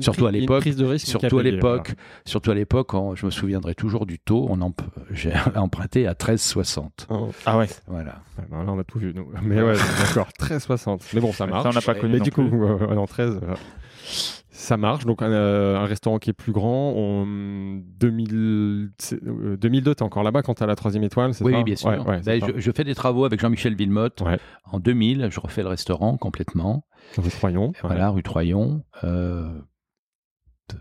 Surtout 0.00 0.26
à 0.26 0.32
l'époque, 0.32 0.60
prise 0.60 0.76
de 0.76 0.84
risque 0.86 1.06
Surtout 1.06 1.38
à 1.38 1.42
l'époque, 1.42 1.92
surtout 2.24 2.50
à 2.50 2.54
l'époque, 2.54 2.88
quand 2.90 3.14
je 3.14 3.26
me 3.26 3.30
souviendrai 3.30 3.74
toujours 3.74 4.06
du 4.06 4.18
taux, 4.18 4.46
on 4.50 4.60
emp- 4.62 4.80
j'ai 5.10 5.32
emprunté 5.56 6.06
à 6.06 6.12
13,60. 6.14 6.88
voilà. 7.08 7.22
Oh, 7.26 7.30
Ah 7.46 7.58
ouais. 7.58 7.66
Voilà. 7.86 8.22
bah 8.50 8.62
là, 8.64 8.72
on 8.72 8.78
a 8.78 8.84
tout 8.84 8.98
vu, 8.98 9.12
nous. 9.14 9.28
Mais 9.42 9.60
ouais, 9.62 9.74
d'accord, 10.06 10.28
13,60. 10.40 11.00
Mais 11.14 11.20
bon, 11.20 11.32
ça 11.32 11.38
Ça, 11.38 11.46
marche. 11.46 11.66
on 11.66 11.72
n'a 11.72 11.80
pas 11.82 11.94
connu 11.94 12.12
Mais 12.14 12.18
non 12.18 12.24
du 12.24 12.30
coup, 12.32 12.42
euh, 12.42 12.94
non, 12.94 13.06
13, 13.06 13.40
euh, 13.42 13.54
ça 14.58 14.76
marche. 14.76 15.06
Donc, 15.06 15.22
un, 15.22 15.30
euh, 15.30 15.76
un 15.78 15.84
restaurant 15.86 16.18
qui 16.18 16.30
est 16.30 16.34
plus 16.34 16.52
grand. 16.52 16.92
En 16.96 17.24
2000, 17.26 18.90
c'est- 18.98 19.22
euh, 19.24 19.56
2002, 19.56 19.94
t'es 19.94 20.02
encore 20.02 20.22
là-bas 20.22 20.42
quand 20.42 20.54
t'as 20.54 20.66
la 20.66 20.76
troisième 20.76 21.04
étoile, 21.04 21.34
c'est 21.34 21.44
Oui, 21.44 21.52
ça? 21.52 21.58
oui, 21.58 21.64
bien 21.64 21.76
sûr. 21.76 21.88
Ouais, 21.90 21.98
ouais, 21.98 22.20
Ben, 22.24 22.40
je, 22.44 22.58
je 22.60 22.70
fais 22.72 22.84
des 22.84 22.94
travaux 22.94 23.24
avec 23.24 23.40
Jean-Michel 23.40 23.74
Villemotte. 23.74 24.20
Ouais. 24.22 24.38
En 24.70 24.80
2000, 24.80 25.28
je 25.30 25.40
refais 25.40 25.62
le 25.62 25.68
restaurant 25.68 26.16
complètement. 26.16 26.84
Le 27.16 27.30
Troyon. 27.30 27.72
Voilà, 27.82 28.10
rue 28.10 28.22
Troyon. 28.22 28.82
Euh, 29.04 29.48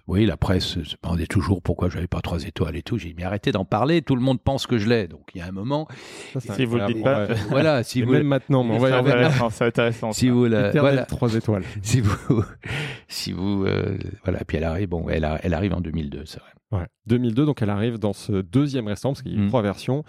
oui, 0.07 0.25
la 0.25 0.37
presse 0.37 0.65
se 0.65 0.79
demandait 1.03 1.27
toujours 1.27 1.61
pourquoi 1.61 1.89
je 1.89 1.95
n'avais 1.95 2.07
pas 2.07 2.21
trois 2.21 2.43
étoiles 2.43 2.75
et 2.75 2.81
tout. 2.81 2.97
J'ai 2.97 3.09
dit, 3.09 3.15
mais 3.17 3.23
arrêtez 3.23 3.51
d'en 3.51 3.65
parler, 3.65 4.01
tout 4.01 4.15
le 4.15 4.21
monde 4.21 4.41
pense 4.41 4.67
que 4.67 4.77
je 4.77 4.87
l'ai. 4.87 5.07
Donc 5.07 5.21
il 5.33 5.39
y 5.39 5.41
a 5.41 5.45
un 5.47 5.51
moment, 5.51 5.87
Ça, 6.33 6.39
Si 6.55 6.65
vous 6.65 6.77
le 6.77 6.85
dites 6.87 7.03
pas, 7.03 7.27
voilà, 7.49 7.83
si 7.83 8.01
vous, 8.01 8.11
même 8.11 8.27
maintenant, 8.27 8.63
mais 8.63 8.75
on 8.75 8.79
va 8.79 8.89
y 8.89 9.51
C'est 9.51 9.65
intéressant, 9.65 10.11
si 10.11 10.29
vous, 10.29 10.45
la- 10.45 10.71
voilà, 10.71 11.05
3 11.05 11.35
étoiles. 11.35 11.63
si 11.81 12.01
vous, 12.01 12.43
si 13.07 13.31
vous, 13.31 13.65
euh, 13.65 13.97
voilà, 14.23 14.39
puis 14.45 14.57
elle 14.57 14.63
arrive, 14.63 14.89
bon, 14.89 15.07
elle, 15.09 15.25
a- 15.25 15.39
elle 15.43 15.53
arrive 15.53 15.73
en 15.73 15.81
2002, 15.81 16.23
c'est 16.25 16.39
vrai. 16.39 16.49
Ouais. 16.71 16.85
2002, 17.05 17.45
donc 17.45 17.61
elle 17.61 17.69
arrive 17.69 17.97
dans 17.97 18.13
ce 18.13 18.33
deuxième 18.41 18.87
restaurant, 18.87 19.13
parce 19.13 19.21
qu'il 19.21 19.31
y 19.33 19.35
a 19.35 19.39
eu 19.39 19.43
Mm. 19.45 19.47
trois 19.47 19.61
versions. 19.61 20.03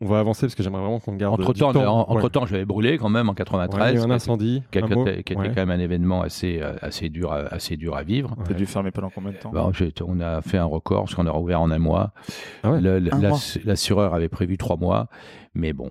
On- 0.00 0.06
va 0.06 0.18
avancer 0.18 0.46
parce 0.46 0.54
que 0.54 0.62
j'aimerais 0.62 0.80
vraiment 0.80 0.98
qu'on 0.98 1.14
garde 1.14 1.34
Entre 1.40 1.52
temps, 1.52 1.72
temps. 1.74 2.08
entre 2.10 2.24
Ouais. 2.24 2.30
temps, 2.30 2.46
j'avais 2.46 2.64
brûlé 2.64 2.96
quand 2.96 3.10
même 3.10 3.28
en 3.28 3.32
Ouais, 3.32 3.36
93, 3.36 3.90
il 3.92 3.94
y 3.94 3.98
a 3.98 3.98
eu 3.98 3.98
un 3.98 4.00
qui 4.00 4.04
était- 4.06 4.14
incendie. 4.14 4.62
qui, 4.70 4.78
un 4.78 4.86
était, 4.86 5.22
qui 5.22 5.32
était 5.34 5.36
Ouais. 5.42 5.48
quand 5.48 5.56
même 5.66 5.70
un 5.70 5.78
événement 5.78 6.22
assez, 6.22 6.58
euh, 6.62 6.72
assez 6.80 7.10
dur, 7.10 7.32
à, 7.32 7.40
assez 7.52 7.76
dur 7.76 7.94
à 7.94 8.02
vivre. 8.02 8.34
T'as 8.46 8.54
dû 8.54 8.64
fermer 8.64 8.90
pendant 8.92 9.10
combien 9.10 9.32
de 9.32 9.36
temps 9.36 9.50
Bon, 9.52 9.72
j'ai- 9.72 9.92
on 10.06 10.20
a 10.20 10.40
fait 10.40 10.56
un 10.56 10.64
record 10.64 11.02
parce 11.04 11.14
qu'on 11.14 11.26
a 11.26 11.30
rouvert 11.30 11.60
en 11.60 11.70
un 11.70 11.78
mois. 11.78 12.12
Ah 12.62 12.72
ouais. 12.72 12.80
La-. 12.80 12.98
L'assureur 13.64 14.14
avait 14.14 14.30
prévu 14.30 14.56
trois 14.56 14.76
mois, 14.78 15.08
mais 15.54 15.74
bon, 15.74 15.90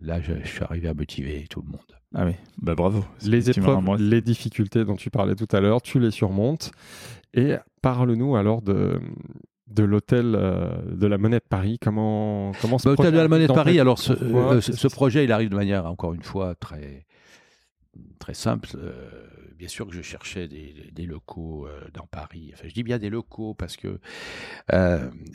là, 0.00 0.20
je, 0.20 0.32
je 0.42 0.48
suis 0.48 0.64
arrivé 0.64 0.88
à 0.88 0.94
motiver 0.94 1.46
tout 1.48 1.62
le 1.62 1.68
monde. 1.70 1.80
Ah 2.14 2.24
oui, 2.26 2.32
bah 2.60 2.74
bravo. 2.74 3.04
Les 3.24 3.50
épreuves, 3.50 3.80
moi- 3.82 3.96
les 3.98 4.20
difficultés 4.20 4.84
dont 4.84 4.96
tu 4.96 5.10
parlais 5.10 5.34
tout 5.36 5.46
à 5.52 5.60
l'heure, 5.60 5.80
tu 5.80 6.00
les 6.00 6.10
surmontes. 6.10 6.72
Et 7.34 7.54
parle-nous 7.82 8.34
alors 8.36 8.60
de, 8.62 9.00
de 9.74 9.84
l'hôtel 9.84 10.34
euh, 10.36 10.70
de 10.94 11.06
la 11.06 11.18
Monnaie 11.18 11.38
de 11.38 11.44
Paris. 11.48 11.78
Comment, 11.80 12.52
comment 12.60 12.78
ce 12.78 12.84
Bah, 12.88 12.92
Hôtel 12.92 13.04
projet 13.06 13.12
de 13.12 13.16
la 13.22 13.28
Monnaie 13.28 13.46
de 13.46 13.52
Paris, 13.52 13.80
alors 13.80 13.98
ce, 13.98 14.12
euh, 14.12 14.60
ce- 14.60 14.72
ce 14.72 14.88
projet, 14.88 15.24
il 15.24 15.32
arrive 15.32 15.48
de 15.50 15.56
manière, 15.56 15.86
encore 15.86 16.14
une 16.14 16.22
fois, 16.22 16.54
très, 16.54 17.06
très 18.18 18.34
simple. 18.34 18.68
Euh, 18.76 19.00
bien 19.56 19.68
sûr 19.68 19.86
que 19.86 19.92
je 19.94 20.02
cherchais 20.02 20.48
des, 20.48 20.74
des 20.92 21.06
locaux 21.06 21.66
euh, 21.66 21.80
dans 21.94 22.06
Paris. 22.06 22.50
Enfin, 22.54 22.64
je 22.68 22.74
dis 22.74 22.82
bien 22.82 22.98
des 22.98 23.10
locaux 23.10 23.54
parce 23.54 23.76
que 23.76 24.00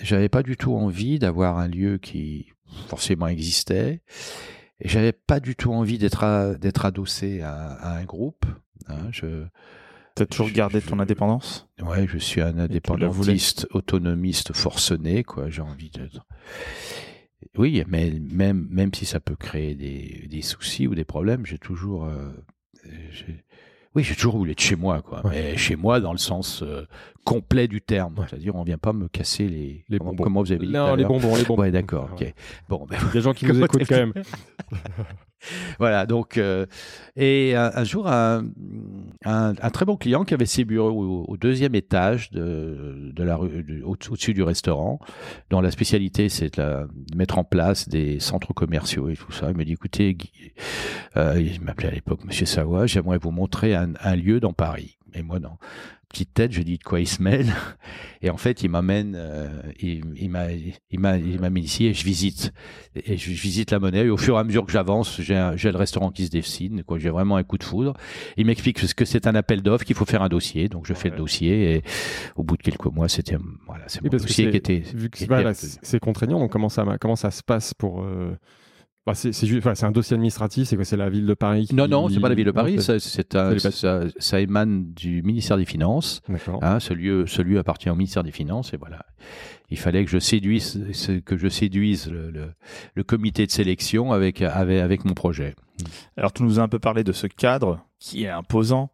j'avais 0.02 0.30
pas 0.30 0.44
du 0.44 0.58
tout 0.58 0.74
envie 0.76 1.20
d'avoir 1.20 1.58
un 1.60 1.68
lieu 1.68 1.98
qui 1.98 2.48
forcément 2.88 3.28
existait. 3.28 4.02
Et 4.80 4.90
j'avais 4.90 5.14
pas 5.14 5.40
du 5.40 5.56
tout 5.56 5.72
envie 5.74 5.98
d'être 5.98 6.24
adossé 6.86 7.42
à, 7.42 7.54
à 7.56 7.98
un 7.98 8.04
groupe. 8.04 8.46
hein. 8.88 9.08
je, 9.12 9.46
T'as 10.18 10.26
toujours 10.26 10.48
Je- 10.48 10.54
gardé 10.54 10.80
je- 10.80 10.88
ton 10.88 11.00
indépendance? 11.00 11.68
Ouais, 11.82 12.06
je 12.08 12.18
suis 12.18 12.42
un 12.42 12.58
indépendantiste, 12.58 13.68
autonomiste 13.72 14.54
forcené, 14.54 15.24
quoi. 15.24 15.50
J'ai 15.50 15.62
envie 15.62 15.90
de. 15.92 16.10
Oui, 17.58 17.84
mais 17.88 18.12
même, 18.32 18.68
même 18.70 18.94
si 18.94 19.06
ça 19.06 19.20
peut 19.20 19.36
créer 19.36 19.76
des, 19.76 20.28
des 20.30 20.42
soucis 20.42 20.88
ou 20.88 20.96
des 20.96 21.06
problèmes, 21.06 21.46
j'ai 21.46 21.58
toujours. 21.58 22.06
euh, 22.06 22.32
oui, 23.96 24.04
j'ai 24.04 24.16
toujours 24.16 24.38
voulu 24.38 24.52
être 24.52 24.62
chez 24.62 24.76
moi, 24.76 25.02
quoi. 25.02 25.26
Ouais. 25.26 25.32
Mais 25.54 25.58
chez 25.58 25.76
moi 25.76 26.00
dans 26.00 26.12
le 26.12 26.18
sens 26.20 26.62
euh, 26.62 26.86
complet 27.24 27.68
du 27.68 27.82
terme. 27.82 28.16
Ouais. 28.20 28.26
C'est-à-dire, 28.30 28.56
on 28.56 28.64
vient 28.64 28.78
pas 28.78 28.94
me 28.94 29.08
casser 29.08 29.48
les. 29.48 29.86
Les 29.90 29.98
comment, 29.98 30.12
bonbons. 30.12 30.24
comment 30.24 30.42
vous 30.44 30.52
avez 30.52 30.66
dit 30.68 30.72
Non, 30.72 30.94
les 30.96 31.06
bonbons, 31.06 31.36
les 31.36 31.44
bonbons. 31.46 31.62
Ouais, 31.64 31.72
d'accord, 31.72 32.10
ok. 32.14 32.32
Bon, 32.70 32.86
ben, 32.90 32.98
Il 33.02 33.06
y 33.06 33.10
a 33.10 33.14
des 33.14 33.22
gens 33.22 33.34
qui 33.34 33.46
nous 33.48 33.64
écoutent 33.64 33.88
quand 33.88 33.96
même. 33.96 34.14
voilà, 35.80 36.06
donc, 36.06 36.38
euh, 36.38 36.66
et 37.16 37.56
un, 37.56 37.84
jour, 37.84 38.08
un, 38.08 38.44
très 39.74 39.86
bon 39.86 39.98
client 39.98 40.24
qui 40.24 40.34
avait 40.34 40.46
ses 40.46 40.66
bureaux 40.66 41.26
au, 41.28 41.38
deuxième 41.38 41.76
étage 41.76 42.32
de, 42.32 43.14
la 43.18 43.36
rue, 43.36 43.84
au-dessus 43.84 44.34
du 44.34 44.44
restaurant, 44.44 45.00
dont 45.50 45.62
la 45.62 45.72
spécialité 45.72 46.30
c'est 46.30 46.58
de, 46.58 46.88
mettre 47.16 47.38
en 47.38 47.44
place 47.44 47.88
des 47.90 48.20
centres 48.20 48.54
commerciaux 48.54 49.10
et 49.10 49.16
tout 49.16 49.32
ça. 49.32 49.50
Il 49.52 49.58
me 49.58 49.66
dit, 49.66 49.74
écoutez, 49.74 50.18
euh, 51.16 51.40
il 51.40 51.62
m'appelait 51.62 51.90
à 51.90 51.92
l'époque 51.92 52.24
Monsieur 52.26 52.46
Savoie, 52.46 52.88
j'aimerais 52.88 53.18
vous 53.18 53.32
montrer 53.32 53.76
un, 53.76 53.94
un 54.02 54.16
lieu 54.16 54.40
dans 54.40 54.54
Paris. 54.54 54.98
Et 55.14 55.24
moi, 55.24 55.40
non. 55.40 55.58
Petite 56.10 56.34
tête, 56.34 56.54
je 56.54 56.62
dis 56.62 56.78
de 56.78 56.84
quoi 56.84 57.02
il 57.02 57.08
se 57.08 57.22
mêle. 57.22 57.54
Et 58.22 58.30
en 58.30 58.38
fait, 58.38 58.64
il 58.64 58.70
m'amène, 58.70 59.14
euh, 59.16 59.62
il, 59.80 60.04
il 60.16 60.30
m'a, 60.30 60.48
il 60.52 61.00
m'a, 61.00 61.18
il 61.18 61.40
m'amène 61.40 61.64
ici 61.64 61.86
et 61.86 61.94
je 61.94 62.04
visite. 62.04 62.52
Et 62.96 63.18
je, 63.18 63.32
je 63.32 63.42
visite 63.42 63.72
la 63.72 63.80
monnaie. 63.80 64.06
Et 64.06 64.10
au 64.10 64.18
fur 64.18 64.36
et 64.38 64.40
à 64.40 64.44
mesure 64.44 64.66
que 64.66 64.72
j'avance, 64.72 65.22
j'ai, 65.22 65.36
le 65.36 65.78
restaurant 65.78 66.10
qui 66.10 66.26
se 66.26 66.32
dessine. 66.32 66.84
Quoi, 66.84 66.98
j'ai 66.98 67.10
vraiment 67.10 67.36
un 67.36 67.44
coup 67.44 67.58
de 67.58 67.64
foudre. 67.64 67.94
Il 68.38 68.46
m'explique 68.48 68.80
ce 68.80 68.96
que 68.96 69.06
c'est 69.06 69.28
un 69.28 69.36
appel 69.36 69.62
d'offres, 69.62 69.84
qu'il 69.86 69.96
faut 69.96 70.06
faire 70.06 70.22
un 70.24 70.30
dossier. 70.30 70.70
Donc 70.70 70.88
je 70.88 70.94
fais 70.94 71.10
le 71.10 71.18
dossier. 71.18 71.76
Et 71.76 71.84
au 72.36 72.44
bout 72.44 72.58
de 72.58 72.64
quelques 72.64 72.86
mois, 72.86 73.10
c'était, 73.10 73.38
voilà, 73.68 73.84
c'est 73.88 74.02
mon 74.02 74.10
dossier 74.10 74.50
qui 74.50 74.58
était. 74.58 74.80
Vu 74.80 75.10
que 75.10 75.24
voilà, 75.26 75.54
c'est 75.54 76.00
contraignant, 76.00 76.40
donc 76.40 76.52
comment 76.52 76.70
ça, 76.70 76.86
comment 77.00 77.16
ça 77.18 77.32
se 77.32 77.44
passe 77.44 77.74
pour. 77.74 78.02
euh, 78.02 78.36
bah, 79.08 79.16
c'est 79.16 79.32
enfin, 79.58 79.74
un 79.88 79.92
dossier 79.92 80.14
administratif, 80.16 80.68
c'est 80.68 80.76
quoi 80.76 80.84
C'est 80.86 80.98
la 80.98 81.10
ville 81.10 81.26
de 81.26 81.34
Paris 81.34 81.66
qui- 81.68 81.74
Non, 81.76 81.88
non, 81.88 82.10
c'est 82.10 82.20
pas 82.20 82.28
la 82.30 82.36
ville 82.36 82.46
de 82.46 82.52
Paris. 82.52 82.80
Ça, 82.82 83.00
un- 83.36 84.40
émane 84.40 84.92
du 84.94 85.24
ministère 85.24 85.56
des 85.58 85.66
Finances. 85.66 86.22
D'accord. 86.28 86.60
Hein, 86.62 86.80
ce, 86.82 86.94
lieu, 86.94 87.26
ce 87.26 87.42
lieu 87.42 87.58
appartient 87.58 87.90
au 87.90 87.96
ministère 87.96 88.24
des 88.24 88.32
Finances 88.34 88.74
et 88.74 88.78
voilà. 88.78 89.06
Il 89.70 89.80
fallait 89.80 90.04
que 90.06 90.12
je 90.12 90.20
séduise, 90.20 90.86
que 91.26 91.38
je 91.38 91.48
séduise 91.48 92.12
le, 92.12 92.32
le- 92.32 92.52
le 92.96 93.04
comité 93.04 93.46
de 93.46 93.52
sélection 93.52 94.12
avec, 94.12 94.42
avec, 94.42 94.80
avec 94.82 95.06
mon 95.06 95.14
projet. 95.14 95.56
Alors, 96.18 96.34
tu 96.34 96.44
nous 96.44 96.60
as 96.60 96.64
un 96.64 96.68
peu 96.68 96.80
parlé 96.80 97.04
de 97.06 97.14
ce 97.14 97.28
cadre 97.28 97.80
qui 98.00 98.24
est 98.26 98.30
imposant 98.30 98.90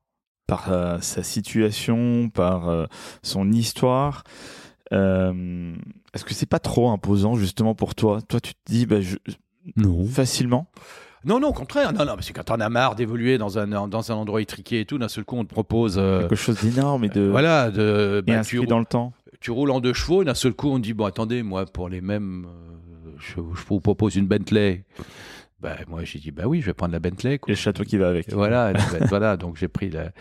par 0.48 0.72
euh, 0.72 0.98
sa 1.02 1.24
situation, 1.24 2.30
par 2.30 2.70
euh, 2.70 2.86
son 3.24 3.52
histoire. 3.52 4.24
Euh, 4.92 5.74
Est-ce 6.14 6.26
que 6.26 6.34
c'est 6.34 6.46
pas 6.50 6.60
trop 6.60 6.90
imposant 6.92 7.36
justement 7.36 7.74
pour 7.74 7.96
toi? 7.96 8.22
Toi, 8.22 8.40
tu 8.40 8.54
te 8.54 8.60
dis 8.72 8.86
bah, 8.86 9.02
je- 9.02 9.18
Non. 9.76 10.06
facilement 10.06 10.68
Non, 11.26 11.40
non, 11.40 11.50
au 11.50 11.54
contraire. 11.54 11.94
Non, 11.94 12.06
non, 12.06 12.16
parce 12.16 12.30
que 12.30 12.34
quand 12.34 12.52
on 12.56 12.60
a 12.60 12.70
marre 12.70 12.96
d'évoluer 12.96 13.38
dans 13.38 13.58
un, 13.58 13.88
dans 13.88 14.12
un 14.12 14.16
endroit 14.16 14.42
étriqué 14.42 14.82
et 14.82 14.86
tout, 14.86 14.98
d'un 14.98 15.08
seul 15.08 15.24
coup, 15.24 15.38
on 15.38 15.46
te 15.46 15.50
propose. 15.54 15.96
euh, 15.98 16.22
quelque 16.22 16.36
chose 16.36 16.60
d'énorme 16.62 17.06
et 17.06 17.10
de 17.10 17.22
voilà, 17.22 17.72
de, 17.72 18.22
bah, 18.26 18.42
tu, 18.42 18.66
dans 18.66 18.80
le 18.80 18.86
temps. 18.86 19.14
tu 19.40 19.52
roules 19.52 19.72
en 19.72 19.80
deux 19.80 19.94
chevaux, 19.94 20.22
et 20.22 20.26
d'un 20.26 20.34
seul 20.34 20.54
coup, 20.54 20.70
on 20.70 20.78
te 20.78 20.84
dit 20.84 20.94
Bon, 20.94 21.06
attendez, 21.06 21.44
moi, 21.44 21.66
pour 21.66 21.88
les 21.90 22.02
mêmes. 22.02 22.46
euh, 22.46 23.12
je, 23.20 23.36
je 23.36 23.66
vous 23.70 23.80
propose 23.80 24.16
une 24.18 24.28
Bentley. 24.28 24.84
Bah, 25.64 25.78
moi, 25.88 26.04
j'ai 26.04 26.20
dit 26.20 26.32
Bah 26.32 26.44
oui, 26.46 26.60
je 26.62 26.66
vais 26.68 26.74
prendre 26.74 26.92
la 26.92 27.00
Bentley. 27.00 27.36
Et 27.36 27.40
Quoi. 27.40 27.52
le 27.54 27.56
château 27.56 27.84
qui 27.86 27.98
va 27.98 28.10
avec. 28.10 28.28
Et 28.30 28.36
Voilà, 28.36 28.74
la 28.74 28.80
Ben- 28.80 29.06
voilà, 29.08 29.38
donc 29.38 29.56
j'ai 29.58 29.70
pris 29.70 29.90
la, 29.90 30.12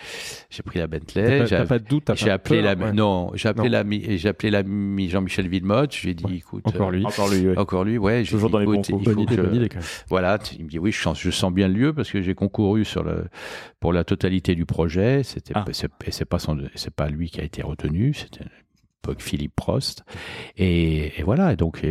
j'ai 0.51 0.63
pris 0.63 0.79
la 0.79 0.87
Bentley. 0.87 1.47
j'ai- 1.47 1.57
T'as 1.57 1.67
pas 1.67 1.79
de 1.81 1.85
doute, 1.85 2.11
J'ai 2.15 2.31
appelé 2.31 2.63
peur, 2.63 2.77
la 2.77 2.85
ouais. 2.87 2.93
non, 2.93 3.33
j'ai 3.35 3.49
appelé 3.49 3.71
et 4.09 4.19
j'ai 4.19 4.29
appelé 4.29 4.51
l'ami 4.51 5.09
Jean-Michel 5.09 5.49
Villemotte. 5.49 5.95
Je 5.97 6.03
lui 6.05 6.11
ai 6.11 6.15
dit 6.15 6.25
Ouais. 6.25 6.35
écoute 6.37 6.63
Encore 6.67 6.89
euh, 6.89 6.93
lui. 6.93 7.05
Encore 7.05 7.29
lui, 7.29 7.49
ouais. 7.49 7.59
encore 7.59 7.85
lui, 7.85 7.99
ouais. 7.99 8.25
j'ai 8.25 8.31
Toujours 8.31 8.49
dit, 8.51 8.53
dans 8.53 8.59
les 8.61 8.67
bons 8.67 8.73
écoute, 8.75 8.87
coups. 8.93 9.05
Bonne 9.05 9.19
idée, 9.21 9.37
que- 9.37 9.41
bonne 9.43 9.55
idée 9.57 9.69
quand 9.69 9.79
même. 9.81 9.89
Voilà, 10.09 10.39
il 10.57 10.65
me 10.65 10.69
dit 10.71 10.79
oui, 10.79 10.93
je 10.93 11.01
sens, 11.03 11.21
je 11.21 11.31
sens 11.31 11.53
bien 11.53 11.67
le 11.69 11.75
lieu 11.75 11.93
parce 11.93 12.11
que 12.11 12.23
j'ai 12.23 12.35
concouru 12.35 12.85
sur 12.85 13.03
le 13.03 13.25
pour 13.81 13.93
la 13.93 14.05
totalité 14.05 14.55
du 14.55 14.65
projet. 14.65 15.23
C'était 15.25 15.53
Ah. 15.57 15.65
c'est 15.73 15.91
et 16.23 16.25
pas 16.25 16.39
son 16.39 16.57
c'est 16.77 16.95
pas 16.95 17.09
lui 17.09 17.31
qui 17.31 17.41
a 17.41 17.45
été 17.45 17.63
retenu, 17.63 18.15
c'était 18.15 18.45
Philippe 19.19 19.55
Prost. 19.57 20.05
Et, 20.57 21.23
voilà, 21.25 21.57
donc 21.57 21.83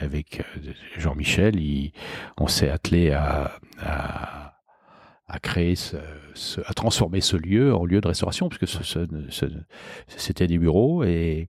avec 0.00 0.40
euh, 0.40 0.72
Jean-Michel, 0.98 1.58
on 2.38 2.48
s'est 2.48 2.70
attelé 2.70 3.10
à 3.10 4.43
à 5.26 5.38
créer 5.38 5.74
ce, 5.74 5.96
ce- 6.34 6.60
à 6.66 6.74
transformer 6.74 7.20
ce 7.22 7.36
lieu 7.36 7.74
en 7.74 7.84
lieu 7.86 8.00
de 8.02 8.08
restauration 8.08 8.48
puisque 8.50 8.68
ce, 8.68 9.06
c'était 10.08 10.46
des 10.46 10.58
bureaux 10.58 11.02
et 11.04 11.48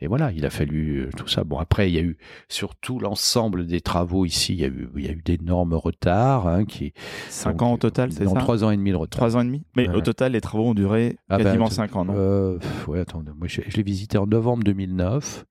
et 0.00 0.06
voilà, 0.08 0.30
il 0.32 0.44
a 0.44 0.50
fallu 0.50 1.06
euh, 1.06 1.10
tout 1.16 1.26
ça. 1.26 1.42
Bon, 1.44 1.58
après, 1.58 1.90
il 1.90 1.94
y 1.94 1.98
a 1.98 2.02
eu 2.02 2.18
sur 2.48 2.76
tout 2.76 2.98
l'ensemble 2.98 3.66
des 3.66 3.80
travaux 3.80 4.26
ici, 4.26 4.52
il 4.52 4.60
y 4.60 4.64
a 4.64 4.68
eu, 4.68 4.88
il 4.96 5.04
y 5.06 5.08
a 5.08 5.12
eu 5.12 5.22
d'énormes 5.24 5.72
retards. 5.74 6.46
Hein, 6.46 6.64
qui, 6.66 6.92
5 7.30 7.52
donc, 7.52 7.62
ans 7.62 7.72
au 7.72 7.76
total, 7.78 8.12
c'est 8.12 8.26
ça? 8.26 8.34
trois 8.34 8.62
ans 8.64 8.70
et 8.70 8.76
demi 8.76 8.90
de 8.90 8.96
retard. 8.96 9.18
3 9.18 9.36
ans 9.36 9.40
et 9.40 9.44
demi? 9.44 9.64
Mais 9.74 9.88
Ouais. 9.88 9.94
au 9.96 10.00
total, 10.02 10.32
les 10.32 10.40
travaux 10.42 10.66
ont 10.68 10.74
duré 10.74 11.16
Ah 11.30 11.38
quasiment 11.38 11.68
t- 11.68 11.74
5 11.74 11.96
ans, 11.96 12.04
non? 12.04 12.14
Euh, 12.16 12.58
ouais, 12.88 13.00
attends, 13.00 13.22
moi, 13.38 13.48
je, 13.48 13.62
je 13.66 13.76
l'ai 13.76 13.82
visité 13.82 14.18
en 14.18 14.26
novembre 14.26 14.64
2009. 14.64 15.46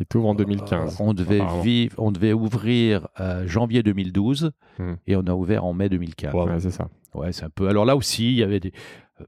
Il 0.00 0.06
t'ouvre 0.06 0.28
en 0.28 0.34
2015. 0.34 0.94
Euh, 1.00 1.04
on 1.04 1.14
devait 1.14 1.36
apparemment. 1.40 1.62
vivre, 1.62 1.94
on 1.98 2.10
devait 2.12 2.32
ouvrir 2.32 3.08
euh, 3.20 3.46
janvier 3.46 3.82
2012 3.82 4.50
Hmm. 4.78 4.94
et 5.06 5.14
on 5.14 5.20
a 5.20 5.32
ouvert 5.34 5.64
en 5.64 5.72
mai 5.72 5.88
2015. 5.88 6.34
Ouais, 6.34 6.58
c'est 6.58 6.72
ça. 6.72 6.88
Ouais, 7.14 7.30
c'est 7.30 7.44
un 7.44 7.48
peu. 7.50 7.68
Alors 7.68 7.84
là 7.84 7.94
aussi, 7.94 8.32
il 8.32 8.38
y 8.38 8.42
avait 8.42 8.58
des, 8.58 8.72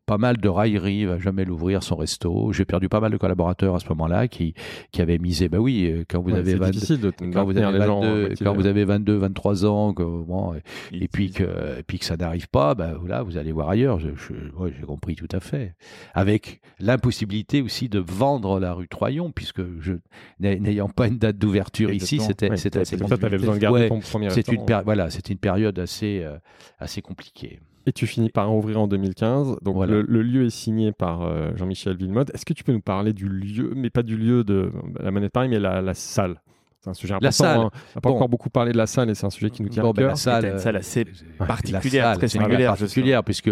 pas 0.05 0.19
mal 0.19 0.37
de 0.37 0.49
railleries, 0.49 1.01
il 1.01 1.07
va 1.07 1.19
jamais 1.19 1.45
l'ouvrir 1.45 1.83
son 1.83 1.97
resto. 1.97 2.53
J'ai 2.53 2.65
perdu 2.65 2.89
pas 2.89 3.01
mal 3.01 3.11
de 3.13 3.17
collaborateurs 3.17 3.75
à 3.75 3.81
ce 3.81 3.89
moment-là 3.91 4.29
qui, 4.29 4.55
qui 4.93 5.01
avaient 5.03 5.19
misé. 5.19 5.49
Bah 5.49 5.59
oui, 5.59 6.05
quand 6.09 6.21
vous 6.21 6.31
Ouais, 6.33 6.39
avez 6.39 6.53
c'est 6.53 6.57
22, 6.59 6.71
difficile 6.73 7.01
de 7.01 7.11
quand 7.11 7.25
vous 7.45 7.53
maintenir 7.53 7.69
avez 7.69 7.79
les 7.79 7.85
gens 7.87 8.01
22, 8.01 8.23
motivés. 8.29 8.45
quand 8.45 8.55
vous 8.55 8.67
avez 8.67 8.85
22, 8.85 9.17
23 9.17 9.65
ans, 9.67 9.95
que, 9.95 10.03
bon, 10.03 10.55
et, 10.93 11.09
puis 11.09 11.31
que, 11.31 11.45
et 11.79 11.83
puis 11.87 11.99
que 11.99 12.05
ça 12.05 12.17
n'arrive 12.17 12.49
pas, 12.49 12.75
bah 12.75 12.95
voilà, 12.99 13.23
vous 13.23 13.37
allez 13.39 13.53
voir 13.53 13.69
ailleurs. 13.71 13.99
Je, 13.99 14.09
je- 14.15 14.35
ouais, 14.57 14.73
j'ai 14.79 14.85
compris 14.85 15.15
tout 15.17 15.29
à 15.33 15.41
fait. 15.41 15.75
Avec 16.15 16.61
l'impossibilité 16.79 17.63
aussi 17.63 17.89
de 17.89 17.99
vendre 17.99 18.61
la 18.61 18.73
rue 18.73 18.89
Troyon, 18.89 19.33
puisque 19.33 19.63
je, 19.81 19.95
n'ayant 20.41 20.89
pas 20.89 21.07
une 21.09 21.19
date 21.19 21.39
d'ouverture 21.39 21.91
ici, 21.93 22.19
c'était, 22.21 22.51
Ouais, 22.51 22.57
c'était 22.57 22.81
assez 22.81 22.97
t'avais 22.97 23.39
besoin 23.39 23.55
de 23.55 23.61
garder 23.61 23.81
Ouais, 23.83 23.89
ton 23.89 24.01
premier 24.01 24.31
c'est 24.31 24.49
une, 24.49 24.65
voilà, 24.85 25.11
c'était 25.11 25.33
une 25.33 25.39
période 25.39 25.79
assez, 25.79 26.23
euh, 26.25 26.37
assez 26.79 27.03
compliquée. 27.03 27.61
Et 27.89 27.93
tu 27.93 28.07
finis 28.09 28.31
par 28.31 28.51
en 28.51 28.57
ouvrir 28.57 28.81
en 28.81 28.89
2015. 28.89 29.59
Donc 29.63 29.77
Voilà. 29.77 29.93
le, 29.93 30.03
le 30.03 30.23
lieu 30.23 30.45
est 30.47 30.51
signé 30.51 30.91
par 30.93 31.23
euh, 31.23 31.53
Jean-Michel 31.55 31.97
Villemotte. 31.97 32.31
Est-ce 32.35 32.45
que 32.45 32.53
tu 32.53 32.65
peux 32.65 32.73
nous 32.73 32.81
parler 32.81 33.13
du 33.13 33.29
lieu, 33.29 33.73
mais 33.77 33.91
pas 33.91 34.03
du 34.03 34.17
lieu 34.17 34.43
de 34.43 34.73
la 34.99 35.11
Monnaie 35.13 35.27
de 35.27 35.31
Paris, 35.33 35.49
mais 35.49 35.61
la, 35.61 35.81
la 35.81 35.95
salle? 35.95 36.43
C'est 36.81 36.91
un 36.91 36.95
sujet 36.95 37.15
important. 37.15 37.31
salle. 37.31 37.59
hein. 37.61 37.71
On 37.73 37.79
n'a 37.97 38.01
pas 38.01 38.09
Bon. 38.11 38.17
encore 38.17 38.29
beaucoup 38.29 38.51
parlé 38.51 38.73
de 38.73 38.77
la 38.77 38.87
salle 38.87 39.09
et 39.11 39.15
c'est 39.15 39.27
un 39.27 39.31
sujet 39.31 39.51
qui 39.51 39.63
nous 39.63 39.69
tient 39.69 39.83
Bon, 39.85 39.91
à 39.91 39.93
ben, 39.93 40.03
cœur. 40.03 40.09
la 40.11 40.17
salle, 40.17 40.45
une 40.47 40.59
salle 40.59 40.77
assez 40.77 41.05
la 41.39 41.47
particulière, 41.47 42.05
salle, 42.07 42.19
très 42.19 42.29
singulière, 42.29 42.71
particulière, 42.77 43.25
puisque 43.25 43.51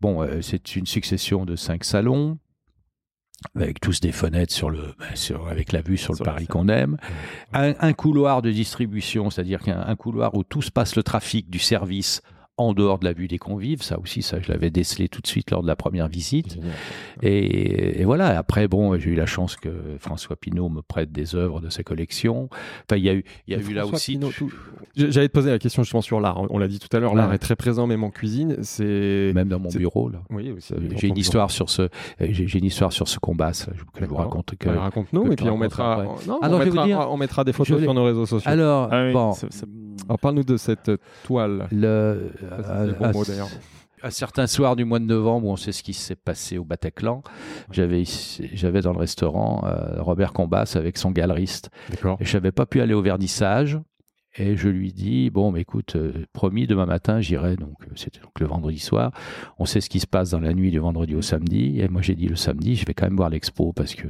bon, 0.00 0.22
euh, 0.22 0.40
c'est 0.42 0.76
une 0.76 0.86
succession 0.86 1.44
de 1.44 1.56
cinq 1.56 1.82
salons 1.84 2.38
avec 3.56 3.80
tous 3.80 3.98
des 4.00 4.12
fenêtres 4.12 4.52
sur 4.52 4.70
le, 4.70 4.94
ben, 4.98 5.14
sur, 5.14 5.48
avec 5.48 5.72
la 5.72 5.80
vue 5.82 5.96
sur, 5.96 6.14
Sur 6.14 6.24
le 6.24 6.28
la 6.28 6.32
Paris 6.34 6.46
qu'on 6.46 6.68
aime, 6.68 6.96
un, 7.52 7.74
un 7.80 7.92
couloir 7.92 8.42
de 8.42 8.50
distribution, 8.52 9.30
c'est-à-dire 9.30 9.60
qu'un 9.60 9.80
un 9.84 9.96
couloir 9.96 10.34
où 10.36 10.44
tout 10.44 10.62
se 10.62 10.70
passe 10.70 10.94
le 10.94 11.02
trafic 11.02 11.50
du 11.50 11.58
service 11.58 12.22
en 12.62 12.72
dehors 12.74 12.98
de 12.98 13.04
la 13.04 13.12
vue 13.12 13.28
des 13.28 13.38
convives. 13.38 13.82
Ça 13.82 13.98
aussi, 13.98 14.22
ça 14.22 14.40
je 14.40 14.50
l'avais 14.50 14.70
décelé 14.70 15.08
tout 15.08 15.20
de 15.20 15.26
suite 15.26 15.50
lors 15.50 15.62
de 15.62 15.66
la 15.68 15.76
première 15.76 16.08
visite. 16.08 16.58
Et, 17.22 18.00
et 18.00 18.04
voilà. 18.04 18.38
Après, 18.38 18.68
bon, 18.68 18.96
j'ai 18.98 19.10
eu 19.10 19.14
la 19.14 19.26
chance 19.26 19.56
que 19.56 19.68
François 19.98 20.36
Pinault 20.36 20.68
me 20.68 20.82
prête 20.82 21.12
des 21.12 21.34
œuvres 21.34 21.60
de 21.60 21.68
sa 21.68 21.82
collection. 21.82 22.48
Enfin, 22.88 22.96
il 22.96 23.04
y 23.04 23.08
a 23.08 23.14
eu, 23.14 23.24
il 23.46 23.54
y 23.54 23.56
a 23.56 23.60
eu 23.60 23.74
là 23.74 23.86
aussi. 23.86 24.12
Pinault, 24.12 24.30
tout- 24.36 24.52
J'allais 24.96 25.28
te 25.28 25.32
poser 25.32 25.50
la 25.50 25.58
question 25.58 25.82
justement 25.82 26.02
sur 26.02 26.20
l'art. 26.20 26.40
On 26.50 26.58
l'a 26.58 26.68
dit 26.68 26.78
tout 26.78 26.94
à 26.96 27.00
l'heure, 27.00 27.14
l'art 27.14 27.28
Ouais. 27.28 27.36
est 27.36 27.38
très 27.38 27.56
présent 27.56 27.86
même 27.86 28.04
en 28.04 28.10
cuisine. 28.10 28.56
C'est 28.62 29.32
Même 29.34 29.48
dans 29.48 29.58
mon 29.58 29.70
c'est- 29.70 29.78
bureau, 29.78 30.08
là. 30.08 30.20
oui, 30.30 30.50
aussi, 30.50 30.72
Euh, 30.74 30.76
J'ai 30.80 31.08
une 31.08 31.14
bureau. 31.14 31.16
histoire 31.16 31.50
sur 31.50 31.70
ce, 31.70 31.82
euh, 31.82 31.88
j'ai 32.20 32.46
j'ai 32.46 32.58
une 32.58 32.64
histoire 32.64 32.92
sur 32.92 33.08
ce 33.08 33.18
combat, 33.18 33.52
ça, 33.52 33.70
que 33.94 34.00
je 34.00 34.04
vous 34.06 34.16
raconte. 34.16 34.54
Que... 34.58 34.68
Ouais, 34.68 34.76
Raconte-nous 34.76 35.24
que 35.24 35.32
et 35.32 35.36
puis 35.36 35.48
on 35.48 35.56
mettra, 35.56 36.04
non, 36.26 36.40
Alors, 36.42 36.60
on, 36.60 36.64
mettra 36.64 36.84
dire- 36.86 37.06
on 37.10 37.16
mettra 37.16 37.44
des 37.44 37.52
photos 37.52 37.78
vais- 37.78 37.84
sur 37.84 37.94
nos 37.94 38.04
réseaux 38.04 38.26
sociaux. 38.26 38.50
Alors, 38.50 38.84
Alors, 38.84 38.88
Ah 38.92 39.06
oui, 39.06 39.12
bon, 39.12 39.32
ça- 39.98 40.06
ça- 40.08 40.18
parle-nous 40.18 40.44
de 40.44 40.56
cette 40.56 40.90
toile. 41.24 41.66
le, 41.70 42.32
euh, 42.42 42.92
bons 42.98 43.04
euh, 43.06 43.12
mots, 43.12 43.24
d'ailleurs. 43.24 43.48
un 44.02 44.10
certain 44.10 44.46
soir 44.46 44.74
du 44.76 44.84
mois 44.84 44.98
de 44.98 45.04
novembre, 45.04 45.46
on 45.48 45.56
sait 45.56 45.72
ce 45.72 45.82
qui 45.82 45.92
s'est 45.94 46.16
passé 46.16 46.58
au 46.58 46.64
Bataclan, 46.64 47.22
j'avais 47.70 48.80
dans 48.80 48.92
le 48.92 48.98
restaurant 48.98 49.64
euh, 49.66 50.02
Robert 50.02 50.32
Combas 50.32 50.72
avec 50.76 50.98
son 50.98 51.10
galeriste. 51.10 51.70
Et 52.20 52.24
je 52.24 52.36
n'avais 52.36 52.52
pas 52.52 52.66
pu 52.66 52.80
aller 52.80 52.94
au 52.94 53.02
vernissage. 53.02 53.78
Et 54.36 54.56
je 54.56 54.70
lui 54.70 54.94
dis 54.94 55.28
bon, 55.28 55.52
mais 55.52 55.60
écoute, 55.60 55.94
euh, 55.96 56.24
promis, 56.32 56.66
demain 56.66 56.86
matin, 56.86 57.20
j'irai. 57.20 57.56
Donc, 57.56 57.74
c'était 57.96 58.20
donc 58.20 58.40
le 58.40 58.46
vendredi 58.46 58.78
soir. 58.78 59.12
On 59.58 59.66
sait 59.66 59.82
ce 59.82 59.90
qui 59.90 60.00
se 60.00 60.06
passe 60.06 60.30
dans 60.30 60.40
la 60.40 60.54
nuit 60.54 60.70
du 60.70 60.78
vendredi 60.78 61.14
au 61.14 61.20
samedi. 61.20 61.78
Et 61.80 61.88
moi, 61.88 62.00
j'ai 62.00 62.14
dit 62.14 62.28
le 62.28 62.36
samedi, 62.36 62.74
je 62.74 62.86
vais 62.86 62.94
quand 62.94 63.04
même 63.04 63.16
voir 63.16 63.28
l'expo 63.28 63.74
parce 63.74 63.94
que 63.94 64.08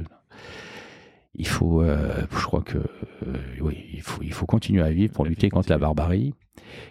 il 1.35 1.47
faut, 1.47 1.81
euh, 1.81 2.25
je 2.31 2.43
crois 2.45 2.61
que, 2.61 2.77
euh, 2.77 3.37
oui, 3.61 3.85
il 3.93 4.01
faut, 4.01 4.21
il 4.21 4.33
faut 4.33 4.45
continuer 4.45 4.81
à 4.83 4.91
vivre 4.91 5.13
pour 5.13 5.25
lutter 5.25 5.49
contre 5.49 5.69
la 5.69 5.77
barbarie. 5.77 6.33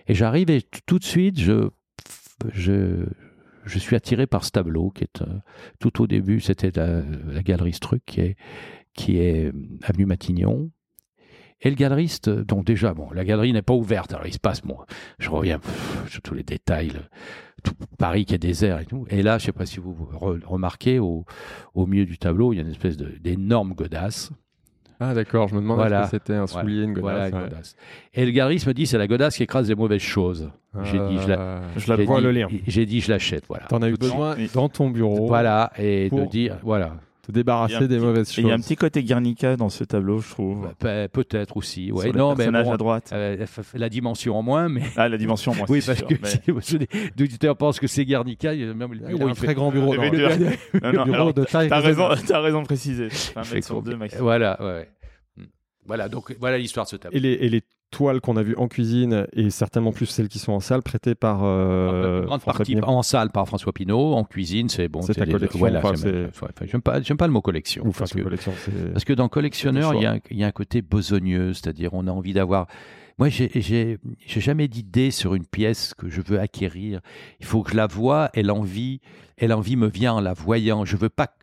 Et 0.06 0.14
j'arrive 0.14 0.50
et 0.50 0.62
tout 0.86 0.98
de 0.98 1.04
suite, 1.04 1.38
je, 1.38 1.68
je, 2.52 3.06
je 3.64 3.78
suis 3.78 3.94
attiré 3.96 4.26
par 4.26 4.44
ce 4.44 4.50
tableau 4.50 4.90
qui 4.90 5.04
est 5.04 5.22
euh, 5.22 5.38
tout 5.78 6.02
au 6.02 6.06
début, 6.06 6.40
c'était 6.40 6.72
la, 6.74 7.02
la 7.02 7.42
galerie 7.42 7.72
Struc 7.72 8.02
qui 8.04 8.20
est, 8.20 8.36
qui 8.94 9.18
est 9.18 9.52
avenue 9.82 10.06
Matignon. 10.06 10.70
Et 11.64 11.70
le 11.70 11.76
galeriste, 11.76 12.28
donc 12.28 12.64
déjà, 12.64 12.92
bon, 12.92 13.08
la 13.12 13.24
galerie 13.24 13.52
n'est 13.52 13.62
pas 13.62 13.74
ouverte, 13.74 14.12
alors 14.12 14.26
il 14.26 14.32
se 14.32 14.40
passe, 14.40 14.62
bon, 14.62 14.78
je 15.20 15.30
reviens 15.30 15.60
sur 16.08 16.20
tous 16.20 16.34
les 16.34 16.42
détails, 16.42 16.88
le- 16.88 17.04
tout 17.62 17.74
Paris 17.98 18.24
qui 18.24 18.34
est 18.34 18.38
désert 18.38 18.80
et 18.80 18.86
tout. 18.86 19.06
Et 19.10 19.22
là, 19.22 19.38
je 19.38 19.44
sais 19.46 19.52
pas 19.52 19.66
si 19.66 19.78
vous 19.80 19.92
vous 19.94 20.06
re- 20.18 20.44
remarquez, 20.44 20.98
au, 20.98 21.24
au 21.74 21.86
milieu 21.86 22.04
du 22.04 22.18
tableau, 22.18 22.52
il 22.52 22.56
y 22.56 22.58
a 22.58 22.62
une 22.62 22.70
espèce 22.70 22.96
d'énorme 22.96 23.74
godasse. 23.74 24.30
Ah 25.04 25.14
d'accord, 25.14 25.48
je 25.48 25.56
me 25.56 25.60
demandais 25.60 25.80
Voilà. 25.82 26.06
ce 26.06 26.12
que 26.12 26.16
c'était 26.18 26.34
un 26.34 26.44
Voilà. 26.44 26.60
soulier, 26.68 26.82
une 26.84 26.98
Voilà, 27.00 27.28
godasse. 27.28 27.32
une 27.32 27.38
ouais. 27.38 27.48
godasse. 27.50 27.76
Et 28.14 28.24
le 28.24 28.30
galeriste 28.30 28.66
me 28.68 28.74
dit, 28.74 28.86
c'est 28.86 28.98
la 28.98 29.08
godasse 29.08 29.36
qui 29.36 29.42
écrase 29.42 29.68
les 29.68 29.74
mauvaises 29.74 30.00
choses. 30.00 30.50
J'ai 30.84 30.98
dit, 30.98 31.18
je 31.22 31.28
la- 31.28 31.60
Je 31.76 31.90
la 31.90 31.96
J'ai 31.96 32.04
vois 32.04 32.18
dit- 32.18 32.24
le 32.24 32.30
lien. 32.32 32.48
J'ai 32.68 32.86
dit, 32.86 33.00
je 33.00 33.10
l'achète, 33.10 33.44
voilà. 33.48 33.64
T'en 33.66 33.82
as 33.82 33.88
eu 33.88 33.94
besoin 33.96 34.36
dans 34.54 34.68
ton 34.68 34.90
bureau. 34.90 35.26
Voilà, 35.26 35.72
et 35.76 36.08
de 36.08 36.24
dire, 36.26 36.58
voilà. 36.62 36.96
Te 37.24 37.30
débarrasser 37.30 37.86
des 37.86 37.96
petit- 37.96 37.98
mauvaises 38.04 38.36
Et 38.36 38.40
Il 38.40 38.46
y 38.48 38.50
a 38.50 38.54
un 38.54 38.56
choses. 38.56 38.66
petit 38.66 38.74
côté 38.74 39.04
Guernica 39.04 39.56
dans 39.56 39.68
ce 39.68 39.84
tableau, 39.84 40.18
je 40.18 40.28
trouve. 40.30 40.62
Bah, 40.62 40.74
pe- 40.76 41.06
Peut-être 41.22 41.56
aussi, 41.56 41.86
Sur 41.86 41.96
ouais. 41.98 42.06
le 42.10 42.18
Non, 42.18 42.34
mais 42.34 42.50
bon, 42.50 42.72
à 42.72 42.76
droite. 42.76 43.10
euh, 43.12 43.46
la 43.74 43.88
dimension 43.88 44.36
en 44.36 44.42
moins, 44.42 44.68
mais. 44.68 44.82
Ah, 44.96 45.08
la 45.08 45.16
dimension, 45.18 45.54
moi, 45.54 45.66
Oui, 45.70 45.80
c'est 45.80 45.86
parce 45.94 45.98
sûr, 46.00 46.08
que 46.08 46.14
mais- 46.20 46.28
si 46.28 46.40
auditeurs 47.22 47.56
pensent 47.56 47.78
que 47.78 47.86
c'est 47.86 48.04
Guernica, 48.04 48.54
il 48.54 48.60
y 48.60 48.68
a 48.68 48.74
même 48.74 48.92
le 48.92 48.98
Ah, 49.04 49.10
il 49.10 49.14
bureau, 49.16 49.22
a 49.28 49.30
un 49.30 49.34
il 49.34 49.36
fait- 49.36 49.46
très 49.46 49.54
grand 49.54 49.70
bureau. 49.70 49.94
Non, 49.94 50.02
as- 50.02 50.10
bureau 50.10 50.28
Non, 50.82 50.92
non, 50.92 51.04
bureau 51.04 51.32
de 51.32 51.44
taille 51.44 51.68
T'as 51.68 51.78
raison, 51.78 52.08
t'as 52.26 52.40
raison 52.40 52.60
de 52.62 52.66
préciser. 52.66 53.08
Un 53.36 53.42
mètre 53.54 53.66
sur 53.66 53.82
deux 53.82 53.96
maximum. 53.96 54.24
Voilà, 54.24 54.60
ouais. 54.60 54.88
Voilà, 55.86 56.08
donc 56.08 56.34
voilà 56.40 56.58
l'histoire 56.58 56.86
de 56.86 56.90
ce 56.90 56.96
tableau. 56.96 57.16
Et 57.16 57.20
les, 57.20 57.32
et 57.32 57.48
les 57.48 57.62
toiles 57.92 58.20
qu'on 58.20 58.36
a 58.36 58.42
vues 58.42 58.56
en 58.56 58.66
cuisine 58.66 59.26
et 59.34 59.50
certainement 59.50 59.92
plus 59.92 60.06
celles 60.06 60.26
qui 60.28 60.40
sont 60.40 60.52
en 60.52 60.58
salle 60.60 60.82
prêtées 60.82 61.14
par 61.14 61.42
euh, 61.44 62.22
En 62.22 62.24
grande 62.24 62.40
François 62.40 62.58
partie 62.58 62.74
Pinault. 62.74 62.86
en 62.88 63.02
salle 63.02 63.30
par 63.30 63.46
François 63.46 63.72
Pinault, 63.72 64.14
en 64.14 64.24
cuisine, 64.24 64.68
c'est 64.68 64.88
bon. 64.88 65.02
C'est 65.02 65.14
ta 65.14 65.24
des- 65.26 65.32
collection, 65.32 65.58
Voilà, 65.60 65.78
enfin, 65.78 65.94
j'aime 66.64 66.82
pas, 66.82 67.00
pas 67.00 67.26
le 67.28 67.32
mot 67.32 67.40
collection. 67.42 67.84
Parce 67.96 68.12
que- 68.12 68.20
collection. 68.22 68.52
c'est- 68.64 68.92
Parce 68.92 69.04
que 69.04 69.12
dans 69.12 69.28
collectionneur, 69.28 69.94
il 69.94 70.02
y, 70.02 70.06
a 70.06 70.12
un, 70.14 70.18
il 70.30 70.38
y 70.38 70.42
a 70.42 70.46
un 70.48 70.52
côté 70.52 70.82
besogneux, 70.82 71.52
c'est-à-dire 71.52 71.90
on 71.94 72.06
a 72.08 72.10
envie 72.10 72.32
d'avoir. 72.32 72.66
Moi, 73.18 73.28
j'ai 73.28 73.98
jamais 74.26 74.68
d'idée 74.68 75.10
sur 75.10 75.34
une 75.34 75.44
pièce 75.46 75.92
que 75.94 76.08
je 76.08 76.22
veux 76.22 76.40
acquérir. 76.40 77.00
Il 77.40 77.46
faut 77.46 77.62
que 77.62 77.72
je 77.72 77.76
la 77.76 77.86
voie 77.86 78.30
et 78.34 78.42
l'envie 78.42 79.00
et 79.38 79.46
l'envie 79.46 79.76
me 79.76 79.86
vient 79.86 80.14
en 80.14 80.20
la 80.20 80.32
voyant. 80.32 80.84
Je 80.86 80.96
veux 80.96 81.10
pas. 81.10 81.34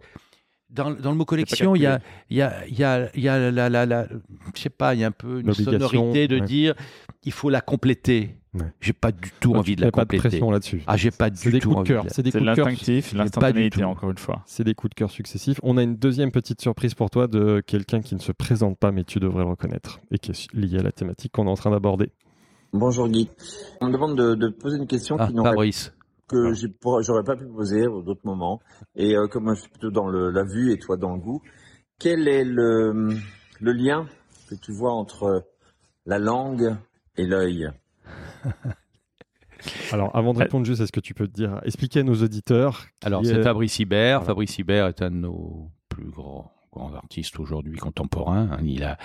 Dans, 0.69 0.91
dans 0.91 1.09
le 1.11 1.17
mot 1.17 1.25
collection, 1.25 1.75
il 1.75 1.81
y 1.81 1.87
a, 1.87 1.99
il 2.29 2.37
y 2.37 2.41
a, 2.43 2.53
il 2.67 2.77
y 2.77 2.83
a, 2.83 3.09
il 3.15 3.23
y 3.23 3.27
a 3.27 3.49
la, 3.51 3.69
la, 3.69 3.85
la- 3.87 4.07
je 4.55 4.61
sais 4.61 4.69
pas, 4.69 4.93
il 4.93 4.99
y 4.99 5.03
a 5.03 5.07
un 5.07 5.11
peu 5.11 5.39
une 5.41 5.51
sonorité 5.53 6.27
de 6.27 6.39
ouais. 6.39 6.45
dire, 6.45 6.75
il 7.23 7.31
faut 7.31 7.49
la 7.49 7.61
compléter. 7.61 8.35
Ouais. 8.53 8.61
J'ai 8.79 8.93
pas 8.93 9.11
du 9.11 9.31
tout 9.39 9.53
envie 9.55 9.75
de 9.75 9.81
la 9.81 9.87
mets 9.87 9.91
pas 9.91 10.01
de 10.01 10.05
compléter. 10.05 10.29
pression 10.29 10.51
là-dessus. 10.51 10.83
Ah, 10.87 10.95
j'ai 10.97 11.09
pas 11.11 11.29
C'est 11.33 11.49
du 11.49 11.53
des 11.53 11.59
tout 11.59 11.69
coups 11.69 11.75
de 11.75 11.79
envie 11.81 11.87
cœur. 11.89 12.03
de- 12.05 12.09
C'est 12.09 12.21
des 12.23 12.29
C'est 12.31 12.37
coups 12.39 12.49
de 12.51 12.55
cœur. 12.55 12.65
l'instinctif, 12.67 13.05
pas 13.05 13.11
du 13.11 13.17
l'instantanéité, 13.17 13.79
tout. 13.81 13.85
encore 13.87 14.11
une 14.11 14.17
fois. 14.17 14.43
C'est 14.45 14.63
des 14.63 14.73
coups 14.75 14.89
de 14.91 14.95
cœur 14.95 15.09
successifs. 15.11 15.59
On 15.63 15.77
a 15.77 15.83
une 15.83 15.95
deuxième 15.95 16.31
petite 16.31 16.61
surprise 16.61 16.93
pour 16.93 17.09
toi 17.09 17.27
de 17.27 17.61
quelqu'un 17.65 18.01
qui 18.01 18.13
ne 18.15 18.19
se 18.19 18.31
présente 18.31 18.77
pas, 18.77 18.91
mais 18.91 19.03
tu 19.03 19.19
devrais 19.19 19.43
le 19.43 19.49
reconnaître 19.51 19.99
et 20.11 20.19
qui 20.19 20.31
est 20.31 20.53
lié 20.53 20.79
à 20.79 20.83
la 20.83 20.91
thématique 20.91 21.31
qu'on 21.31 21.45
est 21.47 21.49
en 21.51 21.55
train 21.55 21.71
d'aborder. 21.71 22.11
Bonjour 22.73 23.07
Guy. 23.07 23.29
On 23.81 23.87
me 23.87 23.91
demande 23.93 24.15
de, 24.17 24.35
de 24.35 24.49
poser 24.49 24.77
une 24.77 24.87
question 24.87 25.15
Ah, 25.19 25.27
qui 25.27 25.33
n'aurait- 25.33 25.49
Fabrice. 25.49 25.93
Que 26.29 26.67
pour- 26.79 27.01
j'aurais 27.01 27.23
pas 27.23 27.35
pu 27.35 27.45
poser 27.45 27.83
à 27.83 27.87
d'autres 27.87 28.25
moments. 28.25 28.61
Et 28.95 29.15
euh, 29.17 29.27
comme 29.27 29.43
moi 29.45 29.55
je 29.55 29.61
suis 29.61 29.69
plutôt 29.69 29.91
dans 29.91 30.07
le, 30.07 30.29
la 30.31 30.43
vue 30.43 30.71
et 30.71 30.77
toi 30.77 30.95
dans 30.95 31.13
le 31.13 31.19
goût, 31.19 31.41
quel 31.99 32.27
est 32.27 32.45
le, 32.45 33.09
le 33.59 33.71
lien 33.73 34.07
que 34.49 34.55
tu 34.55 34.71
vois 34.71 34.93
entre 34.93 35.45
la 36.05 36.19
langue 36.19 36.75
et 37.17 37.25
l'œil? 37.25 37.69
Alors, 39.91 40.15
avant 40.15 40.33
de 40.33 40.39
répondre 40.39 40.65
juste, 40.65 40.79
est-ce 40.81 40.91
que 40.91 40.99
tu 41.01 41.13
peux 41.13 41.27
te 41.27 41.33
dire, 41.33 41.59
expliquer 41.63 41.99
à 41.99 42.03
nos 42.03 42.15
auditeurs 42.15 42.85
Alors, 43.03 43.21
est- 43.23 43.25
c'est 43.25 43.43
Fabrice 43.43 43.77
Hibert. 43.79 44.19
Voilà. 44.19 44.25
Fabrice 44.27 44.57
Hibert 44.57 44.87
est 44.87 45.01
un 45.01 45.11
de 45.11 45.15
nos 45.17 45.69
plus 45.89 46.09
grands, 46.09 46.49
grands 46.79 46.95
artistes 46.95 47.39
aujourd'hui 47.39 47.77
contemporains. 47.77 48.49
hein. 48.53 48.59
Il, 48.63 48.83
a, 48.83 48.97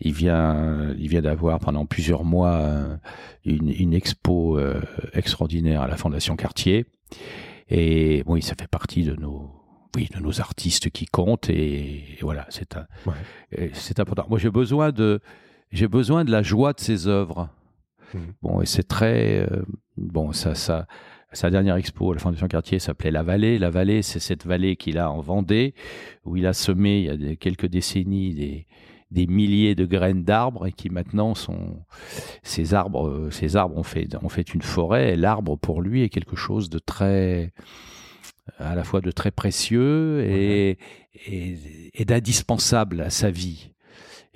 il 0.00 0.12
vient, 0.14 0.94
il 0.98 1.08
vient 1.08 1.22
d'avoir 1.22 1.58
pendant 1.58 1.84
plusieurs 1.86 2.24
mois 2.24 2.52
euh, 2.54 2.96
une, 3.44 3.68
une 3.70 3.92
expo 3.94 4.58
euh, 4.58 4.80
extraordinaire 5.12 5.82
à 5.82 5.88
la 5.88 5.96
Fondation 5.96 6.36
Cartier. 6.36 6.86
Et 7.68 8.22
oui, 8.26 8.42
ça 8.42 8.54
fait 8.58 8.68
partie 8.68 9.02
de 9.04 9.14
nos, 9.16 9.50
oui, 9.96 10.08
de 10.14 10.20
nos 10.20 10.40
artistes 10.40 10.90
qui 10.90 11.06
comptent. 11.06 11.50
Et, 11.50 12.14
et 12.14 12.18
voilà, 12.22 12.46
c'est 12.48 12.76
un, 12.76 12.86
Ouais. 13.06 13.70
c'est 13.74 13.98
important. 14.00 14.26
Moi, 14.28 14.38
j'ai 14.38 14.50
besoin 14.50 14.92
de, 14.92 15.20
j'ai 15.72 15.88
besoin 15.88 16.24
de 16.24 16.30
la 16.30 16.42
joie 16.42 16.72
de 16.72 16.80
ses 16.80 17.06
œuvres. 17.08 17.48
Mhm. 18.14 18.20
Bon, 18.42 18.60
et 18.62 18.66
c'est 18.66 18.86
très, 18.86 19.40
euh, 19.50 19.64
bon, 19.96 20.32
ça, 20.32 20.54
ça, 20.54 20.86
sa 21.32 21.50
dernière 21.50 21.76
expo 21.76 22.12
à 22.12 22.14
la 22.14 22.20
Fondation 22.20 22.48
Cartier 22.48 22.78
s'appelait 22.78 23.10
La 23.10 23.22
Vallée. 23.22 23.58
La 23.58 23.70
Vallée, 23.70 24.02
c'est 24.02 24.20
cette 24.20 24.46
vallée 24.46 24.76
qu'il 24.76 24.98
a 24.98 25.10
en 25.10 25.20
Vendée, 25.20 25.74
où 26.24 26.36
il 26.36 26.46
a 26.46 26.52
semé 26.52 26.98
il 27.00 27.04
y 27.04 27.10
a 27.10 27.16
des- 27.16 27.36
quelques 27.36 27.66
décennies 27.66 28.34
des, 28.34 28.66
des 29.10 29.26
milliers 29.26 29.74
de 29.74 29.84
graines 29.86 30.24
d'arbres 30.24 30.66
et 30.66 30.72
qui 30.72 30.88
maintenant 30.90 31.34
sont 31.34 31.84
ces 32.42 32.74
arbres, 32.74 33.08
euh, 33.08 33.30
ces 33.30 33.56
arbres 33.56 33.76
ont 33.76 33.82
fait, 33.82 34.08
ont 34.22 34.28
fait 34.28 34.54
une 34.54 34.62
forêt. 34.62 35.12
Et 35.12 35.16
l'arbre 35.16 35.56
pour 35.56 35.82
lui 35.82 36.02
est 36.02 36.08
quelque 36.08 36.36
chose 36.36 36.70
de 36.70 36.78
très, 36.78 37.52
à 38.58 38.74
la 38.74 38.84
fois 38.84 39.00
de 39.00 39.10
très 39.10 39.30
précieux 39.30 40.22
et, 40.24 40.78
et, 41.26 41.58
et 41.94 42.04
d'indispensable 42.04 43.00
à 43.02 43.10
sa 43.10 43.30
vie. 43.30 43.72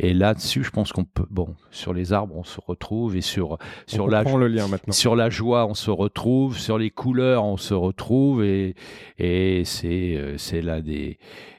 Et 0.03 0.15
là-dessus, 0.15 0.65
je 0.65 0.71
pense 0.71 0.93
qu'on 0.93 1.05
peut, 1.05 1.27
bon, 1.29 1.55
sur 1.71 1.93
les 1.93 2.15
arbres, 2.15 2.35
on 2.35 2.43
se 2.43 2.59
retrouve 2.67 3.17
et 3.17 3.21
sur, 3.21 3.53
on 3.53 3.59
sur 3.87 4.09
la, 4.09 4.23
comprend 4.23 4.39
le 4.39 4.49
lien 4.49 4.67
maintenant. 4.67 4.95
sur 4.95 5.15
la 5.15 5.29
joie, 5.29 5.67
on 5.67 5.75
se 5.75 5.91
retrouve. 5.91 6.57
Sur 6.59 6.79
les 6.79 6.91
couleurs, 6.91 7.45
on 7.45 7.59
se 7.59 7.75
retrouve. 7.75 8.43
Et, 8.43 8.75
et 9.19 9.63
c'est, 9.67 10.17
euh, 10.17 10.39
c'est 10.39 10.63
l'un 10.63 10.81
des, 10.81 11.19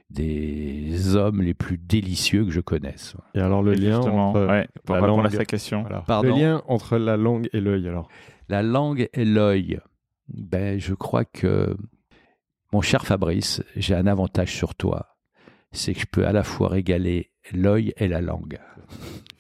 des 0.10 1.16
hommes 1.16 1.44
les 1.44 1.54
plus 1.54 1.78
délicieux 1.78 2.44
que 2.44 2.50
je 2.50 2.62
connaisse. 2.62 3.16
Et 3.36 3.40
alors, 3.40 3.62
le 3.62 3.74
Et 3.74 3.76
lien 3.76 4.00
entre 4.00 4.48
ouais, 4.48 4.68
pour 4.86 4.96
la 4.96 5.02
répondre 5.02 5.26
à 5.26 5.30
sa 5.30 5.46
question. 5.46 5.86
Pardon 6.08 6.36
le 6.36 6.42
lien 6.42 6.64
entre 6.68 6.98
la 6.98 7.18
langue 7.18 7.48
et 7.54 7.62
l'œil, 7.62 7.88
alors. 7.88 8.10
La 8.50 8.64
langue 8.64 9.08
et 9.14 9.24
l'œil. 9.24 9.80
Ben, 10.30 10.80
je 10.80 10.96
crois 10.96 11.26
que, 11.26 11.78
mon 12.74 12.82
cher 12.82 13.06
Fabrice, 13.06 13.62
j'ai 13.76 13.94
un 13.94 14.08
avantage 14.08 14.56
sur 14.56 14.74
toi. 14.74 15.18
C'est 15.74 15.94
que 15.94 16.00
je 16.00 16.06
peux 16.08 16.26
à 16.26 16.34
la 16.34 16.44
fois 16.44 16.70
régaler 16.70 17.31
l'œil 17.54 17.94
et 17.98 18.08
la 18.08 18.22
langue. 18.22 18.60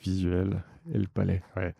Visuel 0.03 0.63
et 0.93 0.97
le 0.97 1.07
palais. 1.07 1.41
Ouais. 1.55 1.73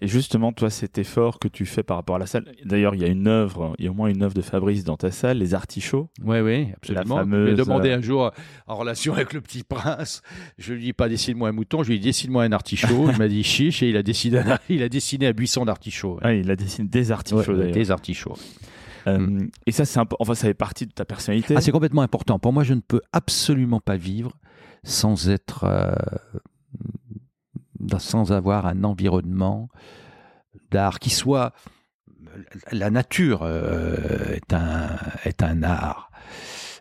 Et 0.00 0.06
justement, 0.06 0.52
toi, 0.52 0.70
cet 0.70 0.96
effort 0.98 1.40
que 1.40 1.48
tu 1.48 1.66
fais 1.66 1.82
par 1.82 1.96
rapport 1.96 2.16
à 2.16 2.18
la 2.20 2.26
salle. 2.26 2.44
D'ailleurs, 2.64 2.94
il 2.94 3.00
y 3.00 3.04
a 3.04 3.08
une 3.08 3.26
œuvre, 3.26 3.74
il 3.80 3.84
y 3.84 3.88
a 3.88 3.90
au 3.90 3.94
moins 3.94 4.08
une 4.08 4.22
œuvre 4.22 4.34
de 4.34 4.42
Fabrice 4.42 4.84
dans 4.84 4.96
ta 4.96 5.10
salle, 5.10 5.38
Les 5.38 5.54
Artichauts. 5.54 6.08
Oui, 6.22 6.38
oui, 6.38 6.68
absolument. 6.76 7.16
La 7.16 7.22
Je 7.24 7.28
lui 7.28 7.34
ai 7.34 7.56
fameuse, 7.56 7.58
demandé 7.58 7.90
euh, 7.90 7.96
un 7.96 8.00
jour, 8.00 8.30
en 8.68 8.76
relation 8.76 9.14
avec 9.14 9.32
le 9.32 9.40
petit 9.40 9.64
prince, 9.64 10.22
je 10.56 10.72
lui 10.74 10.82
dis 10.82 10.92
pas 10.92 11.08
dessine-moi 11.08 11.48
un 11.48 11.52
mouton, 11.52 11.82
je 11.82 11.88
lui 11.88 11.96
ai 11.96 11.98
dit 11.98 12.06
dessine-moi 12.06 12.44
un 12.44 12.52
artichaut. 12.52 13.10
il 13.10 13.18
m'a 13.18 13.26
dit 13.26 13.42
chiche 13.42 13.82
et 13.82 13.88
il 13.90 13.96
a 13.96 14.04
dessiné 14.04 14.38
un, 14.38 14.58
il 14.68 14.84
a 14.84 14.88
dessiné 14.88 15.26
un 15.26 15.32
buisson 15.32 15.64
d'artichauts. 15.64 16.20
Ah, 16.22 16.32
il 16.32 16.48
a 16.48 16.54
dessiné 16.54 16.88
des 16.88 17.10
artichauts 17.10 17.54
Ouais, 17.54 17.72
des 17.72 17.90
artichauts. 17.90 18.36
Euh, 19.08 19.46
Et 19.66 19.72
ça, 19.72 19.84
c'est 19.84 19.98
enfin, 20.20 20.34
ça 20.34 20.46
fait 20.46 20.54
partie 20.54 20.86
de 20.86 20.92
ta 20.92 21.04
personnalité. 21.04 21.54
Ah, 21.56 21.60
c'est 21.60 21.72
complètement 21.72 22.02
important. 22.02 22.38
Pour 22.38 22.52
moi, 22.52 22.62
je 22.62 22.74
ne 22.74 22.80
peux 22.80 23.00
absolument 23.12 23.80
pas 23.80 23.96
vivre 23.96 24.32
sans 24.84 25.28
être, 25.28 25.64
euh, 25.64 25.94
sans 27.98 28.32
avoir 28.32 28.66
un 28.66 28.84
environnement 28.84 29.68
d'art 30.70 30.98
qui 30.98 31.10
soit. 31.10 31.52
La 32.70 32.90
nature 32.90 33.42
euh, 33.42 34.34
est, 34.34 34.52
un, 34.52 34.88
est 35.24 35.42
un 35.42 35.62
art. 35.62 36.10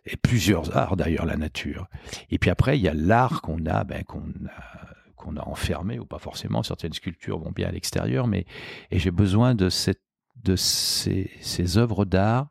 Et 0.05 0.15
plusieurs 0.15 0.75
arts 0.77 0.95
d'ailleurs, 0.95 1.25
la 1.25 1.37
nature. 1.37 1.87
Et 2.29 2.37
puis 2.37 2.49
après, 2.49 2.77
il 2.77 2.81
y 2.81 2.87
a 2.87 2.93
l'art 2.93 3.41
qu'on 3.41 3.65
a, 3.65 3.83
ben, 3.83 4.03
qu'on 4.03 4.19
a, 4.19 4.87
qu'on 5.15 5.35
a 5.35 5.41
enfermé, 5.41 5.99
ou 5.99 6.05
pas 6.05 6.19
forcément. 6.19 6.63
Certaines 6.63 6.93
sculptures 6.93 7.39
vont 7.39 7.51
bien 7.51 7.67
à 7.67 7.71
l'extérieur, 7.71 8.27
mais 8.27 8.45
et 8.91 8.99
j'ai 8.99 9.11
besoin 9.11 9.55
de, 9.55 9.69
cette, 9.69 10.03
de 10.43 10.55
ces, 10.55 11.29
ces 11.41 11.77
œuvres 11.77 12.05
d'art 12.05 12.47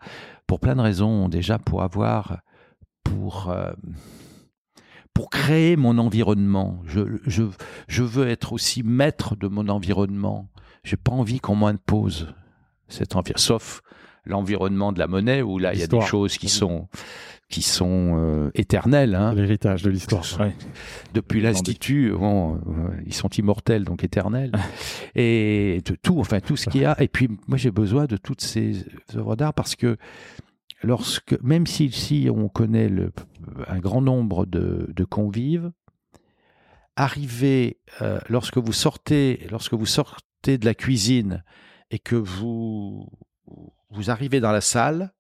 pour 0.47 0.61
plein 0.61 0.77
de 0.77 0.83
raisons. 0.83 1.29
Déjà, 1.29 1.59
pour 1.59 1.83
avoir, 1.83 2.43
pour, 3.05 3.51
euh, 3.51 3.73
pour 5.17 5.31
créer 5.31 5.77
mon 5.77 5.97
environnement. 5.97 6.83
Je, 6.85 7.01
je, 7.27 7.45
je 7.89 8.03
veux 8.03 8.29
être 8.29 8.53
aussi 8.53 8.83
maître 8.83 9.35
de 9.35 9.49
mon 9.49 9.67
environnement. 9.71 10.51
J'ai 10.85 10.99
pas 10.99 11.13
envie 11.13 11.41
qu'on 11.41 11.57
m'impose 11.57 12.35
cet 12.89 13.17
environnement, 13.17 13.39
sauf 13.43 13.81
l'environnement 14.27 14.93
de 14.93 14.99
la 14.99 15.07
monnaie 15.07 15.41
où 15.41 15.59
là 15.59 15.73
il 15.73 15.81
y 15.81 15.83
a 15.83 15.87
des 15.87 16.03
choses 16.03 16.37
qui 16.37 16.51
sont 16.51 16.89
qui 17.49 17.63
sont 17.63 18.17
euh, 18.19 18.51
éternelles. 18.55 19.15
hein. 19.15 19.33
L'héritage 19.33 19.83
de 19.85 19.89
l'histoire. 19.89 20.23
Ouais. 20.39 20.55
Depuis 21.15 21.41
l'institut, 21.41 22.13
bon, 22.13 22.57
euh, 22.57 22.89
ils 23.07 23.15
sont 23.15 23.31
immortels 23.31 23.85
donc 23.85 24.05
éternels. 24.05 24.53
et 25.15 25.81
de 25.87 25.95
tout, 25.95 26.19
enfin 26.21 26.41
tout 26.41 26.57
ce 26.57 26.69
qu'il 26.69 26.83
y 26.83 26.85
a. 26.85 27.01
Et 27.03 27.09
puis 27.09 27.31
moi 27.47 27.57
j'ai 27.57 27.71
besoin 27.71 28.05
de 28.05 28.19
toutes 28.19 28.43
ces 28.43 28.85
œuvres 29.15 29.35
d'art 29.35 29.55
parce 29.55 29.77
que 29.77 29.97
lorsque, 30.83 31.41
même 31.43 31.67
si 31.67 32.29
on 32.33 32.49
connaît 32.49 32.91
un 33.67 33.79
grand 33.79 34.03
nombre 34.03 34.47
de, 34.47 35.05
convives, 35.05 35.73
arriver 36.97 37.81
euh, 38.01 38.21
lorsque 38.29 38.59
vous 38.59 38.73
sortez, 38.73 39.47
lorsque 39.51 39.75
vous 39.75 39.87
sortez 39.87 40.59
de 40.59 40.65
la 40.65 40.75
cuisine 40.75 41.45
et 41.91 41.99
que 41.99 42.17
vous 42.17 43.09
vous 43.91 44.11
arrivez 44.11 44.41
dans 44.41 44.53
la 44.53 44.61
salle, 44.61 45.13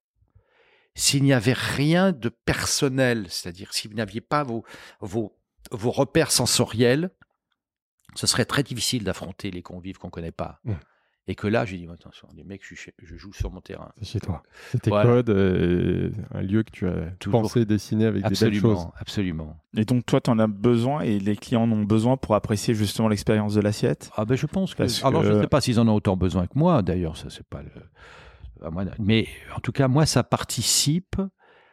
s'il 0.94 1.22
n'y 1.22 1.32
avait 1.32 1.52
rien 1.52 2.12
de 2.12 2.28
personnel, 2.28 3.26
c'est-à-dire 3.28 3.72
si 3.72 3.86
vous 3.86 3.94
n'aviez 3.94 4.22
pas 4.22 4.44
vos, 4.44 4.64
repères 5.70 6.32
sensoriels, 6.32 7.10
ce 8.14 8.26
serait 8.26 8.46
très 8.46 8.62
difficile 8.62 9.04
d'affronter 9.04 9.50
les 9.50 9.62
convives 9.62 9.98
qu'on 9.98 10.08
ne 10.08 10.12
connaît 10.12 10.32
pas. 10.32 10.60
Mm. 10.64 10.72
Et 11.28 11.34
que 11.34 11.48
là, 11.48 11.64
j'ai 11.64 11.76
dit, 11.76 11.88
attention, 11.92 12.28
les 12.36 12.44
mecs, 12.44 12.62
je, 12.62 12.66
suis 12.68 12.76
chez- 12.76 12.94
je 13.02 13.16
joue 13.16 13.32
sur 13.32 13.50
mon 13.50 13.60
terrain. 13.60 13.90
C'est 13.98 14.04
chez 14.06 14.20
toi. 14.20 14.44
C'est 14.70 14.82
tes 14.82 14.90
Voilà. 14.90 15.10
codes, 15.10 15.30
euh, 15.30 16.10
un 16.32 16.40
lieu 16.42 16.62
que 16.62 16.70
tu 16.70 16.86
as 16.86 17.10
Toujours. 17.18 17.42
pensé 17.42 17.64
dessiner 17.64 18.04
avec 18.06 18.22
des 18.22 18.28
belles 18.28 18.54
choses. 18.54 18.78
Absolument, 18.78 18.94
absolument. 18.98 19.56
Et 19.76 19.84
donc 19.84 20.06
toi, 20.06 20.20
tu 20.20 20.30
en 20.30 20.38
as 20.38 20.46
besoin 20.46 21.00
et 21.00 21.18
les 21.18 21.34
clients 21.36 21.62
en 21.62 21.72
ont 21.72 21.82
besoin 21.82 22.16
pour 22.16 22.36
apprécier 22.36 22.74
justement 22.74 23.08
l'expérience 23.08 23.54
de 23.54 23.60
l'assiette? 23.60 24.10
Ah 24.16 24.24
ben 24.24 24.36
je 24.36 24.46
pense 24.46 24.74
que. 24.74 24.78
Parce 24.84 25.04
Alors 25.04 25.24
je 25.24 25.32
ne 25.32 25.40
sais 25.40 25.48
pas 25.48 25.60
s'ils 25.60 25.80
en 25.80 25.88
ont 25.88 25.94
autant 25.94 26.16
besoin 26.16 26.46
que 26.46 26.56
moi. 26.56 26.82
D'ailleurs, 26.82 27.16
ça 27.16 27.28
c'est 27.28 27.46
pas 27.46 27.62
le. 27.62 27.70
à 28.64 28.70
moi, 28.70 28.84
mais 29.00 29.26
en 29.56 29.58
tout 29.60 29.72
cas, 29.72 29.88
moi, 29.88 30.06
ça 30.06 30.22
participe 30.22 31.16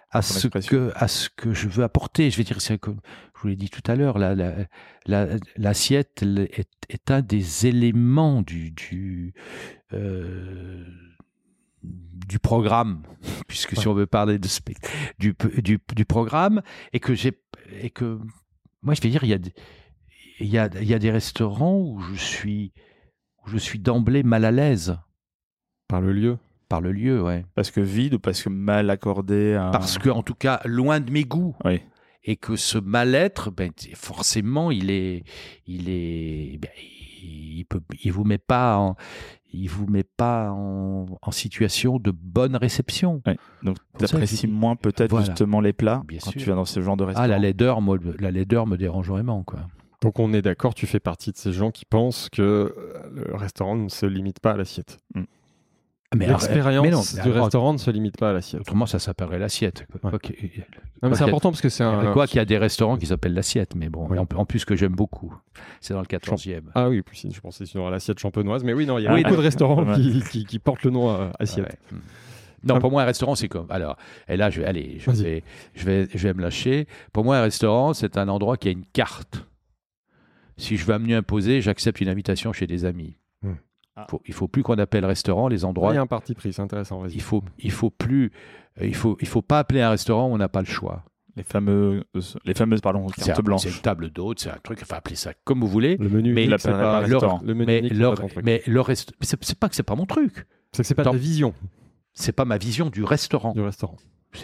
à 0.09 0.21
ce 0.23 0.47
que 0.47 0.91
à 0.95 1.07
ce 1.07 1.29
que 1.35 1.53
je 1.53 1.67
veux 1.67 1.83
apporter. 1.83 2.29
Je 2.31 2.37
vais 2.37 2.43
dire, 2.43 2.59
c'est 2.59 2.77
comme 2.79 2.99
vous 3.43 3.49
l'ai 3.49 3.55
dit 3.55 3.69
tout 3.69 3.81
à 3.91 3.95
l'heure, 3.95 4.17
la- 4.17 4.33
la- 4.35 4.55
la- 5.05 5.27
l'assiette 5.57 6.23
est, 6.23 6.67
est 6.89 7.11
un 7.11 7.21
des 7.21 7.67
éléments 7.67 8.41
du 8.41 8.71
du 8.71 9.33
euh, 9.93 10.83
du 11.83 12.39
programme, 12.39 13.03
puisque 13.47 13.75
si 13.77 13.87
on 13.87 13.93
veut 13.93 14.07
parler 14.07 14.39
de 14.39 14.47
du, 15.19 15.35
du, 15.61 15.79
du 15.95 16.05
programme, 16.05 16.61
et 16.93 16.99
que 16.99 17.13
j'ai 17.13 17.33
et 17.81 17.89
que 17.89 18.19
moi 18.81 18.93
je 18.93 19.01
vais 19.01 19.09
dire, 19.09 19.23
il 19.23 19.29
y 19.29 19.33
a 19.33 19.37
des- 19.37 19.53
il 20.39 20.47
y 20.47 20.57
a, 20.57 20.67
il 20.81 20.87
y 20.87 20.93
a 20.93 20.99
des 20.99 21.11
restaurants 21.11 21.77
où 21.79 21.99
je 22.01 22.15
suis 22.15 22.73
où 23.45 23.49
je 23.49 23.57
suis 23.57 23.79
d'emblée 23.79 24.23
mal 24.23 24.45
à 24.45 24.51
l'aise 24.51 24.97
Par 25.87 26.01
le 26.01 26.11
lieu? 26.13 26.37
par 26.69 26.81
le 26.81 26.91
lieu, 26.91 27.21
ouais. 27.21 27.45
Parce 27.53 27.69
que 27.69 27.81
vide 27.81 28.15
ou 28.15 28.19
parce 28.19 28.41
que 28.41 28.49
mal 28.49 28.89
accordé 28.89 29.53
à... 29.53 29.69
Parce 29.69 29.99
que 29.99 30.09
en 30.09 30.23
tout 30.23 30.33
cas 30.33 30.59
loin 30.65 30.99
de 30.99 31.11
mes 31.11 31.23
goûts. 31.23 31.55
Oui. 31.65 31.81
Et 32.23 32.35
que 32.37 32.55
ce 32.55 32.77
mal-être, 32.77 33.51
ben, 33.51 33.71
forcément, 33.95 34.71
il 34.71 34.89
est, 34.91 35.23
il 35.67 35.89
est, 35.89 36.57
ben, 36.57 36.71
il 37.21 37.65
peut, 37.67 37.81
il 38.03 38.11
vous 38.13 38.23
met 38.23 38.37
pas 38.37 38.77
en, 38.77 38.95
il 39.51 39.67
vous 39.69 39.87
met 39.87 40.03
pas 40.03 40.49
en, 40.51 41.05
en 41.21 41.31
situation 41.31 41.99
de 41.99 42.11
bonne 42.11 42.55
réception. 42.55 43.21
Donc 43.63 43.77
je 44.01 44.45
dis- 44.47 44.47
moins 44.47 44.75
peut-être 44.75 45.11
Voilà. 45.11 45.25
justement 45.25 45.59
les 45.61 45.73
plats 45.73 46.01
Bien 46.07 46.19
quand 46.23 46.31
sûr. 46.31 46.41
tu 46.41 46.49
vas 46.49 46.55
dans 46.55 46.65
ce 46.65 46.81
genre 46.81 46.97
de 46.97 47.03
restaurant. 47.03 47.25
Ah, 47.25 47.27
la 47.27 47.39
laideur, 47.39 47.81
moi, 47.81 47.97
la 48.19 48.31
laideur 48.31 48.67
me 48.67 48.77
dérange 48.77 49.07
vraiment, 49.09 49.43
quoi. 49.43 49.59
Donc 50.01 50.19
on 50.19 50.33
est 50.33 50.41
d'accord, 50.41 50.73
tu 50.73 50.85
fais 50.85 50.99
partie 50.99 51.31
de 51.31 51.37
ces 51.37 51.53
gens 51.53 51.71
qui 51.71 51.85
pensent 51.85 52.27
que 52.29 52.41
euh, 52.41 52.73
le 53.29 53.35
restaurant 53.35 53.75
ne 53.77 53.87
se 53.89 54.05
limite 54.05 54.39
pas 54.41 54.51
à 54.51 54.57
l'assiette. 54.57 54.97
Arrête- 55.15 55.27
mais 56.15 56.25
non, 56.27 56.33
L'expérience 56.33 57.13
mais 57.15 57.23
du 57.23 57.29
restaurant 57.31 57.73
ne 57.73 57.77
se 57.77 57.89
limite 57.91 58.17
pas 58.17 58.29
à 58.29 58.33
l'assiette. 58.33 58.61
Autrement, 58.61 58.85
ça 58.85 58.99
s'appellerait 58.99 59.39
l'assiette. 59.39 59.85
Ouais. 60.03 60.11
Mais 61.01 61.15
c'est 61.15 61.23
important 61.23 61.49
parce 61.51 61.61
que 61.61 61.69
c'est 61.69 61.83
un. 61.83 62.11
Quoi 62.13 62.27
qu'il 62.27 62.37
y 62.37 62.39
a 62.39 62.45
des 62.45 62.57
restaurants 62.57 62.97
qui 62.97 63.05
s'appellent 63.07 63.33
l'assiette, 63.33 63.75
mais 63.75 63.89
bon, 63.89 64.07
Oui. 64.09 64.17
en, 64.19 64.27
en 64.35 64.45
plus 64.45 64.65
que 64.65 64.75
j'aime 64.75 64.93
beaucoup. 64.95 65.33
C'est 65.81 65.93
dans 65.93 65.99
le 66.01 66.05
14e. 66.05 66.61
Ah 66.75 66.89
oui, 66.89 67.01
si, 67.13 67.31
je 67.31 67.39
pensais 67.41 67.65
à 67.75 67.89
l'assiette 67.89 68.19
champenoise, 68.19 68.63
mais 68.63 68.73
oui, 68.73 68.85
non, 68.85 68.97
il 68.97 69.03
y 69.03 69.07
a 69.07 69.13
Oui, 69.13 69.23
beaucoup 69.23 69.35
de 69.37 69.41
restaurants 69.41 69.85
qui, 69.95 70.23
qui- 70.31 70.45
qui 70.45 70.59
portent 70.59 70.83
le 70.83 70.91
nom 70.91 71.09
à 71.09 71.31
assiette. 71.39 71.77
Ouais. 71.91 71.97
Non, 72.65 72.79
pour 72.79 72.91
moi, 72.91 73.01
un 73.01 73.05
restaurant, 73.05 73.35
c'est 73.35 73.49
comme. 73.49 73.67
Alors, 73.69 73.97
et 74.29 74.37
là, 74.37 74.49
je 74.49 74.61
vais, 74.61 74.65
allez, 74.67 74.97
je 74.99 75.11
vais, 75.11 75.43
je 75.75 75.85
vais, 75.85 76.07
je 76.13 76.27
vais 76.27 76.33
me 76.33 76.41
lâcher. 76.41 76.87
Pour 77.11 77.25
moi, 77.25 77.37
un 77.37 77.41
restaurant, 77.41 77.93
c'est 77.93 78.17
un 78.17 78.29
endroit 78.29 78.55
qui 78.55 78.69
a 78.69 78.71
une 78.71 78.85
carte. 78.85 79.45
Si 80.55 80.77
je 80.77 80.85
veux 80.85 80.97
m'y 80.99 81.13
imposer, 81.13 81.59
j'accepte 81.61 81.99
une 81.99 82.07
invitation 82.09 82.53
chez 82.53 82.67
des 82.67 82.85
amis. 82.85 83.17
Ah. 83.95 84.07
Faut- 84.09 84.21
il 84.25 84.33
faut 84.33 84.47
plus 84.47 84.63
qu'on 84.63 84.77
appelle 84.79 85.05
restaurant 85.05 85.47
les 85.47 85.65
endroits. 85.65 85.91
Il 85.91 85.95
y 85.95 85.97
a 85.97 86.01
un 86.01 86.07
parti 86.07 86.33
pris, 86.33 86.51
c'est 86.53 86.61
intéressant. 86.61 87.05
Il 87.05 87.21
faut, 87.21 87.43
il 87.59 87.71
faut 87.71 87.89
plus, 87.91 88.31
euh, 88.81 88.87
il 88.87 88.95
faut, 88.95 89.17
il 89.21 89.27
faut 89.27 89.41
pas 89.43 89.59
appeler 89.59 89.81
un 89.81 89.91
restaurant 89.91 90.27
où 90.29 90.33
on 90.33 90.37
n'a 90.37 90.49
pas 90.49 90.61
le 90.61 90.65
choix. 90.67 91.03
Les 91.35 91.43
fameux, 91.43 92.03
les 92.45 92.53
fameuses 92.53 92.81
pardon, 92.81 93.07
cartes 93.07 93.39
un- 93.39 93.41
blanches. 93.43 93.61
c'est 93.63 93.69
une 93.69 93.81
table 93.81 94.09
d'hôte, 94.11 94.39
c'est 94.39 94.49
un 94.51 94.57
truc. 94.63 94.79
Enfin, 94.83 94.97
appelez 94.97 95.15
ça 95.15 95.33
comme 95.43 95.59
vous 95.61 95.67
voulez. 95.67 95.97
Le 95.97 96.07
menu, 96.09 96.31
Mais 96.33 96.45
c'est 96.59 96.69
pas 96.71 96.77
pas 96.77 97.01
le- 97.01 97.13
restaurant. 97.13 97.41
Le 97.43 97.53
menu 97.55 97.65
Mais 97.65 97.79
unique, 97.79 97.93
c'est 97.93 97.99
le, 97.99 98.09
pas 98.09 98.15
ton 98.15 98.27
truc. 98.27 98.45
mais 98.45 98.61
le 98.67 98.81
rest, 98.81 99.13
mais 99.19 99.25
c'est 99.25 99.43
c'est 99.43 99.57
pas 99.57 99.67
que 99.69 99.75
c'est 99.75 99.81
pas 99.83 99.95
mon 99.95 100.05
truc. 100.05 100.45
C'est 100.71 100.83
que 100.83 100.87
c'est 100.87 100.93
pas 100.95 101.03
Tant- 101.03 101.11
ta 101.11 101.17
vision 101.17 101.53
C'est 102.13 102.33
pas 102.33 102.45
ma 102.45 102.57
vision 102.59 102.89
du 102.91 103.03
restaurant. 103.03 103.53
du 103.53 103.61
restaurant. 103.61 103.95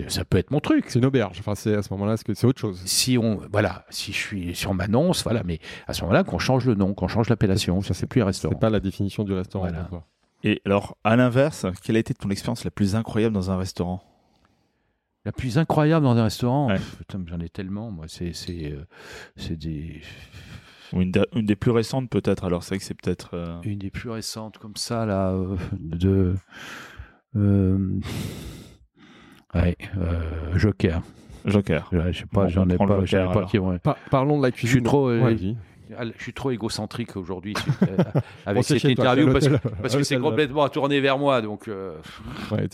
Ça 0.08 0.24
peut 0.26 0.38
être 0.38 0.52
mon 0.52 0.60
truc. 0.60 0.86
C'est 0.88 1.00
une 1.00 1.06
auberge. 1.06 1.38
Enfin, 1.40 1.56
c'est 1.56 1.74
à 1.76 1.82
ce 1.82 1.92
moment-là, 1.94 2.16
c'est 2.18 2.24
que- 2.26 2.34
c'est 2.34 2.46
autre 2.48 2.60
chose. 2.62 2.82
si 2.86 3.18
on 3.18 3.40
voilà 3.52 3.86
si 3.90 4.12
je 4.14 4.18
suis 4.18 4.56
si 4.56 4.68
on 4.68 4.74
m'annonce 4.74 5.24
voilà 5.24 5.42
mais 5.44 5.60
à 5.88 5.94
ce 5.94 6.02
moment-là 6.02 6.24
qu'on 6.24 6.38
change 6.40 6.66
le 6.66 6.76
nom 6.76 6.94
qu'on 6.94 7.08
change 7.08 7.28
l'appellation 7.30 7.82
ça 7.82 7.94
c'est 7.94 8.06
plus 8.08 8.22
un 8.22 8.26
restaurant 8.26 8.54
C'est 8.56 8.60
pas 8.62 8.70
la 8.70 8.80
définition 8.80 9.24
du 9.24 9.34
restaurant. 9.34 9.66
Voilà. 9.68 9.80
pour 9.82 9.90
toi. 9.90 10.08
Et 10.44 10.62
alors, 10.66 10.96
à 11.04 11.16
l'inverse, 11.18 11.66
quelle 11.84 11.96
a 11.98 12.00
été 12.00 12.14
ton 12.14 12.30
expérience 12.30 12.64
la 12.64 12.72
plus 12.72 12.96
incroyable 12.96 13.34
dans 13.34 13.52
un 13.52 13.58
restaurant? 13.58 14.02
La 15.26 15.32
plus 15.34 15.58
incroyable 15.58 16.06
dans 16.06 16.16
un 16.16 16.24
restaurant? 16.24 16.68
Ouais. 16.70 16.76
pff, 16.76 16.96
putain, 17.00 17.22
j'en 17.28 17.40
ai 17.42 17.50
tellement 17.50 17.92
moi 17.92 18.06
c'est 18.08 18.32
c'est 18.34 18.72
euh, 18.72 18.86
c'est 19.36 19.58
des 19.58 20.02
une, 20.94 21.12
des 21.12 21.56
plus 21.56 21.72
récentes 21.72 22.10
peut-être. 22.10 22.46
Alors 22.46 22.64
c'est 22.64 22.70
vrai 22.70 22.78
que 22.80 22.84
c'est 22.86 22.94
peut-être. 23.00 23.32
euh, 23.34 23.60
une 23.64 23.80
des 23.80 23.90
plus 23.92 24.10
récentes 24.10 24.58
comme 24.60 24.76
ça 24.76 25.06
là 25.06 25.32
euh, 25.32 25.56
de 25.74 26.36
euh, 27.36 28.00
ouais 29.56 29.78
euh, 29.98 30.58
Joker 30.58 31.02
Joker. 31.46 31.88
Ouais, 31.94 32.12
je 32.12 32.20
sais 32.20 32.26
pas 32.26 32.44
Bon, 32.44 32.50
j'en 32.50 32.70
ai 32.70 32.78
pas, 32.78 32.84
ai 33.06 33.34
pas 33.34 33.46
qui 33.46 33.58
parlons 34.12 34.38
de 34.38 34.44
la 34.44 34.50
je 34.50 34.56
cuisine. 34.56 34.76
suis 34.80 34.84
trop 34.84 35.08
euh, 35.10 35.22
Ouais. 35.24 35.38
Je 35.90 36.22
suis 36.24 36.34
trop 36.34 36.52
égocentrique 36.52 37.18
aujourd'hui 37.18 37.54
euh, 37.84 37.98
avec 38.46 38.64
cette 38.64 38.84
interview 38.84 39.32
parce, 39.32 39.48
que- 39.48 39.68
parce 39.82 39.96
que 39.96 40.04
c'est 40.04 40.20
complètement 40.20 40.68
tourné 40.70 41.00
vers 41.02 41.18
moi 41.18 41.42
donc 41.42 41.68
euh, 41.68 41.94
Ouais, 42.52 42.68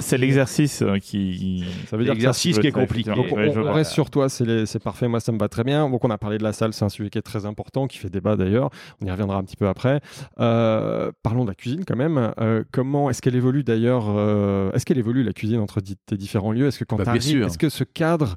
c'est 0.00 0.18
l'exercice 0.18 0.82
euh, 0.82 0.98
qui. 0.98 1.64
Ça 1.88 1.96
veut 1.96 2.04
dire 2.04 2.12
que 2.12 2.16
l'exercice 2.18 2.58
qui 2.58 2.66
est 2.66 2.72
compliqué. 2.72 3.10
Donc, 3.14 3.30
Ouais, 3.32 3.52
on, 3.56 3.72
reste 3.72 3.92
sur 3.92 4.10
toi, 4.10 4.28
c'est 4.28 4.44
les- 4.44 4.66
c'est 4.66 4.82
parfait, 4.82 5.08
moi 5.08 5.20
ça 5.20 5.32
me 5.32 5.38
va 5.38 5.48
très 5.48 5.64
bien. 5.64 5.88
Donc 5.88 6.04
on 6.04 6.10
a 6.10 6.18
parlé 6.18 6.38
de 6.38 6.42
la 6.42 6.52
salle, 6.52 6.72
c'est 6.72 6.84
un 6.84 6.88
sujet 6.88 7.10
qui 7.10 7.18
est 7.18 7.22
très 7.22 7.46
important, 7.46 7.86
qui 7.86 7.98
fait 7.98 8.10
débat 8.10 8.36
d'ailleurs, 8.36 8.70
on 9.02 9.06
y 9.06 9.10
reviendra 9.10 9.36
un 9.36 9.44
petit 9.44 9.56
peu 9.56 9.68
après. 9.68 10.00
Euh, 10.40 11.10
parlons 11.22 11.44
de 11.44 11.50
la 11.50 11.54
cuisine 11.54 11.84
quand 11.84 11.96
même. 11.96 12.32
Euh, 12.40 12.64
comment 12.72 13.10
est-ce 13.10 13.22
qu'elle 13.22 13.36
évolue 13.36 13.64
d'ailleurs 13.64 14.06
euh, 14.08 14.72
Est-ce 14.72 14.84
qu'elle 14.86 14.98
évolue 14.98 15.22
la 15.22 15.32
cuisine 15.32 15.60
entre 15.60 15.80
tes 15.80 16.16
différents 16.16 16.52
lieux? 16.52 16.66
Est-ce 16.66 16.78
que 16.78 16.84
quand 16.84 16.96
Bah, 16.96 17.18
sûr. 17.20 17.46
est-ce 17.46 17.58
que 17.58 17.68
ce 17.68 17.84
cadre 17.84 18.36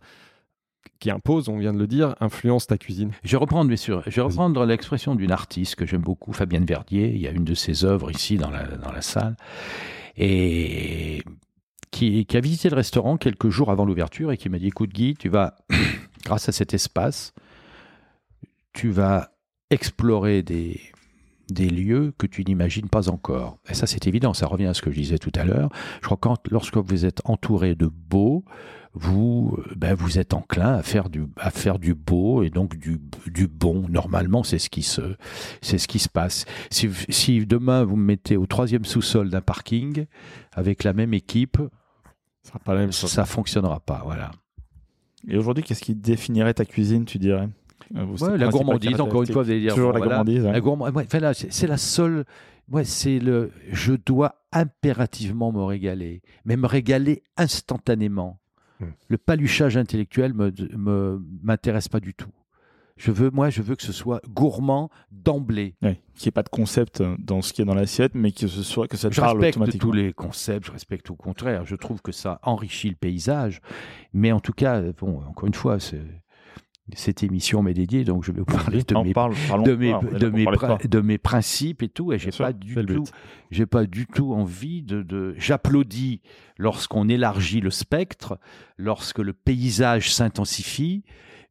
qui 1.03 1.11
impose, 1.11 1.49
on 1.49 1.57
vient 1.57 1.73
de 1.73 1.79
le 1.79 1.85
dire, 1.85 2.15
influence 2.21 2.65
ta 2.65 2.77
cuisine 2.77 3.11
Je 3.25 3.31
vais 3.31 3.37
reprendre, 3.37 3.67
bien 3.67 3.75
sûr, 3.75 4.03
je 4.05 4.15
vais 4.15 4.21
reprendre 4.21 4.63
l'expression 4.63 5.15
d'une 5.15 5.33
artiste 5.33 5.75
que 5.75 5.85
j'aime 5.85 5.99
beaucoup, 5.99 6.31
Fabienne 6.31 6.63
Verdier. 6.63 7.09
Il 7.09 7.19
y 7.19 7.27
a 7.27 7.31
une 7.31 7.43
de 7.43 7.55
ses 7.55 7.83
œuvres 7.83 8.09
ici 8.09 8.37
dans 8.37 8.49
la, 8.49 8.63
dans 8.77 8.89
la 8.89 9.01
salle. 9.01 9.35
Et 10.15 11.21
qui, 11.91 12.25
qui 12.25 12.37
a 12.37 12.39
visité 12.39 12.69
le 12.69 12.77
restaurant 12.77 13.17
quelques 13.17 13.49
jours 13.49 13.69
avant 13.69 13.83
l'ouverture 13.83 14.31
et 14.31 14.37
qui 14.37 14.47
m'a 14.47 14.59
dit 14.59 14.67
Écoute, 14.67 14.91
Guy, 14.91 15.15
tu 15.15 15.27
vas, 15.27 15.57
grâce 16.23 16.47
à 16.47 16.53
cet 16.53 16.73
espace, 16.73 17.33
tu 18.71 18.89
vas 18.89 19.33
explorer 19.71 20.41
des, 20.41 20.79
des 21.53 21.69
lieux 21.69 22.13
que 22.17 22.27
tu 22.27 22.43
n'imagines 22.43 22.89
pas 22.89 23.09
encore. 23.09 23.57
Et 23.69 23.73
ça, 23.73 23.87
c'est 23.87 24.07
évident, 24.07 24.33
ça 24.33 24.47
revient 24.47 24.65
à 24.65 24.73
ce 24.73 24.81
que 24.81 24.91
je 24.91 24.95
disais 24.95 25.17
tout 25.17 25.31
à 25.35 25.43
l'heure. 25.43 25.69
Je 26.01 26.05
crois 26.05 26.17
que 26.17 26.21
quand, 26.21 26.51
lorsque 26.51 26.77
vous 26.77 27.05
êtes 27.05 27.21
entouré 27.25 27.75
de 27.75 27.87
beau, 27.87 28.43
vous, 28.93 29.55
euh, 29.57 29.73
ben, 29.75 29.95
vous 29.95 30.19
êtes 30.19 30.33
enclin 30.33 30.73
à 30.73 30.83
faire 30.83 31.09
du, 31.09 31.25
à 31.37 31.49
faire 31.49 31.79
du 31.79 31.95
beau 31.95 32.43
et 32.43 32.49
donc 32.49 32.77
du, 32.77 32.99
du 33.27 33.47
bon. 33.47 33.87
Normalement, 33.89 34.43
c'est 34.43 34.59
ce 34.59 34.69
qui 34.69 34.83
se, 34.83 35.15
c'est 35.61 35.77
ce 35.77 35.87
qui 35.87 35.99
se 35.99 36.09
passe. 36.09 36.45
Si, 36.69 36.89
si 37.09 37.45
demain 37.45 37.83
vous 37.83 37.95
me 37.95 38.05
mettez 38.05 38.37
au 38.37 38.45
troisième 38.45 38.85
sous-sol 38.85 39.29
d'un 39.29 39.41
parking 39.41 40.05
avec 40.51 40.83
la 40.83 40.93
même 40.93 41.13
équipe, 41.13 41.57
ça 42.91 43.25
fonctionnera 43.25 43.79
pas. 43.79 44.01
Voilà. 44.05 44.31
Et 45.27 45.37
aujourd'hui, 45.37 45.63
qu'est-ce 45.63 45.81
qui 45.81 45.95
définirait 45.95 46.53
ta 46.53 46.65
cuisine, 46.65 47.05
tu 47.05 47.17
dirais? 47.17 47.47
Ouais, 47.91 48.05
tes 48.31 48.37
la 48.37 48.47
gourmandise, 48.49 48.99
encore 49.01 49.23
une 49.23 49.31
fois, 49.31 49.43
vous 49.43 49.49
allez 49.51 49.61
dire. 49.61 49.73
Toujours 49.73 49.91
bon, 49.91 49.99
la 49.99 50.05
voilà. 50.05 50.15
gourmandise. 50.23 50.43
ouais. 50.45 50.51
La 50.51 50.59
gourmand- 50.61 50.89
ouais, 50.91 51.05
voilà, 51.09 51.33
c'est 51.33 51.51
c'est 51.51 51.67
la 51.67 51.77
seule. 51.77 52.25
Ouais, 52.71 52.83
c'est 52.85 53.19
le. 53.19 53.51
Je 53.71 53.93
dois 53.93 54.35
impérativement 54.51 55.51
me 55.51 55.61
régaler, 55.63 56.21
mais 56.45 56.55
me 56.57 56.67
régaler 56.67 57.23
instantanément. 57.37 58.39
Hmm. 58.79 58.85
Le 59.07 59.17
paluchage 59.17 59.77
intellectuel 59.77 60.33
me 60.33 60.51
me 60.77 61.21
m'intéresse 61.43 61.87
pas 61.89 61.99
du 61.99 62.13
tout. 62.13 62.29
Je 62.95 63.11
veux, 63.11 63.31
moi, 63.31 63.49
je 63.49 63.63
veux 63.63 63.75
que 63.75 63.81
ce 63.81 63.91
soit 63.91 64.21
gourmand 64.29 64.89
d'emblée. 65.11 65.75
Oui, 65.81 65.95
qu'il 66.13 66.25
n'y 66.25 66.29
ait 66.29 66.31
pas 66.31 66.43
de 66.43 66.49
concept 66.49 67.01
euh, 67.01 67.15
dans 67.17 67.41
ce 67.41 67.51
qui 67.51 67.63
est 67.63 67.65
dans 67.65 67.73
l'assiette, 67.73 68.13
mais 68.13 68.31
que 68.31 68.45
ce 68.47 68.61
soit 68.61 68.87
que 68.87 68.97
ça 68.97 69.09
te 69.09 69.15
Je 69.15 69.19
parle 69.19 69.37
respecte 69.39 69.57
automatiquement. 69.57 69.89
tous 69.89 69.95
les 69.97 70.13
concepts, 70.13 70.67
je 70.67 70.71
respecte 70.71 71.09
au 71.09 71.15
contraire. 71.15 71.65
Je 71.65 71.75
trouve 71.75 72.03
que 72.03 72.11
ça 72.11 72.39
enrichit 72.43 72.89
le 72.89 72.95
paysage. 72.95 73.61
Mais 74.13 74.31
en 74.31 74.39
tout 74.39 74.53
cas, 74.53 74.79
bon, 74.99 75.21
encore 75.27 75.47
une 75.47 75.55
fois, 75.55 75.79
c'est- 75.79 76.03
cette 76.95 77.23
émission 77.23 77.63
m'est 77.63 77.73
dédiée, 77.73 78.03
donc 78.03 78.23
je 78.25 78.31
vais 78.31 78.39
vous 78.39 78.45
parler 78.45 78.83
de 78.83 78.95
mes 79.03 79.13
parle, 79.13 79.33
de 79.63 79.75
mes, 79.75 79.93
de, 79.93 80.87
de 80.87 81.17
principes 81.17 81.81
et 81.81 81.89
tout, 81.89 82.11
et 82.11 82.19
j'ai 82.19 82.31
sûr, 82.31 82.45
pas 82.45 82.53
du 82.53 82.75
tout, 82.75 82.83
but. 82.83 83.11
j'ai 83.51 83.65
pas 83.65 83.85
du 83.85 84.05
tout 84.05 84.33
envie 84.33 84.83
de, 84.83 85.01
de 85.01 85.33
j'applaudis 85.37 86.21
lorsqu'on 86.57 87.07
élargit 87.07 87.61
le 87.61 87.71
spectre, 87.71 88.37
lorsque 88.77 89.19
le 89.19 89.33
paysage 89.33 90.13
s'intensifie, 90.13 91.03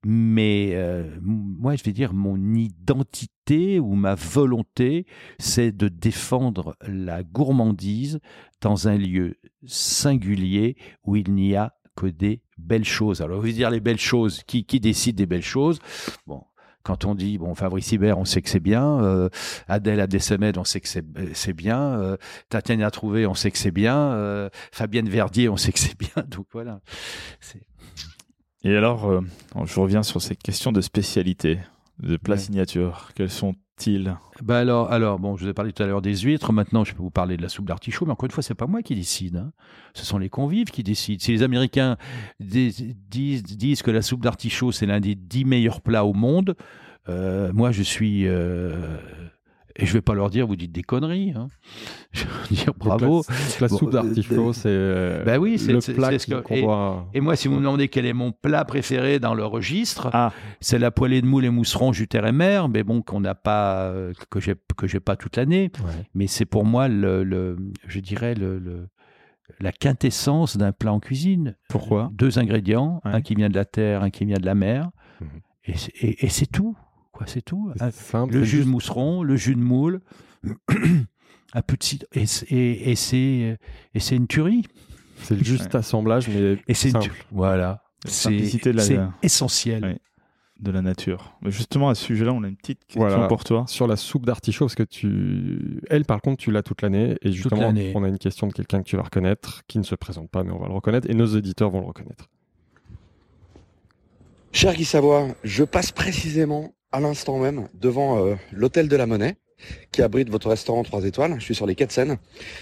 mais 0.04 0.72
euh, 0.74 1.08
moi 1.22 1.76
je 1.76 1.84
vais 1.84 1.92
dire 1.92 2.12
mon 2.12 2.54
identité 2.54 3.80
ou 3.80 3.94
ma 3.94 4.14
volonté, 4.14 5.06
c'est 5.38 5.72
de 5.72 5.88
défendre 5.88 6.76
la 6.86 7.22
gourmandise 7.22 8.20
dans 8.60 8.88
un 8.88 8.98
lieu 8.98 9.36
singulier 9.64 10.76
où 11.04 11.16
il 11.16 11.32
n'y 11.32 11.54
a 11.56 11.74
que 11.96 12.06
des 12.06 12.40
belles 12.58 12.84
choses. 12.84 13.20
Alors, 13.20 13.40
vous 13.40 13.48
dire 13.48 13.70
les 13.70 13.80
belles 13.80 14.00
choses, 14.00 14.42
qui, 14.44 14.64
qui 14.64 14.80
décide 14.80 15.16
des 15.16 15.26
belles 15.26 15.42
choses? 15.42 15.78
Bon, 16.26 16.42
quand 16.82 17.04
on 17.04 17.14
dit, 17.14 17.38
bon, 17.38 17.54
Fabrice 17.54 17.92
Hibert, 17.92 18.18
on 18.18 18.24
sait 18.24 18.42
que 18.42 18.48
c'est 18.48 18.60
bien, 18.60 19.02
euh, 19.02 19.28
Adèle 19.68 20.00
Abdessemed, 20.00 20.58
on 20.58 20.64
sait 20.64 20.80
que 20.80 20.88
c'est 20.88 21.04
euh, 21.16 21.30
c'est 21.34 21.52
bien, 21.52 21.80
euh, 22.00 22.16
Tatiana 22.48 22.90
Trouvé, 22.90 23.26
on 23.26 23.34
sait 23.34 23.50
que 23.50 23.58
c'est 23.58 23.70
bien, 23.70 23.96
euh, 23.96 24.48
Fabienne 24.72 25.08
Verdier, 25.08 25.48
on 25.48 25.56
sait 25.56 25.72
que 25.72 25.78
c'est 25.78 25.98
bien, 25.98 26.24
donc 26.28 26.46
voilà. 26.52 26.80
Et 28.64 28.76
alors, 28.76 29.10
euh, 29.10 29.20
je 29.64 29.80
reviens 29.80 30.02
sur 30.02 30.20
ces 30.22 30.36
questions 30.36 30.72
de 30.72 30.80
spécialité, 30.80 31.58
de 32.00 32.16
plats 32.16 32.34
Ouais. 32.36 32.40
signature. 32.40 33.10
Quels 33.14 33.30
sont-ils? 33.30 34.16
Bah 34.42 34.58
alors, 34.58 34.90
alors, 34.92 35.18
bon, 35.18 35.36
je 35.36 35.44
vous 35.44 35.50
ai 35.50 35.54
parlé 35.54 35.72
tout 35.72 35.82
à 35.82 35.86
l'heure 35.86 36.02
des 36.02 36.16
huîtres, 36.16 36.52
maintenant 36.52 36.84
je 36.84 36.94
peux 36.94 37.02
vous 37.02 37.10
parler 37.10 37.36
de 37.36 37.42
la 37.42 37.48
soupe 37.48 37.66
d'artichaut, 37.66 38.06
mais 38.06 38.12
encore 38.12 38.26
une 38.26 38.30
fois, 38.32 38.42
c'est 38.42 38.54
pas 38.54 38.66
moi 38.66 38.82
qui 38.82 38.94
décide, 38.94 39.36
hein. 39.36 39.52
ce 39.94 40.04
sont 40.04 40.18
les 40.18 40.28
convives 40.28 40.66
qui 40.70 40.82
décident. 40.82 41.20
Si 41.22 41.32
les 41.32 41.42
Américains 41.42 41.96
dis- 42.40 42.94
disent, 43.10 43.42
disent 43.42 43.82
que 43.82 43.90
la 43.90 44.02
soupe 44.02 44.22
d'artichaut, 44.22 44.72
c'est 44.72 44.86
l'un 44.86 45.00
des 45.00 45.14
dix 45.14 45.44
meilleurs 45.44 45.80
plats 45.80 46.04
au 46.04 46.12
monde, 46.12 46.54
euh, 47.08 47.52
moi 47.52 47.72
je 47.72 47.82
suis... 47.82 48.26
euh, 48.28 48.96
et 49.76 49.86
je 49.86 49.92
vais 49.94 50.00
pas 50.02 50.14
leur 50.14 50.28
dire, 50.30 50.46
vous 50.46 50.56
dites 50.56 50.72
des 50.72 50.82
conneries. 50.82 51.32
hein. 51.36 51.48
Je 52.12 52.24
vais 52.24 52.54
dire 52.56 52.74
bravo. 52.74 53.22
La, 53.60 53.68
Bon, 53.68 53.78
soupe 53.78 53.90
d'artichaut, 53.90 54.52
c'est 54.52 54.68
oui, 55.38 55.56
le 55.72 55.94
plat 55.94 56.18
ce 56.18 56.26
que- 56.26 56.52
et- 56.52 56.60
doit. 56.62 57.08
Et 57.14 57.20
moi, 57.20 57.36
si 57.36 57.48
vous 57.48 57.54
me 57.54 57.60
demandez 57.60 57.88
quel 57.88 58.04
est 58.04 58.12
mon 58.12 58.32
plat 58.32 58.64
préféré 58.66 59.18
dans 59.18 59.32
le 59.34 59.46
registre, 59.46 60.10
Ah, 60.12 60.30
c'est 60.60 60.78
la 60.78 60.90
poêlée 60.90 61.22
de 61.22 61.26
moule 61.26 61.46
et 61.46 61.50
mousseron 61.50 61.92
juter 61.92 62.20
et 62.26 62.32
mer, 62.32 62.68
mais 62.68 62.82
bon, 62.82 63.00
qu'on 63.00 63.20
n'a 63.20 63.34
pas, 63.34 63.94
que 64.30 64.40
j'ai 64.40 64.54
que 64.76 64.86
j'ai 64.86 65.00
pas 65.00 65.16
toute 65.16 65.36
l'année. 65.38 65.70
Ouais. 65.82 65.90
Mais 66.14 66.26
c'est 66.26 66.44
pour 66.44 66.64
moi 66.66 66.88
le, 66.88 67.24
le- 67.24 67.56
je 67.88 68.00
dirais 68.00 68.34
le, 68.34 68.58
le- 68.58 68.88
la 69.60 69.72
quintessence 69.72 70.56
d'un 70.58 70.72
plat 70.72 70.92
en 70.92 71.00
cuisine. 71.00 71.56
pourquoi? 71.70 72.10
Deux 72.12 72.38
ingrédients, 72.38 73.00
Ouais. 73.06 73.12
un 73.14 73.20
qui 73.22 73.34
vient 73.34 73.48
de 73.48 73.54
la 73.54 73.64
terre, 73.64 74.02
un 74.02 74.10
qui 74.10 74.24
vient 74.26 74.38
de 74.38 74.46
la 74.46 74.54
mer, 74.54 74.90
et, 75.64 75.72
et- 76.02 76.26
et 76.26 76.28
c'est 76.28 76.46
tout. 76.46 76.76
Quoi, 77.24 77.32
c'est 77.32 77.42
tout. 77.42 77.70
Simple, 77.92 78.34
le 78.34 78.44
jus 78.44 78.56
juste- 78.58 78.66
de 78.66 78.70
mousseron, 78.70 79.22
le 79.22 79.36
jus 79.36 79.54
de 79.54 79.60
moule, 79.60 80.00
un 81.54 81.62
peu 81.62 81.76
de 81.76 81.82
cidre, 81.82 82.06
et, 82.12 82.26
c'est- 82.26 82.46
et, 82.50 82.90
et 82.90 82.96
c'est 82.96 83.58
et 83.94 84.00
c'est 84.00 84.16
une 84.16 84.26
tuerie. 84.26 84.64
C'est 85.22 85.36
le 85.36 85.44
juste 85.44 85.74
assemblage, 85.74 86.28
mais 86.28 86.58
Et 86.68 86.74
c'est 86.74 86.88
une 86.90 87.00
simple. 87.02 87.24
Voilà. 87.30 87.82
La 88.04 88.10
C'est 88.10 88.24
simplicité 88.30 88.72
de 88.72 88.78
la- 88.78 89.12
essentiel. 89.22 89.84
Ouais. 89.84 89.98
de 90.58 90.70
la 90.70 90.80
nature. 90.82 91.36
Mais 91.42 91.50
justement, 91.50 91.88
à 91.88 91.96
ce 91.96 92.04
sujet-là, 92.04 92.32
on 92.32 92.44
a 92.44 92.48
une 92.48 92.56
petite 92.56 92.84
question 92.84 93.00
Voilà. 93.00 93.26
pour 93.26 93.42
toi. 93.42 93.64
Sur 93.66 93.88
la 93.88 93.96
soupe 93.96 94.26
d'artichaut, 94.26 94.66
parce 94.66 94.76
que 94.76 94.84
tu. 94.84 95.80
Elle, 95.90 96.04
par 96.04 96.20
contre, 96.22 96.36
tu 96.42 96.52
l'as 96.52 96.62
toute 96.62 96.82
l'année. 96.82 97.16
Et 97.22 97.32
justement, 97.32 97.72
on 97.96 98.04
a 98.04 98.08
une 98.08 98.18
question 98.18 98.46
de 98.46 98.52
quelqu'un 98.52 98.78
que 98.80 98.88
tu 98.88 98.94
vas 98.96 99.02
reconnaître, 99.02 99.62
qui 99.66 99.78
ne 99.78 99.82
se 99.82 99.96
présente 99.96 100.30
pas, 100.30 100.44
mais 100.44 100.52
on 100.52 100.58
va 100.60 100.68
le 100.68 100.74
reconnaître. 100.74 101.10
Et 101.10 101.14
nos 101.14 101.26
auditeurs 101.34 101.70
vont 101.70 101.80
le 101.80 101.86
reconnaître. 101.86 102.28
Cher 104.52 104.74
Guy 104.74 104.84
Savoie, 104.84 105.28
je 105.44 105.64
passe 105.64 105.92
précisément 105.92 106.72
à 106.92 107.00
l'instant 107.00 107.38
même 107.38 107.68
devant 107.74 108.24
euh, 108.24 108.34
l'hôtel 108.52 108.88
de 108.88 108.96
la 108.96 109.06
Monnaie 109.06 109.36
qui 109.92 110.02
abrite 110.02 110.28
votre 110.28 110.48
restaurant 110.48 110.82
3 110.82 111.04
étoiles. 111.04 111.36
Je 111.38 111.44
suis 111.44 111.54
sur 111.54 111.66
les 111.66 111.74
quais 111.74 111.86
de 111.86 112.16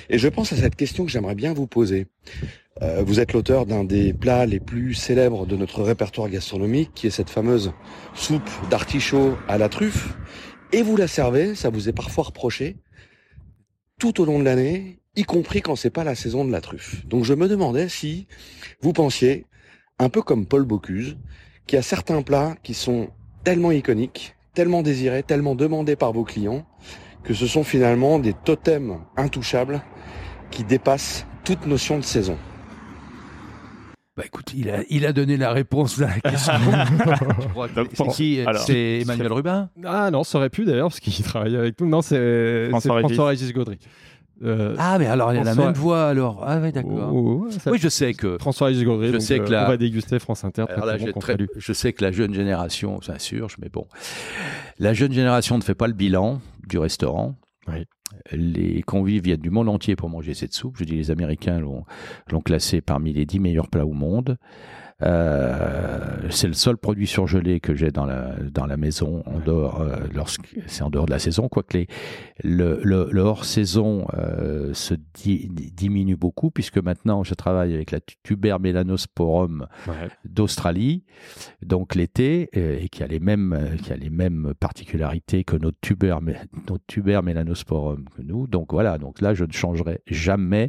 et 0.08 0.18
je 0.18 0.28
pense 0.28 0.52
à 0.52 0.56
cette 0.56 0.76
question 0.76 1.04
que 1.04 1.10
j'aimerais 1.10 1.34
bien 1.34 1.52
vous 1.52 1.66
poser. 1.66 2.06
Euh, 2.82 3.02
vous 3.04 3.20
êtes 3.20 3.32
l'auteur 3.32 3.66
d'un 3.66 3.84
des 3.84 4.12
plats 4.12 4.46
les 4.46 4.60
plus 4.60 4.94
célèbres 4.94 5.46
de 5.46 5.56
notre 5.56 5.82
répertoire 5.82 6.28
gastronomique 6.28 6.92
qui 6.94 7.06
est 7.06 7.10
cette 7.10 7.30
fameuse 7.30 7.72
soupe 8.14 8.50
d'artichaut 8.70 9.36
à 9.48 9.58
la 9.58 9.68
truffe 9.68 10.16
et 10.72 10.82
vous 10.82 10.96
la 10.96 11.08
servez, 11.08 11.54
ça 11.54 11.70
vous 11.70 11.88
est 11.88 11.92
parfois 11.92 12.24
reproché, 12.24 12.76
tout 13.98 14.20
au 14.20 14.24
long 14.24 14.38
de 14.38 14.44
l'année, 14.44 15.00
y 15.16 15.24
compris 15.24 15.62
quand 15.62 15.74
c'est 15.74 15.90
pas 15.90 16.04
la 16.04 16.14
saison 16.14 16.44
de 16.44 16.52
la 16.52 16.60
truffe. 16.60 17.04
Donc 17.06 17.24
je 17.24 17.34
me 17.34 17.48
demandais 17.48 17.88
si 17.88 18.28
vous 18.80 18.92
pensiez, 18.92 19.46
un 19.98 20.08
peu 20.08 20.22
comme 20.22 20.46
Paul 20.46 20.64
Bocuse, 20.64 21.18
qu'il 21.66 21.76
y 21.76 21.78
a 21.78 21.82
certains 21.82 22.22
plats 22.22 22.54
qui 22.62 22.74
sont 22.74 23.10
tellement 23.44 23.72
iconiques, 23.72 24.34
tellement 24.54 24.82
désirés, 24.82 25.22
tellement 25.22 25.54
demandés 25.54 25.96
par 25.96 26.12
vos 26.12 26.24
clients, 26.24 26.64
que 27.22 27.34
ce 27.34 27.46
sont 27.46 27.64
finalement 27.64 28.18
des 28.18 28.32
totems 28.32 28.98
intouchables 29.16 29.82
qui 30.50 30.64
dépassent 30.64 31.26
toute 31.44 31.66
notion 31.66 31.98
de 31.98 32.04
saison. 32.04 32.36
Bah 34.16 34.24
écoute, 34.26 34.52
il 34.54 34.68
a, 34.70 34.82
il 34.90 35.06
a 35.06 35.12
donné 35.12 35.36
la 35.36 35.52
réponse 35.52 36.00
à 36.02 36.08
la 36.08 36.20
question. 36.30 36.52
C'est 37.94 38.08
qui 38.08 38.40
alors- 38.40 38.62
C'est 38.62 39.00
Emmanuel 39.02 39.32
Rubin? 39.32 39.70
Ah 39.84 40.10
non, 40.10 40.24
ça 40.24 40.38
aurait 40.38 40.50
pu 40.50 40.64
d'ailleurs, 40.64 40.88
parce 40.88 41.00
qu'il 41.00 41.14
travaille 41.24 41.56
avec 41.56 41.80
nous. 41.80 41.88
Non, 41.88 42.02
c'est 42.02 42.70
c'est 42.80 42.88
François 42.88 43.28
Régis. 43.28 43.52
Gaudry. 43.52 43.78
Euh, 44.42 44.74
Ah, 44.78 44.98
mais 44.98 45.06
alors 45.06 45.32
il 45.34 45.38
a 45.38 45.44
la 45.44 45.54
même 45.54 45.72
voix 45.74 46.06
alors. 46.08 46.42
Ah 46.46 46.58
oui, 46.62 46.72
d'accord. 46.72 47.10
oh, 47.12 47.44
oh, 47.46 47.50
ça- 47.50 47.70
Oui, 47.70 47.78
je 47.80 47.88
sais 47.88 48.14
que. 48.14 48.38
François-Régis 48.38 48.84
Gaudry. 48.84 49.08
Je 49.08 49.12
donc, 49.12 49.20
sais 49.22 49.38
euh, 49.40 49.44
que 49.44 49.50
la- 49.50 49.66
On 49.66 49.68
va 49.68 49.76
déguster 49.76 50.18
France 50.18 50.44
Inter. 50.44 50.64
très 50.66 50.74
Alors 50.74 50.86
là, 50.86 50.96
bon, 50.98 51.18
très- 51.20 51.36
je 51.56 51.72
sais 51.72 51.92
que 51.92 52.02
la 52.02 52.10
jeune 52.12 52.32
génération, 52.32 53.00
ça 53.02 53.18
surge, 53.18 53.56
mais 53.60 53.68
bon. 53.68 53.86
La 54.78 54.94
jeune 54.94 55.12
génération 55.12 55.58
ne 55.58 55.62
fait 55.62 55.74
pas 55.74 55.86
le 55.88 55.92
bilan 55.92 56.40
du 56.66 56.78
restaurant. 56.78 57.34
Oui. 57.68 57.84
Les 58.32 58.82
convives 58.82 59.22
viennent 59.24 59.40
du 59.40 59.50
monde 59.50 59.68
entier 59.68 59.94
pour 59.94 60.08
manger 60.08 60.34
cette 60.34 60.52
soupe. 60.54 60.76
Je 60.78 60.84
dis, 60.84 60.96
les 60.96 61.10
Américains 61.10 61.60
l'ont 61.60 61.84
l'ont 62.30 62.40
classée 62.40 62.80
parmi 62.80 63.12
les 63.12 63.26
10 63.26 63.38
meilleurs 63.40 63.68
plats 63.68 63.86
au 63.86 63.92
monde. 63.92 64.36
Euh, 65.02 65.98
c'est 66.30 66.46
le 66.46 66.52
seul 66.52 66.76
produit 66.76 67.06
surgelé 67.06 67.60
que 67.60 67.74
j'ai 67.74 67.90
dans 67.90 68.04
la 68.06 68.34
dans 68.50 68.66
la 68.66 68.76
maison 68.76 69.22
en 69.26 69.38
dehors 69.38 69.80
euh, 69.80 69.96
lorsque 70.14 70.54
c'est 70.66 70.82
en 70.82 70.90
dehors 70.90 71.06
de 71.06 71.10
la 71.10 71.18
saison 71.18 71.48
quoique 71.48 71.76
les 71.76 71.86
le, 72.44 72.80
le, 72.82 73.08
le 73.10 73.20
hors 73.22 73.44
saison 73.44 74.06
euh, 74.14 74.72
se 74.74 74.94
di- 75.14 75.48
diminue 75.74 76.16
beaucoup 76.16 76.50
puisque 76.50 76.78
maintenant 76.78 77.24
je 77.24 77.34
travaille 77.34 77.74
avec 77.74 77.90
la 77.90 78.00
tuber 78.22 78.56
melanosporum 78.60 79.66
Ouais. 79.86 80.08
d'Australie, 80.24 81.04
donc 81.62 81.94
l'été, 81.94 82.48
et 82.52 82.88
qui 82.88 83.02
a 83.02 83.06
les 83.06 83.20
mêmes, 83.20 83.76
qui 83.82 83.92
a 83.92 83.96
les 83.96 84.10
mêmes 84.10 84.52
particularités 84.58 85.44
que 85.44 85.56
notre 85.56 85.78
tuber, 85.80 86.16
notre 86.68 86.84
tuber 86.86 87.20
melanosporum 87.22 88.04
que 88.16 88.22
nous. 88.22 88.46
Donc 88.46 88.72
voilà, 88.72 88.98
donc 88.98 89.20
là 89.20 89.34
je 89.34 89.44
ne 89.44 89.52
changerai 89.52 90.00
jamais, 90.06 90.68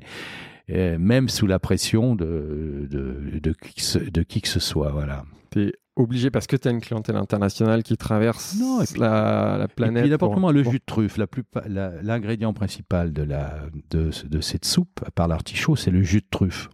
même 0.98 1.30
sous 1.30 1.48
la 1.48 1.60
pression 1.60 2.16
de, 2.16 2.88
de, 2.90 3.40
de, 3.40 3.54
qui, 3.54 3.74
que 3.76 3.82
ce, 3.82 4.00
de 4.00 4.24
qui 4.24 4.42
que 4.42 4.48
ce 4.48 4.60
soit. 4.60 4.92
Voilà. 4.92 5.24
T'es 5.50 5.74
obligé 5.98 6.32
parce 6.32 6.48
que 6.48 6.56
tu 6.56 6.68
as 6.68 6.72
une 6.72 6.80
clientèle 6.82 7.18
internationale 7.18 7.84
qui 7.84 7.98
traverse 7.98 8.58
Non, 8.60 8.82
et 8.82 8.86
puis- 8.86 9.00
la, 9.00 9.58
la 9.60 9.66
Et 9.66 9.68
planète. 9.68 10.04
puis 10.04 10.10
n'importe 10.12 10.34
comment, 10.34 10.52
le 10.52 10.64
jus 10.64 10.80
de 10.80 10.84
truffe, 10.86 11.18
la 11.18 11.28
plupart- 11.28 11.68
la- 11.68 12.02
l'ingrédient 12.02 12.54
principal 12.54 13.12
de, 13.14 13.24
la, 13.24 13.60
de, 13.90 14.12
ce- 14.12 14.26
de 14.28 14.40
cette 14.42 14.66
soupe, 14.66 15.02
à 15.06 15.12
part 15.12 15.28
l'artichaut, 15.28 15.76
c'est 15.76 15.92
le 15.92 16.02
jus 16.04 16.22
de 16.22 16.28
truffe. 16.32 16.70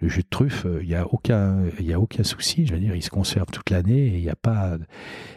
Le 0.00 0.08
jus 0.08 0.22
de 0.22 0.28
truffe, 0.28 0.66
il 0.80 0.88
n'y 0.88 0.96
a 0.96 1.06
aucun, 1.06 1.60
y 1.78 1.92
a 1.92 2.00
aucun 2.00 2.24
souci. 2.24 2.66
Je 2.66 2.74
veux 2.74 2.80
dire, 2.80 2.96
il 2.96 3.02
se 3.04 3.10
conserve 3.10 3.46
toute 3.52 3.70
l'année 3.70 4.08
et 4.08 4.16
il 4.16 4.22
n'y 4.22 4.28
a 4.30 4.34
pas, 4.34 4.76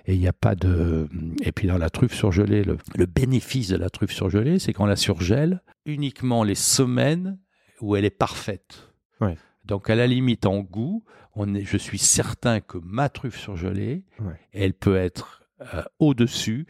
et 0.08 0.16
il 0.16 0.20
y 0.20 0.28
a 0.28 0.34
pas 0.34 0.56
de. 0.56 1.08
Et 1.44 1.52
puis 1.52 1.68
dans 1.68 1.78
la 1.78 1.92
truffe 1.92 2.16
surgelée, 2.16 2.64
le, 2.64 2.78
le 2.96 3.06
bénéfice 3.06 3.68
de 3.70 3.78
la 3.78 3.92
truffe 3.92 4.12
surgelée, 4.12 4.58
c'est 4.58 4.74
qu'on 4.74 4.88
la 4.88 4.96
surgèle 4.96 5.62
uniquement 5.86 6.44
les 6.44 6.56
semaines 6.56 7.38
où 7.86 7.96
elle 7.96 8.06
est 8.06 8.10
parfaite. 8.10 8.90
Ouais. 9.22 9.38
Donc 9.66 9.90
à 9.90 9.96
la 9.96 10.08
limite 10.08 10.46
en 10.46 10.60
goût, 10.60 11.04
on 11.36 11.54
est, 11.56 11.64
je 11.64 11.78
suis 11.78 11.98
certain 11.98 12.60
que 12.60 12.78
ma 12.84 13.10
truffe 13.10 13.38
surgelée, 13.40 14.04
Ouais. 14.20 14.40
elle 14.54 14.74
peut 14.74 14.96
être 14.96 15.44
euh, 15.74 15.84
au-dessus 16.00 16.66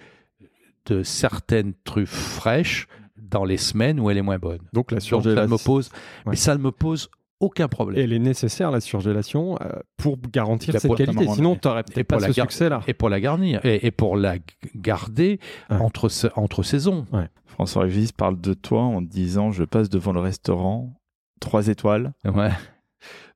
de 0.86 1.04
certaines 1.04 1.74
truffes 1.84 2.10
fraîches 2.14 2.88
dans 3.18 3.44
les 3.46 3.58
semaines 3.58 4.00
où 4.00 4.10
elle 4.10 4.18
est 4.18 4.22
moins 4.22 4.38
bonne. 4.38 4.60
Donc 4.74 4.92
la 4.92 4.98
Donc 4.98 5.02
ça 5.02 5.16
ne 5.18 5.22
surgélation. 5.22 5.50
me 5.50 5.58
pose, 5.64 5.90
Ouais. 6.26 6.32
mais 6.32 6.36
ça 6.36 6.56
ne 6.56 6.62
me 6.62 6.72
pose 6.72 7.10
aucun 7.40 7.68
problème. 7.68 8.00
Elle 8.02 8.14
est 8.14 8.20
nécessaire, 8.20 8.72
la 8.72 8.80
surgélation, 8.80 9.58
euh, 9.62 9.80
pour 9.98 10.18
garantir 10.32 10.74
La 10.74 10.80
cette 10.80 10.96
qualité. 10.96 11.28
Sinon, 11.34 11.56
tu 11.56 11.68
n'aurais 11.68 11.84
peut-être 11.84 12.08
pour 12.08 12.20
pas 12.20 12.28
la 12.28 12.32
ce 12.32 12.38
gar- 12.38 12.50
succès-là. 12.50 12.82
Et 12.88 12.94
pour 12.94 13.10
la 13.10 13.20
garnir, 13.20 13.60
et, 13.66 13.86
et 13.88 13.92
pour 13.92 14.16
la 14.16 14.38
garder 14.76 15.40
Ouais. 15.70 15.78
entre, 15.78 16.10
entre 16.36 16.64
saisons. 16.64 17.06
François 17.46 17.84
Régis 17.84 18.12
parle 18.12 18.40
de 18.40 18.54
toi 18.54 18.82
en 18.84 19.02
disant 19.02 19.52
Je 19.52 19.64
passe 19.64 19.90
devant 19.90 20.14
le 20.14 20.20
restaurant 20.22 20.94
3 21.40 21.68
étoiles. 21.68 22.14
Ouais. 22.26 22.50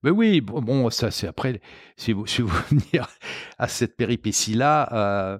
Mais 0.03 0.09
oui, 0.11 0.41
bon, 0.41 0.61
bon, 0.61 0.89
ça 0.89 1.11
c'est 1.11 1.27
après. 1.27 1.59
Si 1.97 2.13
vous, 2.13 2.25
si 2.25 2.41
vous 2.41 2.49
venir 2.71 3.07
à 3.57 3.67
cette 3.67 3.95
péripétie-là. 3.97 4.89
euh, 4.93 5.37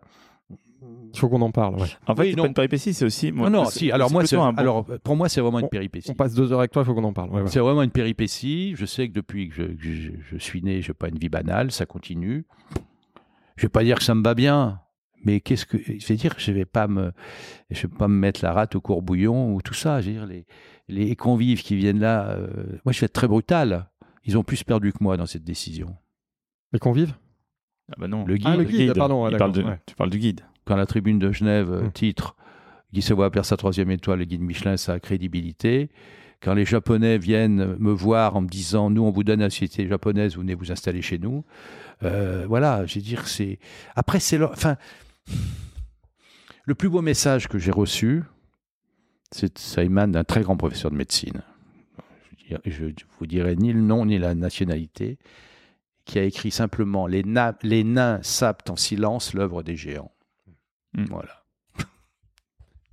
Il 1.14 1.18
faut 1.20 1.30
qu'on 1.30 1.42
en 1.42 1.52
parle. 1.52 1.76
ouais. 1.80 1.88
En 2.08 2.16
fait, 2.16 2.22
Oui, 2.24 2.30
c'est 2.32 2.42
pas 2.42 2.48
une 2.48 2.54
péripétie, 2.54 2.94
c'est 2.94 3.06
aussi. 3.06 3.32
moi, 3.32 3.50
non, 3.50 3.64
non, 3.64 3.70
si. 3.70 3.92
Alors 3.92 4.12
moi, 4.12 4.24
bon- 4.30 4.56
alors 4.58 4.86
pour 5.04 5.16
moi, 5.16 5.30
c'est 5.30 5.42
vraiment 5.42 5.60
une 5.60 5.70
péripétie. 5.70 6.12
On 6.12 6.14
passe 6.14 6.34
deux 6.34 6.52
heures 6.52 6.60
avec 6.60 6.72
toi, 6.72 6.84
il 6.84 6.86
faut 6.86 6.94
qu'on 6.94 7.04
en 7.06 7.14
parle. 7.14 7.30
Ouais, 7.32 7.42
ouais. 7.42 7.48
C'est 7.48 7.60
vraiment 7.60 7.82
une 7.84 7.90
péripétie. 7.92 8.74
Je 8.76 8.86
sais 8.86 9.08
que 9.08 9.14
depuis 9.14 9.50
que 9.50 9.56
je, 9.56 9.64
que 9.64 9.78
je- 9.82 10.12
je 10.32 10.38
suis 10.38 10.62
né, 10.62 10.82
je 10.82 10.90
n'ai 10.90 10.94
pas 10.94 11.08
une 11.10 11.18
vie 11.18 11.30
banale, 11.30 11.72
ça 11.72 11.86
continue. 11.86 12.46
Je 13.56 13.64
vais 13.64 13.70
pas 13.70 13.84
dire 13.84 13.98
que 13.98 14.04
ça 14.04 14.14
me 14.16 14.24
va 14.24 14.36
bien, 14.36 14.80
mais 15.26 15.40
qu'est-ce 15.42 15.66
que 15.66 15.78
je 15.78 16.06
vais 16.08 16.16
dire 16.16 16.36
Je 16.38 16.52
vais 16.52 16.66
pas 16.66 16.88
me, 16.88 17.12
je 17.70 17.82
vais 17.88 17.94
pas 17.94 18.08
me 18.08 18.16
mettre 18.16 18.42
la 18.44 18.54
rate 18.54 18.76
au 18.76 18.82
courbouillon 18.82 19.54
ou 19.54 19.62
tout 19.62 19.74
ça. 19.74 20.00
Je 20.02 20.08
veux 20.08 20.14
dire 20.14 20.26
les, 20.26 20.46
les 20.90 21.16
convives 21.16 21.62
qui 21.64 21.76
viennent 21.76 22.00
là. 22.00 22.32
euh, 22.32 22.48
moi, 22.84 22.92
je 22.92 23.00
vais 23.00 23.06
être 23.06 23.14
très 23.14 23.28
brutal. 23.28 23.88
Ils 24.26 24.38
ont 24.38 24.44
plus 24.44 24.64
perdu 24.64 24.92
que 24.92 24.98
moi 25.02 25.16
dans 25.18 25.26
cette 25.26 25.44
décision. 25.46 25.96
Les 26.74 26.80
convives? 26.80 27.14
Ah 27.92 27.96
bah 27.98 28.08
non. 28.08 28.26
Le 28.26 28.36
guide. 28.38 28.48
Ah, 28.50 28.58
le 28.58 28.64
guide, 28.66 28.94
pardon, 28.96 29.30
parle 29.38 29.52
de- 29.54 29.64
ouais. 29.64 29.80
Tu 29.88 29.96
parles 29.96 30.10
du 30.10 30.20
guide. 30.20 30.42
Quand 30.66 30.76
la 30.76 30.86
tribune 30.86 31.18
de 31.18 31.32
Genève 31.32 31.72
euh, 31.72 31.84
Hmm. 31.84 31.92
titre 31.92 32.36
qui 32.94 33.02
se 33.02 33.14
voit 33.14 33.32
perdre 33.32 33.46
sa 33.48 33.58
troisième 33.58 33.90
étoile, 33.92 34.20
le 34.20 34.26
guide 34.26 34.42
Michelin, 34.42 34.76
sa 34.78 35.00
crédibilité. 35.00 35.90
Quand 36.42 36.54
les 36.54 36.66
Japonais 36.66 37.18
viennent 37.18 37.76
me 37.80 37.92
voir 37.92 38.36
en 38.36 38.42
me 38.42 38.48
disant 38.48 38.90
nous 38.90 39.04
on 39.04 39.12
vous 39.12 39.24
donne 39.24 39.40
la 39.42 39.50
société 39.50 39.88
japonaise, 39.88 40.36
vous 40.36 40.42
venez 40.42 40.54
vous 40.56 40.72
installer 40.72 41.02
chez 41.02 41.18
nous. 41.18 41.44
Euh, 42.04 42.46
voilà, 42.48 42.86
je 42.86 42.96
veux 42.96 43.02
dire 43.02 43.28
c'est. 43.28 43.60
Après 43.96 44.20
c'est 44.20 44.38
leur- 44.38 44.52
enfin 44.52 44.78
le 46.66 46.76
plus 46.76 46.90
beau 46.90 47.02
message 47.02 47.48
que 47.48 47.58
j'ai 47.58 47.72
reçu, 47.72 48.24
ça 49.32 49.84
émane 49.84 50.12
d'un 50.12 50.24
très 50.24 50.42
grand 50.42 50.58
professeur 50.58 50.92
de 50.92 50.96
médecine. 50.96 51.42
Je, 52.50 52.56
je 52.66 53.06
vous 53.20 53.28
dirai 53.28 53.56
ni 53.56 53.72
le 53.74 53.82
nom 53.82 54.06
ni 54.06 54.18
la 54.18 54.34
nationalité, 54.34 55.18
qui 56.06 56.18
a 56.18 56.24
écrit 56.24 56.52
simplement 56.52 57.06
les 57.06 57.24
nains 57.24 58.20
sapent 58.24 58.70
en 58.70 58.76
silence 58.76 59.34
l'œuvre 59.34 59.62
des 59.62 59.76
géants. 59.76 60.12
Hmm. 60.94 61.06
Voilà. 61.10 61.44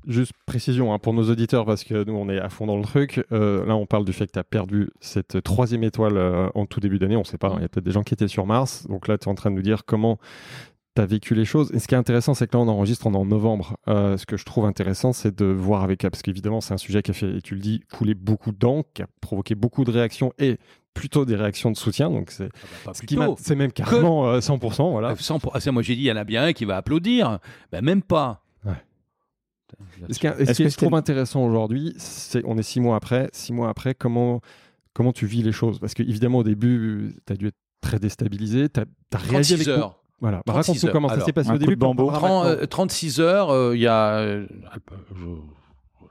Juste 0.07 0.33
précision 0.45 0.93
hein, 0.93 1.01
pour 1.01 1.15
nos 1.15 1.29
auditeurs, 1.31 1.65
parce 1.65 1.83
que 1.83 2.05
nous, 2.05 2.13
on 2.13 2.29
est 2.29 2.39
à 2.39 2.49
fond 2.49 2.67
dans 2.67 2.77
le 2.77 2.85
truc. 2.85 3.25
Euh, 3.33 3.67
là, 3.67 3.75
on 3.75 3.87
parle 3.87 4.05
du 4.05 4.13
fait 4.13 4.27
que 4.27 4.33
tu 4.33 4.39
as 4.39 4.45
perdu 4.45 4.91
cette 5.01 5.43
troisième 5.43 5.83
étoile 5.83 6.17
euh, 6.17 6.49
en 6.55 6.67
tout 6.67 6.79
début 6.79 7.01
d'année. 7.01 7.17
On 7.17 7.21
ne 7.21 7.25
sait 7.25 7.39
pas, 7.39 7.49
hein, 7.49 7.57
il 7.57 7.63
y 7.63 7.65
a 7.65 7.69
peut-être 7.69 7.87
des 7.87 7.91
gens 7.91 8.05
qui 8.05 8.15
étaient 8.15 8.29
sur 8.29 8.47
Mars. 8.47 8.87
Donc 8.87 9.09
là, 9.09 9.19
tu 9.19 9.25
es 9.25 9.29
en 9.29 9.35
train 9.35 9.51
de 9.51 9.57
nous 9.57 9.63
dire 9.63 9.85
comment 9.85 10.19
tu 10.97 11.01
as 11.01 11.07
vécu 11.07 11.35
les 11.35 11.45
choses. 11.45 11.71
Et 11.73 11.79
ce 11.79 11.87
qui 11.87 11.95
est 11.95 11.99
intéressant, 11.99 12.35
c'est 12.35 12.47
que 12.49 12.57
là, 12.57 12.63
on 12.63 12.69
enregistre 12.69 13.07
en 13.07 13.25
novembre. 13.25 13.77
Euh, 13.89 14.17
ce 14.17 14.27
que 14.27 14.37
je 14.37 14.45
trouve 14.45 14.65
intéressant, 14.65 15.13
c'est 15.13 15.37
de 15.37 15.45
voir 15.45 15.83
avec... 15.85 16.03
Parce 16.03 16.23
qu'évidemment, 16.23 16.61
c'est 16.61 16.75
un 16.75 16.79
sujet 16.79 17.03
qui 17.03 17.13
a 17.13 17.15
fait, 17.15 17.37
et 17.37 17.43
tu 17.43 17.55
le 17.55 17.61
dis, 17.61 17.81
couler 17.93 18.15
beaucoup 18.15 18.51
d'encre, 18.53 18.89
qui 18.95 19.03
a 19.03 19.07
provoqué 19.21 19.55
beaucoup 19.55 19.85
de 19.85 19.91
réactions 19.93 20.33
et 20.39 20.59
plutôt 20.95 21.25
des 21.27 21.37
réactions 21.37 21.71
de 21.71 21.77
soutien. 21.77 22.09
Donc 22.11 22.31
c'est 22.31 22.49
ce 22.95 23.03
qui 23.03 23.17
m'a- 23.19 23.29
c'est 23.39 23.55
même 23.55 23.71
carrément 23.73 24.29
euh, 24.29 24.41
100%. 24.41 24.91
Voilà. 24.91 25.11
Euh, 25.11 25.17
100 25.17 25.39
pour- 25.41 25.55
ah, 25.55 25.61
ça, 25.61 25.71
moi 25.71 25.83
j'ai 25.83 25.95
dit, 25.95 26.03
il 26.03 26.07
y 26.07 26.13
en 26.13 26.17
a 26.17 26.25
bien 26.25 26.43
un 26.45 26.53
qui 26.55 26.65
va 26.65 26.79
applaudir. 26.79 27.39
Ben, 27.71 27.85
même 27.85 28.03
pas. 28.03 28.43
Ouais. 28.65 28.73
Ce 30.11 30.19
qui, 30.19 30.27
est- 30.27 30.33
ce 30.37 30.41
Est-ce 30.43 30.53
qui 30.53 30.63
que 30.63 30.69
est- 30.69 30.71
je 30.71 30.77
trouve 30.79 30.95
intéressant 30.95 31.45
aujourd'hui, 31.45 31.93
c'est 31.99 32.43
on 32.47 32.57
est 32.57 32.63
six 32.63 32.81
mois 32.81 32.97
après. 32.97 33.29
Six 33.33 33.53
mois 33.53 33.69
après, 33.69 33.95
comment, 33.95 34.41
comment 34.95 35.13
tu 35.13 35.27
vis 35.27 35.43
les 35.43 35.53
choses? 35.53 35.79
Parce 35.79 35.93
qu'évidemment, 35.93 36.39
au 36.39 36.45
début, 36.45 37.15
tu 37.27 37.33
as 37.33 37.37
dû 37.37 37.49
être 37.49 37.57
très 37.83 37.99
déstabilisé. 37.99 38.69
Tu 38.71 38.81
as, 38.81 38.85
réagi 39.19 39.55
36 39.55 39.55
avec. 39.55 39.69
heures. 39.69 40.03
Voilà. 40.21 40.39
Bah, 40.47 40.53
36 40.55 40.71
Raconte-nous 40.71 40.93
comment 40.93 41.09
ça 41.09 41.21
s'est 41.21 41.33
passé 41.33 41.51
au 41.51 41.59
début. 41.59 41.75
de 41.77 41.81
bambou. 41.81 42.07
par 42.07 42.15
rapport 42.23 42.29
à 42.29 42.31
30, 42.31 42.45
maintenant. 42.47 42.63
euh, 42.63 42.67
36 42.67 43.21
heures, 43.21 43.51
euh, 43.51 43.77
il 43.77 43.83
y 43.83 43.87
a. 43.87 44.15
euh, 44.19 44.47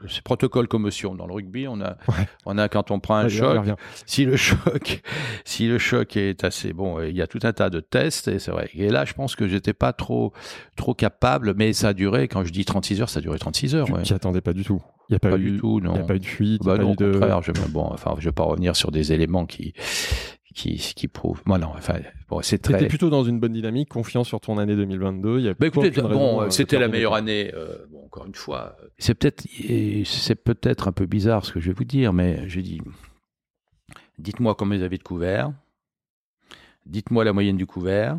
c'est 0.07 0.21
protocole 0.21 0.67
commotion. 0.67 1.15
Dans 1.15 1.25
le 1.25 1.33
rugby, 1.33 1.67
on 1.67 1.81
a, 1.81 1.97
Ouais. 2.09 2.27
on 2.45 2.57
a 2.59 2.69
quand 2.69 2.91
on 2.91 2.99
prend 2.99 3.15
un 3.15 3.23
Ouais, 3.23 3.29
choc, 3.29 3.57
si 4.05 4.25
le 4.25 4.35
choc, 4.37 5.01
si 5.45 5.67
le 5.67 5.79
choc 5.79 6.15
est 6.17 6.43
assez 6.43 6.73
bon, 6.73 6.99
euh, 6.99 7.09
il 7.09 7.15
y 7.15 7.21
a 7.23 7.27
tout 7.27 7.39
un 7.43 7.53
tas 7.53 7.71
de 7.71 7.79
tests 7.79 8.27
et 8.27 8.37
c'est 8.37 8.51
vrai. 8.51 8.69
Et 8.75 8.89
là, 8.89 9.05
je 9.05 9.13
pense 9.13 9.35
que 9.35 9.47
j'étais 9.47 9.73
pas 9.73 9.93
trop, 9.93 10.31
trop 10.75 10.93
capable, 10.93 11.55
mais 11.57 11.73
ça 11.73 11.87
a 11.89 11.93
duré. 11.93 12.27
Quand 12.27 12.43
je 12.45 12.51
dis 12.51 12.65
36 12.65 13.01
heures, 13.01 13.09
ça 13.09 13.17
a 13.19 13.21
duré 13.21 13.39
36 13.39 13.73
heures. 13.73 13.87
Tu 13.87 13.93
ouais. 13.93 14.01
t'y 14.03 14.13
attendais 14.13 14.41
pas 14.41 14.53
du 14.53 14.63
tout. 14.63 14.81
Il 15.09 15.13
n'y 15.13 15.15
a 15.15 15.19
pas, 15.19 15.29
Pas 15.31 15.37
eu, 15.37 15.51
du 15.51 15.57
tout, 15.59 15.79
Il 15.83 15.87
n'y 15.89 15.95
a 15.95 15.99
non. 15.99 16.05
pas 16.05 16.15
eu 16.15 16.19
de 16.19 16.25
fuite. 16.25 16.61
Bah 16.63 16.77
non, 16.77 16.91
au 16.91 16.95
de... 16.95 17.11
contraire, 17.11 17.41
je, 17.41 17.51
bon, 17.69 17.87
enfin, 17.91 18.15
je 18.19 18.25
vais 18.25 18.31
pas 18.31 18.43
revenir 18.43 18.75
sur 18.75 18.91
des 18.91 19.13
éléments 19.13 19.45
qui, 19.45 19.73
qui, 20.55 20.77
qui 20.77 21.07
prouvent. 21.07 21.43
Moi, 21.45 21.57
non, 21.59 21.71
enfin, 21.75 21.99
bon, 22.29 22.41
c'est 22.41 22.57
très. 22.57 22.87
plutôt 22.87 23.09
dans 23.09 23.23
une 23.23 23.39
bonne 23.39 23.51
dynamique, 23.51 23.89
confiant 23.89 24.23
sur 24.23 24.39
ton 24.39 24.57
année 24.57 24.75
2022. 24.75 25.39
Il 25.39 25.45
y 25.45 25.49
a 25.49 25.53
Bah 25.53 25.67
écoutez, 25.67 25.91
bon, 25.91 26.41
euh, 26.41 26.49
c'était 26.49 26.79
la 26.79 26.87
meilleure 26.87 27.13
année. 27.13 27.51
euh, 27.53 27.85
bon, 27.91 28.05
encore 28.05 28.25
une 28.25 28.33
fois, 28.33 28.77
euh, 28.81 28.87
c'est 28.97 29.13
peut-être, 29.13 29.45
c'est 30.05 30.35
peut-être 30.35 30.87
un 30.87 30.93
peu 30.93 31.05
bizarre 31.05 31.45
ce 31.45 31.51
que 31.51 31.59
je 31.59 31.67
vais 31.67 31.73
vous 31.73 31.83
dire, 31.83 32.13
mais 32.13 32.47
je 32.47 32.61
dis, 32.61 32.81
dites-moi 34.17 34.55
combien 34.55 34.77
vous 34.77 34.83
avez 34.83 34.97
de 34.97 35.03
couverts, 35.03 35.51
dites-moi 36.85 37.25
la 37.25 37.33
moyenne 37.33 37.57
du 37.57 37.65
couvert, 37.65 38.17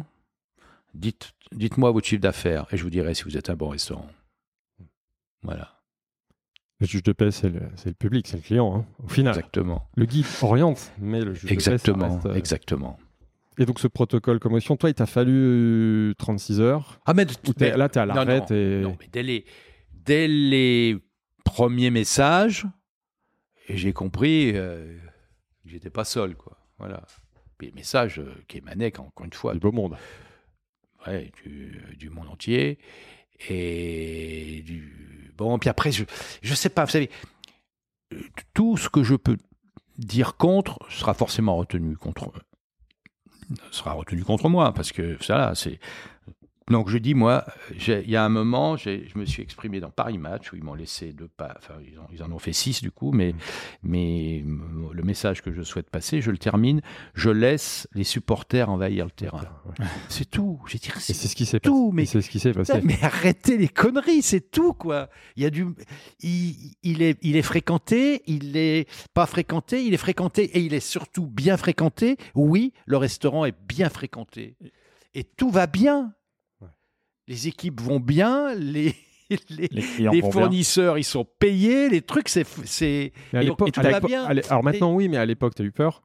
dites, 0.94 1.32
dites-moi 1.52 1.90
votre 1.90 2.06
chiffre 2.06 2.20
d'affaires, 2.22 2.66
et 2.70 2.76
je 2.76 2.82
vous 2.82 2.90
dirai 2.90 3.14
si 3.14 3.24
vous 3.24 3.38
êtes 3.38 3.48
un 3.48 3.56
bon 3.56 3.70
restaurant. 3.70 4.08
Voilà, 5.42 5.75
Le 6.80 6.86
juge 6.86 7.02
de 7.02 7.12
paix, 7.12 7.30
c'est 7.30 7.48
le, 7.48 7.92
public, 7.94 8.26
c'est 8.26 8.36
le 8.36 8.42
client, 8.42 8.76
hein, 8.76 8.86
au 9.02 9.08
final. 9.08 9.34
exactement, 9.34 9.88
Le 9.96 10.04
guide 10.04 10.26
oriente, 10.42 10.92
mais 10.98 11.20
le 11.20 11.32
juge 11.32 11.44
de 11.44 11.48
paix, 11.48 11.60
ça 11.60 11.72
exactement, 11.72 12.14
reste, 12.14 12.26
euh, 12.26 12.34
exactement. 12.34 12.98
Et 13.58 13.64
donc 13.64 13.80
ce 13.80 13.88
protocole 13.88 14.38
commotion, 14.38 14.76
toi, 14.76 14.90
il 14.90 14.94
t'a 14.94 15.06
fallu 15.06 16.14
36 16.18 16.60
heures. 16.60 17.00
Ah 17.06 17.14
mais, 17.14 17.24
là, 17.24 17.88
tu 17.88 17.98
es 17.98 18.00
à 18.00 18.06
l'arrêt. 18.06 18.40
non, 18.40 18.46
et... 18.50 18.80
non, 18.82 18.96
mais 19.00 19.08
dès 19.10 19.22
les, 19.22 19.46
dès 19.94 20.28
les 20.28 20.98
premiers 21.44 21.90
messages, 21.90 22.66
j'ai 23.70 23.94
compris 23.94 24.52
euh, 24.54 24.98
que 25.64 25.70
j'étais 25.70 25.90
pas 25.90 26.04
seul, 26.04 26.36
quoi. 26.36 26.58
Voilà. 26.78 27.02
Puis 27.56 27.68
les 27.68 27.72
messages 27.72 28.18
euh, 28.18 28.34
qui 28.48 28.58
émanaient, 28.58 28.92
encore 28.98 29.24
une 29.24 29.32
fois, 29.32 29.54
du 29.54 29.60
beau 29.60 29.72
monde. 29.72 29.96
ouais, 31.06 31.32
du, 31.42 31.80
du 31.96 32.10
monde 32.10 32.28
entier. 32.28 32.78
Et 33.48 34.62
du. 34.66 35.15
Bon, 35.36 35.58
puis 35.58 35.68
après, 35.68 35.92
je 35.92 36.04
je 36.42 36.54
sais 36.54 36.68
pas, 36.68 36.84
vous 36.84 36.90
savez, 36.90 37.10
euh, 38.12 38.20
tout 38.54 38.76
ce 38.76 38.88
que 38.88 39.02
je 39.02 39.14
peux 39.14 39.36
dire 39.98 40.36
contre 40.36 40.78
sera 40.90 41.14
forcément 41.14 41.56
retenu 41.56 41.96
contre 41.96 42.32
sera 43.70 43.92
retenu 43.92 44.24
contre 44.24 44.48
moi 44.48 44.74
parce 44.74 44.92
que 44.92 45.16
ça 45.22 45.54
c'est 45.54 45.78
donc 46.70 46.88
je 46.88 46.98
dis 46.98 47.14
moi 47.14 47.44
j'ai- 47.76 48.02
il 48.04 48.10
y 48.10 48.16
a 48.16 48.24
un 48.24 48.28
moment 48.28 48.76
j'ai- 48.76 49.06
je 49.12 49.18
me 49.18 49.24
suis 49.24 49.42
exprimé 49.42 49.78
dans 49.80 49.90
Paris 49.90 50.18
Match 50.18 50.52
où 50.52 50.56
ils 50.56 50.64
m'ont 50.64 50.74
laissé 50.74 51.12
deux 51.12 51.28
pas 51.28 51.54
enfin 51.58 51.74
ils, 51.86 51.98
en- 51.98 52.08
ils 52.12 52.22
en 52.22 52.32
ont 52.32 52.38
fait 52.38 52.52
six 52.52 52.80
du 52.82 52.90
coup 52.90 53.12
mais 53.12 53.34
mais 53.82 54.44
le 54.92 55.02
message 55.02 55.42
que 55.42 55.52
je 55.52 55.62
souhaite 55.62 55.90
passer 55.90 56.20
je 56.20 56.30
le 56.30 56.38
termine 56.38 56.80
je 57.14 57.30
laisse 57.30 57.86
les 57.94 58.04
supporters 58.04 58.68
envahir 58.70 59.04
le 59.04 59.10
terrain 59.10 59.42
Ouais. 59.66 59.86
c'est 60.08 60.28
tout 60.30 60.60
dire 60.72 60.96
Et 60.96 61.00
c'est 61.00 61.14
ce 61.14 61.34
qui 61.36 61.46
s'est 61.46 61.60
tout, 61.60 61.86
passé. 61.90 61.96
mais- 61.96 62.06
c'est 62.06 62.20
ce 62.22 62.30
qui 62.30 62.38
s'est 62.38 62.52
passé. 62.52 62.80
mais 62.82 62.98
arrêtez 63.02 63.56
les 63.58 63.68
conneries, 63.68 64.22
c'est 64.22 64.50
tout 64.50 64.72
quoi. 64.74 65.08
Il 65.36 65.42
y 65.42 65.46
a 65.46 65.50
du, 65.50 65.66
il, 66.20 66.54
il 66.82 67.02
est, 67.02 67.18
il 67.22 67.36
est 67.36 67.42
fréquenté, 67.42 68.22
il 68.26 68.56
est 68.56 68.88
pas 69.14 69.26
fréquenté, 69.26 69.84
il 69.84 69.94
est 69.94 69.98
fréquenté 69.98 70.44
et 70.56 70.60
il 70.60 70.74
est 70.74 70.80
surtout 70.80 71.26
bien 71.26 71.56
fréquenté. 71.56 72.16
Oui, 72.34 72.72
le 72.86 72.96
restaurant 72.96 73.44
est 73.44 73.54
bien 73.68 73.88
fréquenté 73.88 74.56
et 75.14 75.24
tout 75.24 75.50
va 75.50 75.66
bien. 75.66 76.12
Les 77.28 77.48
équipes 77.48 77.80
vont 77.80 78.00
bien, 78.00 78.54
les 78.54 78.94
les, 79.50 79.68
Les 79.72 79.82
clients 79.82 80.12
les 80.12 80.20
vont 80.20 80.28
bien. 80.30 80.40
fournisseurs 80.42 80.98
ils 80.98 81.04
sont 81.04 81.26
payés, 81.38 81.88
les 81.88 82.00
trucs 82.02 82.28
c'est 82.28 82.46
et- 83.42 83.46
et 83.46 83.48
alors 84.48 84.62
maintenant, 84.62 84.94
oui, 84.94 85.08
mais 85.08 85.16
à 85.16 85.26
l'époque, 85.26 85.54
tu 85.56 85.62
as 85.62 85.64
eu 85.64 85.72
peur 85.72 86.02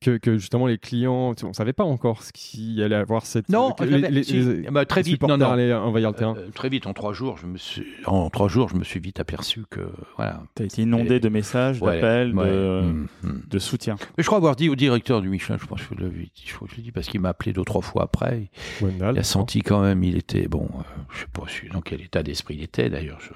que, 0.00 0.16
que 0.16 0.38
justement 0.38 0.66
les 0.66 0.78
clients, 0.78 1.34
on 1.42 1.52
savait 1.52 1.74
pas 1.74 1.84
encore 1.84 2.22
ce 2.22 2.32
qui 2.32 2.82
allait 2.82 2.96
avoir 2.96 3.26
cette. 3.26 3.50
Non, 3.50 3.74
les, 3.80 3.98
les- 4.10 4.22
si, 4.22 4.40
les 4.40 4.70
bah, 4.70 4.86
très 4.86 5.02
vite. 5.02 5.22
Non, 5.22 5.36
non. 5.36 5.50
allaient 5.50 5.74
envahir 5.74 6.10
le 6.10 6.16
terrain. 6.16 6.34
Euh, 6.38 6.48
très 6.54 6.70
vite 6.70 6.86
en 6.86 6.94
trois 6.94 7.12
jours, 7.12 7.36
je 7.36 7.46
me 7.46 7.58
suis 7.58 7.84
en 8.06 8.30
trois 8.30 8.48
jours 8.48 8.70
je 8.70 8.76
me 8.76 8.84
suis 8.84 8.98
vite 8.98 9.20
aperçu 9.20 9.64
que 9.68 9.80
voilà. 10.16 10.42
Tu 10.56 10.62
as 10.62 10.66
été 10.66 10.82
inondé 10.82 11.16
Et- 11.16 11.20
de 11.20 11.28
messages, 11.28 11.82
Ouais, 11.82 11.96
d'appels, 11.96 12.34
ouais, 12.34 12.46
de, 12.46 12.80
mm, 12.82 13.06
mm. 13.24 13.42
de 13.50 13.58
soutien. 13.58 13.96
Mais 14.16 14.22
je 14.22 14.26
crois 14.26 14.38
avoir 14.38 14.56
dit 14.56 14.70
au 14.70 14.74
directeur 14.74 15.20
du 15.20 15.28
Michelin, 15.28 15.58
je 15.60 15.66
pense 15.66 15.82
que 15.82 15.94
je 15.98 16.04
l'ai 16.04 16.82
dit 16.82 16.92
parce 16.92 17.06
qu'il 17.06 17.20
m'a 17.20 17.28
appelé 17.30 17.52
deux 17.52 17.64
trois 17.64 17.82
fois 17.82 18.04
après. 18.04 18.48
Wendell, 18.80 19.12
Il 19.16 19.18
a 19.18 19.22
senti 19.22 19.60
quand 19.60 19.82
même, 19.82 20.02
il 20.02 20.16
était 20.16 20.48
bon, 20.48 20.66
euh, 20.78 20.82
je 21.12 21.18
sais 21.20 21.26
pas 21.30 21.42
dans 21.74 21.82
quel 21.82 22.00
état 22.00 22.22
d'esprit 22.22 22.54
il 22.54 22.62
était 22.62 22.88
d'ailleurs. 22.88 23.18
je- 23.20 23.34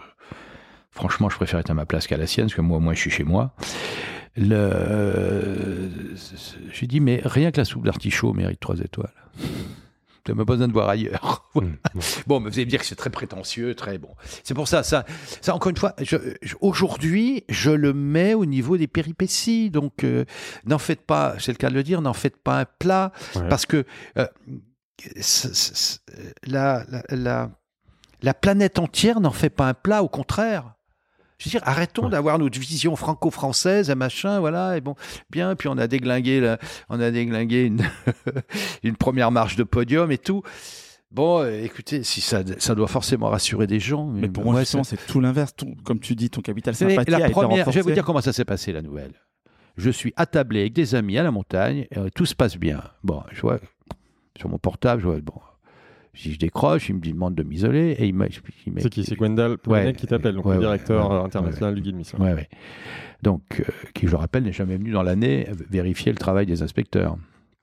Franchement, 0.90 1.28
je 1.28 1.34
préfère 1.36 1.58
être 1.58 1.70
à 1.70 1.74
ma 1.74 1.86
place 1.86 2.06
qu'à 2.06 2.16
la 2.16 2.26
sienne, 2.28 2.46
parce 2.46 2.54
que 2.54 2.60
moi, 2.60 2.78
moi, 2.78 2.94
je 2.94 3.00
suis 3.00 3.10
chez 3.10 3.24
moi. 3.24 3.52
Le... 4.36 4.56
euh, 4.56 5.88
J'ai 6.72 6.86
dit, 6.86 7.00
mais 7.00 7.20
rien 7.24 7.50
que 7.52 7.58
la 7.58 7.64
soupe 7.64 7.84
d'artichaut 7.84 8.32
mérite 8.32 8.60
trois 8.60 8.78
étoiles. 8.80 9.12
Tu 10.24 10.30
n'as 10.32 10.36
même 10.36 10.46
pas 10.46 10.54
besoin 10.54 10.68
de 10.68 10.72
voir 10.72 10.88
ailleurs. 10.88 11.48
Mm, 11.54 11.60
mm. 11.60 11.76
Bon, 12.26 12.40
mais 12.40 12.48
vous 12.50 12.56
allez 12.56 12.64
me 12.64 12.70
dire 12.70 12.80
que 12.80 12.86
c'est 12.86 12.94
très 12.96 13.10
prétentieux, 13.10 13.74
très 13.74 13.98
bon. 13.98 14.08
C'est 14.42 14.54
pour 14.54 14.66
ça, 14.68 14.82
ça, 14.82 15.04
ça 15.42 15.54
encore 15.54 15.68
une 15.70 15.76
fois, 15.76 15.94
je- 16.00 16.16
je- 16.40 16.54
aujourd'hui, 16.62 17.44
je 17.50 17.70
le 17.70 17.92
mets 17.92 18.32
au 18.34 18.46
niveau 18.46 18.76
des 18.78 18.86
péripéties. 18.86 19.70
Donc, 19.70 20.02
euh, 20.02 20.24
n'en 20.64 20.78
faites 20.78 21.02
pas, 21.02 21.34
c'est 21.38 21.52
le 21.52 21.58
cas 21.58 21.68
de 21.68 21.74
le 21.74 21.82
dire, 21.82 22.00
n'en 22.00 22.14
faites 22.14 22.38
pas 22.38 22.60
un 22.60 22.64
plat, 22.64 23.12
Ouais. 23.36 23.48
parce 23.48 23.66
que 23.66 23.84
euh, 24.16 24.26
la 28.22 28.34
planète 28.34 28.78
entière 28.78 29.20
n'en 29.20 29.30
fait 29.30 29.50
pas 29.50 29.68
un 29.68 29.74
plat, 29.74 30.02
au 30.02 30.08
contraire. 30.08 30.74
Je 31.38 31.46
veux 31.46 31.50
dire, 31.50 31.62
arrêtons 31.64 32.04
Ouais. 32.04 32.10
d'avoir 32.10 32.38
notre 32.38 32.58
vision 32.60 32.94
franco-française, 32.96 33.90
et 33.90 33.94
machin, 33.94 34.38
voilà, 34.40 34.76
et 34.76 34.80
bon, 34.80 34.94
bien, 35.30 35.56
puis 35.56 35.68
on 35.68 35.76
a 35.78 35.86
déglingué, 35.88 36.40
la- 36.40 36.58
on 36.88 37.00
a 37.00 37.10
déglingué 37.10 37.64
une, 37.64 37.82
une 38.82 38.96
première 38.96 39.30
marche 39.30 39.56
de 39.56 39.64
podium 39.64 40.10
et 40.12 40.18
tout. 40.18 40.42
Bon, 41.10 41.40
euh, 41.42 41.62
écoutez, 41.62 42.02
si 42.02 42.20
ça, 42.20 42.42
ça 42.58 42.74
doit 42.74 42.88
forcément 42.88 43.28
rassurer 43.28 43.66
des 43.68 43.78
gens. 43.80 44.06
Mais 44.06 44.28
pour 44.28 44.44
moi, 44.44 44.60
justement, 44.60 44.82
c'est 44.84 44.96
tout 45.06 45.20
l'inverse. 45.20 45.52
Comme 45.84 46.00
tu 46.00 46.14
dis, 46.16 46.28
ton 46.30 46.40
capital 46.40 46.74
sympathie 46.74 47.10
la 47.10 47.18
a 47.18 47.20
été 47.20 47.30
première, 47.30 47.70
je 47.70 47.76
vais 47.76 47.82
vous 47.82 47.92
dire 47.92 48.04
comment 48.04 48.20
ça 48.20 48.32
s'est 48.32 48.44
passé 48.44 48.72
la 48.72 48.82
nouvelle. 48.82 49.12
Je 49.76 49.90
suis 49.90 50.12
attablé 50.16 50.60
avec 50.60 50.72
des 50.72 50.94
amis 50.94 51.18
à 51.18 51.22
la 51.22 51.30
montagne, 51.30 51.86
et, 51.90 51.98
euh, 51.98 52.08
tout 52.14 52.26
se 52.26 52.34
passe 52.34 52.56
bien. 52.56 52.82
Bon, 53.04 53.22
je 53.32 53.40
vois 53.42 53.58
sur 54.38 54.48
mon 54.48 54.58
portable, 54.58 55.02
je 55.02 55.06
vois, 55.08 55.20
bon, 55.20 55.34
si 56.14 56.32
je 56.32 56.38
décroche, 56.38 56.88
il 56.88 56.96
me 56.96 57.00
demande 57.00 57.34
de 57.34 57.42
m'isoler, 57.42 57.96
et 57.98 58.06
il 58.06 58.14
C'est 58.78 58.90
qui 58.90 59.04
C'est 59.04 59.16
Gwendal 59.16 59.58
Poulenec 59.58 59.96
qui 59.96 60.06
t'appelle, 60.06 60.34
donc 60.34 60.46
Ouais, 60.46 60.52
le 60.52 60.58
ouais, 60.58 60.64
directeur 60.64 61.10
ouais, 61.10 61.16
euh, 61.16 61.24
international 61.24 61.74
du 61.74 61.82
guide. 61.82 61.96
Ouais, 62.18 62.32
ouais. 62.34 62.48
Donc, 63.22 63.42
euh, 63.60 63.64
qui, 63.94 64.06
je 64.06 64.12
le 64.12 64.16
rappelle, 64.18 64.44
n'est 64.44 64.52
jamais 64.52 64.76
venu 64.76 64.92
dans 64.92 65.02
l'année 65.02 65.48
vérifier 65.70 66.12
le 66.12 66.18
travail 66.18 66.46
des 66.46 66.62
inspecteurs. 66.62 67.16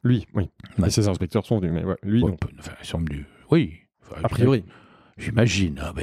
Lui, 0.04 0.28
oui. 0.34 0.50
Ouais. 0.80 0.88
Et 0.88 0.92
ses 0.92 1.08
inspecteurs 1.08 1.46
sont 1.46 1.60
venus, 1.60 1.74
mais 1.74 1.84
ouais, 1.84 1.96
lui, 2.04 2.24
Ouais, 2.24 2.32
non. 2.32 2.38
enfin, 2.60 2.74
ils 2.82 2.88
sont 2.88 3.00
venus. 3.00 3.26
Oui. 3.52 3.74
Enfin, 4.04 4.22
A 4.24 4.30
priori. 4.30 4.64
J'imagine. 5.18 5.80
Ah, 5.80 5.94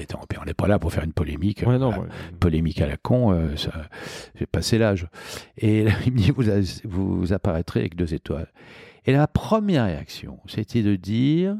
on 0.40 0.44
n'est 0.44 0.54
pas 0.54 0.68
là 0.68 0.78
pour 0.78 0.92
faire 0.92 1.02
une 1.02 1.12
polémique. 1.12 1.64
Ouais, 1.66 1.78
non, 1.78 1.90
ouais. 1.90 2.06
polémique 2.38 2.80
à 2.80 2.86
la 2.86 2.96
con, 2.96 3.32
euh, 3.32 3.56
ça, 3.56 3.72
j'ai 4.36 4.46
passé 4.46 4.78
l'âge. 4.78 5.08
Et 5.56 5.82
là, 5.82 5.90
il 6.06 6.12
me 6.12 6.18
dit, 6.18 6.30
vous, 6.84 7.18
vous 7.18 7.32
apparaîtrez 7.32 7.80
avec 7.80 7.96
deux 7.96 8.14
étoiles. 8.14 8.52
Et 9.06 9.12
la 9.12 9.26
première 9.26 9.86
réaction, 9.86 10.38
c'était 10.46 10.82
de 10.82 10.94
dire, 10.94 11.56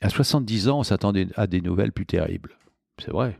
à 0.00 0.08
70 0.08 0.68
ans, 0.68 0.78
on 0.80 0.82
s'attendait 0.82 1.28
à 1.36 1.46
des 1.46 1.60
nouvelles 1.60 1.92
plus 1.92 2.06
terribles. 2.06 2.56
C'est 2.98 3.10
vrai. 3.10 3.36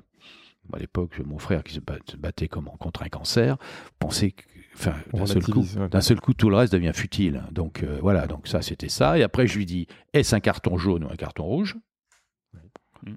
À 0.73 0.79
l'époque, 0.79 1.19
mon 1.25 1.39
frère 1.39 1.63
qui 1.65 1.75
se 1.75 1.81
bat- 1.81 1.99
se 2.11 2.17
battait 2.17 2.49
comme 2.49 2.67
contre 2.79 3.03
un 3.03 3.09
cancer, 3.09 3.57
pensait 3.99 4.33
que, 4.33 4.43
enfin, 4.75 4.95
d'un 5.15 5.25
seul 5.27 5.43
coup, 5.43 5.61
ouais. 5.63 5.89
d'un 5.89 6.01
seul 6.03 6.21
coup, 6.21 6.35
tout 6.35 6.51
le 6.51 6.57
reste 6.57 6.73
devient 6.75 6.93
futile. 6.95 7.43
Donc 7.53 7.83
euh, 7.83 7.99
voilà, 8.03 8.27
donc 8.27 8.47
ça, 8.47 8.61
c'était 8.61 8.91
ça. 8.91 9.19
Et 9.19 9.23
après, 9.23 9.47
je 9.47 9.57
lui 9.57 9.65
dis, 9.65 9.87
est-ce 10.13 10.35
un 10.37 10.41
carton 10.41 10.77
jaune 10.77 11.05
ou 11.05 11.09
un 11.11 11.17
carton 11.17 11.45
rouge? 11.45 11.77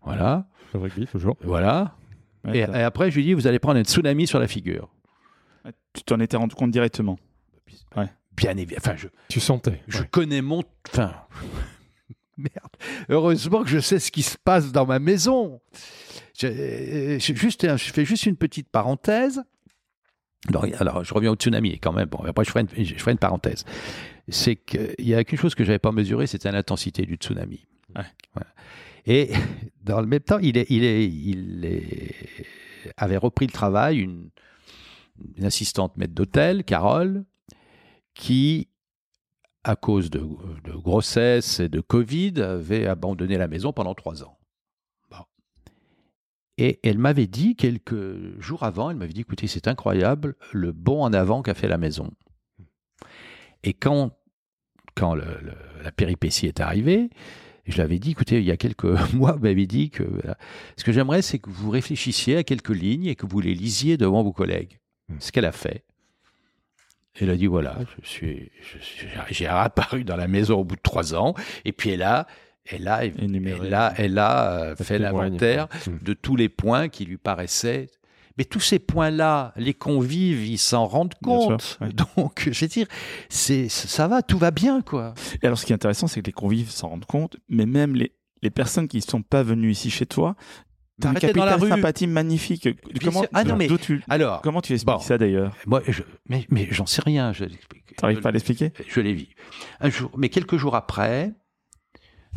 Voilà, 0.03 0.47
Le 0.73 0.79
rugby, 0.79 1.07
toujours. 1.07 1.35
voilà. 1.41 1.95
Ouais, 2.45 2.59
Et, 2.59 2.63
après, 2.63 3.11
je 3.11 3.17
lui 3.17 3.23
dis, 3.25 3.33
vous 3.33 3.47
allez 3.47 3.59
prendre 3.59 3.79
un 3.79 3.83
tsunami 3.83 4.27
sur 4.27 4.39
la 4.39 4.47
figure. 4.47 4.89
Tu 5.93 6.03
t'en 6.03 6.19
étais 6.19 6.37
rendu 6.37 6.55
compte 6.55 6.71
directement. 6.71 7.17
Bien 8.37 8.55
évidemment. 8.55 8.77
Enfin, 8.79 8.95
je, 8.95 9.07
Tu 9.27 9.39
sentais. 9.41 9.81
je 9.89 9.99
ouais. 9.99 10.07
connais 10.09 10.41
mon. 10.41 10.63
Enfin. 10.89 11.13
Merde. 12.55 12.71
Heureusement 13.09 13.63
que 13.63 13.69
je 13.69 13.79
sais 13.79 13.99
ce 13.99 14.11
qui 14.11 14.23
se 14.23 14.37
passe 14.37 14.71
dans 14.71 14.85
ma 14.85 14.99
maison. 14.99 15.61
Je, 16.37 16.47
euh, 16.47 17.19
juste, 17.19 17.77
fais 17.77 18.05
juste 18.05 18.25
une 18.25 18.37
petite 18.37 18.69
parenthèse. 18.69 19.43
Alors, 20.79 21.03
je 21.03 21.13
reviens 21.13 21.31
au 21.31 21.35
tsunami 21.35 21.79
quand 21.79 21.93
même. 21.93 22.09
Bon, 22.09 22.19
après, 22.25 22.43
je 22.43 22.49
ferai 22.49 22.65
une, 23.11 23.17
parenthèse. 23.17 23.63
C'est 24.27 24.55
qu'il 24.55 24.95
y 24.99 25.13
a 25.13 25.23
quelque 25.23 25.39
chose 25.39 25.55
que 25.55 25.63
je 25.63 25.69
n'avais 25.69 25.79
pas 25.79 25.91
mesuré, 25.91 26.25
c'était 26.25 26.51
l'intensité 26.51 27.05
du 27.05 27.15
tsunami. 27.15 27.65
Et 29.05 29.31
dans 29.83 30.01
le 30.01 30.07
même 30.07 30.21
temps, 30.21 30.39
il, 30.39 30.57
avait 32.97 33.17
repris 33.17 33.45
le 33.45 33.51
travail, 33.51 33.99
une, 33.99 34.29
une 35.37 35.45
assistante 35.45 35.95
maître 35.97 36.13
d'hôtel, 36.13 36.63
Carole, 36.63 37.23
qui, 38.13 38.67
à 39.63 39.75
cause 39.75 40.09
de, 40.09 40.19
de 40.63 40.71
grossesse 40.73 41.59
et 41.59 41.69
de 41.69 41.81
Covid, 41.81 42.41
avait 42.41 42.87
abandonné 42.87 43.37
la 43.37 43.47
maison 43.47 43.73
pendant 43.73 43.93
trois 43.93 44.23
ans. 44.23 44.37
Bon. 45.09 45.17
Et 46.57 46.79
elle 46.83 46.97
m'avait 46.97 47.27
dit 47.27 47.55
quelques 47.55 48.39
jours 48.39 48.63
avant, 48.63 48.89
elle 48.89 48.97
m'avait 48.97 49.13
dit, 49.13 49.21
écoutez, 49.21 49.47
c'est 49.47 49.67
incroyable 49.67 50.35
le 50.51 50.71
bond 50.71 51.03
en 51.03 51.13
avant 51.13 51.41
qu'a 51.43 51.53
fait 51.53 51.67
la 51.67 51.77
maison. 51.77 52.11
Et 53.63 53.73
quand, 53.73 54.11
quand 54.95 55.13
le- 55.13 55.23
le- 55.41 55.83
la 55.83 55.91
péripétie 55.91 56.47
est 56.47 56.59
arrivée, 56.59 57.09
je 57.67 57.77
l'avais 57.77 57.99
dit, 57.99 58.11
écoutez, 58.11 58.39
il 58.39 58.45
y 58.45 58.51
a 58.51 58.57
quelques 58.57 58.85
mois, 59.13 59.33
vous 59.33 59.43
m'avez 59.43 59.67
dit 59.67 59.91
que 59.91 60.01
voilà, 60.03 60.37
ce 60.77 60.83
que 60.83 60.91
j'aimerais, 60.91 61.21
c'est 61.21 61.37
que 61.37 61.51
vous 61.51 61.69
réfléchissiez 61.69 62.37
à 62.37 62.43
quelques 62.43 62.69
lignes 62.75 63.05
et 63.05 63.15
que 63.15 63.27
vous 63.27 63.39
les 63.39 63.53
lisiez 63.53 63.97
devant 63.97 64.23
vos 64.23 64.33
collègues. 64.33 64.79
Ce 65.19 65.31
qu'elle 65.31 65.45
a 65.45 65.51
fait. 65.51 65.83
Elle 67.19 67.29
a 67.29 67.35
dit 67.35 67.47
voilà, 67.47 67.77
je 68.01 68.07
suis, 68.07 68.51
j'ai 69.29 69.47
apparu 69.47 70.03
dans 70.03 70.15
la 70.15 70.27
maison 70.27 70.59
au 70.59 70.63
bout 70.63 70.77
de 70.77 70.81
trois 70.81 71.13
ans, 71.13 71.33
et 71.65 71.73
puis 71.73 71.89
elle 71.89 72.03
a, 72.03 72.25
elle 72.65 72.87
a, 72.87 73.03
Énuméré. 73.03 73.67
elle 73.67 73.73
a, 73.73 73.93
elle 73.97 74.17
a 74.17 74.51
euh, 74.51 74.75
fait 74.75 74.97
l'inventaire 74.97 75.67
quoi. 75.67 75.93
Mm. 75.93 75.99
de 76.03 76.13
tous 76.13 76.35
les 76.35 76.49
points 76.49 76.89
qui 76.89 77.05
lui 77.05 77.17
paraissaient. 77.17 77.87
Mais 78.37 78.45
tous 78.45 78.61
ces 78.61 78.79
points-là, 78.79 79.51
les 79.57 79.73
convives, 79.73 80.45
ils 80.47 80.57
s'en 80.57 80.85
rendent 80.85 81.13
sûr, 81.21 81.21
compte. 81.21 81.77
ouais. 81.81 81.89
Donc, 81.89 82.49
je 82.49 82.61
veux 82.61 82.67
dire, 82.69 82.87
c'est, 83.27 83.67
ça 83.67 84.07
va, 84.07 84.21
tout 84.21 84.37
va 84.37 84.51
bien, 84.51 84.81
quoi. 84.81 85.13
Et 85.41 85.45
alors, 85.45 85.59
ce 85.59 85.65
qui 85.65 85.73
est 85.73 85.75
intéressant, 85.75 86.07
c'est 86.07 86.21
que 86.21 86.27
les 86.27 86.31
convives 86.31 86.69
s'en 86.71 86.87
rendent 86.87 87.05
compte, 87.05 87.35
mais 87.49 87.65
même 87.65 87.93
les, 87.93 88.13
les 88.41 88.49
personnes 88.49 88.87
qui 88.87 88.97
ne 88.97 89.01
sont 89.01 89.21
pas 89.21 89.43
venues 89.43 89.71
ici 89.71 89.91
chez 89.91 90.05
toi, 90.05 90.35
t'as 91.01 91.33
dans 91.33 91.45
la 91.45 91.57
rue. 91.57 91.69
sympathie 91.69 92.07
magnifique. 92.07 92.69
Comment. 93.03 93.23
Ah 93.33 93.43
non, 93.43 93.55
mais- 93.55 93.67
d'où 93.67 93.77
tu, 93.77 94.03
Alors, 94.09 94.41
comment 94.41 94.61
tu 94.61 94.73
expliques 94.73 94.95
bon. 94.95 94.99
ça 95.01 95.17
d'ailleurs? 95.17 95.55
Moi, 95.65 95.81
je, 95.87 96.03
mais, 96.29 96.45
mais 96.49 96.67
j'en 96.71 96.85
sais 96.85 97.01
rien. 97.05 97.33
Je 97.33 97.45
l'explique. 97.45 97.95
T'arrives 97.97 98.21
pas 98.21 98.29
à 98.29 98.31
l'expliquer? 98.31 98.71
Je 98.87 99.01
l'ai 99.01 99.13
vu. 99.13 99.27
Un 99.79 99.89
jour, 99.89 100.11
mais 100.17 100.29
quelques 100.29 100.57
jours 100.57 100.75
après, 100.75 101.33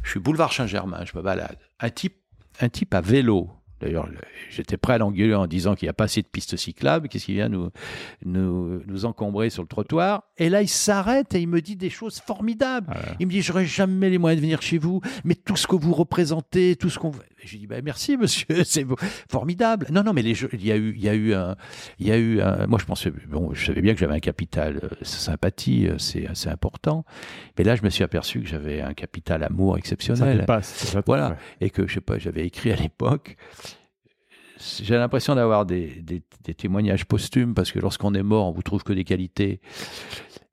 je 0.03 0.11
suis 0.11 0.21
boulevard 0.21 0.53
Saint-Germain, 0.53 1.05
je 1.05 1.17
me 1.17 1.23
balade. 1.23 1.59
Un 1.81 1.91
type, 1.91 2.17
un 2.61 2.69
type 2.69 2.93
à 2.95 3.01
vélo. 3.01 3.51
D'ailleurs, 3.85 4.07
le- 4.07 4.17
j'étais 4.51 4.77
prêt 4.77 4.95
à 4.95 4.99
l'engueuler 4.99 5.35
en 5.35 5.47
disant 5.47 5.75
qu'il 5.75 5.87
n'y 5.87 5.91
a 5.91 5.95
pas 5.95 6.05
assez 6.05 6.23
de 6.23 6.27
pistes 6.27 6.57
cyclables. 6.57 7.09
Qu'est-ce 7.09 7.27
qui 7.27 7.35
vient 7.35 7.49
nous, 7.49 7.71
nous, 8.25 8.81
nous 8.87 9.05
encombrer 9.05 9.51
sur 9.51 9.63
le 9.63 9.69
trottoir 9.69 10.25
Et 10.39 10.49
là, 10.49 10.63
il 10.63 10.69
s'arrête 10.69 11.35
et 11.35 11.41
il 11.41 11.49
me 11.49 11.61
dit 11.61 11.77
des 11.77 11.91
choses 11.91 12.21
formidables. 12.21 12.93
Il 13.21 13.27
me 13.27 13.33
dit 13.33 13.43
J'aurais 13.43 13.67
jamais 13.67 14.11
les 14.11 14.19
moyens 14.19 14.41
de 14.41 14.45
venir 14.47 14.63
chez 14.63 14.79
vous, 14.79 15.01
mais 15.25 15.35
tout 15.35 15.57
ce 15.57 15.67
que 15.67 15.77
vous 15.77 15.93
représentez, 15.93 16.77
tout 16.77 16.91
ce 16.91 16.99
qu'on. 16.99 17.13
Je 17.45 17.53
lui 17.53 17.59
dis 17.59 17.67
bah, 17.67 17.77
Merci, 17.83 18.17
monsieur, 18.17 18.47
c'est 18.65 18.87
formidable. 19.31 19.87
Non, 19.91 20.03
non, 20.03 20.13
mais 20.13 20.23
les 20.23 20.35
jeux, 20.35 20.49
il 20.53 20.65
y 20.65 20.73
a 20.73 20.77
eu, 20.77 20.95
il 20.97 21.03
y 21.03 21.09
a 21.09 21.15
eu 21.15 21.35
un. 21.35 21.57
Il 21.99 22.07
y 22.07 22.13
a 22.13 22.17
eu 22.17 22.41
un 22.41 22.67
moi, 22.67 22.79
je 22.81 22.87
pensais. 22.87 23.13
Bon, 23.29 23.53
je 23.53 23.67
savais 23.67 23.83
bien 23.83 23.93
que 23.95 24.01
j'avais 24.01 24.15
un 24.15 24.21
capital 24.21 24.81
euh, 24.83 24.89
sympathie, 25.03 25.87
euh, 25.89 25.99
c'est 25.99 26.27
assez 26.27 26.49
important. 26.49 27.05
Mais 27.59 27.65
là, 27.65 27.77
je 27.77 27.83
me 27.83 27.91
suis 27.91 28.03
aperçu 28.05 28.41
que 28.41 28.49
j'avais 28.49 28.81
un 28.81 28.95
capital 28.95 29.43
amour 29.45 29.75
Ça 29.75 29.79
exceptionnel. 29.79 30.45
ça, 30.63 31.03
Voilà. 31.07 31.31
ouais. 31.31 31.37
Et 31.61 31.71
que, 31.71 31.87
je 31.87 31.95
sais 31.95 32.01
pas, 32.01 32.19
j'avais 32.19 32.47
écrit 32.47 32.73
à 32.73 32.77
l'époque. 32.77 33.37
J'ai 34.83 34.97
l'impression 34.97 35.35
d'avoir 35.35 35.67
des, 35.67 35.87
des- 36.03 36.23
des 36.45 36.55
témoignages 36.55 37.05
posthumes 37.07 37.55
parce 37.55 37.73
que 37.73 37.79
lorsqu'on 37.81 38.15
est 38.15 38.23
mort, 38.23 38.47
on 38.47 38.53
vous 38.53 38.63
trouve 38.63 38.83
que 38.85 38.93
des 38.93 39.05
qualités. 39.05 39.61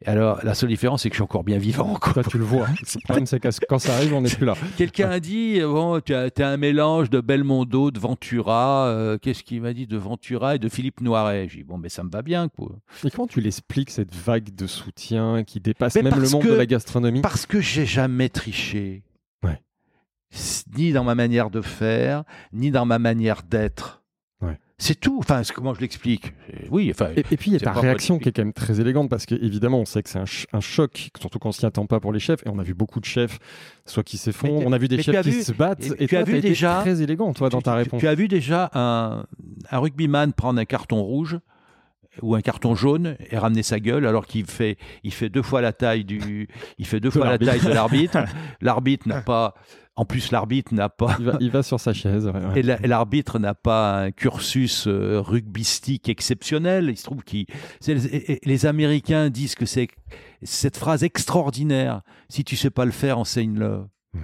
Alors, 0.07 0.39
la 0.43 0.55
seule 0.55 0.69
différence, 0.69 1.03
c'est 1.03 1.09
que 1.09 1.13
je 1.13 1.17
suis 1.17 1.23
encore 1.23 1.43
bien 1.43 1.59
vivant. 1.59 1.93
quoi. 2.01 2.13
Toi, 2.13 2.23
tu 2.23 2.39
le 2.39 2.43
vois. 2.43 2.65
Le 2.67 3.01
problème, 3.03 3.27
c'est 3.27 3.39
que 3.39 3.49
quand 3.69 3.77
ça 3.77 3.93
arrive, 3.95 4.15
on 4.15 4.21
n'est 4.21 4.29
plus 4.31 4.47
là. 4.47 4.55
Quelqu'un 4.75 5.11
a 5.11 5.19
dit, 5.19 5.59
euh, 5.61 5.67
bon, 5.67 5.99
tu 5.99 6.15
as, 6.15 6.31
un 6.39 6.57
mélange 6.57 7.11
de 7.11 7.21
Belmondo, 7.21 7.91
de 7.91 7.99
Ventura, 7.99 8.87
euh, 8.87 9.19
qu'est-ce 9.21 9.43
qu'il 9.43 9.61
m'a 9.61 9.73
dit 9.73 9.85
de 9.85 9.97
Ventura 9.97 10.55
et 10.55 10.59
de 10.59 10.69
Philippe 10.69 11.01
Noiret? 11.01 11.47
J'ai 11.49 11.57
dit, 11.57 11.63
bon, 11.63 11.77
mais 11.77 11.89
ça 11.89 12.03
me 12.03 12.09
va 12.09 12.23
bien, 12.23 12.47
quoi. 12.49 12.71
Et 13.05 13.11
comment 13.11 13.27
tu 13.27 13.41
l'expliques, 13.41 13.91
cette 13.91 14.15
vague 14.15 14.55
de 14.55 14.65
soutien 14.65 15.43
qui 15.43 15.59
dépasse 15.59 15.93
Mais 15.95 16.01
même 16.01 16.19
le 16.19 16.29
monde 16.29 16.41
que- 16.41 16.47
de 16.49 16.53
la 16.55 16.65
gastronomie? 16.65 17.21
Parce 17.21 17.45
que 17.45 17.61
j'ai 17.61 17.85
jamais 17.85 18.29
triché. 18.29 19.03
Ni 20.77 20.93
dans 20.93 21.03
ma 21.03 21.15
manière 21.15 21.49
de 21.49 21.61
faire, 21.61 22.23
ni 22.53 22.71
dans 22.71 22.85
ma 22.85 22.99
manière 22.99 23.43
d'être. 23.43 24.01
Ouais. 24.41 24.57
C'est 24.77 24.99
tout. 24.99 25.17
Enfin, 25.19 25.41
comment 25.53 25.73
je 25.73 25.81
l'explique? 25.81 26.33
Oui, 26.71 26.89
enfin. 26.91 27.09
Et, 27.15 27.19
et 27.19 27.37
puis 27.37 27.51
il 27.51 27.53
y 27.53 27.57
a 27.57 27.59
ta 27.59 27.73
réaction 27.73 28.17
qui 28.17 28.29
est 28.29 28.31
quand 28.31 28.41
même 28.41 28.53
très 28.53 28.79
élégante 28.79 29.09
parce 29.09 29.25
qu'évidemment 29.25 29.79
on 29.79 29.85
sait 29.85 30.01
que 30.01 30.09
c'est 30.09 30.17
un, 30.19 30.25
ch- 30.25 30.47
un 30.53 30.59
choc, 30.61 31.09
surtout 31.19 31.37
quand 31.37 31.49
on 31.49 31.51
s'y 31.51 31.65
attend 31.65 31.85
pas 31.85 31.99
pour 31.99 32.13
les 32.13 32.19
chefs. 32.19 32.41
Et 32.45 32.49
on 32.49 32.57
a 32.59 32.63
vu 32.63 32.73
beaucoup 32.73 32.99
de 32.99 33.05
chefs, 33.05 33.37
soit 33.85 34.03
qui 34.03 34.17
s'effondrent, 34.17 34.65
on 34.65 34.71
a 34.71 34.77
vu 34.79 34.87
des 34.87 35.03
chefs 35.03 35.21
qui 35.21 35.29
vu- 35.31 35.43
se 35.43 35.51
battent. 35.51 35.85
et 35.85 36.03
Et, 36.03 36.07
tu 36.07 36.15
as 36.17 36.23
vu 36.23 36.31
t'as 36.33 36.37
été 36.39 36.47
déjà- 36.49 36.79
très 36.81 37.01
élégant 37.01 37.33
toi 37.33 37.49
dans 37.49 37.61
ta 37.61 37.75
réponse. 37.75 37.99
Tu 37.99 38.07
as 38.07 38.15
vu 38.15 38.27
déjà 38.27 38.71
un, 38.73 39.25
un 39.69 39.77
rugbyman 39.79 40.33
prendre 40.33 40.59
un 40.59 40.65
carton 40.65 41.01
rouge 41.03 41.37
ou 42.21 42.35
un 42.35 42.41
carton 42.41 42.73
jaune 42.75 43.15
et 43.29 43.37
ramener 43.37 43.63
sa 43.63 43.79
gueule 43.79 44.05
alors 44.07 44.25
qu'il 44.25 44.45
fait, 44.45 44.77
il 45.03 45.13
fait 45.13 45.29
deux 45.29 45.43
fois 45.43 45.61
la 45.61 45.71
taille 45.73 46.03
du, 46.03 46.47
il 46.79 46.85
fait 46.87 46.99
deux 46.99 47.09
De 47.09 47.13
fois 47.13 47.29
la 47.29 47.37
taille 47.37 47.61
de 47.61 47.69
l'arbitre. 47.69 48.17
L'arbitre 48.61 49.07
n'a 49.07 49.21
pas, 49.21 49.53
en 49.97 50.05
plus 50.05 50.31
l'arbitre 50.31 50.73
n'a 50.73 50.89
pas, 50.89 51.15
Il 51.19 51.25
va, 51.25 51.37
il 51.41 51.51
va 51.51 51.63
sur 51.63 51.79
sa 51.79 51.93
chaise. 51.93 52.25
ouais, 52.27 52.31
ouais. 52.33 52.59
et 52.59 52.63
la- 52.63 52.81
et 52.81 52.87
l'arbitre 52.87 53.39
n'a 53.39 53.53
pas 53.53 54.03
un 54.03 54.11
cursus 54.11 54.87
euh, 54.87 55.19
rugbystique 55.19 56.07
exceptionnel. 56.09 56.87
Il 56.89 56.97
se 56.97 57.03
trouve 57.03 57.23
que 57.23 57.37
les, 58.45 58.65
Américains 58.65 59.29
disent 59.29 59.55
que 59.55 59.65
c'est 59.65 59.89
cette 60.43 60.77
phrase 60.77 61.03
extraordinaire. 61.03 62.01
Si 62.29 62.43
tu 62.43 62.55
sais 62.55 62.69
pas 62.69 62.85
le 62.85 62.91
faire, 62.91 63.17
enseigne-le. 63.19 63.81
Hmm. 64.13 64.19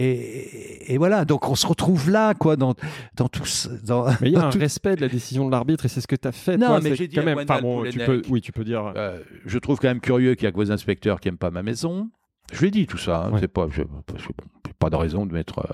Et, 0.00 0.92
et 0.94 0.98
voilà, 0.98 1.24
donc 1.24 1.48
on 1.48 1.54
se 1.54 1.66
retrouve 1.66 2.10
là, 2.10 2.34
quoi, 2.34 2.56
dans, 2.56 2.74
dans 3.16 3.28
tout 3.28 3.42
dans, 3.84 4.06
Mais 4.20 4.28
il 4.28 4.32
y 4.32 4.36
a 4.36 4.46
un 4.46 4.50
tout- 4.50 4.58
respect 4.58 4.94
de 4.96 5.00
la 5.00 5.08
décision 5.08 5.46
de 5.46 5.50
l'arbitre 5.50 5.86
et 5.86 5.88
c'est 5.88 6.00
ce 6.00 6.06
que 6.06 6.14
tu 6.16 6.28
as 6.28 6.32
fait. 6.32 6.56
Non, 6.56 6.66
toi, 6.68 6.80
mais 6.82 6.94
j'ai 6.94 7.08
dit 7.08 7.16
quand 7.16 7.24
même. 7.24 7.38
Enfin, 7.38 7.60
bon, 7.60 7.84
tu 7.90 7.98
peux, 7.98 8.22
oui, 8.28 8.40
tu 8.40 8.52
peux 8.52 8.64
dire. 8.64 8.92
Euh, 8.96 9.18
je 9.46 9.58
trouve 9.58 9.78
quand 9.78 9.88
même 9.88 10.00
curieux 10.00 10.34
qu'il 10.34 10.44
y 10.44 10.46
a 10.48 10.52
que 10.52 10.56
vos 10.56 10.70
inspecteurs 10.70 11.20
qui 11.20 11.28
n'aiment 11.28 11.38
pas 11.38 11.50
ma 11.50 11.62
maison. 11.62 12.10
Je 12.52 12.60
lui 12.60 12.68
ai 12.68 12.70
dit 12.70 12.86
tout 12.86 12.98
ça. 12.98 13.24
hein. 13.24 13.32
Ouais. 13.32 13.40
C'est 13.40 13.48
pas, 13.48 13.66
je, 13.70 13.82
parce 14.06 14.22
que 14.26 14.32
pas 14.78 14.90
de 14.90 14.96
raison 14.96 15.26
de 15.26 15.32
mettre. 15.32 15.58
euh, 15.60 15.72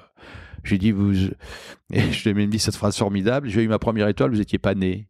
Je 0.63 0.71
lui 0.71 0.77
ai 0.77 0.79
dit, 0.79 0.91
vous, 0.93 1.13
et 1.93 2.13
je 2.13 2.23
lui 2.25 2.31
ai 2.31 2.35
même 2.35 2.51
dit 2.51 2.59
cette 2.59 2.77
phrase 2.77 2.97
formidable. 2.97 3.49
J'ai 3.49 3.63
eu 3.63 3.69
ma 3.69 3.79
première 3.79 4.09
étoile, 4.09 4.31
vous 4.31 4.39
n'étiez 4.39 4.59
pas 4.59 4.75
né. 4.75 5.09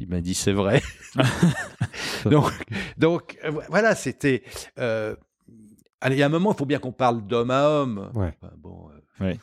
Il 0.00 0.08
m'a 0.08 0.20
dit, 0.20 0.34
c'est 0.34 0.52
vrai. 0.52 0.82
donc, 2.24 2.50
donc, 2.98 3.38
euh, 3.44 3.52
voilà, 3.68 3.94
c'était. 3.94 4.42
euh, 4.78 5.14
allez, 6.00 6.16
il 6.16 6.18
y 6.18 6.22
a 6.22 6.26
un 6.26 6.30
moment, 6.30 6.52
il 6.52 6.56
faut 6.58 6.66
bien 6.66 6.78
qu'on 6.78 6.92
parle 6.92 7.24
d'homme 7.26 7.50
à 7.52 7.68
homme. 7.68 8.10
Ouais. 8.14 8.34
Enfin, 8.42 8.52
bon. 8.58 8.88
euh, 8.90 9.24
Ouais. 9.24 9.38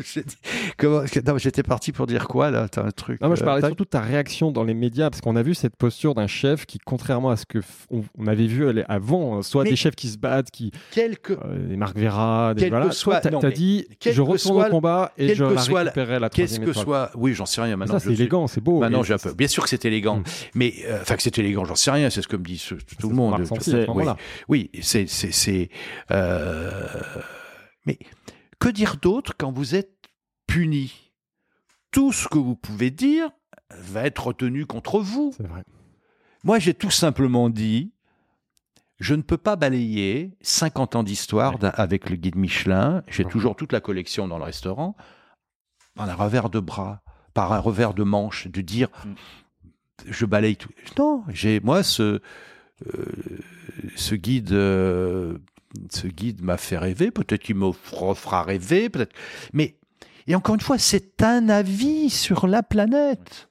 euh, 0.84 1.06
J'étais 1.38 1.62
parti 1.62 1.92
pour 1.92 2.06
dire 2.06 2.26
quoi 2.28 2.50
là? 2.50 2.68
T'as 2.68 2.84
un 2.84 2.90
truc 2.90 3.20
Non, 3.20 3.28
moi, 3.28 3.36
je 3.36 3.42
euh, 3.42 3.44
parlais 3.44 3.60
surtout 3.66 3.84
de 3.84 3.88
ta 3.90 4.00
réaction 4.00 4.50
dans 4.50 4.64
les 4.64 4.74
médias, 4.74 5.10
parce 5.10 5.20
qu'on 5.20 5.36
a 5.36 5.42
vu 5.42 5.54
cette 5.54 5.76
posture 5.76 6.14
d'un 6.14 6.26
chef 6.26 6.66
qui, 6.66 6.78
contrairement 6.78 7.30
à 7.30 7.36
ce 7.36 7.46
que 7.46 7.58
on, 7.90 8.02
on 8.18 8.26
avait 8.26 8.46
vu 8.46 8.68
aller 8.68 8.84
avant, 8.88 9.38
euh, 9.38 9.42
soit 9.42 9.64
Mais- 9.64 9.70
des 9.70 9.76
chefs 9.76 9.94
qui 9.96 10.08
se 10.08 10.18
battent, 10.18 10.50
qui 10.50 10.70
Quel 10.90 11.18
que- 11.18 11.32
euh, 11.34 11.68
des 11.68 11.76
Marc 11.76 11.96
Vera, 11.98 12.54
des 12.54 12.68
voilà. 12.70 12.90
soit- 12.92 13.20
t'as 13.20 13.30
mais 13.42 13.52
dit, 13.52 13.86
je 14.04 14.20
retourne 14.22 14.38
soit- 14.38 14.66
au 14.68 14.70
combat 14.70 15.12
et 15.18 15.34
je 15.34 15.44
la 15.44 15.60
soit 15.60 15.84
la- 15.84 16.28
Qu'est-ce 16.30 16.60
que 16.60 16.72
soit. 16.72 17.10
Oui, 17.14 17.34
j'en 17.34 17.46
sais 17.46 17.60
rien 17.60 17.76
maintenant. 17.76 17.98
Ça, 17.98 18.06
c'est 18.06 18.12
élégant, 18.14 18.46
c'est 18.46 18.60
beau. 18.60 18.80
Maintenant, 18.80 19.02
j'ai 19.02 19.14
un 19.14 19.18
peu. 19.18 19.32
Bien 19.32 19.48
sûr 19.48 19.62
que 19.62 19.68
c'est 19.68 19.84
élégant, 19.84 20.18
Mm. 20.18 20.22
mais 20.54 20.74
euh, 20.86 20.98
enfin 21.02 21.16
que 21.16 21.22
c'est 21.22 21.38
élégant, 21.38 21.64
j'en 21.64 21.74
sais 21.74 21.90
rien. 21.90 22.10
C'est 22.10 22.22
ce 22.22 22.28
que 22.28 22.36
me 22.36 22.42
dit 22.44 22.62
tout 22.98 23.08
le 23.08 23.14
monde. 23.14 23.44
Santi, 23.46 23.70
C'est-. 23.70 23.86
Oui, 23.88 24.04
oui, 24.48 24.70
c'est 24.82 25.06
c'est 25.08 25.32
c'est. 25.32 25.68
euh, 26.10 26.70
Mais 27.86 27.98
que 28.60 28.68
dire 28.68 28.96
d'autre 28.96 29.34
quand 29.36 29.50
vous 29.50 29.74
êtes 29.74 29.96
puni? 30.46 31.10
Tout 31.90 32.12
ce 32.12 32.28
que 32.28 32.38
vous 32.38 32.54
pouvez 32.54 32.90
dire 32.92 33.30
va 33.70 34.04
être 34.04 34.28
retenu 34.28 34.64
contre 34.66 35.00
vous. 35.00 35.34
Vrai. 35.40 35.64
Moi, 36.44 36.58
j'ai 36.60 36.74
tout 36.74 36.90
simplement 36.90 37.50
dit, 37.50 37.92
je 39.00 39.14
ne 39.14 39.22
peux 39.22 39.36
pas 39.38 39.56
balayer 39.56 40.30
50 40.42 40.94
ans 40.96 41.02
d'histoire 41.02 41.56
avec 41.74 42.08
le 42.10 42.16
guide 42.16 42.36
Michelin. 42.36 43.02
J'ai 43.08 43.24
toujours 43.24 43.56
toute 43.56 43.72
la 43.72 43.80
collection 43.80 44.28
dans 44.28 44.38
le 44.38 44.44
restaurant, 44.44 44.96
par 45.96 46.08
un 46.08 46.14
revers 46.14 46.48
de 46.50 46.60
bras, 46.60 47.02
par 47.34 47.52
un 47.52 47.58
revers 47.58 47.94
de 47.94 48.02
manche, 48.04 48.46
de 48.48 48.60
dire, 48.60 48.88
Mm. 49.04 49.14
je 50.06 50.26
balaye 50.26 50.56
tout. 50.56 50.70
Non, 50.98 51.24
j'ai 51.28 51.60
moi 51.60 51.82
ce 51.82 52.20
euh, 52.86 53.04
ce 53.96 54.14
guide. 54.14 54.52
euh, 54.52 55.38
ce 55.90 56.06
guide 56.06 56.42
m'a 56.42 56.56
fait 56.56 56.78
rêver, 56.78 57.10
peut-être 57.10 57.42
qu'il 57.42 57.56
me 57.56 57.66
refera 57.92 58.42
rêver, 58.42 58.88
peut-être. 58.88 59.12
Mais, 59.52 59.76
et 60.26 60.34
encore 60.34 60.54
une 60.54 60.60
fois, 60.60 60.78
c'est 60.78 61.22
un 61.22 61.48
avis 61.48 62.10
sur 62.10 62.46
la 62.46 62.62
planète. 62.62 63.48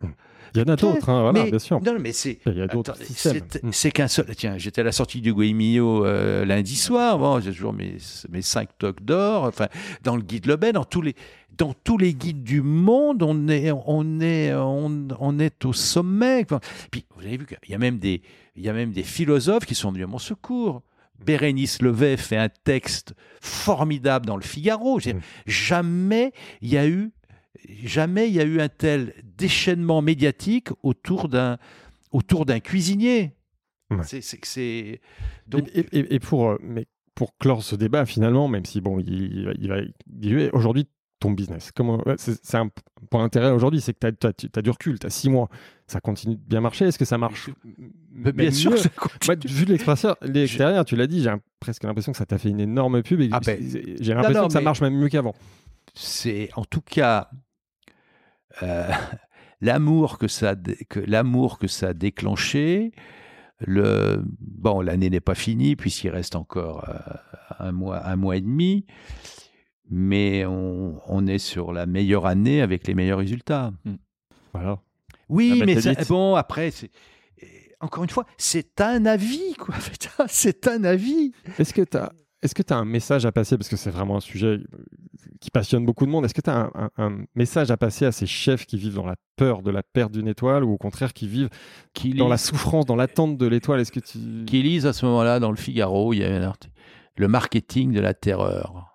Il 0.56 0.62
y 0.62 0.64
en 0.64 0.74
a 0.74 0.76
d'autres, 0.76 1.10
hein, 1.10 1.22
voilà, 1.22 1.44
mais, 1.44 1.50
bien 1.52 1.60
sûr. 1.60 1.80
Non, 1.80 1.98
mais 2.00 2.12
c'est. 2.12 2.40
Il 2.48 2.58
y 2.58 2.62
a 2.62 2.68
d'autres 2.68 2.94
Attends, 2.94 3.04
systèmes. 3.04 3.42
c'est- 3.72 3.92
qu'un 3.92 4.08
seul. 4.08 4.26
Tiens, 4.36 4.58
j'étais 4.58 4.82
à 4.82 4.84
la 4.84 4.92
sortie 4.92 5.22
du 5.22 5.32
Guémillot 5.34 6.06
euh, 6.06 6.44
lundi 6.44 6.76
soir. 6.76 7.20
Bon, 7.20 7.40
j'ai 7.40 7.52
toujours 7.52 7.72
mes, 7.74 7.98
mes 8.30 8.42
cinq 8.42 8.70
toques 8.80 9.04
d'or. 9.04 9.44
Enfin, 9.44 9.68
dans 10.04 10.16
le 10.16 10.24
guide 10.24 10.48
Lebel, 10.48 10.74
dans 10.74 10.86
tous 10.86 11.04
les, 11.04 11.14
dans 11.56 11.76
tous 11.84 12.00
les 12.00 12.16
guides 12.16 12.42
du 12.44 12.62
monde, 12.64 13.22
on 13.22 13.48
est, 13.48 13.72
on 13.86 14.20
est, 14.22 14.52
on, 14.56 15.08
on 15.20 15.40
est 15.40 15.66
au 15.66 15.74
sommet. 15.74 16.48
Puis, 16.90 17.06
vous 17.16 17.22
avez 17.26 17.38
vu 17.38 17.46
qu'il 17.46 17.58
y 17.70 17.76
a 17.76 17.78
même 17.78 18.00
des, 18.00 18.24
il 18.56 18.64
y 18.64 18.70
a 18.70 18.74
même 18.74 18.92
des 18.92 19.04
philosophes 19.04 19.66
qui 19.66 19.76
sont 19.76 19.92
venus 19.92 20.06
à 20.06 20.08
mon 20.08 20.18
secours. 20.20 20.82
Bérénice 21.26 21.82
Levet 21.82 22.18
fait 22.18 22.38
un 22.38 22.50
texte 22.50 23.14
formidable 23.42 24.26
dans 24.26 24.36
le 24.38 24.42
Figaro. 24.44 25.00
Jamais 25.46 26.32
il 26.62 26.70
y 26.70 26.78
a 26.78 26.88
eu, 26.88 27.12
jamais 27.84 28.28
il 28.30 28.36
y 28.36 28.40
a 28.40 28.46
eu 28.46 28.60
un 28.62 28.70
tel 28.70 29.14
déchaînement 29.38 30.02
médiatique 30.02 30.70
autour 30.84 31.30
d'un, 31.30 31.58
autour 32.12 32.46
d'un 32.46 32.60
cuisinier. 32.60 33.34
Ouais. 33.92 34.04
C'est, 34.04 35.02
donc, 35.48 35.68
Et, 35.74 35.86
et- 35.92 36.16
et 36.16 36.20
pour, 36.20 36.58
mais 36.62 36.86
pour 37.16 37.36
clore 37.38 37.64
ce 37.64 37.76
débat, 37.76 38.06
finalement, 38.06 38.48
même 38.48 38.66
si 38.66 38.82
bon, 38.82 39.00
il, 39.00 39.56
il 39.60 39.68
va- 39.70 39.82
il 40.22 40.36
va 40.36 40.50
aujourd'hui, 40.54 40.88
ton 41.20 41.32
business, 41.32 41.72
comment, 41.76 42.02
c'est, 42.18 42.56
un 42.56 42.70
point 43.10 43.24
d'intérêt 43.24 43.52
aujourd'hui, 43.52 43.82
c'est 43.82 43.94
que 43.94 44.10
tu 44.10 44.50
as, 44.56 44.62
du 44.62 44.70
recul, 44.70 45.00
tu 45.00 45.08
as 45.08 45.10
six 45.10 45.30
mois, 45.30 45.50
ça 45.86 46.00
continue 46.00 46.36
de 46.36 46.42
bien 46.42 46.62
marcher. 46.62 46.86
Est-ce 46.86 47.00
que 47.00 47.06
ça 47.06 47.18
marche 47.18 47.50
Mais 48.12 48.32
bien 48.32 48.52
sûr, 48.52 48.72
Moi, 49.26 49.36
vu 49.46 49.66
de 49.66 49.72
l'extérieur, 49.72 50.86
tu 50.86 50.96
l'as 50.96 51.08
dit, 51.08 51.22
j'ai 51.22 51.34
presque 51.60 51.84
l'impression 51.84 52.12
que 52.12 52.18
ça 52.18 52.26
t'a 52.26 52.38
fait 52.38 52.50
une 52.50 52.62
énorme 52.62 53.04
pub 53.04 53.20
et 53.22 53.30
Ah 53.32 53.40
ben, 53.40 53.60
j'ai 54.00 54.14
l'impression 54.14 54.48
que 54.48 54.54
ça 54.54 54.62
marche 54.62 54.82
même 54.82 54.96
mieux 54.96 55.10
qu'avant. 55.10 55.36
c'est 55.94 56.50
en 56.56 56.64
tout 56.64 56.82
cas 56.82 57.30
euh, 58.64 58.90
l'amour 59.62 60.18
que 60.18 60.28
ça, 60.28 60.56
que 60.56 61.00
que 61.60 61.68
ça 61.68 61.90
a 61.90 61.94
déclenché. 61.94 62.92
Le 63.62 64.24
bon, 64.40 64.80
l'année 64.80 65.10
n'est 65.10 65.20
pas 65.20 65.36
finie 65.36 65.76
puisqu'il 65.76 66.12
reste 66.12 66.38
encore 66.38 66.88
euh, 66.88 66.94
un 67.60 67.74
mois, 67.74 68.06
un 68.08 68.16
mois 68.16 68.38
et 68.38 68.42
demi, 68.42 68.86
mais 69.90 70.46
on, 70.46 71.00
on 71.08 71.28
est 71.28 71.38
sur 71.40 71.72
la 71.74 71.86
meilleure 71.86 72.26
année 72.26 72.62
avec 72.62 72.88
les 72.88 72.94
meilleurs 72.94 73.20
résultats. 73.20 73.72
Voilà. 74.54 74.80
Oui, 75.30 75.52
Ah 75.54 75.60
bah, 75.60 75.66
mais 75.66 75.82
ça- 75.82 75.94
bon, 76.08 76.36
après, 76.36 76.72
c'est- 76.72 76.92
encore 77.82 78.04
une 78.04 78.10
fois, 78.10 78.26
c'est 78.38 78.82
un 78.82 79.06
avis, 79.06 79.54
quoi. 79.58 79.76
C'est 80.28 80.68
un 80.68 80.84
avis. 80.84 81.32
Est-ce 81.60 81.74
que 81.74 81.82
tu 81.82 81.96
as. 81.98 82.12
Est-ce 82.42 82.56
que 82.56 82.62
tu 82.62 82.72
as 82.74 82.78
un 82.78 82.86
message 82.86 83.26
à 83.26 83.34
passer, 83.34 83.58
parce 83.58 83.68
que 83.68 83.76
c'est 83.76 83.90
vraiment 83.90 84.16
un 84.16 84.22
sujet 84.22 84.48
euh, 84.48 84.62
qui 85.42 85.52
passionne 85.52 85.86
beaucoup 85.86 86.06
de 86.06 86.10
monde, 86.12 86.24
est-ce 86.24 86.34
que 86.34 86.40
tu 86.40 86.50
as 86.50 86.56
un, 86.58 86.72
un- 86.74 86.90
un 86.98 87.18
message 87.36 87.70
à 87.70 87.76
passer 87.76 88.06
à 88.06 88.14
ces 88.14 88.26
chefs 88.28 88.66
qui 88.66 88.78
vivent 88.78 88.94
dans 88.96 89.06
la 89.06 89.18
peur 89.36 89.62
de 89.62 89.70
la 89.72 89.84
perte 89.84 90.14
d'une 90.14 90.30
étoile 90.30 90.64
ou 90.64 90.72
au 90.72 90.78
contraire 90.78 91.12
qui 91.12 91.28
vivent 91.28 91.50
Qui 91.94 92.14
dans 92.14 92.30
la 92.30 92.38
souffrance, 92.38 92.86
dans 92.86 92.96
l'attente 92.96 93.38
de 93.38 93.46
l'étoile? 93.46 93.82
Est-ce 93.82 93.92
que 93.92 94.00
tu... 94.00 94.20
qui 94.46 94.62
lisent 94.62 94.86
à 94.86 94.94
ce 94.94 95.06
moment-là 95.06 95.42
dans 95.42 95.52
le 95.52 95.58
Figaro, 95.58 96.14
il 96.14 96.20
y 96.20 96.24
a 96.24 96.34
un 96.34 96.42
article, 96.44 96.74
le 97.18 97.28
marketing 97.28 97.92
de 97.92 98.00
la 98.00 98.14
terreur. 98.14 98.89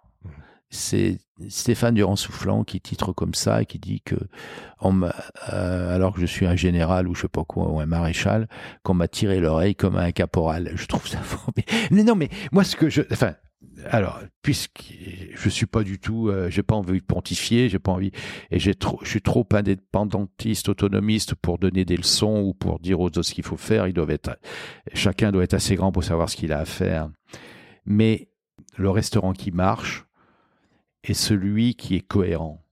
C'est 0.74 1.18
Stéphane 1.48 1.94
Durand-Soufflant 1.94 2.64
qui 2.64 2.80
titre 2.80 3.12
comme 3.12 3.34
ça 3.34 3.62
et 3.62 3.66
qui 3.66 3.78
dit 3.78 4.00
que, 4.00 4.16
euh, 4.84 5.94
alors 5.94 6.14
que 6.14 6.20
je 6.20 6.26
suis 6.26 6.46
un 6.46 6.56
général 6.56 7.08
ou 7.08 7.14
je 7.14 7.22
sais 7.22 7.28
pas 7.28 7.44
quoi, 7.44 7.70
ou 7.70 7.80
un 7.80 7.86
maréchal, 7.86 8.48
qu'on 8.82 8.94
m'a 8.94 9.08
tiré 9.08 9.40
l'oreille 9.40 9.74
comme 9.74 9.96
un 9.96 10.12
caporal. 10.12 10.72
Je 10.74 10.86
trouve 10.86 11.06
ça 11.06 11.18
formidable. 11.22 11.66
Mais 11.90 12.02
non, 12.02 12.14
mais 12.14 12.28
moi, 12.52 12.64
ce 12.64 12.76
que 12.76 12.88
je. 12.88 13.02
Enfin, 13.12 13.34
alors, 13.90 14.20
puisque 14.42 14.94
je 15.34 15.48
suis 15.48 15.66
pas 15.66 15.82
du 15.82 15.98
tout, 15.98 16.28
euh, 16.28 16.50
j'ai 16.50 16.62
pas 16.62 16.74
envie 16.74 17.00
de 17.00 17.04
pontifier, 17.04 17.68
j'ai 17.68 17.78
pas 17.78 17.92
envie, 17.92 18.12
et 18.50 18.58
j'ai 18.58 18.74
trop, 18.74 18.98
je 19.02 19.08
suis 19.08 19.22
trop 19.22 19.46
indépendantiste, 19.52 20.68
autonomiste 20.68 21.34
pour 21.34 21.58
donner 21.58 21.84
des 21.84 21.96
leçons 21.96 22.42
ou 22.42 22.54
pour 22.54 22.78
dire 22.78 23.00
aux 23.00 23.06
autres 23.06 23.22
ce 23.22 23.34
qu'il 23.34 23.44
faut 23.44 23.56
faire. 23.56 23.86
Ils 23.86 23.92
doivent 23.92 24.10
être, 24.10 24.38
chacun 24.92 25.32
doit 25.32 25.44
être 25.44 25.54
assez 25.54 25.76
grand 25.76 25.92
pour 25.92 26.04
savoir 26.04 26.28
ce 26.28 26.36
qu'il 26.36 26.52
a 26.52 26.60
à 26.60 26.64
faire. 26.64 27.10
Mais 27.86 28.28
le 28.76 28.90
restaurant 28.90 29.32
qui 29.32 29.50
marche 29.50 30.03
est 31.10 31.14
celui 31.14 31.74
qui 31.74 31.96
est 31.96 32.00
cohérent. 32.00 32.62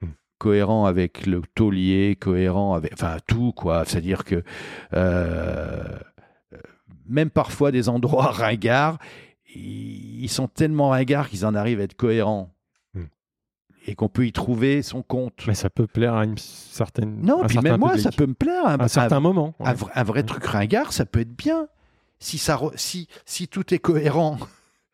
Hmm. 0.00 0.08
Cohérent 0.38 0.86
avec 0.86 1.26
le 1.26 1.42
taulier, 1.54 2.16
cohérent 2.18 2.74
avec, 2.74 2.92
enfin 2.92 3.18
tout 3.26 3.52
quoi. 3.52 3.84
C'est-à-dire 3.84 4.24
que 4.24 4.42
euh, 4.94 5.98
même 7.06 7.30
parfois 7.30 7.72
des 7.72 7.88
endroits 7.88 8.30
ringards, 8.32 8.98
ils 9.54 10.28
sont 10.28 10.48
tellement 10.48 10.90
ringards 10.90 11.28
qu'ils 11.28 11.46
en 11.46 11.54
arrivent 11.54 11.80
à 11.80 11.84
être 11.84 11.96
cohérents. 11.96 12.54
Hmm. 12.94 13.06
Et 13.86 13.94
qu'on 13.94 14.08
peut 14.08 14.26
y 14.26 14.32
trouver 14.32 14.82
son 14.82 15.02
compte. 15.02 15.46
Mais 15.46 15.54
ça 15.54 15.70
peut 15.70 15.86
plaire 15.86 16.14
à 16.14 16.24
une 16.24 16.38
certaine. 16.38 17.20
non, 17.22 17.42
un 17.42 17.46
puis 17.46 17.58
même 17.58 17.78
moi, 17.78 17.90
public. 17.90 18.04
ça 18.04 18.12
peut 18.12 18.26
me 18.26 18.34
plaire. 18.34 18.66
Un, 18.66 18.78
À 18.78 18.84
un 18.84 18.88
certain 18.88 19.20
moment. 19.20 19.54
un 19.60 19.72
vrai, 19.72 19.90
un 19.94 20.02
vrai 20.02 20.22
truc 20.22 20.44
ringard, 20.44 20.92
ça 20.92 21.06
peut 21.06 21.20
être 21.20 21.34
bien. 21.34 21.68
Si, 22.20 22.36
ça 22.36 22.60
si, 22.74 23.08
si 23.24 23.48
tout 23.48 23.72
est 23.72 23.78
cohérent. 23.78 24.38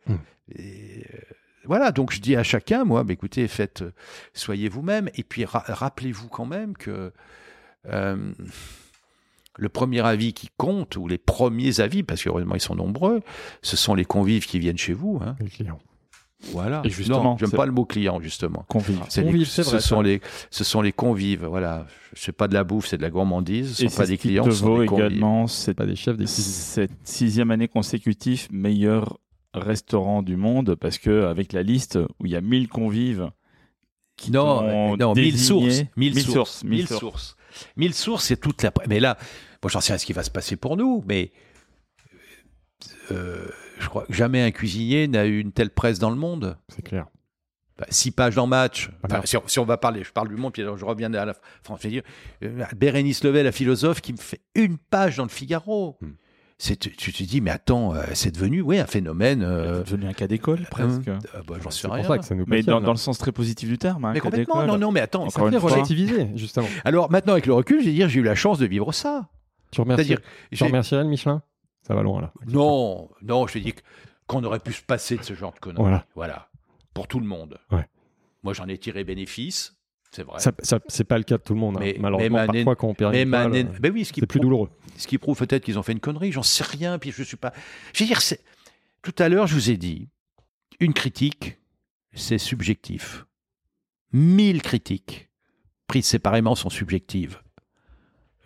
Hmm. 0.07 0.17
Et, 0.55 1.05
euh, 1.13 1.34
voilà, 1.67 1.93
donc 1.93 2.13
je 2.13 2.21
dis 2.21 2.37
à 2.37 2.43
chacun, 2.43 2.85
moi, 2.85 3.05
bah, 3.05 3.13
écoutez, 3.13 3.47
faites, 3.49 3.83
euh, 3.83 3.93
soyez 4.33 4.69
vous-même. 4.69 5.09
Et 5.15 5.23
puis 5.23 5.45
ra- 5.45 5.65
rappelez-vous 5.67 6.29
quand 6.29 6.47
même 6.47 6.77
que 6.77 7.13
euh, 7.87 8.33
le 9.57 9.69
premier 9.69 10.01
avis 10.01 10.33
qui 10.33 10.49
compte, 10.57 10.97
ou 10.97 11.07
les 11.07 11.19
premiers 11.19 11.81
avis, 11.81 12.03
parce 12.03 12.23
qu'heureusement 12.23 12.55
ils 12.57 12.61
sont 12.61 12.75
nombreux, 12.75 13.21
ce 13.63 13.77
sont 13.77 13.95
les 13.95 14.05
convives 14.05 14.47
qui 14.47 14.59
viennent 14.59 14.79
chez 14.79 14.93
vous. 14.95 15.21
hein. 15.25 15.37
Les 15.41 15.49
clients. 15.49 15.79
Voilà. 16.51 16.83
Et 16.85 16.91
justement, 16.91 17.39
j'aime 17.39 17.49
c'est- 17.51 17.57
pas 17.57 17.65
le 17.65 17.73
mot 17.73 17.87
client, 17.87 18.21
justement. 18.21 18.67
Convive. 18.69 19.01
C'est 19.09 19.23
Convives, 19.23 19.47
c'est 19.49 19.63
ce, 19.63 19.79
sont 19.79 19.97
ça. 19.99 20.03
les, 20.03 20.21
ce 20.51 20.63
sont 20.65 20.83
les 20.83 20.93
convives, 20.93 21.47
voilà. 21.47 21.87
C'est 22.13 22.33
pas 22.33 22.49
de 22.49 22.55
la 22.55 22.65
bouffe, 22.65 22.87
c'est 22.87 22.99
de 22.99 23.03
la 23.03 23.09
gourmandise. 23.09 23.77
Ce 23.77 23.85
Et 23.85 23.89
sont 23.89 23.97
pas 23.97 24.05
c'est 24.05 24.13
des 24.13 24.19
clients, 24.19 24.45
ce 24.45 24.51
sont 24.51 24.79
des 24.79 24.85
convives. 24.87 25.07
également 25.07 25.47
cette, 25.47 25.77
Pas 25.79 25.87
des 25.87 25.97
chefs, 25.97 26.19
des 26.19 26.27
cette 26.27 26.91
sixième 27.05 27.51
année 27.51 27.67
consécutive 27.69 28.49
meilleur 28.53 29.19
restaurant 29.61 30.23
du 30.23 30.37
monde 30.37 30.75
parce 30.75 30.99
que 30.99 31.25
avec 31.25 31.53
la 31.53 31.63
liste 31.63 31.99
où 32.21 32.27
il 32.27 32.33
y 32.33 32.37
a 32.37 32.41
1000 32.41 32.69
convives 32.69 33.31
qui 34.17 34.31
Non, 34.31 34.63
euh, 34.63 34.97
non, 34.97 35.15
mille 35.15 35.35
désigné- 35.35 35.39
sources, 35.39 35.83
mille, 35.97 36.15
mille 36.15 36.21
sources, 36.23 36.35
sources, 36.35 36.65
mille 36.65 36.73
mille 36.79 36.87
sources. 36.87 37.01
sources, 37.01 37.37
mille 37.77 37.95
sources, 37.95 38.25
c'est 38.27 38.37
toute 38.41 38.63
la. 38.63 38.73
Mais 38.89 39.01
là, 39.01 39.17
bon, 39.61 39.69
j'en 39.69 39.81
sais 39.81 39.93
rien 39.93 39.99
ce 39.99 40.07
qui 40.07 40.13
va 40.13 40.23
se 40.23 40.31
passer 40.31 40.57
pour 40.57 40.77
nous, 40.77 41.03
mais 41.07 41.33
euh, 43.11 43.47
je 43.79 43.89
crois 43.89 44.05
que 44.07 44.13
jamais 44.13 44.43
un 44.43 44.51
cuisinier 44.51 45.09
n'a 45.09 45.27
eu 45.27 45.41
une 45.41 45.53
telle 45.53 45.71
presse 45.71 45.99
dans 45.99 46.11
le 46.11 46.17
monde. 46.17 46.57
C'est 46.69 46.83
clair. 46.83 47.07
Bah, 47.77 47.87
six 47.91 48.13
pages 48.13 48.37
dans 48.37 48.47
match. 48.47 48.89
Enfin, 49.03 49.21
si, 49.25 49.37
on, 49.37 49.43
si 49.49 49.59
on 49.59 49.65
va 49.65 49.77
parler, 49.77 50.05
je 50.05 50.13
parle 50.13 50.29
du 50.29 50.37
monde, 50.37 50.53
puis 50.53 50.63
alors 50.63 50.77
je 50.77 50.85
reviens 50.85 51.13
à 51.15 51.25
la 51.25 51.35
France. 51.65 51.81
Je 51.83 51.89
veux 51.89 51.93
dire, 51.93 52.03
euh, 52.45 52.65
Bérénice 52.77 53.25
Levet, 53.25 53.43
la 53.43 53.51
philosophe, 53.53 54.01
qui 54.01 54.13
me 54.13 54.19
fait 54.19 54.41
une 54.55 54.79
page 54.79 55.17
dans 55.17 55.25
le 55.25 55.29
Figaro. 55.29 55.97
Hmm. 56.01 56.13
C'est, 56.65 56.77
tu, 56.77 56.91
tu 56.97 57.13
te 57.13 57.23
dis, 57.23 57.41
mais 57.41 57.51
attends, 57.51 57.95
euh, 57.95 58.03
c'est 58.15 58.31
devenu, 58.33 58.61
oui, 58.63 58.79
un 58.79 58.87
phénomène. 58.87 59.43
euh, 59.43 59.79
C'est 59.85 59.93
devenu 59.93 60.07
un 60.09 60.13
cas 60.13 60.27
d'école, 60.27 60.63
presque. 60.71 61.09
euh, 61.09 61.19
bah, 61.47 61.57
j'en 61.63 61.71
sais 61.71 61.83
C'est 61.83 61.89
rien. 61.89 61.99
pour 62.05 62.07
ça 62.15 62.19
que 62.19 62.25
ça 62.25 62.35
nous 62.35 62.45
Mais 62.47 62.63
dans, 62.63 62.81
dans 62.81 62.91
le 62.93 62.97
sens 62.97 63.19
très 63.19 63.33
positif 63.33 63.69
du 63.69 63.79
terme. 63.79 64.05
hein, 64.05 64.11
mais 64.15 64.21
cas 64.21 64.25
complètement, 64.31 64.65
non, 64.67 64.79
non, 64.79 64.91
mais 64.91 65.01
attends. 65.01 65.25
Encore 65.25 65.51
Ça 65.51 65.51
fait 65.51 65.59
relativiser, 65.59 66.29
justement. 66.35 66.67
Alors 66.85 67.11
maintenant, 67.11 67.33
avec 67.33 67.47
le 67.47 67.55
recul, 67.55 67.81
je 67.81 67.87
vais 67.87 67.93
dire, 67.93 68.09
j'ai 68.09 68.21
eu 68.21 68.25
la 68.25 68.35
chance 68.35 68.59
de 68.59 68.67
vivre 68.67 68.93
ça. 68.93 69.29
Tu 69.71 69.81
remercies, 69.81 70.17
tu 70.53 70.65
Michelin? 71.05 71.43
Ça 71.87 71.95
va 71.95 72.03
loin, 72.03 72.21
là. 72.23 72.33
non, 72.47 73.11
non, 73.23 73.47
je 73.47 73.55
te 73.55 73.59
dis 73.59 73.75
qu'on 74.27 74.43
aurait 74.45 74.61
pu 74.61 74.73
se 74.73 74.83
passer 74.83 75.17
de 75.19 75.23
ce 75.23 75.35
genre 75.35 75.53
de 75.53 75.59
conneries. 75.59 75.83
Voilà. 75.83 76.07
Voilà. 76.15 76.49
Pour 76.95 77.09
tout 77.09 77.21
le 77.21 77.27
monde. 77.27 77.59
Ouais. 77.71 77.87
Moi, 78.43 78.55
j'en 78.55 78.67
ai 78.69 78.79
tiré 78.79 79.05
bénéfice, 79.05 79.74
c'est 80.15 80.23
vrai. 80.23 80.39
Ça, 80.41 80.53
ça- 80.63 80.81
c'est 80.89 81.05
pas 81.05 81.19
le 81.19 81.25
cas 81.25 81.37
de 81.39 81.43
tout 81.43 81.55
le 81.55 81.61
monde. 81.61 81.77
hein. 81.77 81.81
Mais- 81.81 81.97
Malheureusement, 81.99 82.39
mais 82.39 82.47
ma 82.47 82.53
parfois, 82.53 82.77
quand 82.77 82.89
on 82.89 82.95
perd 82.95 83.15
une 83.15 83.35
euh, 83.35 83.79
ben 83.81 83.93
oui, 83.93 84.05
ce 84.05 84.13
qui 84.13 84.21
c'est 84.21 84.27
plus 84.27 84.41
douloureux. 84.41 84.71
Ce 84.97 85.07
qui 85.07 85.19
prouve 85.19 85.39
peut-être 85.39 85.65
qu'ils 85.65 85.79
ont 85.79 85.83
fait 85.83 85.93
une 85.93 86.01
connerie, 86.01 86.33
j'en 86.33 86.43
sais 86.43 86.65
rien, 86.65 86.99
puis 86.99 87.11
je 87.13 87.23
suis 87.23 87.37
pas. 87.37 87.53
Je 87.93 88.03
veux 88.05 88.09
dire, 88.09 88.21
c'est- 88.21 88.43
tout 89.03 89.15
à 89.19 89.29
l'heure, 89.29 89.47
je 89.47 89.55
vous 89.55 89.71
ai 89.71 89.77
dit, 89.77 90.09
une 90.81 90.93
critique, 90.95 91.59
c'est 92.15 92.39
subjectif. 92.39 93.25
Mille 94.13 94.63
critiques 94.63 95.29
prises 95.87 96.07
séparément 96.07 96.55
sont 96.55 96.71
subjectives. 96.71 97.39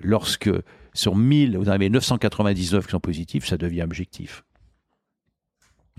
Lorsque 0.01 0.51
sur 0.95 1.17
1000, 1.17 1.57
vous 1.59 1.69
en 1.69 1.73
avez 1.73 1.91
999 1.91 2.87
qui 2.87 2.91
sont 2.93 3.01
positifs, 3.01 3.47
ça 3.47 3.57
devient 3.57 3.83
objectif. 3.83 4.45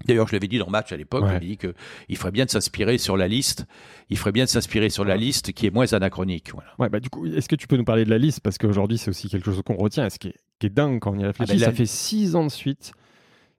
D'ailleurs, 0.06 0.28
je 0.28 0.34
l'avais 0.34 0.48
dit 0.48 0.58
dans 0.58 0.70
Match 0.70 0.92
à 0.92 0.98
l'époque, 0.98 1.24
Ouais. 1.26 1.32
j'avais 1.34 1.46
dit 1.46 1.58
qu'il 1.58 2.18
ferait 2.18 2.32
bien 2.32 2.46
de 2.46 2.50
s'inspirer 2.50 2.98
sur 2.98 3.18
la 3.18 3.28
liste, 3.28 3.66
il 4.10 4.18
ferait 4.18 4.32
bien 4.32 4.46
de 4.46 4.50
s'inspirer 4.50 4.90
sur 4.90 5.06
la 5.06 5.18
liste 5.18 5.52
qui 5.54 5.66
est 5.68 5.72
moins 5.74 5.92
anachronique. 5.94 6.52
Voilà. 6.54 6.70
Ouais, 6.80 6.90
bah, 6.90 7.00
du 7.00 7.10
coup, 7.10 7.26
est-ce 7.26 7.48
que 7.50 7.56
tu 7.56 7.68
peux 7.68 7.78
nous 7.78 7.84
parler 7.86 8.06
de 8.06 8.10
la 8.10 8.18
liste? 8.18 8.40
Parce 8.42 8.58
qu'aujourd'hui, 8.58 8.98
c'est 8.98 9.10
aussi 9.10 9.30
quelque 9.30 9.46
chose 9.52 9.62
qu'on 9.66 9.76
retient. 9.76 10.06
Et 10.06 10.10
ce 10.10 10.20
qui 10.20 10.30
est, 10.30 10.36
qui 10.60 10.68
est 10.68 10.70
dingue 10.70 11.00
quand 11.00 11.12
on 11.16 11.20
y 11.20 11.26
réfléchit, 11.26 11.54
ben, 11.54 11.60
la- 11.60 11.66
ça 11.68 11.72
fait 11.74 11.86
six 11.86 12.36
ans 12.36 12.46
de 12.46 12.52
suite 12.52 12.92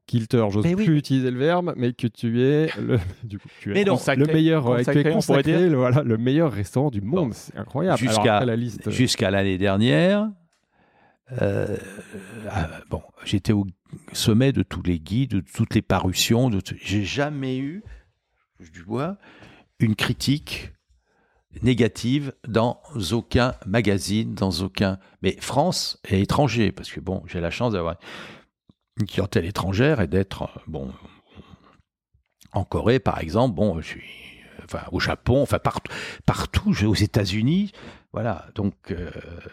Kilter, 0.07 0.45
j'ose 0.51 0.65
Mais 0.65 0.75
oui. 0.75 0.87
plus 0.87 0.97
utiliser 0.99 1.31
le 1.31 1.39
verbe, 1.39 1.73
mais 1.77 1.93
que 1.93 2.09
tu 2.09 2.43
es 2.43 2.69
le, 2.81 2.99
du 3.23 3.39
coup, 3.39 3.49
tu 3.61 3.71
es 3.77 3.85
le 3.85 4.27
meilleur, 4.27 4.65
consacré, 4.65 5.05
consacré, 5.13 5.43
dire. 5.45 5.71
le, 5.71 5.77
voilà, 5.77 6.03
le 6.03 6.19
meilleur 6.19 6.51
restaurant 6.53 6.91
du 6.91 7.01
monde. 7.01 7.29
Bon. 7.29 7.33
C'est 7.33 7.57
incroyable. 7.57 7.97
Jusqu'à- 7.99 8.21
Alors 8.23 8.35
après, 8.35 8.47
la 8.47 8.57
liste. 8.57 8.89
euh, 8.89 8.91
Jusqu'à 8.91 9.31
l'année 9.31 9.57
dernière, 9.57 10.29
euh, 11.41 11.77
euh, 12.47 12.67
bon, 12.89 13.03
j'étais 13.25 13.53
au 13.53 13.67
sommet 14.13 14.53
de 14.53 14.63
tous 14.63 14.83
les 14.83 14.99
guides, 14.99 15.31
de 15.31 15.41
toutes 15.41 15.75
les 15.75 15.83
parutions. 15.83 16.51
J'ai 16.83 17.05
jamais 17.05 17.59
eu, 17.59 17.83
du 18.73 18.83
bois, 18.83 19.17
une 19.79 19.95
critique 19.95 20.73
négative 21.63 22.33
dans 22.47 22.81
aucun 23.13 23.55
magazine, 23.67 24.35
dans 24.35 24.51
aucun. 24.63 24.99
Mais 25.23 25.37
France 25.41 26.01
et 26.09 26.21
étranger, 26.21 26.73
parce 26.73 26.91
que 26.91 27.01
bon, 27.01 27.23
j'ai 27.27 27.41
la 27.41 27.51
chance 27.51 27.73
d'avoir 27.73 27.97
une 28.99 29.07
clientèle 29.07 29.47
étrangère 29.47 30.01
et 30.01 30.07
d'être 30.07 30.43
euh, 30.43 30.61
bon 30.67 30.93
en 32.53 32.65
Corée, 32.65 32.99
par 32.99 33.21
exemple. 33.21 33.55
Bon, 33.55 33.81
je 33.81 33.87
suis 33.87 34.05
enfin 34.65 34.85
au 34.93 35.01
Japon, 35.01 35.43
enfin 35.43 35.59
partout, 35.59 36.71
aux 36.87 36.95
États-Unis. 36.95 37.73
Voilà, 38.13 38.47
donc 38.57 38.75
euh, 38.91 39.09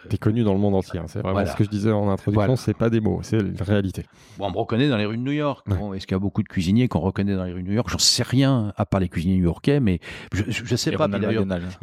T'es 0.09 0.17
connu 0.17 0.43
dans 0.43 0.53
le 0.53 0.59
monde 0.59 0.73
entier. 0.73 0.99
hein. 0.99 1.03
C'est 1.07 1.19
vraiment 1.19 1.33
Voilà. 1.33 1.51
ce 1.51 1.55
que 1.55 1.63
je 1.63 1.69
disais 1.69 1.91
en 1.91 2.09
introduction. 2.09 2.33
Voilà. 2.33 2.55
C'est 2.55 2.73
pas 2.73 2.89
des 2.89 2.99
mots, 2.99 3.19
c'est 3.21 3.37
une 3.37 3.55
réalité. 3.61 4.03
bon, 4.39 4.47
on 4.47 4.51
me 4.51 4.57
reconnaît 4.57 4.89
dans 4.89 4.97
les 4.97 5.05
rues 5.05 5.17
de 5.17 5.21
New 5.21 5.31
York. 5.31 5.67
Ouais. 5.67 5.77
Bon, 5.77 5.93
Est-ce 5.93 6.07
qu'il 6.07 6.15
y 6.15 6.17
a 6.17 6.19
beaucoup 6.19 6.41
de 6.41 6.47
cuisiniers 6.47 6.87
qu'on 6.87 6.99
reconnaît 6.99 7.35
dans 7.35 7.43
les 7.43 7.53
rues 7.53 7.61
de 7.61 7.67
New 7.67 7.75
York? 7.75 7.87
J'en 7.89 7.99
sais 7.99 8.23
rien, 8.23 8.73
à 8.75 8.85
part 8.87 8.99
les 8.99 9.09
cuisiniers 9.09 9.35
new-yorkais, 9.37 9.79
mais 9.79 9.99
je, 10.33 10.41
je, 10.47 10.65
je 10.65 10.75
sais 10.75 10.91
Et 10.91 10.97
pas. 10.97 11.07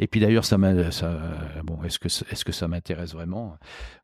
Et 0.01 0.07
puis 0.07 0.19
d'ailleurs, 0.19 0.43
ça 0.43 0.57
m'a, 0.57 0.91
ça, 0.91 1.17
bon, 1.63 1.79
est-ce 1.85 1.97
que, 1.97 2.07
est-ce 2.07 2.43
que 2.43 2.51
ça 2.51 2.67
m'intéresse 2.67 3.13
vraiment? 3.13 3.55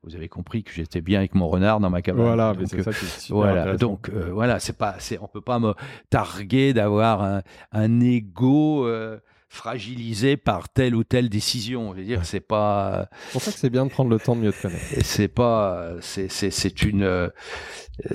Vous 0.03 0.15
avez 0.15 0.29
compris 0.29 0.63
que 0.63 0.71
j'étais 0.71 1.01
bien 1.01 1.19
avec 1.19 1.35
mon 1.35 1.49
renard 1.49 1.81
dans 1.81 1.89
ma 1.89 2.01
cabane. 2.01 2.23
Voilà, 2.23 2.53
Donc, 2.53 2.61
mais 2.61 2.65
c'est 2.67 2.79
euh, 2.79 2.83
ça 2.83 2.93
qui 2.93 3.03
est 3.05 3.19
super 3.19 3.35
Voilà, 3.35 3.75
donc 3.75 4.07
euh, 4.09 4.29
voilà, 4.31 4.59
c'est 4.59 4.77
pas, 4.77 4.95
c'est, 4.99 5.19
on 5.21 5.27
peut 5.27 5.41
pas 5.41 5.59
me 5.59 5.73
targuer 6.09 6.73
d'avoir 6.73 7.21
un, 7.21 7.41
un 7.73 7.99
ego 7.99 8.87
euh, 8.87 9.19
fragilisé 9.51 10.37
par 10.37 10.69
telle 10.69 10.95
ou 10.95 11.03
telle 11.03 11.27
décision. 11.29 11.93
Je 11.93 11.99
veux 11.99 12.05
dire, 12.05 12.25
c'est 12.25 12.39
pas, 12.39 13.09
C'est 13.25 13.31
pour 13.33 13.41
ça 13.41 13.51
que 13.51 13.59
c'est 13.59 13.69
bien 13.69 13.85
de 13.85 13.91
prendre 13.91 14.09
le 14.09 14.17
temps 14.17 14.35
de 14.35 14.41
mieux 14.41 14.53
te 14.53 14.61
connaître. 14.61 14.85
c'est 15.03 15.27
pas, 15.27 15.91
c'est, 15.99 16.29
c'est, 16.29 16.51
c'est 16.51 16.83
une, 16.83 17.29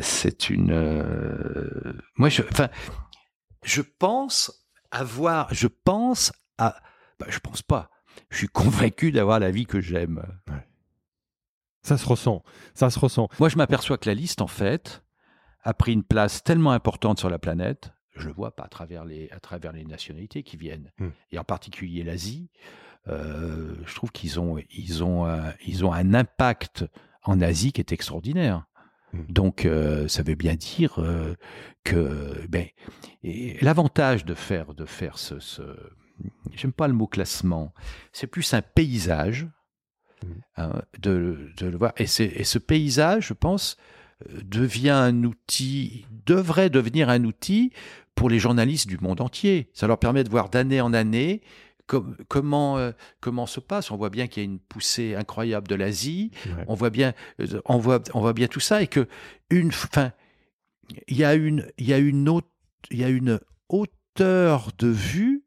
c'est 0.00 0.48
une, 0.48 1.94
moi, 2.16 2.30
je, 2.30 2.42
enfin, 2.50 2.68
je 3.62 3.82
pense 3.82 4.66
avoir, 4.90 5.52
je 5.52 5.66
pense 5.66 6.32
à, 6.56 6.76
bah, 7.20 7.26
je 7.28 7.38
pense 7.38 7.60
pas. 7.60 7.90
Je 8.30 8.38
suis 8.38 8.48
convaincu 8.48 9.12
d'avoir 9.12 9.38
la 9.38 9.50
vie 9.50 9.66
que 9.66 9.80
j'aime. 9.80 10.22
Ça 11.82 11.98
se 11.98 12.06
ressent. 12.06 12.42
Ça 12.74 12.88
se 12.88 12.98
ressent. 12.98 13.28
Moi, 13.38 13.50
je 13.50 13.56
m'aperçois 13.56 13.98
que 13.98 14.08
la 14.08 14.14
liste, 14.14 14.40
en 14.40 14.46
fait, 14.46 15.04
a 15.62 15.74
pris 15.74 15.92
une 15.92 16.02
place 16.02 16.42
tellement 16.42 16.72
importante 16.72 17.18
sur 17.18 17.28
la 17.28 17.38
planète. 17.38 17.92
Je 18.16 18.28
le 18.28 18.32
vois 18.34 18.54
pas 18.56 18.64
à 18.64 18.68
travers 18.68 19.04
les, 19.04 19.28
à 19.30 19.40
travers 19.40 19.72
les 19.72 19.84
nationalités 19.84 20.42
qui 20.42 20.56
viennent, 20.56 20.90
Hmm. 20.98 21.10
et 21.32 21.38
en 21.38 21.44
particulier 21.44 22.02
l'Asie. 22.02 22.48
euh, 23.08 23.74
je 23.86 23.94
trouve 23.94 24.10
qu'ils 24.10 24.40
ont, 24.40 24.58
ils 24.70 25.04
ont, 25.04 25.26
un, 25.26 25.52
ils 25.64 25.84
ont 25.84 25.92
un 25.92 26.12
impact 26.14 26.84
en 27.22 27.40
Asie 27.40 27.72
qui 27.72 27.80
est 27.80 27.92
extraordinaire. 27.92 28.66
Hmm. 29.12 29.22
Donc, 29.28 29.64
euh, 29.64 30.08
ça 30.08 30.22
veut 30.24 30.34
bien 30.34 30.54
dire 30.56 30.98
euh, 30.98 31.34
que, 31.84 32.44
ben, 32.48 32.66
l'avantage 33.60 34.24
de 34.24 34.34
faire, 34.34 34.74
de 34.74 34.84
faire 34.86 35.18
ce, 35.18 35.38
ce 35.38 35.62
j'aime 36.54 36.72
pas 36.72 36.88
le 36.88 36.94
mot 36.94 37.06
classement, 37.06 37.72
c'est 38.12 38.26
plus 38.26 38.54
un 38.54 38.62
paysage 38.62 39.46
Mhm. 40.24 40.40
hein, 40.56 40.82
de, 40.98 41.50
de 41.58 41.66
le 41.66 41.76
voir. 41.76 41.92
Et, 41.98 42.06
ce 42.06 42.58
paysage, 42.58 43.26
je 43.28 43.34
pense, 43.34 43.76
devient 44.44 44.90
un 44.90 45.24
outil, 45.24 46.06
devrait 46.24 46.70
devenir 46.70 47.08
un 47.10 47.24
outil 47.24 47.70
pour 48.14 48.30
les 48.30 48.38
journalistes 48.38 48.86
du 48.88 48.98
monde 48.98 49.20
entier. 49.20 49.68
Ça 49.74 49.86
leur 49.86 49.98
permet 49.98 50.24
de 50.24 50.30
voir 50.30 50.48
d'année 50.48 50.80
en 50.80 50.94
année 50.94 51.42
com- 51.86 52.16
comment, 52.28 52.78
euh, 52.78 52.92
comment 53.20 53.46
se 53.46 53.60
passe. 53.60 53.90
On 53.90 53.96
voit 53.96 54.08
bien 54.10 54.26
qu'il 54.26 54.42
y 54.42 54.46
a 54.46 54.48
une 54.50 54.58
poussée 54.58 55.14
incroyable 55.14 55.68
de 55.68 55.74
l'Asie. 55.74 56.30
Ouais. 56.46 56.64
On 56.66 56.74
voit 56.74 56.90
bien, 56.90 57.12
euh, 57.40 57.60
on 57.66 57.78
voit, 57.78 58.02
on 58.14 58.20
voit 58.20 58.32
bien 58.32 58.46
tout 58.48 58.60
ça 58.60 58.80
et 58.82 58.86
que 58.86 59.06
une, 59.50 59.70
fin, 59.70 60.12
il 61.08 61.16
y 61.18 61.24
a 61.24 61.34
une, 61.34 61.66
il 61.76 61.86
y 61.86 61.92
a 61.92 61.98
une 61.98 62.28
autre, 62.30 62.48
il 62.90 62.98
y 62.98 63.04
a 63.04 63.08
une 63.10 63.38
hauteur 63.68 64.70
de 64.78 64.88
vue 64.88 65.44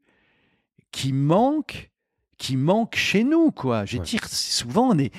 qui 0.92 1.12
manque, 1.12 1.90
qui 2.38 2.56
manque 2.56 2.96
chez 2.96 3.24
nous, 3.24 3.50
quoi. 3.52 3.86
Je 3.86 3.94
veux 3.94 4.00
Ouais. 4.02 4.06
dire, 4.06 4.26
souvent 4.28 4.90
on 4.92 4.98
est, 5.00 5.12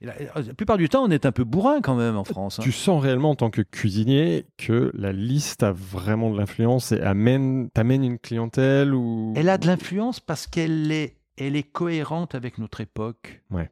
la, 0.00 0.14
la 0.42 0.54
plupart 0.54 0.76
du 0.76 0.88
temps, 0.88 1.04
on 1.04 1.10
est 1.10 1.24
un 1.24 1.32
peu 1.32 1.44
bourrin 1.44 1.80
quand 1.80 1.94
même 1.94 2.16
en 2.16 2.24
France. 2.24 2.58
hein. 2.58 2.62
Tu 2.62 2.72
sens 2.72 3.02
réellement 3.02 3.30
en 3.30 3.34
tant 3.36 3.50
que 3.50 3.62
cuisinier 3.62 4.46
que 4.58 4.90
la 4.94 5.12
liste 5.12 5.62
a 5.62 5.72
vraiment 5.72 6.30
de 6.30 6.38
l'influence 6.38 6.92
et 6.92 7.00
amène, 7.00 7.70
t'amène 7.70 8.04
une 8.04 8.18
clientèle 8.18 8.94
ou. 8.94 9.32
Elle 9.36 9.48
a 9.48 9.58
de 9.58 9.66
l'influence 9.66 10.20
parce 10.20 10.46
qu'elle 10.46 10.92
est, 10.92 11.16
elle 11.38 11.56
est 11.56 11.62
cohérente 11.62 12.34
avec 12.34 12.58
notre 12.58 12.80
époque. 12.80 13.42
Ouais. 13.50 13.70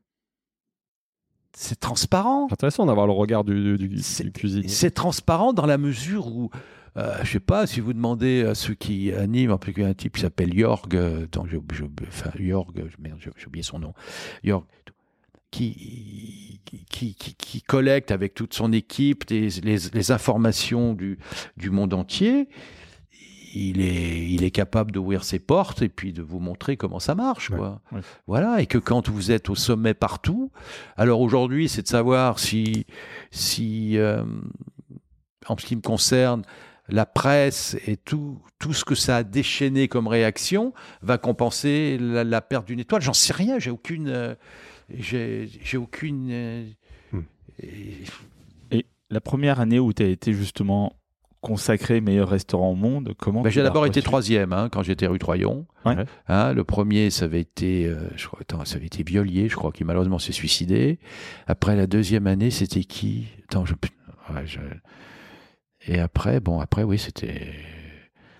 C'est 1.57 1.79
transparent. 1.79 2.47
C'est 2.49 2.55
intéressant 2.55 2.87
d'avoir 2.87 3.07
le 3.07 3.13
regard 3.13 3.45
du, 3.45 3.77
du, 3.77 3.89
cuisinier. 4.33 4.69
C'est 4.69 4.91
transparent 4.91 5.53
dans 5.53 5.67
la 5.67 5.79
mesure 5.79 6.27
où, 6.27 6.51
euh, 6.97 7.17
je 7.23 7.31
sais 7.31 7.41
pas, 7.41 7.67
si 7.67 7.79
vous 7.79 7.93
demandez 7.93 8.43
à 8.43 8.57
ceux 8.57 8.75
qui 8.75 9.13
animent, 9.13 9.53
en 9.53 9.59
particulier 9.59 9.87
un 9.87 9.95
type 9.95 10.15
qui 10.15 10.23
s'appelle 10.23 10.53
Jorg, 10.59 10.97
euh, 10.97 11.27
enfin 11.37 12.31
Jorg, 12.41 12.73
euh, 12.79 12.89
merde, 12.99 13.19
j'ai 13.21 13.47
oublié 13.47 13.63
son 13.63 13.79
nom, 13.79 13.95
Jorg, 14.43 14.65
qui, 15.55 16.61
qui, 16.91 17.15
qui, 17.15 17.35
qui 17.35 17.63
collecte 17.63 18.11
avec 18.11 18.35
toute 18.35 18.55
son 18.55 18.73
équipe 18.73 19.27
des- 19.27 19.49
les, 19.63 19.77
les 19.93 20.11
informations 20.11 20.93
du, 20.95 21.19
du 21.57 21.71
monde 21.71 21.95
entier. 21.95 22.49
Il 23.57 23.81
est, 23.81 24.29
il 24.31 24.43
est 24.43 24.51
capable 24.51 24.91
d'ouvrir 24.91 25.23
ses 25.23 25.39
portes 25.39 25.81
et 25.81 25.89
puis 25.89 26.13
de 26.13 26.23
vous 26.23 26.41
montrer 26.41 26.77
comment 26.77 26.99
ça 26.99 27.15
marche. 27.15 27.51
Ouais, 27.51 27.57
Quoi. 27.59 27.81
ouais. 27.93 28.01
Voilà, 28.27 28.61
et 28.61 28.67
que 28.67 28.79
quand 28.79 29.09
vous 29.09 29.31
êtes 29.31 29.49
au 29.49 29.55
sommet 29.55 29.95
partout, 29.95 30.51
alors 30.97 31.21
aujourd'hui, 31.21 31.69
c'est 31.69 31.83
de 31.83 31.87
savoir 31.89 32.41
si, 32.41 32.85
si 33.31 33.97
euh, 33.97 34.25
en 35.47 35.57
ce 35.57 35.65
qui 35.67 35.77
me 35.77 35.83
concerne, 35.83 36.43
la 36.89 37.07
presse 37.07 37.77
et 37.87 37.97
tout, 37.97 38.43
tout 38.59 38.73
ce 38.75 38.85
que 38.85 38.97
ça 38.97 39.19
a 39.19 39.23
déchaîné 39.23 39.87
comme 39.87 40.09
réaction 40.09 40.75
va 41.01 41.17
compenser 41.17 41.97
la, 42.01 42.25
la 42.25 42.41
perte 42.41 42.67
d'une 42.67 42.81
étoile. 42.81 43.03
J'en 43.03 43.13
sais 43.15 43.33
rien, 43.33 43.61
j'ai 43.61 43.71
aucune. 43.71 44.09
euh, 44.09 44.35
j'ai 44.91 45.77
aucune. 45.77 46.29
euh, 46.31 46.65
Hmm. 47.13 47.21
et- 47.63 48.05
Et 48.71 48.87
la 49.11 49.21
première 49.21 49.61
année 49.61 49.79
où 49.79 49.93
tu 49.93 50.03
as 50.03 50.07
été 50.09 50.33
justement 50.33 50.95
consacré 51.41 52.01
meilleur 52.01 52.31
restaurant 52.31 52.71
au 52.71 52.75
monde, 52.75 53.13
comment 53.19 53.43
Ben, 53.43 53.51
j'ai 53.51 53.63
d'abord 53.63 53.85
été 53.85 54.01
troisième 54.01 54.53
hein, 54.55 54.69
quand 54.73 54.83
j'étais 54.83 55.07
rue 55.07 55.19
Troyon. 55.19 55.67
Ouais. 55.85 55.95
Hein, 56.27 56.55
le 56.55 56.65
premier, 56.65 57.11
ça 57.11 57.27
avait 57.27 57.43
été, 57.43 57.87
euh, 57.87 58.09
je 58.17 58.27
crois, 58.27 58.39
attends, 58.41 58.65
ça 58.65 58.77
avait 58.77 58.87
été 58.87 59.03
Violier, 59.03 59.49
je 59.51 59.55
crois, 59.57 59.71
qui 59.71 59.85
malheureusement 59.85 60.19
s'est 60.19 60.33
suicidé. 60.33 60.99
Après 61.47 61.77
la 61.77 61.87
deuxième 61.87 62.27
année, 62.27 62.51
c'était 62.51 62.85
qui? 62.85 63.27
Attends, 63.45 63.67
je, 63.67 63.75
ouais, 64.33 64.47
je- 64.47 64.59
Et 65.87 66.01
après, 66.01 66.41
bon, 66.41 66.61
après, 66.61 66.83
oui, 66.83 66.99
c'était. 66.99 67.53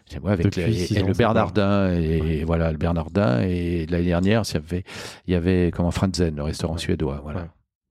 C'est 0.07 0.21
moi 0.21 0.33
avec 0.33 0.55
les- 0.57 0.93
et 0.97 1.03
ans, 1.03 1.07
le 1.07 1.13
Bernardin 1.15 1.93
et 1.95 2.45
voilà 2.45 2.71
le 2.71 2.77
Bernardin 2.79 3.41
et 3.43 3.87
l'année 3.87 4.05
dernière 4.05 4.43
il 4.49 4.55
y 4.55 4.57
avait 4.57 4.85
il 5.27 5.33
y 5.33 5.35
avait 5.37 5.71
comment 5.75 5.91
Franzen 5.91 6.37
le 6.37 6.43
restaurant 6.43 6.77
suédois 6.77 7.21
voilà 7.23 7.41
Ouais. 7.41 7.47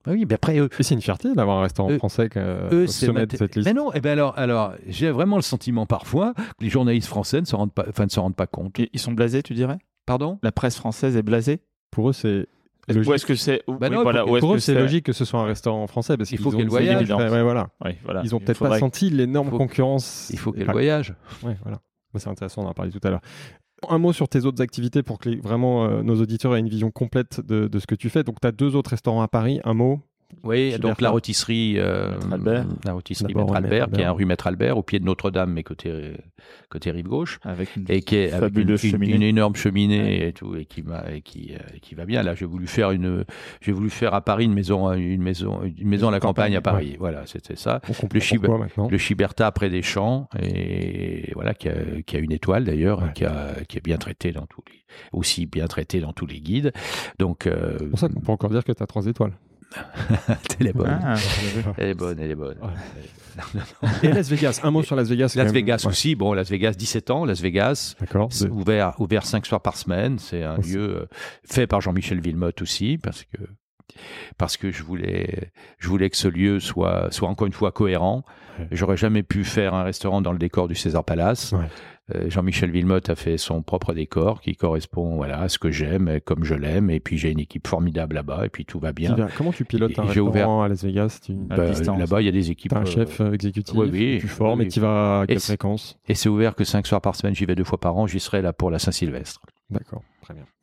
Ah 0.06 0.11
Oui, 0.11 0.26
mais 0.27 0.35
après, 0.35 0.60
eux, 0.60 0.68
Et 0.80 0.84
c'est 0.84 0.95
une 0.95 1.02
fierté 1.02 1.34
d'avoir 1.34 1.60
un 1.60 1.61
restaurant 1.61 1.90
Eux- 1.90 1.98
français 1.98 2.27
qui 2.27 2.38
euh, 2.38 2.68
eux, 2.73 2.84
au 2.84 2.88
c'est 2.88 3.06
sommet 3.06 3.26
de 3.26 3.38
cette 3.38 3.56
liste. 3.56 3.65
Mais 3.65 3.73
non, 3.73 3.90
eh 3.94 4.02
ben 4.02 4.11
alors, 4.11 4.38
alors 4.38 4.73
j'ai 4.85 5.10
vraiment 5.11 5.38
le 5.38 5.41
sentiment 5.41 5.85
parfois 5.85 6.34
que 6.35 6.41
les 6.65 6.69
journalistes 6.69 7.07
français 7.07 7.40
ne 7.40 7.45
se 7.45 7.56
rendent 7.56 7.72
pas, 7.72 7.85
enfin, 7.88 8.03
ne 8.03 8.10
se 8.10 8.19
rendent 8.19 8.35
pas 8.35 8.45
compte. 8.45 8.76
Ils 8.80 8.99
sont 8.99 9.14
blasés, 9.14 9.41
tu 9.44 9.53
dirais? 9.53 9.77
Pardon? 10.06 10.40
La 10.44 10.52
presse 10.52 10.76
française 10.76 11.15
est 11.15 11.22
blasée? 11.23 11.61
Pour 11.90 12.10
eux, 12.10 12.14
c'est 12.14 12.48
Ou 12.90 12.94
logique. 12.95 13.14
est-ce 13.14 13.26
que 13.26 13.35
c'est. 13.35 13.64
ou- 13.68 13.76
Bah 13.77 13.88
oui, 13.90 13.95
non, 13.95 14.03
voilà, 14.03 14.26
faut- 14.26 14.35
ou 14.35 14.40
Pour 14.41 14.52
que 14.52 14.56
eux, 14.57 14.60
c'est 14.60 14.73
logique 14.76 15.06
que 15.06 15.14
ce 15.14 15.23
soit 15.23 15.40
un 15.40 15.45
restaurant 15.45 15.88
français 15.88 16.18
parce 16.18 16.30
faut 16.31 16.49
qu'il 16.49 16.60
y 16.60 16.61
ait 16.61 16.65
le 16.65 16.69
c'est 16.69 16.84
voyage. 16.84 17.10
Ouais, 17.10 17.30
ouais, 17.30 17.41
voilà. 17.44 17.69
Oui, 17.85 17.91
voilà. 18.03 18.22
Ils 18.26 18.35
ont 18.35 18.40
peut-être 18.41 18.60
pas 18.60 18.80
senti 18.80 19.10
l'énorme 19.10 19.52
faut- 19.52 19.57
concurrence. 19.57 20.30
Il 20.34 20.38
faut 20.38 20.52
qu'il 20.52 20.60
y 20.60 20.64
ait 20.64 20.64
Et 20.64 20.65
le 20.65 20.68
pas- 20.68 20.73
voyage. 20.73 21.14
Ouais, 21.44 21.56
voilà. 21.64 21.80
Mais 22.14 22.19
C'est 22.19 22.30
intéressant, 22.30 22.64
on 22.64 22.68
en 22.68 22.90
tout 22.90 22.99
à 23.03 23.10
l'heure. 23.10 23.22
Un 23.90 23.98
mot 23.98 24.14
sur 24.14 24.30
tes 24.30 24.45
autres 24.45 24.61
activités 24.61 25.03
pour 25.03 25.19
que 25.19 25.41
vraiment 25.41 25.85
euh, 25.85 26.03
nos 26.03 26.22
auditeurs 26.22 26.56
aient 26.56 26.60
une 26.60 26.69
vision 26.69 26.90
complète 26.90 27.41
de, 27.41 27.68
de 27.68 27.80
ce 27.80 27.88
que 27.88 27.95
tu 27.95 28.10
fais. 28.10 28.23
Donc, 28.23 28.40
tu 28.40 28.48
as 28.48 28.52
deux 28.52 28.76
autres 28.76 28.91
restaurants 28.91 29.22
à 29.22 29.27
Paris. 29.27 29.60
Un 29.65 29.73
mot 29.73 29.99
Oui, 30.43 30.77
donc 30.80 31.01
la 31.01 31.10
rôtisserie, 31.10 31.76
euh, 31.77 32.11
Maître 32.15 32.34
Albert. 32.34 32.65
la 32.85 32.93
rôtisserie 32.93 33.34
Maître 33.35 33.55
Albert, 33.55 33.89
qui 33.91 34.01
est 34.01 34.05
un 34.05 34.11
rue 34.11 34.26
Maître 34.26 34.47
Albert, 34.47 34.77
au 34.77 34.84
pied 34.84 34.99
de 34.99 35.05
Notre-Dame, 35.05 35.51
mais 35.53 35.64
côté, 35.64 36.14
côté 36.69 36.91
rive 36.91 37.07
gauche. 37.07 37.39
Avec 37.43 37.76
une 37.76 37.85
et 37.89 38.01
qui 38.01 38.15
est 38.18 38.31
avec 38.31 38.55
une, 38.57 39.22
énorme 39.23 39.55
cheminée 39.55 40.27
et 40.27 40.34
tout 40.34 40.55
et 40.55 40.65
qui 40.65 40.81
m'a 40.84 41.03
et 41.11 41.22
qui 41.22 41.53
euh, 41.53 41.77
qui 41.81 41.95
va 41.95 42.05
bien. 42.05 42.23
Là 42.23 42.35
j'ai 42.35 42.45
voulu 42.45 42.68
faire 42.68 42.91
une 42.91 43.26
j'ai 43.61 43.72
voulu 43.72 43.89
faire 43.89 44.14
à 44.14 44.22
Paris 44.22 44.45
une 44.45 44.53
maison 44.53 44.91
une 44.93 45.22
maison 45.22 45.61
une 45.64 45.88
maison 45.88 46.07
à 46.07 46.11
la 46.11 46.19
campagne. 46.19 46.55
à 46.55 46.61
Paris. 46.61 46.95
Voilà 46.99 47.26
c'était 47.26 47.55
ça. 47.55 47.81
Le 47.88 48.19
Chib- 48.19 48.89
le 48.89 48.97
Chiberta 48.97 49.51
près 49.51 49.69
des 49.69 49.81
champs 49.81 50.27
et 50.41 51.31
voilà 51.35 51.53
qui 51.53 51.69
a, 51.69 51.73
qui 52.05 52.15
a 52.15 52.19
une 52.19 52.31
étoile 52.31 52.64
d'ailleurs 52.65 53.01
Ouais. 53.03 53.14
qui 53.15 53.26
a 53.26 53.53
qui 53.68 53.77
est 53.77 53.84
bien 53.84 53.97
traité 53.97 54.31
dans 54.31 54.45
tous 54.45 54.61
les 54.72 54.80
aussi 55.11 55.45
bien 55.45 55.68
traité 55.68 55.99
dans 55.99 56.14
tous 56.14 56.26
les 56.26 56.39
guides. 56.39 56.72
Donc 57.19 57.47
euh, 57.47 57.77
C'est 57.80 57.89
pour 57.89 57.99
ça 57.99 58.10
qu'on 58.10 58.19
peut 58.22 58.31
encore 58.31 58.49
dire 58.49 58.64
que 58.64 58.72
tu 58.72 58.84
as 58.84 58.88
trois 58.88 59.05
étoiles. 59.07 59.34
elle 60.60 60.68
est 60.68 60.74
bonne 60.74 61.00
Ah, 61.04 61.16
elle 61.78 61.90
est 61.90 61.94
bonne 61.94 62.20
elle 62.20 62.32
est 62.32 62.36
bonne 62.36 62.58
Et 64.04 64.10
Las 64.10 64.30
Vegas, 64.30 64.60
un 64.64 64.72
mot 64.72 64.84
sur 64.84 64.95
Las 64.95 65.08
Vegas. 65.10 65.34
Las 65.36 65.45
même. 65.45 65.54
Vegas 65.54 65.82
Ouais. 65.86 65.90
aussi 65.91 66.16
bon 66.16 66.34
Las 66.34 66.50
Vegas 66.50 66.74
17 66.78 67.10
ans 67.12 67.26
Las 67.26 67.41
Vegas. 67.41 67.95
C'est 68.30 68.50
ouvert, 68.50 68.94
ouvert 69.00 69.26
cinq 69.26 69.45
soirs 69.45 69.62
par 69.62 69.76
semaine. 69.78 70.20
C'est 70.20 70.44
un 70.44 70.58
Aussi. 70.60 70.74
lieu 70.74 70.82
euh, 71.02 71.06
fait 71.44 71.66
par 71.68 71.82
Jean-Michel 71.82 72.20
Villemotte 72.22 72.62
aussi, 72.62 72.98
parce 73.02 73.24
que 73.24 73.38
parce 74.38 74.58
que 74.58 74.72
je 74.72 74.84
voulais 74.84 75.52
je 75.80 75.88
voulais 75.88 76.10
que 76.10 76.18
ce 76.18 76.28
lieu 76.28 76.60
soit 76.60 77.08
soit 77.12 77.30
encore 77.30 77.48
une 77.48 77.54
fois 77.54 77.72
cohérent. 77.72 78.24
Ouais. 78.60 78.68
J'aurais 78.72 78.98
jamais 78.98 79.24
pu 79.24 79.44
faire 79.44 79.74
un 79.74 79.84
restaurant 79.84 80.22
dans 80.22 80.32
le 80.32 80.38
décor 80.38 80.68
du 80.68 80.76
César 80.76 81.04
Palace. 81.04 81.54
Ouais. 81.54 81.66
Euh, 82.14 82.30
Jean-Michel 82.30 82.70
Villemotte 82.70 83.10
a 83.10 83.16
fait 83.16 83.38
son 83.38 83.62
propre 83.62 83.94
décor 83.94 84.42
qui 84.42 84.56
correspond 84.58 85.16
voilà 85.16 85.40
à 85.40 85.48
ce 85.48 85.58
que 85.58 85.72
j'aime, 85.72 86.10
et 86.10 86.20
comme 86.20 86.44
je 86.44 86.54
l'aime. 86.54 86.90
Et 86.90 87.00
puis 87.00 87.18
j'ai 87.18 87.32
une 87.32 87.40
équipe 87.40 87.66
formidable 87.66 88.16
là-bas, 88.16 88.46
et 88.46 88.50
puis 88.50 88.66
tout 88.66 88.80
va 88.80 88.92
bien. 88.92 89.16
Comment 89.38 89.54
tu 89.54 89.64
pilotes 89.64 89.98
un 89.98 90.04
j'ai 90.04 90.20
restaurant 90.20 90.30
ouvert- 90.30 90.50
à 90.66 90.68
Las 90.68 90.84
Vegas 90.84 91.22
Bah. 91.30 91.72
Là-bas, 91.98 92.22
il 92.22 92.26
y 92.26 92.30
a 92.30 92.32
des 92.34 92.52
équipes. 92.52 92.74
Un 92.74 92.82
euh, 92.82 92.86
chef 92.86 93.22
euh, 93.22 93.32
exécutif, 93.32 93.74
oui, 93.78 93.90
oui, 93.92 94.18
tu 94.20 94.28
formes 94.28 94.60
oui. 94.60 94.66
et 94.66 94.70
tu 94.70 94.82
vas 94.82 95.22
à 95.22 95.28
quelle 95.28 95.40
fréquence? 95.40 95.98
Et 96.10 96.16
c'est 96.16 96.28
ouvert 96.30 96.56
que 96.56 96.66
cinq 96.66 96.88
soirs 96.88 97.02
par 97.02 97.16
semaine. 97.16 97.36
J'y 97.36 97.46
vais 97.46 97.56
deux 97.56 97.64
fois 97.64 97.80
par 97.80 97.96
an. 97.96 98.06
J'y 98.06 98.20
serai 98.20 98.42
là 98.42 98.52
pour 98.52 98.70
la 98.70 98.80
Saint-Sylvestre. 98.80 99.40
D'accord. 99.70 100.02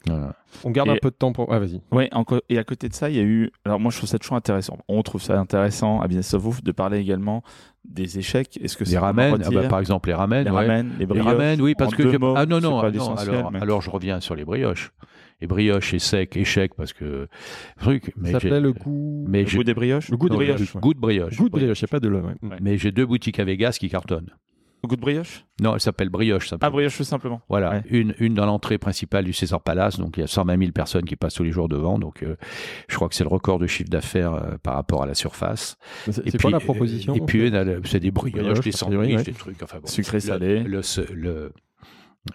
Voilà. 0.07 0.35
On 0.65 0.71
garde 0.71 0.89
Et- 0.89 0.93
un 0.93 0.97
peu 1.01 1.11
de 1.11 1.15
temps 1.15 1.33
pour. 1.33 1.53
Ah, 1.53 1.59
vas-y. 1.59 1.81
Ouais, 1.93 2.09
et 2.49 2.59
à 2.59 2.65
côté 2.65 2.89
de 2.89 2.95
ça, 2.95 3.11
il 3.11 3.17
y 3.17 3.19
a 3.19 3.23
eu. 3.23 3.51
Alors 3.65 3.79
moi, 3.79 3.91
je 3.91 3.99
trouve 3.99 4.09
ça 4.09 4.19
toujours 4.19 4.37
intéressant. 4.37 4.79
On 4.89 5.03
trouve 5.03 5.23
ça 5.23 5.39
intéressant 5.39 6.01
à 6.01 6.09
Business 6.09 6.33
of 6.35 6.43
Wolf 6.43 6.63
de 6.63 6.73
parler 6.73 6.99
également 6.99 7.43
des 7.85 8.19
échecs. 8.19 8.59
Est-ce 8.63 8.77
que 8.77 8.85
c'est 8.85 8.93
Les 8.93 8.99
ramen, 8.99 9.37
ah 9.45 9.51
bah, 9.51 9.69
par 9.69 9.79
exemple 9.79 10.09
les 10.09 10.15
ramen, 10.15 10.45
les 10.45 10.51
ouais. 10.51 10.57
ramen, 10.57 10.91
les 10.95 10.99
Les 11.01 11.07
brioches 11.07 11.27
ramen, 11.27 11.61
oui, 11.61 11.75
parce 11.77 11.95
que 11.95 12.17
mots, 12.17 12.35
ah 12.37 12.47
non 12.47 12.61
non, 12.61 12.83
l'essentiel, 12.83 13.35
alors, 13.35 13.53
mais- 13.53 13.61
alors 13.61 13.81
je 13.83 13.91
reviens 13.91 14.21
sur 14.21 14.35
les 14.35 14.45
brioches. 14.45 14.91
Les 15.43 15.47
brioches 15.47 15.95
et 15.95 15.99
sec, 15.99 16.37
échec 16.37 16.75
parce 16.75 16.93
que 16.93 17.27
truc. 17.79 18.13
Mais 18.17 18.33
Ça 18.33 18.39
j'ai- 18.39 18.49
s'appelait 18.49 18.61
le 18.61 18.73
goût. 18.75 19.25
mais 19.29 19.43
le 19.43 19.49
j'ai- 19.49 19.57
goût 19.59 19.65
des 19.65 19.73
brioches 19.75 20.11
Le 20.11 20.17
goût 20.19 20.29
de 20.29 20.35
non, 20.35 20.39
brioche. 20.39 20.77
goût 20.77 20.93
de 20.95 20.99
brioche. 21.01 21.37
Goût 21.37 21.47
de 21.49 21.53
brioche, 21.53 21.81
il 21.81 21.85
n'y 21.85 21.89
a 21.89 21.93
pas 21.93 22.01
de. 22.01 22.11
Ouais. 22.11 22.57
Mais 22.61 22.77
j'ai 22.77 22.93
deux 22.93 23.07
boutiques 23.07 23.39
à 23.39 23.45
Vegas 23.45 23.77
qui 23.81 23.89
cartonnent. 23.89 24.31
Le 24.83 24.89
goût 24.89 24.97
de 24.97 25.01
brioche? 25.03 25.45
Non, 25.61 25.75
elle 25.75 25.81
s'appelle 25.81 26.09
brioche. 26.09 26.49
Ça 26.49 26.57
Ah, 26.61 26.71
brioche 26.71 26.97
tout 26.97 27.05
simplement. 27.05 27.43
Voilà, 27.51 27.71
Ouais. 27.71 27.83
une, 27.91 28.15
une 28.19 28.33
dans 28.35 28.47
l'entrée 28.47 28.79
principale 28.79 29.25
du 29.25 29.33
César 29.35 29.61
Palace, 29.61 29.99
donc 29.99 30.17
il 30.17 30.21
y 30.21 30.23
a 30.23 30.27
120 30.27 30.59
000 30.59 30.73
personnes 30.73 31.05
qui 31.05 31.17
passent 31.17 31.35
tous 31.35 31.43
les 31.45 31.53
jours 31.53 31.69
devant, 31.69 31.99
donc 31.99 32.23
euh, 32.23 32.37
je 32.89 32.97
crois 32.97 33.09
que 33.11 33.15
c'est 33.15 33.25
le 33.25 33.29
record 33.29 33.59
de 33.59 33.67
chiffre 33.67 33.91
d'affaires 33.91 34.33
euh, 34.33 34.57
par 34.63 34.75
rapport 34.75 35.03
à 35.03 35.07
la 35.07 35.15
surface. 35.15 35.77
C'est 36.07 36.11
Et 36.27 36.31
c'est 36.31 36.39
puis, 36.39 36.39
quoi 36.39 36.51
la 36.53 36.61
proposition 36.61 37.15
Et 37.15 37.21
puis, 37.21 37.53
c'est 37.85 38.01
des 38.01 38.11
brioches, 38.11 38.41
Brioche, 38.41 38.61
des 38.61 38.73
sandwichs, 38.73 39.17
ouais. 39.17 39.23
des 39.23 39.33
trucs, 39.33 39.63
enfin 39.63 39.79
bon. 39.81 39.87
Sucré, 39.87 40.17
Le- 40.17 40.21
salé. 40.21 40.61
Le, 40.63 40.81
le- 41.15 41.53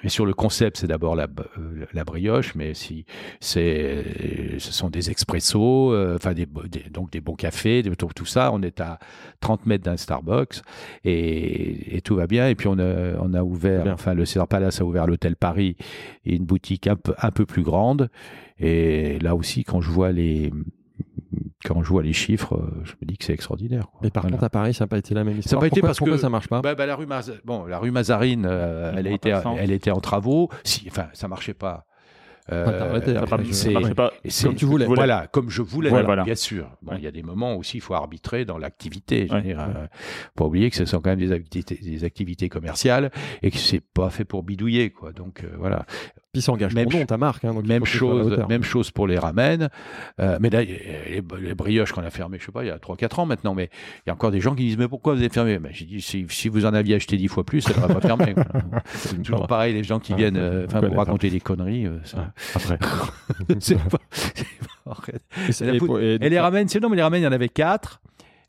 et 0.03 0.09
sur 0.09 0.25
le 0.25 0.33
concept, 0.33 0.77
c'est 0.77 0.87
d'abord 0.87 1.15
la, 1.15 1.27
la 1.93 2.03
brioche, 2.03 2.55
mais 2.55 2.73
si 2.73 3.05
c'est, 3.39 4.03
ce 4.57 4.71
sont 4.73 4.89
des 4.89 5.11
expressos, 5.11 5.91
euh, 5.93 6.15
enfin 6.15 6.33
des, 6.33 6.47
donc 6.91 7.11
des 7.11 7.21
bons 7.21 7.35
cafés, 7.35 7.83
des- 7.83 7.95
tout, 7.95 8.09
tout 8.15 8.25
ça. 8.25 8.51
On 8.51 8.61
est 8.63 8.81
à 8.81 8.97
30 9.41 9.67
mètres 9.67 9.83
d'un 9.83 9.95
Starbucks 9.97 10.61
et, 11.03 11.97
et 11.97 12.01
tout 12.01 12.15
va 12.15 12.25
bien. 12.25 12.49
Et 12.49 12.55
puis 12.55 12.67
on 12.67 12.79
a, 12.79 13.13
on 13.19 13.33
a 13.35 13.43
ouvert, 13.43 13.85
enfin 13.93 14.15
le 14.15 14.25
César 14.25 14.47
Palace 14.47 14.81
a 14.81 14.85
ouvert 14.85 15.05
l'hôtel 15.05 15.35
Paris 15.35 15.75
et 16.25 16.35
une 16.35 16.45
boutique 16.45 16.87
un 16.87 16.95
peu, 16.95 17.13
un 17.21 17.31
peu 17.31 17.45
plus 17.45 17.63
grande. 17.63 18.09
Et 18.57 19.19
là 19.19 19.35
aussi, 19.35 19.63
quand 19.63 19.81
je 19.81 19.89
vois 19.91 20.11
les, 20.11 20.51
quand 21.64 21.81
je 21.84 21.89
vois 21.89 22.03
les 22.03 22.14
chiffres, 22.14 22.56
euh, 22.56 22.81
je 22.84 22.93
me 23.02 23.07
dis 23.07 23.18
que 23.18 23.26
c'est 23.26 23.34
extraordinaire. 23.34 23.88
quoi. 23.91 24.07
Et 24.07 24.11
par 24.11 24.23
Voilà. 24.23 24.35
contre, 24.38 24.43
à 24.45 24.49
Paris, 24.49 24.73
ça 24.73 24.84
n'a 24.85 24.88
pas 24.88 24.97
été 24.97 25.14
la 25.14 25.23
même 25.23 25.38
histoire. 25.39 25.60
pas 25.60 25.68
été 25.68 25.76
Pourquoi- 25.76 25.89
parce 25.89 25.97
pourquoi 25.97 26.15
que- 26.15 26.22
ça 26.22 26.30
marche 26.30 26.47
pas? 26.47 26.61
Bah, 26.61 26.76
bah, 26.76 26.85
la 26.85 26.95
rue 26.95 27.07
bon, 27.45 27.65
la 27.65 27.80
rue 27.80 27.91
Mazarine, 27.91 28.45
euh, 28.49 28.93
elle, 28.95 29.07
a 29.07 29.11
été, 29.11 29.34
elle 29.57 29.72
était 29.72 29.91
en 29.91 29.99
travaux. 30.02 30.49
Si, 30.64 30.85
enfin, 30.89 31.07
ça 31.14 31.27
marchait 31.27 31.53
pas. 31.53 31.85
Euh, 32.52 32.93
Ouais, 32.93 32.99
Ça 33.02 33.26
ça 33.26 34.11
c'est- 34.30 34.45
Comme 34.45 34.56
tu 34.56 34.65
voulais. 34.65 34.85
Voilà, 34.85 35.26
comme 35.26 35.49
je 35.49 35.64
voulais, 35.64 35.88
Ouais, 35.88 35.93
voilà, 35.93 36.06
voilà. 36.06 36.23
bien 36.26 36.35
sûr. 36.35 36.69
Bon, 36.84 36.91
il 36.91 36.95
Ouais. 36.97 37.02
y 37.02 37.07
a 37.07 37.11
des 37.11 37.23
moments 37.23 37.56
aussi, 37.56 37.77
il 37.77 37.81
faut 37.81 37.95
arbitrer 37.95 38.45
dans 38.45 38.60
l'activité. 38.60 39.27
Ouais. 39.31 39.41
dire, 39.41 39.60
euh, 39.61 39.88
pas 40.35 40.45
oublier 40.45 40.69
que 40.69 40.76
ce 40.76 40.85
sont 40.85 41.02
quand 41.02 41.10
même 41.10 41.18
des 41.18 41.31
activités, 41.31 41.80
des 41.81 42.03
activités 42.03 42.47
commerciales 42.47 43.10
et 43.41 43.49
que 43.49 43.57
c'est 43.57 43.81
pas 43.81 44.11
fait 44.11 44.26
pour 44.26 44.43
bidouiller, 44.43 44.91
quoi. 44.91 45.11
Donc 45.11 45.43
euh, 45.43 45.47
voilà. 45.57 45.88
Puis 46.35 46.41
ça 46.41 46.51
engage 46.51 46.73
Même 46.73 46.89
ton 46.89 46.99
nom, 46.99 47.05
ta 47.05 47.17
marque. 47.17 47.45
hein, 47.45 47.53
donc 47.53 47.65
Même 47.65 47.85
chose, 47.85 48.37
même 48.49 48.63
chose 48.63 48.91
pour 48.91 49.07
les 49.07 49.17
ramen. 49.17 49.69
Euh, 50.19 50.37
mais 50.41 50.49
là, 50.49 50.63
les, 50.63 51.21
les 51.41 51.55
brioches 51.55 51.91
qu'on 51.91 52.03
a 52.03 52.09
fermées, 52.09 52.37
je 52.39 52.45
sais 52.45 52.51
pas, 52.51 52.63
il 52.63 52.67
y 52.67 52.71
a 52.71 52.77
3-4 52.77 53.21
ans 53.21 53.25
maintenant, 53.25 53.55
mais 53.55 53.69
il 54.05 54.07
y 54.07 54.09
a 54.09 54.13
encore 54.13 54.31
des 54.31 54.41
gens 54.41 54.53
qui 54.55 54.63
disent 54.63 54.77
Mais 54.77 54.87
pourquoi 54.87 55.13
vous 55.13 55.19
avez 55.19 55.29
fermé? 55.29 55.57
Ben, 55.59 55.69
J'ai 55.73 55.85
dit 55.85 56.01
si, 56.01 56.25
si 56.29 56.49
vous 56.49 56.65
en 56.65 56.73
aviez 56.73 56.95
acheté 56.95 57.17
10 57.17 57.27
fois 57.27 57.43
plus, 57.43 57.61
ça 57.61 57.73
n'aurait 57.79 57.93
pas 57.93 58.01
fermé. 58.01 58.35
C'est 58.93 59.21
Toujours 59.21 59.47
pareil, 59.47 59.73
les 59.73 59.83
gens 59.83 59.99
qui 59.99 60.13
Ah, 60.13 60.17
viennent 60.17 60.37
euh, 60.37 60.67
pour 60.67 60.97
raconter 60.97 61.29
des 61.29 61.39
conneries. 61.39 61.85
euh, 61.87 61.97
ça- 62.03 62.31
Après. 62.55 62.77
c'est 63.59 63.75
pas, 63.77 63.97
pas. 64.85 64.93
Et 65.07 65.63
Et 65.63 65.65
la 65.65 65.73
et 65.73 65.77
pou- 65.77 65.97
et- 65.97 66.17
Et 66.21 66.29
les 66.29 66.39
ramen, 66.39 66.67
c'est 66.67 66.79
non, 66.79 66.89
mais 66.89 66.95
les 66.97 67.01
ramen, 67.03 67.19
il 67.21 67.23
y 67.23 67.27
en 67.27 67.31
avait 67.31 67.49
4. 67.49 68.01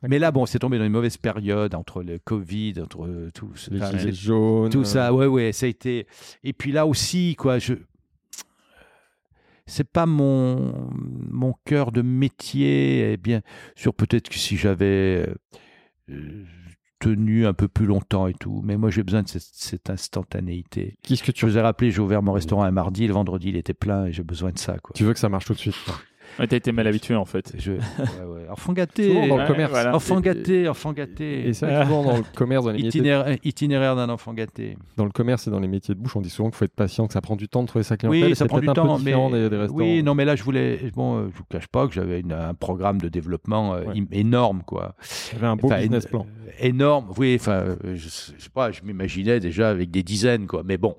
Mais 0.02 0.18
là, 0.18 0.30
bon, 0.30 0.46
c'est 0.46 0.58
tombé 0.58 0.78
dans 0.78 0.84
une 0.84 0.92
mauvaise 0.92 1.16
période 1.16 1.74
entre 1.74 2.02
le 2.02 2.18
Covid, 2.18 2.74
entre 2.82 3.06
euh, 3.06 3.30
tout, 3.34 3.50
ce- 3.54 3.70
les 3.70 3.80
gilets 3.98 4.12
jaunes. 4.12 4.70
tout 4.70 4.80
euh, 4.80 4.84
ça, 4.84 5.12
ouais, 5.12 5.26
ouais, 5.26 5.52
ça 5.52 5.66
a 5.66 5.68
été. 5.68 6.06
Et 6.44 6.52
puis 6.52 6.70
là 6.72 6.86
aussi, 6.86 7.34
quoi, 7.36 7.58
je. 7.58 7.74
C'est 9.68 9.90
pas 9.90 10.06
mon, 10.06 10.90
mon 11.30 11.54
cœur 11.64 11.90
de 11.90 12.02
métier. 12.02 13.12
Et 13.12 13.16
bien 13.16 13.40
sûr, 13.74 13.94
peut-être 13.94 14.28
que 14.28 14.36
si 14.36 14.56
j'avais 14.56 15.26
euh, 16.08 16.44
tenu 17.00 17.46
un 17.46 17.52
peu 17.52 17.66
plus 17.66 17.86
longtemps 17.86 18.28
et 18.28 18.34
tout, 18.34 18.60
mais 18.64 18.76
moi 18.76 18.90
j'ai 18.90 19.02
besoin 19.02 19.22
de 19.24 19.28
cette, 19.28 19.42
cette 19.42 19.90
instantanéité. 19.90 20.96
Qu'est-ce 21.02 21.22
que 21.22 21.26
Je 21.26 21.32
tu 21.32 21.46
vous 21.46 21.58
ai 21.58 21.60
rappelé, 21.60 21.90
j'ai 21.90 22.00
ouvert 22.00 22.22
mon 22.22 22.32
restaurant 22.32 22.62
un 22.62 22.70
mardi, 22.70 23.06
le 23.08 23.12
vendredi 23.14 23.48
il 23.48 23.56
était 23.56 23.74
plein 23.74 24.06
et 24.06 24.12
j'ai 24.12 24.22
besoin 24.22 24.52
de 24.52 24.58
ça. 24.58 24.78
Quoi. 24.78 24.92
Tu 24.94 25.02
veux 25.04 25.12
que 25.12 25.18
ça 25.18 25.28
marche 25.28 25.46
tout 25.46 25.54
de 25.54 25.58
suite. 25.58 25.74
Ouais, 26.38 26.46
T'as 26.46 26.56
été 26.56 26.72
mal 26.72 26.86
habitué 26.86 27.14
en 27.14 27.24
fait. 27.24 27.52
Je, 27.58 27.72
ouais, 27.72 27.78
ouais. 28.26 28.46
Enfant 28.50 28.72
gâté, 28.72 29.08
Souvent 29.08 29.26
dans 29.26 29.36
le 29.36 29.42
Ouais, 29.42 29.48
commerce. 29.48 29.70
voilà. 29.70 29.94
enfant 29.96 30.20
gâté, 30.20 30.68
enfant 30.68 30.92
gâté. 30.92 31.40
Et 31.48 31.52
que 31.52 31.52
souvent 31.54 32.04
dans 32.04 32.16
le 32.16 32.22
commerce, 32.34 32.64
dans 32.64 32.70
les, 32.72 32.82
métiers, 32.82 33.00
Itinéraire, 33.00 33.36
itinéraire 33.44 33.96
d'un 33.96 34.08
enfant 34.08 34.34
gâté. 34.34 34.76
dans 34.96 35.04
le 35.04 35.10
commerce 35.10 35.46
et 35.46 35.50
dans 35.50 35.60
les 35.60 35.68
métiers 35.68 35.94
de 35.94 36.00
bouche, 36.00 36.14
on 36.16 36.20
dit 36.20 36.30
souvent 36.30 36.50
qu'il 36.50 36.56
faut 36.58 36.64
être 36.64 36.74
patient, 36.74 37.06
que 37.06 37.12
ça 37.12 37.20
prend 37.20 37.36
du 37.36 37.48
temps 37.48 37.62
de 37.62 37.68
trouver 37.68 37.82
sa 37.82 37.96
clientèle. 37.96 38.22
Oui, 38.24 38.30
et 38.30 38.34
ça 38.34 38.46
prend 38.46 38.60
du 38.60 38.66
peu 38.66 38.72
temps, 38.72 38.98
mais 38.98 39.12
des, 39.12 39.48
des 39.50 39.56
restaurants. 39.56 39.80
oui, 39.80 40.02
non, 40.02 40.14
mais 40.14 40.24
là 40.24 40.36
je 40.36 40.42
voulais, 40.42 40.78
bon, 40.94 41.16
euh, 41.18 41.28
je 41.32 41.38
vous 41.38 41.44
cache 41.48 41.66
pas 41.68 41.86
que 41.86 41.94
j'avais 41.94 42.20
une- 42.20 42.32
un 42.32 42.54
programme 42.54 43.00
de 43.00 43.08
développement 43.08 43.74
euh, 43.74 43.82
énorme, 44.12 44.62
quoi. 44.66 44.94
Avait 45.34 45.46
un 45.46 45.56
beau 45.56 45.68
Enfin, 45.68 45.80
business 45.80 46.06
plan. 46.06 46.26
euh, 46.46 46.50
énorme, 46.60 47.06
oui. 47.16 47.36
Enfin, 47.40 47.52
euh, 47.52 47.76
je, 47.94 47.96
je 47.96 48.08
sais 48.08 48.50
pas, 48.52 48.70
je 48.72 48.82
m'imaginais 48.82 49.40
déjà 49.40 49.70
avec 49.70 49.90
des 49.90 50.02
dizaines, 50.02 50.46
quoi. 50.46 50.62
Mais 50.64 50.76
bon, 50.76 50.94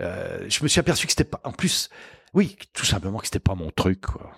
euh, 0.00 0.44
je 0.48 0.62
me 0.62 0.68
suis 0.68 0.80
aperçu 0.80 1.06
que 1.06 1.12
c'était 1.12 1.24
pas. 1.24 1.40
En 1.44 1.52
plus, 1.52 1.88
oui, 2.34 2.56
tout 2.72 2.84
simplement 2.86 3.18
que 3.18 3.26
c'était 3.26 3.38
pas 3.38 3.54
mon 3.54 3.70
truc, 3.70 4.00
quoi. 4.00 4.30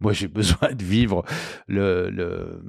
Moi, 0.00 0.12
j'ai 0.12 0.28
besoin 0.28 0.72
de 0.72 0.82
vivre 0.82 1.24
le, 1.68 2.08
le 2.10 2.62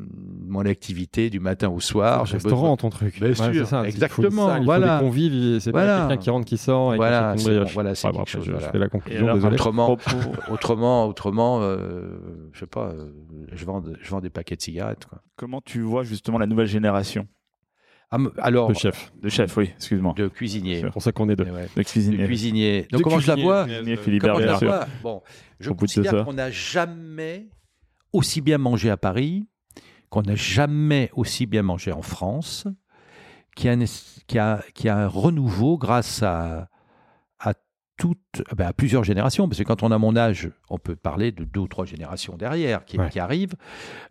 mon 0.48 0.66
activité 0.66 1.30
du 1.30 1.40
matin 1.40 1.70
au 1.70 1.80
soir. 1.80 2.22
Le 2.22 2.26
J'ai 2.28 2.34
restaurant, 2.34 2.62
besoin- 2.76 2.78
ton 2.78 2.90
truc. 2.90 3.16
Bien 3.20 3.30
Ouais, 3.30 3.36
sûr, 3.36 3.54
c'est 3.54 3.66
ça, 3.66 3.80
faut 3.80 3.86
exactement, 3.86 4.48
des 4.48 4.54
il 4.54 4.58
faut 4.60 4.64
voilà. 4.66 5.00
des 5.00 5.06
convives, 5.06 5.60
c'est 5.60 5.72
Voilà. 5.72 6.02
pas 6.02 6.08
quelqu'un 6.08 6.22
qui 6.24 6.30
rentre, 6.30 6.46
qui 6.46 6.58
sort. 6.58 6.94
Et 6.94 6.98
Voilà, 6.98 7.34
c'est 7.38 7.44
une 7.44 7.48
bon, 7.48 7.56
brioche. 7.60 7.74
voilà, 7.74 7.96
c'est 7.96 8.08
Ouais, 8.08 8.14
bon, 8.14 8.20
quelque 8.20 8.30
après, 8.30 8.32
chose, 8.40 8.46
je, 8.46 8.52
je 8.52 8.56
voilà. 8.58 8.72
fais 8.72 8.78
la 8.80 8.90
conclusion, 8.90 9.28
alors. 9.28 9.46
Autrement, 9.54 9.98
autrement, 10.52 11.08
autrement, 11.08 11.60
euh, 11.62 12.18
je 12.54 12.60
sais 12.60 12.68
pas, 12.68 12.90
euh, 12.90 13.12
je 13.54 13.66
vends, 13.66 13.84
je 14.02 14.10
vends 14.10 14.20
des 14.22 14.30
paquets 14.30 14.56
de 14.56 14.62
cigarettes, 14.62 15.06
quoi. 15.06 15.22
Comment 15.38 15.62
tu 15.62 15.82
vois 15.82 16.04
justement 16.04 16.38
la 16.38 16.48
nouvelle 16.48 16.68
génération? 16.68 17.28
Ah, 18.38 18.42
alors, 18.44 18.70
Le 18.70 18.76
chef. 18.76 19.12
de 19.22 19.30
chefs 19.30 19.56
Oui, 19.58 19.72
excuse-moi. 19.76 20.14
de 20.16 20.28
cuisinier. 20.28 20.82
C'est 20.82 20.90
pour 20.92 21.02
ça 21.02 21.12
qu'on 21.12 21.28
est 21.30 21.36
deux. 21.36 21.46
Eh 21.48 21.52
ouais. 21.52 21.64
De 21.76 21.82
De 21.82 21.84
cuisinier. 21.84 22.26
cuisinier. 22.26 22.82
Donc, 22.92 23.00
De 23.00 23.04
comment 23.04 23.20
je 23.20 23.28
la 23.28 23.34
cuisinier. 23.34 23.44
vois 23.54 23.66
Cuisinier 23.66 23.96
Philippe 23.98 24.22
Comment 24.22 24.40
je 24.40 24.46
la 24.46 24.58
vois 24.58 24.88
Bon, 25.04 25.22
je 25.60 25.70
Au 25.70 25.74
de 25.74 25.80
considère 25.80 26.12
ça. 26.12 26.24
qu'on 26.24 26.34
n'a 26.34 26.52
jamais 26.52 27.48
aussi 28.14 28.42
bien 28.42 28.58
mangé 28.58 28.90
à 28.90 28.98
Paris, 28.98 29.48
qu'on 30.10 30.22
n'a 30.22 30.36
jamais 30.36 31.10
aussi 31.14 31.46
bien 31.46 31.64
mangé 31.64 31.92
en 31.92 32.02
France, 32.02 32.66
qu'il 33.56 33.66
y 33.70 33.74
a, 33.74 33.76
y 33.76 34.38
a- 34.40 34.64
qu'il 34.74 34.86
y 34.86 34.90
a 34.90 34.98
un 34.98 35.08
renouveau 35.08 35.78
grâce 35.78 36.24
à, 36.24 36.68
à, 37.40 37.54
toutes, 37.98 38.44
ben, 38.56 38.68
à 38.68 38.74
plusieurs 38.74 39.04
générations. 39.06 39.48
Parce 39.48 39.58
que 39.60 39.64
quand 39.64 39.82
on 39.84 39.92
a 39.92 39.98
mon 39.98 40.16
âge, 40.18 40.50
on 40.70 40.78
peut 40.78 40.96
parler 40.98 41.32
de 41.32 41.46
deux 41.46 41.62
ou 41.62 41.68
trois 41.70 41.86
générations 41.86 42.36
derrière 42.36 42.84
qui, 42.86 42.98
Ouais. 42.98 43.10
qui 43.10 43.20
arrivent. 43.20 43.56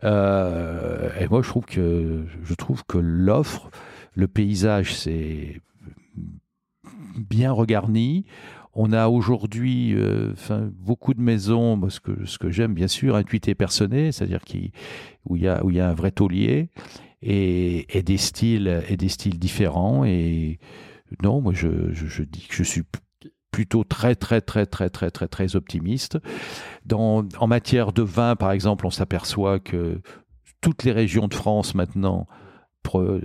Euh, 0.03 1.11
et 1.21 1.29
moi, 1.29 1.43
je 1.43 1.49
trouve 1.49 1.65
que, 1.67 2.25
je 2.43 2.55
trouve 2.55 2.85
que 2.87 2.99
l'offre, 2.99 3.71
le 4.15 4.29
paysage, 4.29 4.95
c'est 4.95 5.61
bien 7.17 7.53
regarni. 7.53 8.25
On 8.75 8.93
a 8.93 9.09
aujourd'hui 9.09 9.95
euh, 9.95 10.33
beaucoup 10.73 11.15
de 11.15 11.21
maisons, 11.21 11.77
moi, 11.77 11.91
ce 11.91 12.01
que, 12.01 12.25
ce 12.25 12.39
que 12.39 12.51
j'aime 12.51 12.75
bien 12.75 12.89
sûr, 12.89 13.15
intuité 13.15 13.55
personnée, 13.55 14.11
c'est-à-dire 14.11 14.41
où 15.27 15.37
il 15.37 15.43
y 15.43 15.49
a, 15.49 15.63
y 15.65 15.81
a 15.81 15.89
un 15.89 15.95
vrai 15.95 16.11
taulier 16.11 16.71
et, 17.23 18.03
des 18.05 18.17
styles 18.17 18.83
et 18.89 18.97
des 18.97 19.09
styles 19.09 19.39
différents. 19.39 20.05
Et 20.05 20.59
non, 21.23 21.41
moi 21.41 21.53
je, 21.55 21.93
je, 21.93 22.23
dis 22.25 22.47
que 22.49 22.55
je 22.55 22.65
suis 22.65 22.83
plutôt 23.53 23.85
très 23.85 24.17
très 24.17 24.41
très 24.41 24.67
très 24.67 24.91
très 24.91 25.11
très 25.13 25.29
très 25.29 25.55
optimiste. 25.55 26.19
Dans, 26.85 27.25
en 27.39 27.47
matière 27.47 27.93
de 27.93 28.03
vin, 28.03 28.35
par 28.35 28.51
exemple, 28.51 28.87
on 28.87 28.91
s'aperçoit 28.91 29.61
que 29.61 30.01
toutes 30.61 30.83
les 30.83 30.93
régions 30.93 31.29
de 31.29 31.35
France 31.35 31.77
maintenant 31.77 32.27
euh, 32.97 33.21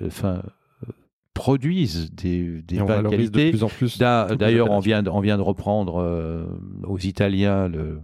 produisent 1.39 2.11
des, 2.11 2.61
des 2.61 2.81
on 2.81 2.85
vins 2.85 3.01
de 3.01 3.49
plus 3.49 3.63
en 3.63 3.67
plus. 3.69 3.97
D'ailleurs, 3.97 4.69
on 4.71 4.79
vient, 4.79 5.01
de, 5.03 5.09
on 5.09 5.21
vient 5.21 5.37
de 5.37 5.41
reprendre 5.41 6.01
euh, 6.01 6.45
aux 6.85 6.97
Italiens 6.99 7.67
le, 7.69 8.01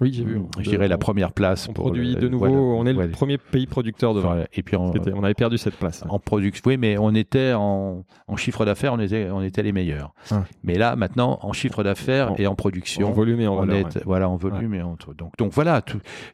Oui, 0.00 0.12
j'ai 0.12 0.24
vu. 0.24 0.40
je 0.58 0.68
dirais 0.68 0.88
la 0.88 0.98
première 0.98 1.32
place. 1.32 1.68
On 1.68 1.72
pour 1.72 1.84
produit 1.84 2.14
le- 2.14 2.20
de 2.20 2.28
nouveau. 2.28 2.46
voilà, 2.46 2.60
on 2.60 2.84
est 2.84 2.90
le 2.90 2.94
voilà. 2.94 3.12
premier 3.12 3.38
pays 3.38 3.66
producteur 3.66 4.12
de 4.12 4.20
vin. 4.20 4.44
Et 4.52 4.62
puis 4.64 4.76
On 4.76 5.22
avait 5.22 5.34
perdu 5.34 5.56
cette 5.56 5.76
place. 5.76 6.04
en 6.08 6.18
production, 6.18 6.62
oui, 6.66 6.76
mais 6.76 6.98
on 6.98 7.14
était 7.14 7.52
en, 7.54 8.04
en 8.26 8.36
chiffre 8.36 8.64
d'affaires, 8.64 8.92
on 8.92 8.98
était, 8.98 9.30
on 9.30 9.40
était 9.42 9.62
les 9.62 9.72
meilleurs. 9.72 10.12
Ah. 10.32 10.42
Mais 10.64 10.74
là, 10.74 10.96
maintenant, 10.96 11.38
en 11.42 11.52
chiffre 11.52 11.84
d'affaires 11.84 12.32
et 12.38 12.46
en 12.48 12.56
production, 12.56 13.08
En 13.08 13.12
volume 13.12 13.40
et 13.40 13.46
en 13.46 13.54
on 13.54 13.60
valeur. 13.60 13.76
est, 13.88 13.96
ouais. 13.96 14.02
voilà, 14.04 14.28
en 14.28 14.36
volume 14.36 14.74
et 14.74 14.82
en 14.82 14.96
donc, 15.16 15.36
donc 15.38 15.52
voilà, 15.52 15.80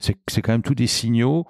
c'est 0.01 0.41
quand 0.43 0.53
même 0.53 0.63
tous 0.63 0.75
des 0.75 0.87
signaux. 0.87 1.45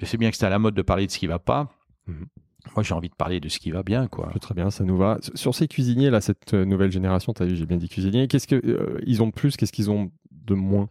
Je 0.00 0.06
sais 0.06 0.16
bien 0.16 0.30
que 0.30 0.36
c'est 0.36 0.46
à 0.46 0.50
la 0.50 0.60
mode 0.60 0.74
de 0.74 0.82
parler 0.82 1.06
de 1.06 1.10
ce 1.10 1.18
qui 1.18 1.26
va 1.26 1.40
pas. 1.40 1.68
Mhm. 2.06 2.26
Moi, 2.74 2.82
j'ai 2.82 2.94
envie 2.94 3.08
de 3.08 3.14
parler 3.14 3.40
de 3.40 3.48
ce 3.48 3.58
qui 3.58 3.70
va 3.70 3.82
bien, 3.82 4.06
quoi. 4.08 4.32
Très 4.40 4.54
bien, 4.54 4.70
ça 4.70 4.84
nous 4.84 4.96
va. 4.96 5.18
Sur 5.34 5.54
ces 5.54 5.66
cuisiniers, 5.68 6.10
là, 6.10 6.20
cette 6.20 6.54
euh, 6.54 6.64
nouvelle 6.64 6.92
génération, 6.92 7.32
tu 7.32 7.42
as 7.42 7.46
vu, 7.46 7.56
j'ai 7.56 7.66
bien 7.66 7.76
dit 7.76 7.88
cuisiniers, 7.88 8.28
qu'est-ce 8.28 8.46
qu'ils 8.46 9.22
ont 9.22 9.26
de 9.26 9.32
plus, 9.32 9.56
qu'est-ce 9.56 9.72
qu'ils 9.72 9.90
ont 9.90 10.10
de 10.30 10.54
moins? 10.54 10.88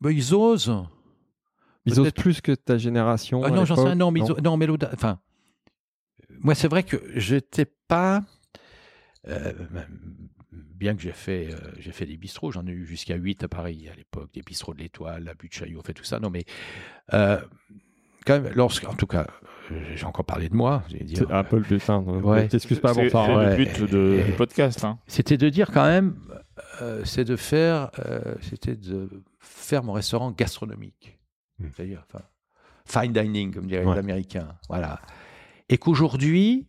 Ben, 0.00 0.10
ils 0.10 0.34
osent. 0.34 0.72
Ils 1.86 2.00
osent 2.00 2.12
plus 2.12 2.40
que 2.40 2.52
ta 2.52 2.78
génération 2.78 3.42
Ah 3.44 3.50
non, 3.50 3.64
j'en 3.64 3.76
sais 3.76 3.82
rien. 3.82 3.94
Non, 3.94 4.10
mais, 4.10 4.20
ils 4.20 4.24
Non? 4.28 4.34
ont- 4.38 4.42
non, 4.42 4.56
mais 4.56 4.66
l'audace- 4.66 4.90
Enfin, 4.94 5.20
moi, 6.40 6.54
c'est 6.54 6.68
vrai 6.68 6.82
que 6.82 6.96
j'étais 7.14 7.66
pas. 7.88 8.22
euh, 9.28 9.52
bien 10.52 10.94
que 10.94 11.02
j'ai 11.02 11.12
fait, 11.12 11.52
euh, 11.52 11.58
j'ai 11.78 11.92
fait 11.92 12.06
des 12.06 12.16
bistrots, 12.16 12.52
j'en 12.52 12.66
ai 12.66 12.70
eu 12.70 12.84
jusqu'à 12.86 13.16
8 13.16 13.42
à 13.44 13.48
Paris 13.48 13.88
à 13.92 13.94
l'époque, 13.96 14.30
des 14.34 14.42
bistrots 14.42 14.74
de 14.74 14.78
l'Étoile, 14.80 15.24
la 15.24 15.34
butte 15.34 15.54
Chaillot, 15.54 15.82
fait 15.82 15.94
tout 15.94 16.04
ça. 16.04 16.20
Non, 16.20 16.30
mais 16.30 16.44
euh, 17.14 17.40
quand 18.24 18.40
même, 18.40 18.52
lorsque, 18.54 18.84
en 18.86 18.94
tout 18.94 19.06
cas, 19.06 19.22
euh, 19.22 19.46
j'ai 19.94 20.04
encore 20.06 20.24
parlé 20.24 20.48
de 20.48 20.54
moi. 20.54 20.82
dire, 20.88 21.18
C'est 21.18 21.32
un 21.32 21.44
peu 21.44 21.56
le 21.56 21.62
but. 21.62 21.88
hein. 21.90 22.00
Ouais. 22.00 22.48
T'excuses 22.48 22.80
pas 22.80 22.94
C'est 22.94 23.00
avant 23.00 23.10
ça. 23.10 23.26
c'est 23.26 23.36
ouais. 23.36 23.50
le 23.50 23.64
but 23.64 23.90
de- 23.90 24.22
du 24.26 24.32
podcast. 24.32 24.84
hein. 24.84 24.98
C'était 25.06 25.36
de 25.36 25.48
dire 25.48 25.70
quand 25.72 25.86
même, 25.86 26.16
euh, 26.82 27.02
c'est 27.04 27.24
de 27.24 27.36
faire, 27.36 27.90
euh, 28.06 28.34
c'était 28.42 28.76
de 28.76 29.08
faire 29.40 29.82
mon 29.82 29.92
restaurant 29.92 30.30
gastronomique, 30.30 31.18
Mm. 31.58 31.66
c'est-à-dire, 31.74 32.04
enfin, 32.08 32.24
fine 32.84 33.12
dining 33.12 33.52
comme 33.52 33.66
diraient 33.66 33.84
Ouais. 33.84 33.94
les 33.94 33.98
Américains, 34.00 34.48
voilà. 34.68 35.00
Et 35.68 35.78
qu'aujourd'hui, 35.78 36.66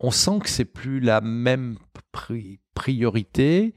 on 0.00 0.10
sent 0.10 0.38
que 0.42 0.48
c'est 0.48 0.64
plus 0.64 1.00
la 1.00 1.20
même 1.20 1.76
pri- 2.12 2.58
priorité, 2.74 3.74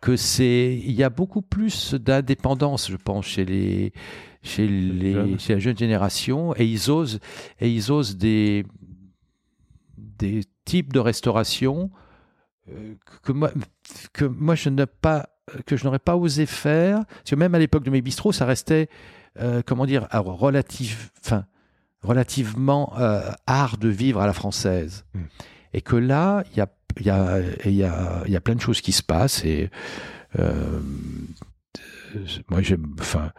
que 0.00 0.16
c'est, 0.16 0.74
il 0.76 0.92
y 0.92 1.02
a 1.02 1.10
beaucoup 1.10 1.42
plus 1.42 1.94
d'indépendance, 1.94 2.90
je 2.90 2.96
pense, 2.96 3.26
chez 3.26 3.44
les, 3.44 3.92
chez 4.46 4.66
les, 4.66 5.12
jeunes. 5.12 5.38
chez 5.38 5.54
la 5.54 5.60
jeune 5.60 5.76
génération, 5.76 6.54
et 6.56 6.64
ils 6.64 6.90
osent, 6.90 7.20
et 7.60 7.70
ils 7.70 7.92
osent 7.92 8.16
des, 8.16 8.64
des 9.96 10.42
types 10.64 10.92
de 10.92 10.98
restauration 10.98 11.90
euh, 12.70 12.94
que 13.22 13.32
moi, 13.32 13.50
que 14.12 14.24
moi 14.24 14.54
je 14.54 14.68
n'ai 14.70 14.86
pas, 14.86 15.28
que 15.66 15.76
je 15.76 15.84
n'aurais 15.84 15.98
pas 15.98 16.16
osé 16.16 16.46
faire. 16.46 17.04
Parce 17.06 17.30
que 17.30 17.36
même 17.36 17.54
à 17.54 17.58
l'époque 17.58 17.84
de 17.84 17.90
mes 17.90 18.02
bistrots, 18.02 18.32
ça 18.32 18.44
restait, 18.44 18.88
euh, 19.38 19.62
comment 19.64 19.86
dire, 19.86 20.06
à 20.10 20.20
relative, 20.20 21.10
enfin, 21.24 21.46
relativement 22.02 22.94
euh, 22.98 23.30
art 23.46 23.78
de 23.78 23.88
vivre 23.88 24.20
à 24.20 24.26
la 24.26 24.32
française. 24.32 25.04
Mm. 25.14 25.20
Et 25.74 25.80
que 25.82 25.96
là, 25.96 26.44
il 26.52 26.58
y 26.58 26.60
a, 26.60 26.68
il 26.98 27.06
y, 27.06 27.10
a, 27.10 27.40
y, 27.66 27.82
a, 27.82 28.22
y 28.26 28.36
a 28.36 28.40
plein 28.40 28.54
de 28.54 28.60
choses 28.60 28.80
qui 28.80 28.92
se 28.92 29.02
passent 29.02 29.44
et 29.44 29.70
euh, 30.38 30.80
moi 32.50 32.62
j'aime, 32.62 32.86
enfin, 33.00 33.30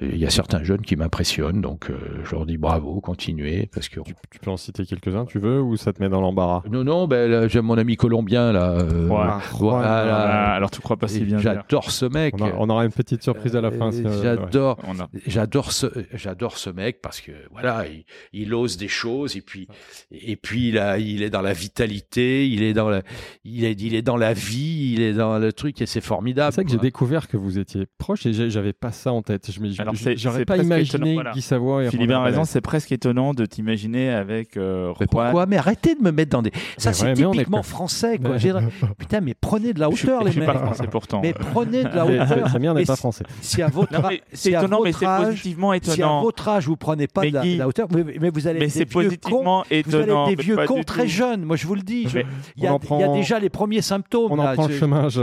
il 0.00 0.16
y 0.16 0.24
a 0.26 0.30
certains 0.30 0.62
jeunes 0.64 0.80
qui 0.82 0.96
m'impressionnent, 0.96 1.60
donc 1.60 1.90
euh, 1.90 1.96
je 2.24 2.32
leur 2.32 2.46
dis 2.46 2.56
bravo, 2.56 3.00
continuez, 3.00 3.68
parce 3.72 3.88
que 3.88 4.00
Tu, 4.00 4.14
tu 4.30 4.38
peux 4.38 4.50
en 4.50 4.56
citer 4.56 4.86
quelques-uns, 4.86 5.26
tu 5.26 5.38
veux, 5.38 5.60
ou 5.60 5.76
ça 5.76 5.92
te 5.92 6.02
met 6.02 6.08
dans 6.08 6.20
l'embarras? 6.20 6.62
Non, 6.70 6.84
non, 6.84 7.06
ben, 7.06 7.48
j'aime 7.48 7.66
mon 7.66 7.76
ami 7.78 7.96
colombien 7.96 8.52
là. 8.52 8.70
euh, 8.72 9.08
Ouais. 9.08 9.42
voilà. 9.60 10.52
Alors 10.54 10.70
tu 10.70 10.80
crois 10.80 10.96
pas 10.96 11.08
si 11.08 11.20
bien. 11.20 11.38
J'adore 11.38 11.90
ce 11.90 12.06
mec. 12.06 12.34
on, 12.40 12.44
a- 12.46 12.52
on 12.58 12.68
aura 12.70 12.84
une 12.84 12.92
petite 12.92 13.22
surprise 13.22 13.56
à 13.56 13.60
la 13.60 13.70
fin. 13.70 13.88
Euh, 13.88 13.92
si, 13.92 14.04
euh, 14.06 14.10
ouais. 14.10 14.22
J'adore. 14.22 14.78
On 14.86 14.98
a- 15.00 15.08
J'adore 15.26 15.72
ce, 15.72 15.86
j'adore 16.14 16.56
ce 16.58 16.70
mec 16.70 17.00
parce 17.02 17.20
que 17.20 17.32
voilà, 17.52 17.84
il, 17.86 18.04
il 18.32 18.54
ose 18.54 18.76
des 18.76 18.88
choses 18.88 19.36
et 19.36 19.40
puis 19.42 19.68
et 20.10 20.36
puis 20.36 20.72
là, 20.72 20.98
il 20.98 21.22
est 21.22 21.30
dans 21.30 21.42
la 21.42 21.52
vitalité, 21.52 22.48
il 22.48 22.62
est 22.62 22.72
dans 22.72 22.88
la, 22.88 23.02
il 23.44 23.64
est, 23.64 23.80
il 23.80 23.94
est 23.94 24.02
dans 24.02 24.16
la 24.16 24.32
vie, 24.32 24.92
il 24.94 25.02
est 25.02 25.12
dans 25.14 25.38
le 25.38 25.52
truc 25.52 25.80
et 25.82 25.86
c'est 25.86 26.00
formidable. 26.00 26.52
C'est 26.52 26.60
ça 26.62 26.64
que 26.64 26.70
j'ai 26.70 26.78
découvert 26.78 27.28
que 27.28 27.36
vous 27.36 27.58
étiez 27.58 27.86
et 28.26 28.50
j'avais 28.50 28.72
pas 28.72 28.92
ça 28.92 29.12
en 29.12 29.22
tête. 29.22 29.50
Je 29.50 29.60
je- 29.64 30.14
J'aurais 30.16 30.44
pas 30.44 30.56
imaginé 30.56 30.80
étonnant, 30.82 31.14
voilà. 31.14 31.32
Guy 31.32 31.42
Savoie 31.42 31.84
et 31.84 31.90
Philibert 31.90 32.20
a 32.20 32.24
raison, 32.24 32.44
c'est 32.44 32.60
presque 32.60 32.92
étonnant 32.92 33.34
de 33.34 33.46
t'imaginer 33.46 34.10
avec 34.10 34.56
euh, 34.56 34.92
Mais 35.00 35.06
pourquoi 35.06 35.46
Mais 35.46 35.56
arrêtez 35.56 35.94
de 35.94 36.02
me 36.02 36.10
mettre 36.12 36.30
dans 36.30 36.42
des. 36.42 36.52
Ça 36.78 36.92
c'est 36.92 37.12
typiquement 37.14 37.62
français 37.62 38.18
quoi. 38.18 38.36
Putain, 38.98 39.20
mais 39.20 39.34
prenez 39.40 39.72
de 39.72 39.80
la 39.80 39.90
Je 39.90 39.96
suis- 39.96 40.06
hauteur 40.08 40.20
je 40.20 40.26
les 40.26 40.30
suis 40.32 40.40
mecs. 40.40 40.48
pas 40.52 40.58
français 40.58 40.86
pourtant. 40.90 41.20
Mais 41.22 41.32
prenez 41.32 41.84
de 41.84 41.88
la 41.88 42.04
Mais- 42.04 42.20
hauteur. 42.20 42.48
Samir 42.50 42.74
n'est 42.74 42.80
Mais 42.80 42.86
pas 42.86 42.96
français. 42.96 43.24
Si 43.40 43.62
à 43.62 43.68
votre, 43.68 43.90
c'est 44.32 44.50
si 44.50 44.54
à 44.54 44.60
étonnant, 44.60 44.80
mais 44.82 44.90
votre 44.90 44.98
c'est 45.00 45.06
âge- 45.06 45.26
positivement 45.26 45.70
Si 45.70 45.74
à 45.74 45.76
étonnant. 45.94 46.22
votre 46.22 46.48
âge 46.48 46.66
vous 46.66 46.76
prenez 46.76 47.06
pas 47.06 47.22
de 47.22 47.30
la, 47.58 47.66
hauteur, 47.68 47.88
mais, 47.92 48.30
vous 48.30 48.46
allez 48.46 48.60
des 48.60 48.66
vieux 48.66 49.10
cons, 49.22 49.42
vous 49.44 49.62
allez 49.70 49.78
étonnant. 49.80 50.26
des 50.28 50.34
vieux 50.34 50.56
cons 50.66 50.82
très 50.82 51.08
jeunes. 51.08 51.42
Moi 51.44 51.56
je 51.56 51.66
vous 51.66 51.74
le 51.74 51.82
dis, 51.82 52.08
je- 52.08 52.18
il 52.56 52.62
y, 52.62 52.66
a- 52.66 52.78
déjà 53.14 53.38
les 53.38 53.48
premiers 53.48 53.82
symptômes. 53.82 54.32
On 54.32 54.38
en 54.38 54.52
prend 54.54 54.66
le 54.66 54.74
Je- 54.74 54.78
chemin, 54.78 55.08
je- 55.08 55.22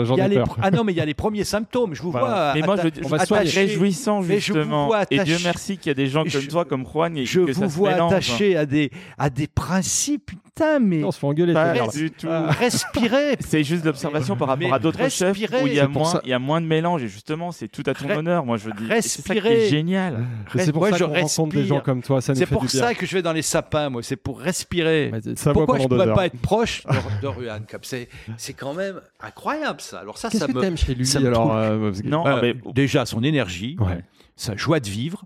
Ah 0.62 0.72
non, 0.72 0.84
mais 0.84 0.94
il 0.94 0.98
y 0.98 1.02
a 1.02 1.06
les 1.06 1.14
premiers 1.14 1.44
symptômes. 1.44 1.94
Je 1.94 2.02
vous 2.02 2.12
Voilà. 2.12 2.28
vois. 2.28 2.54
Mais 2.56 2.62
moi, 2.76 2.84
je, 2.84 3.00
je 3.02 3.06
on 3.06 3.08
va 3.10 3.26
soigner. 3.26 3.50
réjouissant 3.50 4.22
je 4.22 4.40
justement. 4.40 4.88
vois 4.88 5.04
Et 5.12 5.20
Dieu 5.24 5.36
attaché- 5.36 5.44
merci 5.44 5.78
qu'il 5.78 5.90
y 5.90 5.92
a 5.92 5.94
des 5.94 6.08
gens 6.08 6.22
comme 6.24 6.30
Je- 6.42 6.50
toi, 6.50 6.66
comme 6.66 6.86
Juan, 6.86 7.18
et 7.18 7.26
Je 7.26 7.42
que 7.42 7.54
ça 7.54 7.66
vous 7.66 7.72
se 7.72 7.76
vois 7.78 7.92
attaché 8.08 8.56
à 8.58 8.66
des, 8.66 8.92
à 9.18 9.30
des 9.30 9.48
principes. 9.48 10.32
Putain, 10.54 10.80
mais 10.80 11.02
On 11.04 11.12
se 11.12 11.20
fait 11.20 11.28
engueuler. 11.28 11.54
Pas 11.54 11.88
du 11.88 12.12
tout. 12.12 12.28
respirez. 12.60 13.38
C'est 13.40 13.64
juste 13.64 13.86
l'observation 13.86 14.36
par 14.36 14.50
rapport 14.50 14.68
Mais 14.68 14.74
à 14.74 14.80
d'autres 14.80 15.08
chefs 15.10 15.30
respirez. 15.38 15.64
où 15.64 15.68
il 15.68 15.74
y, 15.76 15.80
a 15.80 15.88
moins, 15.88 16.20
il 16.26 16.30
y 16.30 16.34
a 16.34 16.40
moins 16.40 16.60
de 16.60 16.66
mélange 16.66 17.04
et 17.04 17.08
justement 17.08 17.52
c'est 17.54 17.70
tout 17.70 17.84
à 17.86 17.94
ton 17.94 18.06
Re- 18.08 18.18
honneur 18.18 18.46
moi 18.46 18.58
je 18.58 18.70
dis 18.70 18.92
Et 18.92 19.02
c'est 19.02 19.70
génial 19.70 20.26
C'est 20.56 20.74
pour 20.74 20.82
Moi, 20.82 20.92
ça 20.92 20.98
je 20.98 21.06
qu'on 21.06 21.14
rencontre 21.14 21.54
des 21.54 21.60
respire. 21.62 21.76
gens 21.78 21.82
comme 21.82 22.02
toi. 22.04 22.20
C'est 22.22 22.46
pour 22.46 22.62
du 22.64 22.68
bien. 22.68 22.82
ça 22.82 22.94
que 22.94 23.06
je 23.06 23.14
vais 23.14 23.22
dans 23.22 23.32
les 23.34 23.42
sapins, 23.42 23.90
moi. 23.90 24.04
C'est 24.04 24.18
pour 24.18 24.42
respirer. 24.42 25.12
Ouais, 25.14 25.36
Ça 25.36 25.54
Pourquoi 25.54 25.80
je 25.80 25.88
deux 25.88 25.96
pourrais 25.98 26.14
pas 26.14 26.26
être 26.26 26.40
proche 26.42 26.84
de, 26.86 27.22
de 27.22 27.28
Ruan 27.28 27.62
c'est 27.84 28.10
c'est 28.36 28.54
quand 28.54 28.74
même 28.74 29.00
incroyable 29.22 29.80
ça. 29.80 30.00
Alors 30.00 30.18
ça, 30.18 30.30
Qu'est-ce 30.30 30.46
ça 30.46 30.48
que 30.52 30.58
me 30.58 30.62
t'aimes 30.62 30.78
chez 30.78 30.96
lui 30.96 31.06
euh, 31.16 31.92
Euh, 32.26 32.40
mais 32.42 32.56
déjà 32.74 33.06
son 33.06 33.24
énergie, 33.24 33.78
Ouais. 33.80 34.04
sa 34.36 34.56
joie 34.58 34.80
de 34.82 34.90
vivre, 34.90 35.24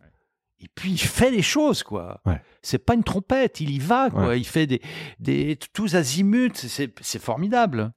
et 0.65 0.69
puis 0.73 0.91
il 0.93 0.97
fait 0.97 1.29
les 1.29 1.43
choses 1.43 1.83
quoi. 1.83 2.21
Ouais. 2.25 2.41
C'est 2.63 2.79
pas 2.79 2.95
une 2.95 3.03
trompette, 3.03 3.61
il 3.61 3.69
y 3.69 3.79
va 3.79 4.09
quoi. 4.09 4.29
Ouais. 4.29 4.39
Il 4.39 4.45
fait 4.45 4.65
des, 4.65 4.81
des 5.19 5.57
tous 5.73 5.95
azimuts, 5.95 6.53
c'est 6.55 7.21
formidable. 7.21 7.93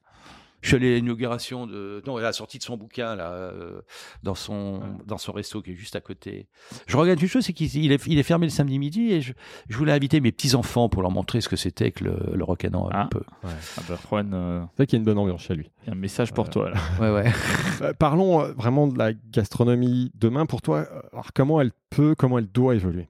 Je 0.60 0.68
suis 0.68 0.76
allé 0.76 0.92
à 0.92 0.96
l'inauguration 0.96 1.66
de 1.68 2.02
non 2.06 2.16
à 2.16 2.20
la 2.22 2.32
sortie 2.32 2.58
de 2.58 2.64
son 2.64 2.76
bouquin 2.76 3.14
là 3.14 3.30
euh, 3.32 3.80
dans 4.24 4.34
son 4.34 4.80
dans 5.06 5.16
son 5.18 5.30
resto 5.32 5.62
qui 5.62 5.70
est 5.72 5.74
juste 5.76 5.94
à 5.94 6.00
côté. 6.00 6.48
Je 6.88 6.96
regarde 6.96 7.20
une 7.22 7.28
chose 7.28 7.44
c'est 7.44 7.52
qu'il 7.52 7.72
il 7.76 7.92
est, 7.92 8.04
il 8.08 8.18
est 8.18 8.22
fermé 8.24 8.46
le 8.46 8.50
samedi 8.50 8.78
midi 8.80 9.12
et 9.12 9.20
je, 9.20 9.32
je 9.68 9.76
voulais 9.76 9.92
inviter 9.92 10.20
mes 10.20 10.32
petits 10.32 10.56
enfants 10.56 10.88
pour 10.88 11.02
leur 11.02 11.12
montrer 11.12 11.40
ce 11.40 11.48
que 11.48 11.54
c'était 11.56 11.92
que 11.92 12.02
le, 12.04 12.16
le 12.34 12.42
rock'n'roll 12.44 12.92
un 12.92 13.02
Ah. 13.02 13.08
peu. 13.08 13.20
ah 13.44 13.48
bah, 13.88 13.98
Juan, 14.08 14.32
euh, 14.34 14.60
C'est 14.72 14.76
vrai 14.78 14.86
qu'il 14.86 14.96
y 14.96 14.98
a 14.98 15.00
une 15.00 15.04
bonne 15.04 15.18
ambiance 15.18 15.42
chez 15.42 15.54
lui. 15.54 15.70
il 15.82 15.86
y 15.86 15.90
a 15.90 15.92
un 15.92 15.96
message 15.96 16.32
pour 16.32 16.50
toi 16.50 16.70
là. 16.70 16.76
Ouais 17.00 17.10
ouais. 17.12 17.32
Euh, 17.82 17.92
Parlons 17.92 18.40
euh, 18.42 18.52
vraiment 18.54 18.88
de 18.88 18.98
la 18.98 19.12
gastronomie 19.12 20.10
demain. 20.16 20.44
Pour 20.46 20.62
toi, 20.62 20.84
alors, 21.12 21.32
comment 21.32 21.60
elle 21.60 21.70
peut, 21.90 22.16
comment 22.18 22.38
elle 22.38 22.48
doit 22.48 22.74
évoluer? 22.74 23.06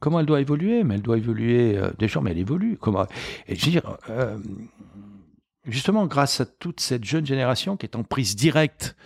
Comment 0.00 0.18
elle 0.20 0.26
doit 0.26 0.40
évoluer? 0.40 0.82
Mais 0.82 0.94
elle 0.94 1.02
doit 1.02 1.18
évoluer 1.18 1.76
euh, 1.76 1.90
déjà, 1.98 2.20
mais 2.22 2.30
elle 2.30 2.38
évolue. 2.38 2.78
Comment 2.80 3.06
Et 3.46 3.54
je 3.54 3.66
veux 3.66 3.70
dire, 3.70 3.96
euh, 4.08 4.38
justement, 5.70 6.06
grâce 6.06 6.40
à 6.40 6.46
toute 6.46 6.80
cette 6.80 7.04
jeune 7.04 7.26
génération 7.26 7.76
qui 7.76 7.86
est 7.86 7.96
en 7.96 8.02
prise 8.02 8.36
directe, 8.36 8.96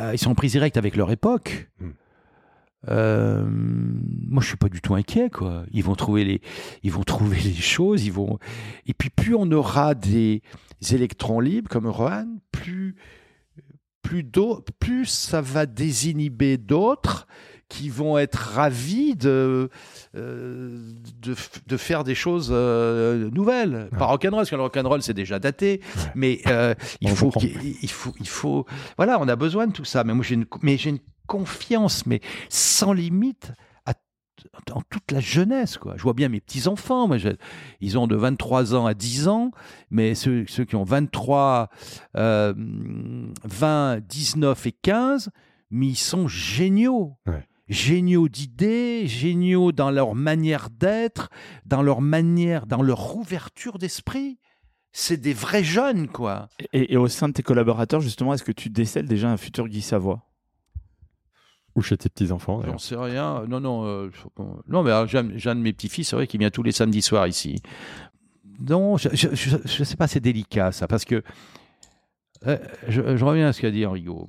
euh, 0.00 0.12
ils 0.12 0.18
sont 0.18 0.30
en 0.30 0.34
prise 0.34 0.52
directe 0.52 0.76
avec 0.76 0.96
leur 0.96 1.10
époque. 1.10 1.68
Mm. 1.80 1.88
euh, 2.88 3.44
moi, 3.48 4.42
je 4.42 4.48
suis 4.48 4.56
pas 4.56 4.68
du 4.68 4.80
tout 4.80 4.94
inquiet, 4.94 5.30
quoi. 5.30 5.64
Ils 5.72 5.84
vont 5.84 5.94
trouver 5.94 6.24
les, 6.24 6.40
ils 6.82 6.92
vont 6.92 7.02
trouver 7.02 7.38
les 7.38 7.54
choses, 7.54 8.04
ils 8.04 8.12
vont. 8.12 8.38
Et 8.86 8.94
puis, 8.94 9.10
plus 9.10 9.34
on 9.34 9.50
aura 9.52 9.94
des 9.94 10.42
électrons 10.90 11.40
libres 11.40 11.68
comme 11.68 11.86
Rohan, 11.86 12.38
plus, 12.52 12.96
plus, 14.02 14.24
plus 14.78 15.06
ça 15.06 15.40
va 15.40 15.66
désinhiber 15.66 16.56
d'autres 16.56 17.26
qui 17.70 17.88
vont 17.88 18.18
être 18.18 18.34
ravis 18.36 19.14
de, 19.16 19.70
euh, 20.16 20.92
de, 21.66 21.76
faire 21.78 22.04
des 22.04 22.14
choses 22.14 22.50
euh, 22.52 23.30
nouvelles. 23.30 23.88
Pas 23.98 24.04
rock'n'roll, 24.06 24.40
parce 24.40 24.50
que 24.50 24.56
le 24.56 24.62
rock'n'roll, 24.62 25.02
c'est 25.02 25.14
déjà 25.14 25.38
daté. 25.38 25.80
Mais 26.14 26.40
euh, 26.48 26.74
il, 27.00 27.08
faut 27.14 27.30
qu'il- 27.30 27.76
il, 27.80 27.90
faut, 27.90 28.12
il 28.20 28.28
faut. 28.28 28.66
Voilà, 28.98 29.18
on 29.20 29.28
a 29.28 29.36
besoin 29.36 29.66
de 29.68 29.72
tout 29.72 29.84
ça. 29.86 30.04
Mais 30.04 30.12
moi, 30.12 30.24
j'ai 30.24 30.34
une, 30.34 30.46
mais 30.62 30.74
une 30.76 30.98
confiance, 31.26 32.04
mais 32.06 32.20
sans 32.50 32.92
limite. 32.92 33.52
En 34.72 34.80
toute 34.88 35.12
la 35.12 35.20
jeunesse, 35.20 35.76
quoi. 35.76 35.94
Je 35.98 36.02
vois 36.02 36.14
bien 36.14 36.30
mes 36.30 36.40
petits-enfants, 36.40 37.06
moi, 37.06 37.18
je- 37.18 37.28
ils 37.82 37.98
ont 37.98 38.06
de 38.06 38.16
23 38.16 38.74
ans 38.74 38.86
à 38.86 38.94
10 38.94 39.28
ans, 39.28 39.50
mais 39.90 40.14
ceux, 40.14 40.46
ceux 40.48 40.64
qui 40.64 40.76
ont 40.76 40.82
23, 40.82 41.68
euh, 42.16 42.54
20, 43.44 44.00
19 44.00 44.66
et 44.66 44.72
15, 44.72 45.28
mais 45.70 45.88
ils 45.88 45.94
sont 45.96 46.26
géniaux. 46.26 47.18
Ouais. 47.26 47.46
Géniaux 47.70 48.28
d'idées, 48.28 49.06
géniaux 49.06 49.72
dans 49.72 49.90
leur 49.90 50.14
manière 50.14 50.68
d'être, 50.70 51.30
dans 51.64 51.82
leur 51.82 52.02
manière, 52.02 52.66
dans 52.66 52.82
leur 52.82 53.16
ouverture 53.16 53.78
d'esprit. 53.78 54.38
C'est 54.92 55.16
des 55.18 55.32
vrais 55.32 55.62
jeunes, 55.62 56.08
quoi. 56.08 56.48
Et, 56.72 56.92
et 56.92 56.96
au 56.96 57.06
sein 57.06 57.28
de 57.28 57.32
tes 57.32 57.44
collaborateurs, 57.44 58.00
justement, 58.00 58.34
est-ce 58.34 58.42
que 58.42 58.50
tu 58.50 58.70
décèles 58.70 59.06
déjà 59.06 59.30
un 59.30 59.36
futur 59.36 59.68
Guy 59.68 59.82
Savoie? 59.82 60.26
Ou 61.76 61.82
chez 61.82 61.96
tes 61.96 62.08
petits-enfants. 62.08 62.60
J'en 62.66 62.78
sais 62.78 62.96
rien. 62.96 63.44
Non, 63.46 63.60
non. 63.60 63.86
euh, 63.86 64.10
non, 64.66 64.82
mais 64.82 64.90
j'ai 65.06 65.48
un 65.48 65.54
de 65.54 65.60
mes 65.60 65.72
petits-fils, 65.72 66.08
c'est 66.08 66.16
vrai, 66.16 66.26
qui 66.26 66.38
vient 66.38 66.50
tous 66.50 66.64
les 66.64 66.72
samedis 66.72 67.02
soirs 67.02 67.28
ici. 67.28 67.62
Non, 68.68 68.96
je 68.96 69.08
ne 69.28 69.84
sais 69.84 69.96
pas, 69.96 70.08
c'est 70.08 70.18
délicat, 70.18 70.72
ça, 70.72 70.88
parce 70.88 71.04
que. 71.04 71.22
euh, 72.48 72.58
je, 72.88 73.16
je 73.16 73.24
reviens 73.24 73.46
à 73.46 73.52
ce 73.52 73.60
qu'a 73.60 73.70
dit 73.70 73.86
Henriot. 73.86 74.26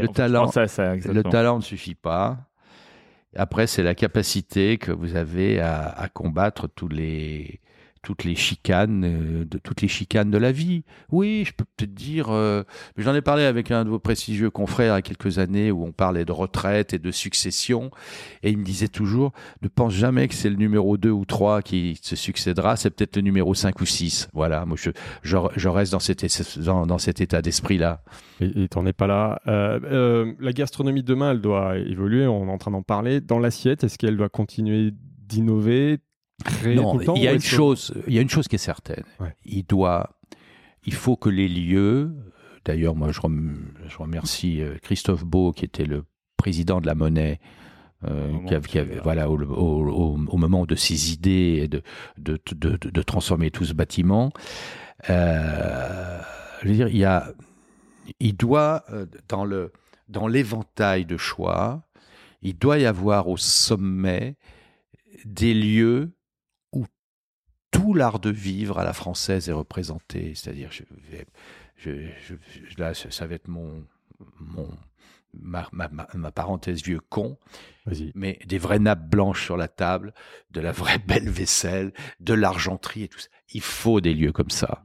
Le 0.00 0.06
talent- 0.14 0.46
ça, 0.52 1.12
Le 1.12 1.22
talent 1.30 1.56
ne 1.58 1.62
suffit 1.62 1.94
pas. 1.94 2.38
Après, 3.34 3.66
c'est 3.66 3.82
la 3.82 3.94
capacité 3.94 4.76
que 4.76 4.92
vous 4.92 5.16
avez 5.16 5.58
à, 5.60 5.86
à 5.88 6.08
combattre 6.08 6.68
tous 6.68 6.88
les, 6.88 7.60
toutes 8.02 8.24
les 8.24 8.34
chicanes, 8.34 9.04
euh, 9.04 9.44
de 9.44 9.58
toutes 9.58 9.80
les 9.80 9.88
chicanes 9.88 10.30
de 10.30 10.38
la 10.38 10.52
vie. 10.52 10.84
Oui, 11.10 11.44
je 11.46 11.52
peux 11.52 11.64
peut-être 11.76 11.94
dire. 11.94 12.26
euh, 12.30 12.64
J'en 12.96 13.14
ai 13.14 13.22
parlé 13.22 13.44
avec 13.44 13.70
un 13.70 13.84
de 13.84 13.90
vos 13.90 13.98
prestigieux 13.98 14.50
confrères 14.50 14.94
il 14.94 14.96
y 14.96 14.98
a 14.98 15.02
quelques 15.02 15.38
années 15.38 15.70
où 15.70 15.84
on 15.84 15.92
parlait 15.92 16.24
de 16.24 16.32
retraite 16.32 16.92
et 16.94 16.98
de 16.98 17.10
succession, 17.10 17.90
et 18.42 18.50
il 18.50 18.58
me 18.58 18.64
disait 18.64 18.88
toujours 18.88 19.32
ne 19.62 19.68
pense 19.68 19.92
jamais 19.92 20.28
que 20.28 20.34
c'est 20.34 20.50
le 20.50 20.56
numéro 20.56 20.96
2 20.96 21.10
ou 21.10 21.24
3 21.24 21.62
qui 21.62 21.98
se 22.02 22.16
succédera, 22.16 22.76
c'est 22.76 22.90
peut-être 22.90 23.16
le 23.16 23.22
numéro 23.22 23.54
5 23.54 23.80
ou 23.80 23.86
6. 23.86 24.28
Voilà, 24.32 24.64
moi 24.66 24.76
je, 24.78 24.90
je, 25.22 25.68
reste 25.68 25.92
dans 25.92 26.00
cet, 26.98 27.20
état 27.20 27.42
d'esprit-là. 27.42 28.02
Et 28.40 28.68
t'en 28.68 28.86
es 28.86 28.92
pas 28.92 29.06
là. 29.06 29.40
Euh, 29.46 29.78
euh, 29.84 30.32
la 30.40 30.52
gastronomie 30.52 31.02
de 31.02 31.06
demain, 31.06 31.32
elle 31.32 31.40
doit 31.40 31.78
évoluer. 31.78 32.26
On 32.26 32.48
est 32.48 32.50
en 32.50 32.58
train 32.58 32.70
d'en 32.70 32.82
parler. 32.82 33.20
Dans 33.20 33.38
l'assiette, 33.38 33.84
est-ce 33.84 33.98
qu'elle 33.98 34.16
doit 34.16 34.28
continuer 34.28 34.92
d'innover, 34.92 35.98
Non, 36.74 36.92
tout 36.92 36.98
le 36.98 37.04
temps 37.04 37.14
il 37.14 37.22
y 37.22 37.28
a 37.28 37.32
une 37.32 37.40
chose, 37.40 37.94
il 38.06 38.14
y 38.14 38.18
a 38.18 38.22
une 38.22 38.30
chose 38.30 38.48
qui 38.48 38.56
est 38.56 38.58
certaine. 38.58 39.04
Ouais. 39.20 39.34
Il 39.44 39.64
doit, 39.64 40.18
il 40.84 40.94
faut 40.94 41.16
que 41.16 41.28
les 41.28 41.48
lieux. 41.48 42.12
D'ailleurs, 42.64 42.94
moi, 42.94 43.10
je, 43.12 43.20
rem- 43.20 43.72
je 43.88 43.96
remercie 43.98 44.60
euh, 44.62 44.76
Christophe 44.82 45.24
Beau, 45.24 45.52
qui 45.52 45.64
était 45.64 45.84
le 45.84 46.04
président 46.36 46.80
de 46.80 46.86
la 46.86 46.94
Monnaie. 46.94 47.40
euh, 48.04 48.28
Au 48.28 48.32
moment 48.32 48.48
qui 48.48 48.54
avait- 48.54 48.68
qui 48.68 48.98
voilà, 49.02 49.30
au, 49.30 49.40
au- 49.40 49.88
au- 49.90 50.18
au 50.26 50.36
moment 50.36 50.64
de 50.66 50.74
ses 50.74 51.12
idées 51.12 51.60
et 51.62 51.68
de, 51.68 51.82
de, 52.18 52.40
de, 52.52 52.76
de- 52.76 52.90
de 52.90 53.02
transformer 53.02 53.50
tout 53.50 53.64
ce 53.64 53.74
bâtiment, 53.74 54.32
euh, 55.10 56.20
je 56.62 56.68
veux 56.68 56.74
dire, 56.74 56.88
il 56.88 56.96
y 56.98 57.04
a, 57.04 57.32
il 58.20 58.36
doit 58.36 58.84
dans 59.28 59.44
le 59.44 59.72
dans 60.08 60.26
l'éventail 60.26 61.04
de 61.06 61.16
choix, 61.16 61.84
il 62.42 62.58
doit 62.58 62.78
y 62.78 62.86
avoir 62.86 63.28
au 63.28 63.36
sommet 63.36 64.36
des 65.24 65.54
lieux 65.54 66.12
tout 67.72 67.94
l'art 67.94 68.20
de 68.20 68.30
vivre 68.30 68.78
à 68.78 68.84
la 68.84 68.92
française 68.92 69.48
est 69.48 69.52
représenté. 69.52 70.34
C'est-à-dire, 70.36 70.70
je, 70.70 70.84
vais- 71.10 71.26
je- 71.76 72.06
je- 72.28 72.34
je- 72.70 72.78
là, 72.80 72.94
ça 72.94 73.26
va 73.26 73.34
être 73.34 73.48
mon, 73.48 73.84
mon 74.38 74.68
ma, 75.34 75.66
ma- 75.72 75.88
ma- 75.88 76.06
ma 76.14 76.30
parenthèse 76.30 76.82
vieux 76.82 77.00
con, 77.08 77.38
mais 78.14 78.38
des 78.46 78.58
vraies 78.58 78.78
nappes 78.78 79.08
blanches 79.08 79.44
sur 79.44 79.56
la 79.56 79.66
table, 79.68 80.12
de 80.50 80.60
la 80.60 80.72
vraie 80.72 80.98
belle 81.06 81.28
vaisselle, 81.30 81.92
de 82.20 82.34
l'argenterie 82.34 83.04
et 83.04 83.08
tout 83.08 83.18
ça. 83.18 83.28
Il 83.54 83.62
faut 83.62 84.00
des 84.00 84.14
lieux 84.14 84.32
comme 84.32 84.50
ça. 84.50 84.84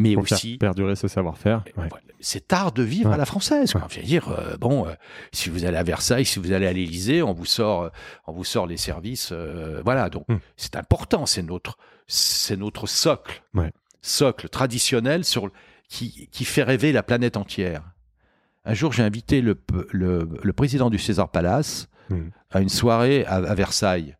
Mais 0.00 0.14
Pour 0.14 0.26
faire 0.26 0.36
aussi, 0.38 0.56
perdurer 0.56 0.96
ce 0.96 1.08
savoir-faire. 1.08 1.62
Ouais. 1.76 1.88
c'est 2.20 2.52
art 2.52 2.72
de 2.72 2.82
vivre 2.82 3.08
Ouais. 3.08 3.14
à 3.14 3.18
la 3.18 3.24
française. 3.26 3.72
quoi. 3.72 3.86
Je 3.90 3.96
veux 4.00 4.06
dire, 4.06 4.28
euh, 4.28 4.56
bon, 4.56 4.86
euh, 4.86 4.92
si 5.32 5.48
vous 5.50 5.64
allez 5.64 5.76
à 5.76 5.82
Versailles, 5.82 6.24
si 6.24 6.38
vous 6.38 6.52
allez 6.52 6.66
à 6.66 6.72
l'Élysée, 6.72 7.22
on 7.22 7.32
vous 7.32 7.44
sort, 7.46 7.82
euh, 7.82 7.88
on 8.26 8.32
vous 8.32 8.44
sort 8.44 8.66
les 8.66 8.76
services. 8.76 9.30
euh, 9.32 9.80
voilà, 9.84 10.08
donc 10.10 10.24
Hmm. 10.28 10.38
c'est 10.56 10.76
important. 10.76 11.26
C'est 11.26 11.42
notre, 11.42 11.76
c'est 12.06 12.56
notre 12.56 12.86
socle, 12.86 13.42
Ouais. 13.54 13.72
socle 14.00 14.48
traditionnel 14.48 15.24
sur 15.24 15.50
qui, 15.88 16.28
qui 16.30 16.44
fait 16.44 16.62
rêver 16.62 16.92
la 16.92 17.02
planète 17.02 17.36
entière. 17.36 17.82
Un 18.64 18.74
jour, 18.74 18.92
j'ai 18.92 19.02
invité 19.02 19.40
le, 19.40 19.58
le, 19.90 20.28
le 20.42 20.52
président 20.52 20.90
du 20.90 20.98
César 20.98 21.30
Palace 21.30 21.88
Hmm. 22.10 22.30
à 22.50 22.60
une 22.60 22.68
soirée 22.68 23.24
à, 23.26 23.36
à 23.36 23.54
Versailles. 23.54 24.16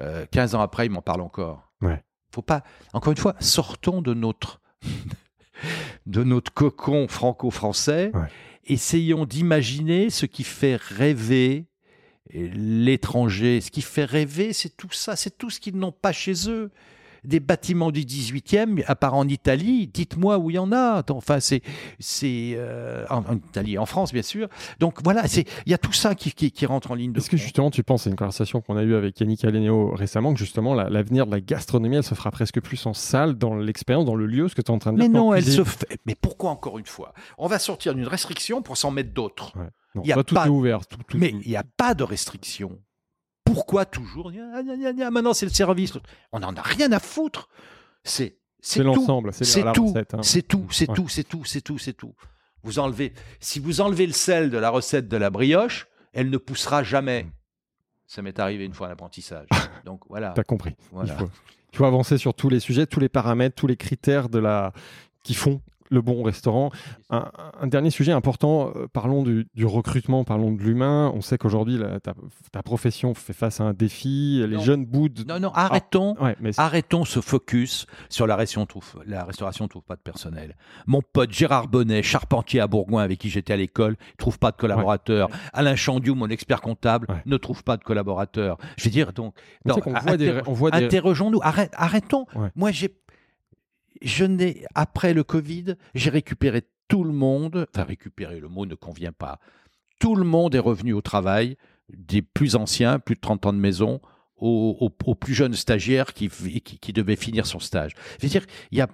Euh, 0.00 0.24
15 0.30 0.54
ans 0.54 0.60
après, 0.60 0.86
il 0.86 0.90
m'en 0.90 1.02
parle 1.02 1.20
encore. 1.20 1.64
Faut 2.30 2.42
pas. 2.42 2.62
Encore 2.92 3.10
une 3.10 3.16
fois, 3.18 3.34
sortons 3.40 4.02
de 4.02 4.12
notre 4.14 4.60
de 6.06 6.24
notre 6.24 6.52
cocon 6.52 7.08
franco-français. 7.08 8.10
Ouais. 8.14 8.28
Essayons 8.66 9.24
d'imaginer 9.24 10.10
ce 10.10 10.26
qui 10.26 10.44
fait 10.44 10.76
rêver 10.76 11.66
l'étranger. 12.32 13.60
Ce 13.60 13.70
qui 13.70 13.82
fait 13.82 14.04
rêver, 14.04 14.52
c'est 14.52 14.76
tout 14.76 14.92
ça, 14.92 15.16
c'est 15.16 15.36
tout 15.36 15.50
ce 15.50 15.60
qu'ils 15.60 15.76
n'ont 15.76 15.92
pas 15.92 16.12
chez 16.12 16.48
eux. 16.48 16.70
Des 17.28 17.40
bâtiments 17.40 17.90
du 17.90 18.00
18e, 18.00 18.82
à 18.86 18.96
part 18.96 19.14
en 19.14 19.28
Italie, 19.28 19.86
dites-moi 19.86 20.38
où 20.38 20.50
il 20.50 20.54
y 20.54 20.58
en 20.58 20.72
a. 20.72 21.04
Enfin, 21.10 21.40
c'est 21.40 21.60
c'est 21.98 22.54
euh, 22.56 23.04
en, 23.10 23.18
en 23.18 23.36
Italie, 23.36 23.76
en 23.78 23.86
France, 23.86 24.12
bien 24.12 24.22
sûr. 24.22 24.48
Donc 24.80 25.00
voilà, 25.04 25.24
il 25.66 25.70
y 25.70 25.74
a 25.74 25.78
tout 25.78 25.92
ça 25.92 26.14
qui, 26.14 26.32
qui, 26.32 26.50
qui 26.50 26.64
rentre 26.66 26.90
en 26.90 26.94
ligne 26.94 27.12
de 27.12 27.18
Est-ce 27.18 27.28
que 27.30 27.36
justement 27.36 27.70
tu 27.70 27.82
penses, 27.82 28.04
c'est 28.04 28.10
une 28.10 28.16
conversation 28.16 28.60
qu'on 28.62 28.76
a 28.76 28.82
eue 28.82 28.94
avec 28.94 29.20
Yannick 29.20 29.44
Alénéo 29.44 29.94
récemment, 29.94 30.32
que 30.32 30.38
justement 30.38 30.74
la- 30.74 30.88
l'avenir 30.88 31.26
de 31.26 31.30
la 31.32 31.40
gastronomie, 31.40 31.96
elle 31.96 32.02
se 32.02 32.14
fera 32.14 32.30
presque 32.30 32.60
plus 32.60 32.84
en 32.86 32.94
salle, 32.94 33.34
dans 33.36 33.54
l'expérience, 33.56 34.06
dans 34.06 34.14
le 34.16 34.26
lieu, 34.26 34.48
ce 34.48 34.54
que 34.54 34.62
tu 34.62 34.72
es 34.72 34.74
en 34.74 34.78
train 34.78 34.92
de 34.92 34.98
dire 34.98 35.08
Mais 35.10 35.18
non, 35.18 35.34
elle 35.34 35.42
cuisine- 35.44 35.64
se 35.64 35.68
fait. 35.70 35.98
Mais 36.06 36.14
pourquoi 36.14 36.50
encore 36.50 36.78
une 36.78 36.86
fois? 36.86 37.12
On 37.36 37.46
va 37.46 37.58
sortir 37.58 37.94
d'une 37.94 38.06
restriction 38.06 38.62
pour 38.62 38.76
s'en 38.78 38.90
mettre 38.90 39.12
d'autres. 39.12 39.52
Non, 39.94 40.02
y 40.02 40.12
a 40.12 40.14
toi, 40.14 40.24
tout 40.24 40.34
pas- 40.34 40.46
est 40.46 40.50
ouvert. 40.50 40.86
tout- 40.86 40.96
tout- 41.06 41.18
Mais 41.18 41.34
il 41.44 41.48
n'y 41.50 41.56
a 41.56 41.64
pas 41.76 41.94
de 41.94 42.04
restriction. 42.04 42.78
Pourquoi 43.52 43.84
toujours 43.84 44.30
Gna, 44.32 44.62
gna, 44.62 44.92
gna, 44.92 45.10
Maintenant, 45.10 45.32
c'est 45.34 45.46
le 45.46 45.52
service. 45.52 45.92
On 46.32 46.40
n'en 46.40 46.54
a 46.54 46.62
rien 46.62 46.92
à 46.92 47.00
foutre. 47.00 47.48
C'est 48.04 48.36
l'ensemble, 48.78 49.32
c'est 49.32 49.44
C'est 49.44 49.62
la 49.62 49.72
tout. 49.72 49.86
recette. 49.88 50.14
hein. 50.14 50.20
C'est 50.22 50.42
tout. 50.42 50.66
C'est 50.70 50.86
tout. 50.86 51.08
C'est 51.08 51.24
tout. 51.24 51.44
C'est 51.44 51.60
tout. 51.60 51.78
C'est 51.78 51.92
tout. 51.92 52.14
Vous 52.62 52.78
enlevez. 52.78 53.12
Si 53.40 53.60
vous 53.60 53.80
enlevez 53.80 54.06
le 54.06 54.12
sel 54.12 54.50
de 54.50 54.58
la 54.58 54.70
recette 54.70 55.08
de 55.08 55.16
la 55.16 55.30
brioche, 55.30 55.86
elle 56.12 56.28
ne 56.30 56.36
poussera 56.38 56.82
jamais. 56.82 57.26
Ça 58.06 58.20
m'est 58.22 58.38
arrivé 58.38 58.64
une 58.64 58.72
fois 58.74 58.86
à 58.88 58.90
l'apprentissage. 58.90 59.46
Donc 59.84 60.02
voilà. 60.08 60.32
T'as 60.34 60.42
compris. 60.44 60.74
Voilà. 60.92 61.14
Il, 61.14 61.18
faut, 61.18 61.30
il 61.72 61.76
faut 61.76 61.84
avancer 61.84 62.18
sur 62.18 62.34
tous 62.34 62.48
les 62.48 62.60
sujets, 62.60 62.86
tous 62.86 63.00
les 63.00 63.08
paramètres, 63.08 63.54
tous 63.54 63.66
les 63.66 63.76
critères 63.76 64.28
de 64.28 64.38
la... 64.38 64.72
qui 65.22 65.34
font 65.34 65.60
le 65.90 66.02
bon 66.02 66.22
restaurant. 66.22 66.70
Un, 67.10 67.30
un 67.60 67.66
dernier 67.66 67.90
sujet 67.90 68.12
important, 68.12 68.72
euh, 68.76 68.86
parlons 68.92 69.22
du, 69.22 69.46
du 69.54 69.66
recrutement, 69.66 70.24
parlons 70.24 70.52
de 70.52 70.62
l'humain. 70.62 71.10
On 71.14 71.20
sait 71.20 71.38
qu'aujourd'hui, 71.38 71.78
ta, 72.02 72.14
ta 72.52 72.62
profession 72.62 73.14
fait 73.14 73.32
face 73.32 73.60
à 73.60 73.64
un 73.64 73.72
défi. 73.72 74.42
Les 74.48 74.56
Non. 74.56 74.62
jeunes 74.62 74.84
boudent. 74.86 75.24
Non, 75.28 75.40
non. 75.40 75.50
Arrêtons. 75.54 76.14
Ouais, 76.20 76.36
mais 76.40 76.52
c'est- 76.52 76.60
Arrêtons 76.60 77.04
ce 77.04 77.20
focus 77.20 77.86
sur 78.08 78.26
la 78.26 78.36
restauration. 78.36 78.48
La 79.06 79.24
restauration 79.24 79.64
ne 79.64 79.68
trouve 79.68 79.82
pas 79.82 79.96
de 79.96 80.00
personnel. 80.00 80.56
Mon 80.86 81.02
pote 81.02 81.32
Gérard 81.32 81.68
Bonnet, 81.68 82.02
charpentier 82.02 82.60
à 82.60 82.66
Bourgoin 82.66 83.02
avec 83.02 83.18
qui 83.18 83.28
j'étais 83.28 83.52
à 83.52 83.56
l'école, 83.56 83.96
trouve 84.16 84.38
pas 84.38 84.50
de 84.50 84.56
collaborateurs. 84.56 85.28
Alain 85.52 85.76
Chandiou, 85.76 86.14
mon 86.14 86.28
expert 86.28 86.60
comptable, 86.60 87.06
Ouais. 87.08 87.22
ne 87.26 87.36
trouve 87.36 87.62
pas 87.64 87.76
de 87.76 87.84
collaborateurs. 87.84 88.56
Je 88.76 88.84
veux 88.84 88.90
dire, 88.90 89.12
donc, 89.12 89.34
non, 89.64 89.76
voit 89.84 90.16
des, 90.16 90.40
on 90.46 90.52
voit 90.52 90.70
des- 90.70 90.84
interrogeons-nous. 90.84 91.40
Arrêtons. 91.42 92.26
Moi, 92.56 92.70
j'ai, 92.70 92.94
je 94.02 94.24
n'ai, 94.24 94.64
après 94.74 95.14
le 95.14 95.24
Covid, 95.24 95.76
j'ai 95.94 96.10
récupéré 96.10 96.62
tout 96.88 97.04
le 97.04 97.12
monde. 97.12 97.66
Enfin, 97.74 97.84
récupérer, 97.84 98.40
le 98.40 98.48
mot 98.48 98.66
ne 98.66 98.74
convient 98.74 99.12
pas. 99.12 99.38
Tout 100.00 100.14
le 100.14 100.24
monde 100.24 100.54
est 100.54 100.60
revenu 100.60 100.92
au 100.92 101.00
travail, 101.00 101.56
des 101.90 102.22
plus 102.22 102.56
anciens, 102.56 102.98
plus 102.98 103.14
de 103.14 103.20
30 103.20 103.46
ans 103.46 103.52
de 103.52 103.58
maison, 103.58 104.00
aux, 104.38 104.76
aux- 104.80 104.92
aux 105.10 105.14
plus 105.14 105.34
jeunes 105.34 105.54
stagiaires 105.54 106.12
qui, 106.14 106.28
qui, 106.28 106.78
qui 106.78 106.92
devaient 106.92 107.16
finir 107.16 107.46
son 107.46 107.58
stage. 107.58 107.92
Je 108.20 108.26
veux 108.26 108.30
dire, 108.30 108.44
il 108.70 108.76
n'y 108.76 108.80
a, 108.82 108.88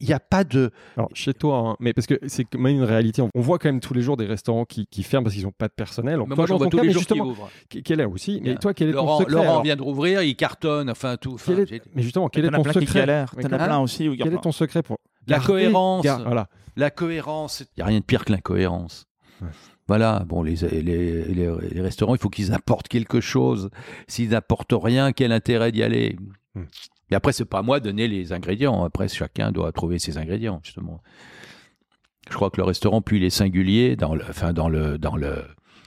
y 0.00 0.12
a 0.12 0.20
pas 0.20 0.44
de... 0.44 0.70
Alors, 0.96 1.08
chez 1.14 1.34
toi, 1.34 1.58
hein, 1.58 1.76
mais 1.80 1.92
parce 1.92 2.06
que 2.06 2.18
c'est 2.26 2.44
quand 2.44 2.58
même 2.58 2.76
une 2.76 2.82
réalité. 2.84 3.22
On 3.34 3.40
voit 3.40 3.58
quand 3.58 3.68
même 3.68 3.80
tous 3.80 3.94
les 3.94 4.02
jours 4.02 4.16
des 4.16 4.26
restaurants 4.26 4.64
qui, 4.64 4.86
qui 4.86 5.02
ferment 5.02 5.24
parce 5.24 5.34
qu'ils 5.34 5.44
n'ont 5.44 5.52
pas 5.52 5.68
de 5.68 5.72
personnel. 5.72 6.18
Mais 6.20 6.26
toi, 6.26 6.36
moi, 6.36 6.46
j'en 6.46 6.56
vois 6.58 6.66
tous 6.68 6.76
cas, 6.78 6.82
les 6.82 6.88
mais 6.88 6.92
jours 6.94 7.02
qui 7.02 7.08
justement, 7.14 7.24
ouvrent. 7.30 7.50
Quel 7.84 8.00
est 8.00 8.04
aussi 8.04 8.40
Mais 8.44 8.56
toi, 8.56 8.74
quel 8.74 8.88
est 8.88 8.92
Laurent, 8.92 9.18
ton 9.18 9.24
secret 9.24 9.34
Laurent 9.44 9.62
vient 9.62 9.76
de 9.76 9.82
rouvrir, 9.82 10.22
il 10.22 10.36
cartonne, 10.36 10.90
enfin 10.90 11.16
tout. 11.16 11.34
enfin, 11.34 11.56
est- 11.58 11.82
Mais 11.94 12.02
justement, 12.02 12.28
quel 12.28 12.44
est 12.46 12.50
ton 12.50 12.64
secret 12.64 13.06
T'en 13.06 13.52
as 13.52 13.58
plein 13.64 13.78
aussi. 13.80 14.10
Quel 14.18 14.34
est 14.34 14.40
ton 14.40 14.52
secret 14.52 14.82
pour 14.82 14.98
La 15.26 15.36
garder- 15.36 15.46
cohérence. 15.46 16.06
Voilà. 16.24 16.48
La 16.76 16.90
cohérence. 16.90 17.60
Il 17.76 17.80
n'y 17.80 17.82
a 17.82 17.86
rien 17.86 17.98
de 18.00 18.04
pire 18.04 18.24
que 18.24 18.32
l'incohérence. 18.32 19.06
Voilà, 19.88 20.24
bon, 20.26 20.42
les, 20.42 20.56
les, 20.56 20.82
les, 21.24 21.50
les 21.72 21.80
restaurants, 21.80 22.14
il 22.14 22.20
faut 22.20 22.28
qu'ils 22.28 22.52
apportent 22.52 22.88
quelque 22.88 23.20
chose. 23.20 23.70
S'ils 24.06 24.30
n'apportent 24.30 24.74
rien, 24.74 25.12
quel 25.12 25.32
intérêt 25.32 25.72
d'y 25.72 25.82
aller? 25.82 26.16
Hmm. 26.54 26.64
Et 27.10 27.14
après, 27.14 27.32
c'est 27.32 27.46
pas 27.46 27.60
à 27.60 27.62
moi 27.62 27.80
de 27.80 27.86
donner 27.86 28.06
les 28.06 28.34
ingrédients. 28.34 28.84
Après, 28.84 29.08
chacun 29.08 29.50
doit 29.50 29.72
trouver 29.72 29.98
ses 29.98 30.18
ingrédients, 30.18 30.60
justement. 30.62 31.02
Je 32.28 32.34
crois 32.34 32.50
que 32.50 32.58
le 32.58 32.64
restaurant, 32.64 33.00
plus 33.00 33.16
il 33.16 33.24
est 33.24 33.30
singulier, 33.30 33.96
dans 33.96 34.14
le, 34.14 34.22
enfin, 34.28 34.52
dans 34.52 34.68
le, 34.68 34.98
dans 34.98 35.16
le, 35.16 35.42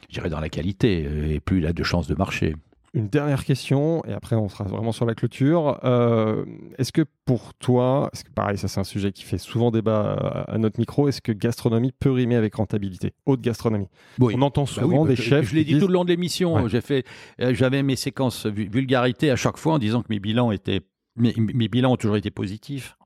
je 0.09 0.15
dirais 0.15 0.29
dans 0.29 0.39
la 0.39 0.49
qualité, 0.49 1.05
euh, 1.05 1.33
et 1.33 1.39
plus 1.39 1.59
il 1.59 1.67
a 1.67 1.73
de 1.73 1.83
chances 1.83 2.07
de 2.07 2.15
marcher. 2.15 2.55
Une 2.93 3.07
dernière 3.07 3.45
question, 3.45 4.03
et 4.05 4.11
après 4.11 4.35
on 4.35 4.49
sera 4.49 4.65
vraiment 4.65 4.91
sur 4.91 5.05
la 5.05 5.15
clôture. 5.15 5.79
Euh, 5.85 6.43
est-ce 6.77 6.91
que 6.91 7.03
pour 7.25 7.53
toi, 7.53 8.09
parce 8.11 8.23
que 8.23 8.31
pareil, 8.31 8.57
ça 8.57 8.67
c'est 8.67 8.81
un 8.81 8.83
sujet 8.83 9.13
qui 9.13 9.23
fait 9.23 9.37
souvent 9.37 9.71
débat 9.71 10.11
à, 10.11 10.51
à 10.51 10.57
notre 10.57 10.77
micro, 10.77 11.07
est-ce 11.07 11.21
que 11.21 11.31
gastronomie 11.31 11.93
peut 11.97 12.11
rimer 12.11 12.35
avec 12.35 12.55
rentabilité 12.55 13.13
Haute 13.25 13.39
gastronomie? 13.39 13.87
Oui. 14.19 14.33
On 14.37 14.41
entend 14.41 14.63
Bah 14.63 14.67
souvent 14.67 15.03
oui, 15.03 15.07
bah, 15.07 15.15
des 15.15 15.15
chefs. 15.15 15.49
Je 15.51 15.55
l'ai 15.55 15.63
dit 15.63 15.79
tout 15.79 15.87
le 15.87 15.93
long 15.93 16.03
de 16.03 16.09
l'émission. 16.09 16.55
Ouais. 16.55 16.67
J'ai 16.69 16.81
fait, 16.81 17.05
euh, 17.39 17.53
j'avais 17.53 17.81
mes 17.81 17.95
séquences 17.95 18.45
vu- 18.45 18.67
vulgarité 18.69 19.31
à 19.31 19.37
chaque 19.37 19.57
fois 19.57 19.75
en 19.75 19.79
disant 19.79 20.01
que 20.01 20.07
mes 20.09 20.19
bilans 20.19 20.51
étaient, 20.51 20.81
mes, 21.15 21.33
mes 21.37 21.69
bilans 21.69 21.93
ont 21.93 21.97
toujours 21.97 22.17
été 22.17 22.29
positifs. 22.29 22.97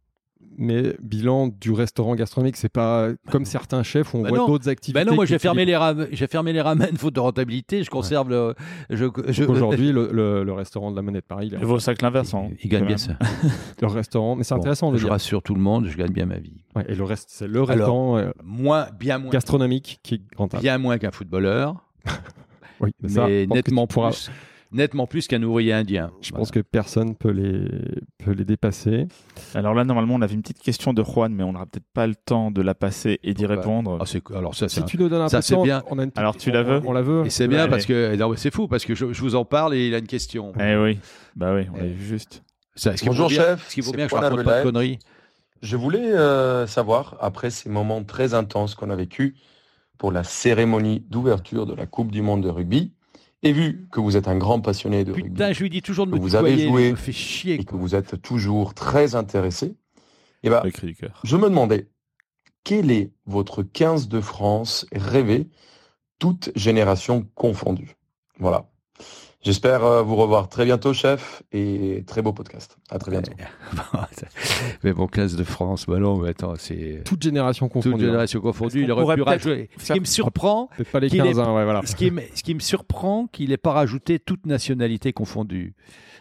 Mais 0.57 0.95
bilan 1.01 1.49
du 1.49 1.71
restaurant 1.73 2.15
gastronomique, 2.15 2.55
c'est 2.55 2.69
pas 2.71 3.09
comme 3.29 3.43
certains 3.45 3.83
chefs 3.83 4.13
où 4.13 4.19
on 4.19 4.21
Bah 4.21 4.29
voit 4.29 4.37
d'autres 4.47 4.69
activités. 4.69 4.97
Ben 5.03 5.09
non, 5.09 5.15
moi 5.15 5.25
j'ai 5.25 5.37
fermé 5.37 5.65
les 5.65 5.75
ram- 5.75 6.07
j'ai 6.11 6.27
fermé 6.27 6.53
les 6.53 6.61
ramen 6.61 6.95
faute 6.97 7.13
de 7.15 7.19
rentabilité. 7.19 7.83
Je 7.83 7.89
conserve 7.89 8.29
le. 8.29 8.55
Je, 8.89 9.05
je- 9.27 9.43
Donc 9.43 9.49
Aujourd'hui, 9.55 9.91
le, 9.91 10.09
le- 10.13 10.43
le 10.43 10.53
restaurant 10.53 10.91
de 10.91 10.95
la 10.95 11.01
Monnaie 11.01 11.19
de 11.19 11.25
Paris, 11.25 11.49
il 11.51 11.65
vaut 11.65 11.79
ça 11.79 11.93
que 11.93 12.03
l'inverse. 12.05 12.33
hein, 12.33 12.49
il 12.63 12.69
gagne 12.69 12.81
quand 12.81 12.87
bien 12.87 12.97
ça. 12.97 13.13
le 13.81 13.87
restaurant, 13.87 14.35
mais 14.37 14.43
c'est 14.43 14.55
Bon, 14.55 14.61
intéressant 14.61 14.91
de 14.91 14.97
je 14.97 15.03
dire. 15.03 15.11
rassure 15.11 15.41
tout 15.43 15.55
le 15.55 15.61
monde, 15.61 15.87
je 15.87 15.97
gagne 15.97 16.11
bien 16.11 16.25
ma 16.25 16.37
vie. 16.39 16.53
Ouais, 16.75 16.85
et 16.87 16.95
le 16.95 17.03
reste, 17.03 17.29
c'est 17.31 17.47
le 17.47 17.61
restaurant 17.61 18.17
euh, 18.17 18.31
Moins, 18.43 18.87
bien 18.97 19.17
moins, 19.17 19.31
gastronomique 19.31 19.99
qui 20.03 20.15
est 20.15 20.21
rentable. 20.37 20.61
bien 20.63 20.77
moins 20.77 20.97
qu'un 20.97 21.11
footballeur, 21.11 21.75
Oui, 22.79 22.91
mais 23.01 23.09
ça, 23.09 23.27
nettement 23.27 23.87
pourras- 23.87 24.09
plus, 24.11 24.29
nettement 24.75 25.07
plus 25.07 25.27
qu'un 25.27 25.41
ouvrier 25.43 25.73
indien. 25.73 26.11
Je 26.21 26.31
pense 26.31 26.51
que 26.51 26.59
personne 26.59 27.15
peut 27.15 27.31
les 27.31 27.67
peut 28.23 28.31
les 28.31 28.45
dépasser. 28.45 29.07
Alors 29.55 29.73
là, 29.73 29.83
normalement, 29.83 30.15
on 30.15 30.21
avait 30.21 30.33
une 30.35 30.41
petite 30.41 30.61
question 30.61 30.93
de 30.93 31.03
Juan, 31.03 31.33
mais 31.33 31.43
on 31.43 31.53
n'aura 31.53 31.65
peut-être 31.65 31.87
pas 31.93 32.05
le 32.07 32.15
temps 32.15 32.51
de 32.51 32.61
la 32.61 32.75
passer 32.75 33.19
et 33.23 33.33
d'y 33.33 33.45
répondre. 33.45 33.97
Ah, 34.01 34.05
c'est- 34.05 34.21
alors 34.31 34.53
ça, 34.55 34.67
Si 34.69 34.75
c'est 34.75 34.85
tu 34.85 34.97
nous 34.97 35.09
donnes 35.09 35.21
un 35.21 35.29
ça, 35.29 35.39
peu 35.41 35.55
temps, 35.55 35.63
bien. 35.63 35.83
on 35.89 35.97
a 35.99 36.03
une 36.03 36.09
petite- 36.11 36.19
Alors, 36.19 36.37
tu 36.37 36.51
la 36.51 36.63
veux 36.63 36.81
On 36.85 36.91
la 36.91 37.01
veut. 37.01 37.25
et 37.25 37.29
c'est 37.29 37.47
bien 37.47 37.63
Ouais. 37.65 37.69
parce 37.69 37.85
que 37.85 38.15
non, 38.15 38.29
mais 38.29 38.37
c'est 38.37 38.53
fou 38.53 38.67
parce 38.67 38.85
que 38.85 38.93
je, 38.95 39.13
je 39.13 39.21
vous 39.21 39.35
en 39.35 39.45
parle 39.45 39.73
et 39.75 39.87
il 39.87 39.95
a 39.95 39.97
une 39.97 40.07
question. 40.07 40.51
Eh 40.59 40.75
oui, 40.75 40.99
bah 41.35 41.53
oui, 41.55 41.67
on 41.73 41.77
Eh. 41.83 41.87
est 41.91 41.95
juste. 41.95 42.43
Ça, 42.75 42.91
est-ce 42.93 43.01
qu'il 43.03 43.09
Bonjour, 43.09 43.29
bien- 43.29 43.37
chef. 43.41 43.65
Est-ce 43.67 43.73
qu'il 43.75 43.83
vaut 43.83 43.91
bien 43.93 44.05
que 44.05 44.11
je 44.11 44.15
Juan 44.17 44.23
raconte 44.29 44.43
pas 44.45 44.59
de 44.59 44.63
conneries 44.63 44.99
Je 45.61 45.77
voulais 45.77 46.11
euh, 46.11 46.67
savoir, 46.67 47.15
après 47.21 47.49
ces 47.49 47.69
moments 47.69 48.03
très 48.03 48.33
intenses 48.33 48.75
qu'on 48.75 48.89
a 48.89 48.95
vécus 48.95 49.33
pour 49.97 50.11
la 50.11 50.23
cérémonie 50.25 51.05
d'ouverture 51.09 51.65
de 51.65 51.73
la 51.73 51.85
Coupe 51.85 52.11
du 52.11 52.21
Monde 52.21 52.43
de 52.43 52.49
rugby, 52.49 52.91
et 53.45 53.53
vu 53.53 53.87
que 53.91 53.99
vous 54.01 54.17
êtes 54.17 54.27
un 54.27 54.37
grand 54.37 54.59
passionné 54.59 55.05
de 55.05 55.13
rugby 55.13 55.29
Putain, 55.29 55.53
je 55.53 55.61
lui 55.61 55.69
dis 55.69 55.81
toujours 55.81 56.07
de 56.07 56.11
que 56.11 56.17
me 56.17 56.21
vous 56.21 56.35
avez 56.35 56.57
joué 56.57 56.87
il 56.87 56.91
me 56.91 56.97
fait 56.97 57.11
chier. 57.11 57.53
et 57.53 57.63
que 57.63 57.75
vous 57.75 57.95
êtes 57.95 58.21
toujours 58.21 58.73
très 58.73 59.15
intéressé, 59.15 59.75
eh 60.43 60.49
ben, 60.49 60.63
je 61.23 61.37
me 61.37 61.49
demandais, 61.49 61.87
quel 62.63 62.91
est 62.91 63.13
votre 63.25 63.61
15 63.63 64.07
de 64.09 64.19
France 64.19 64.87
rêvé, 64.91 65.47
toute 66.19 66.51
génération 66.55 67.27
confondue 67.35 67.95
Voilà. 68.39 68.67
J'espère 69.45 69.83
euh, 69.85 70.01
vous 70.01 70.15
revoir 70.15 70.49
très 70.49 70.65
bientôt, 70.65 70.91
chef, 70.91 71.43
et 71.51 72.03
très 72.07 72.23
beau 72.23 72.33
podcast. 72.33 72.77
À 72.89 72.97
très 72.97 73.11
bientôt. 73.11 73.31
mais 74.83 74.91
bon, 74.91 75.05
classe 75.05 75.35
de 75.35 75.43
France, 75.43 75.85
bah 75.87 75.99
non, 75.99 76.17
mais 76.17 76.29
attends, 76.29 76.55
c'est 76.57 77.03
Toute 77.05 77.21
génération 77.21 77.67
toute 77.67 77.73
confondue. 77.83 78.03
hein. 78.03 78.07
génération 78.07 78.41
confondue. 78.41 78.81
Il 78.83 78.91
aurait 78.91 79.15
pu 79.15 79.21
rajouter. 79.21 79.69
Ce 79.77 79.93
qui 79.93 79.99
me 79.99 80.05
surprend, 80.05 80.69
Peut-être 80.75 80.91
pas 80.91 80.99
les 80.99 81.09
qu'il 81.09 81.21
15 81.21 81.37
est- 81.37 81.41
ans, 81.41 81.55
ouais, 81.55 81.63
voilà. 81.63 81.81
ce 81.85 81.95
qui 81.95 82.09
me, 82.09 82.21
ce 82.33 82.41
qui 82.41 82.55
me 82.55 82.59
surprend, 82.59 83.27
qu'il 83.27 83.49
n'ait 83.49 83.57
pas 83.57 83.73
rajouté 83.73 84.17
toute 84.19 84.47
nationalité 84.47 85.13
confondue. 85.13 85.75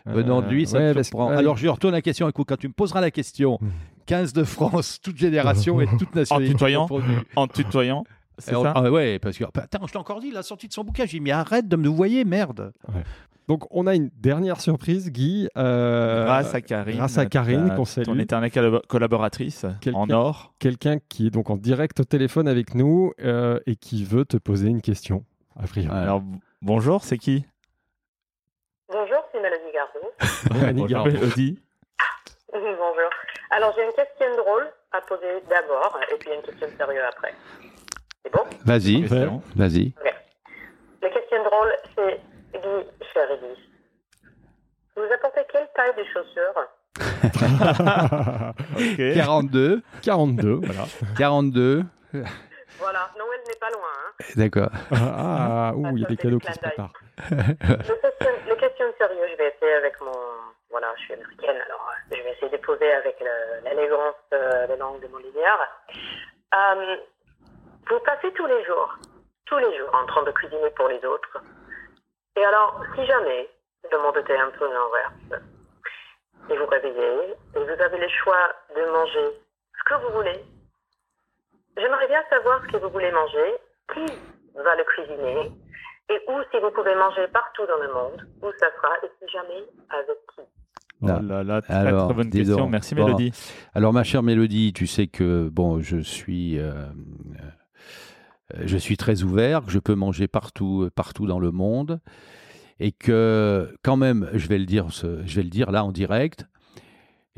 Venant 0.06 0.42
de 0.42 0.48
lui, 0.48 0.66
ça 0.66 0.76
Euh, 0.76 0.80
ouais, 0.80 0.88
me 0.90 0.94
que- 0.96 1.02
surprend. 1.02 1.28
Alors, 1.30 1.56
je 1.56 1.62
lui 1.62 1.70
retourne 1.70 1.94
la 1.94 2.02
question. 2.02 2.28
Écoute, 2.28 2.46
quand 2.46 2.58
tu 2.58 2.68
me 2.68 2.74
poseras 2.74 3.00
la 3.00 3.10
question, 3.10 3.56
Hmm. 3.62 3.68
15 4.04 4.34
de 4.34 4.44
France, 4.44 5.00
toute 5.02 5.16
génération 5.16 5.80
et 5.80 5.86
toute 5.98 6.14
nationalité 6.14 6.52
tutoyant 6.52 6.86
confondue. 6.86 7.20
En 7.36 7.46
tutoyant, 7.48 8.04
c'est 8.38 8.52
ça 8.52 8.72
ah 8.74 8.90
ouais, 8.90 9.18
parce 9.18 9.36
que 9.38 9.44
attends, 9.44 9.86
je 9.86 9.92
t'ai 9.92 9.98
encore 9.98 10.20
dit, 10.20 10.28
il 10.28 10.36
a 10.36 10.42
sorti 10.42 10.68
de 10.68 10.72
son 10.72 10.84
bouquin. 10.84 11.04
J'ai 11.06 11.18
dit, 11.18 11.20
mais 11.20 11.30
arrête 11.30 11.68
de 11.68 11.76
me 11.76 11.88
voyer, 11.88 12.24
merde. 12.24 12.72
Donc 13.46 13.64
on 13.70 13.86
a 13.86 13.94
une 13.94 14.10
dernière 14.16 14.60
surprise, 14.60 15.10
Guy. 15.12 15.48
euh, 15.58 16.24
Grâce 16.24 16.54
à 16.54 16.60
Karine. 16.62 16.96
grâce 16.96 17.18
à 17.18 17.26
Karine, 17.26 17.68
ta- 17.68 17.76
qu'on 17.76 17.84
salue. 17.84 18.04
Ton 18.06 18.18
éternelle 18.18 18.50
collab- 18.50 18.86
collaboratrice 18.86 19.66
Quelqu'un- 19.82 19.98
en 19.98 20.08
or. 20.10 20.54
Quelqu'un 20.58 20.96
qui 21.10 21.26
est 21.26 21.30
donc 21.30 21.50
en 21.50 21.56
direct 21.56 22.00
au 22.00 22.04
téléphone 22.04 22.48
avec 22.48 22.74
nous 22.74 23.12
euh, 23.22 23.60
et 23.66 23.76
qui 23.76 24.04
veut 24.04 24.24
te 24.24 24.38
poser 24.38 24.68
une 24.68 24.80
question. 24.80 25.24
A 25.56 25.66
priori. 25.66 25.94
Alors, 25.94 26.22
bonjour, 26.62 27.04
c'est 27.04 27.18
qui? 27.18 27.44
Bonjour, 28.90 29.18
c'est 29.32 29.40
Mélodie 29.42 29.72
Gardot. 29.74 30.54
Mélanie 30.54 30.80
Bonjour, 30.82 30.88
Gardot. 30.88 31.10
Mélodie. 31.12 31.58
Bonjour. 32.52 33.10
Alors, 33.50 33.72
j'ai 33.76 33.84
une 33.84 33.92
question 33.92 34.26
drôle 34.42 34.66
à 34.92 35.00
poser 35.02 35.42
d'abord 35.50 35.98
et 36.12 36.16
puis 36.18 36.30
une 36.34 36.42
question 36.42 36.68
sérieuse 36.78 37.02
après. 37.08 37.34
C'est 38.24 38.32
bon 38.32 38.44
Vas-y, 38.64 39.02
Question. 39.02 39.42
vas-y. 39.56 39.92
La 41.02 41.10
question 41.10 41.44
drôle, 41.44 41.72
c'est 41.94 42.20
Guy, 42.54 42.86
cher 43.12 43.28
Guy. 43.40 43.70
Vous 44.96 45.02
apportez 45.12 45.40
quelle 45.52 45.68
taille 45.74 45.94
de 45.96 46.04
chaussures 46.12 46.68
Ok. 48.76 49.14
42, 49.14 49.82
42, 50.02 50.54
voilà. 50.62 50.84
42. 51.18 51.84
Voilà, 52.78 53.10
Noël 53.18 53.40
n'est 53.46 53.58
pas 53.60 53.70
loin. 53.70 53.88
Hein. 53.98 54.24
D'accord. 54.36 54.70
Ah, 54.92 55.72
ouh, 55.76 55.96
il 55.96 56.02
y 56.02 56.04
a 56.04 56.08
des 56.08 56.16
cadeaux 56.16 56.38
qui 56.38 56.52
se 56.52 56.58
préparent. 56.58 56.92
Les 57.30 58.56
questions, 58.56 58.86
sérieuses, 58.98 59.30
je 59.32 59.36
vais 59.36 59.52
essayer 59.56 59.74
avec 59.74 60.00
mon... 60.00 60.12
Voilà, 60.70 60.88
je 60.98 61.02
suis 61.04 61.14
américaine, 61.14 61.56
alors 61.66 61.88
euh, 61.90 62.16
je 62.16 62.22
vais 62.22 62.32
essayer 62.32 62.50
de 62.50 62.56
poser 62.64 62.90
avec 62.92 63.16
l'élégance 63.64 64.14
euh, 64.32 64.66
des 64.66 64.76
langues 64.76 65.00
de 65.00 65.06
mon 65.08 65.18
linéaire. 65.18 65.58
Euh, 66.54 66.96
vous 67.90 68.00
passez 68.04 68.32
tous 68.34 68.46
les 68.46 68.64
jours, 68.64 68.94
tous 69.46 69.58
les 69.58 69.76
jours, 69.78 69.90
en 69.94 70.06
train 70.06 70.22
de 70.24 70.30
cuisiner 70.32 70.70
pour 70.76 70.88
les 70.88 71.04
autres. 71.04 71.42
Et 72.36 72.44
alors, 72.44 72.82
si 72.94 73.04
jamais 73.06 73.48
le 73.92 73.98
monde 74.02 74.16
était 74.16 74.36
un 74.36 74.50
peu 74.58 74.66
l'inverse, 74.66 75.42
et 76.50 76.56
vous 76.56 76.66
réveillez, 76.66 77.34
et 77.54 77.58
vous 77.58 77.82
avez 77.82 77.98
le 77.98 78.08
choix 78.08 78.52
de 78.76 78.90
manger 78.90 79.36
ce 79.78 79.84
que 79.94 80.00
vous 80.02 80.12
voulez, 80.14 80.44
j'aimerais 81.76 82.08
bien 82.08 82.22
savoir 82.30 82.60
ce 82.66 82.72
que 82.72 82.76
vous 82.78 82.90
voulez 82.90 83.10
manger, 83.12 83.54
qui 83.92 84.04
va 84.56 84.74
le 84.76 84.84
cuisiner, 84.84 85.52
et 86.10 86.20
où, 86.28 86.34
si 86.50 86.60
vous 86.60 86.70
pouvez 86.70 86.94
manger 86.94 87.26
partout 87.28 87.66
dans 87.66 87.78
le 87.78 87.92
monde, 87.92 88.26
où 88.42 88.50
ça 88.58 88.66
sera, 88.76 88.90
et 89.02 89.10
si 89.20 89.28
jamais, 89.32 89.64
avec 89.90 90.18
qui. 90.34 90.42
Oh 91.02 91.06
Ah. 91.08 91.20
là 91.22 91.42
là, 91.42 91.60
très, 91.62 91.74
Alors, 91.74 92.06
très 92.06 92.14
bonne 92.14 92.30
question. 92.30 92.68
Merci, 92.68 92.94
Bon. 92.94 93.04
Mélodie. 93.04 93.32
Alors, 93.74 93.92
ma 93.92 94.04
chère 94.04 94.22
Mélodie, 94.22 94.72
tu 94.72 94.86
sais 94.86 95.06
que 95.06 95.48
bon, 95.48 95.80
je 95.80 95.98
suis, 95.98 96.58
euh, 96.58 96.72
je 98.64 98.76
suis 98.76 98.96
très 98.96 99.22
ouvert, 99.22 99.64
que 99.64 99.70
je 99.70 99.78
peux 99.78 99.94
manger 99.94 100.28
partout, 100.28 100.88
partout 100.94 101.26
dans 101.26 101.38
le 101.38 101.50
monde, 101.50 102.00
et 102.80 102.92
que 102.92 103.74
quand 103.82 103.96
même, 103.96 104.28
je 104.34 104.48
vais 104.48 104.58
le 104.58 104.66
dire, 104.66 104.88
je 104.90 105.34
vais 105.34 105.42
le 105.42 105.50
dire 105.50 105.70
là 105.70 105.84
en 105.84 105.92
direct. 105.92 106.46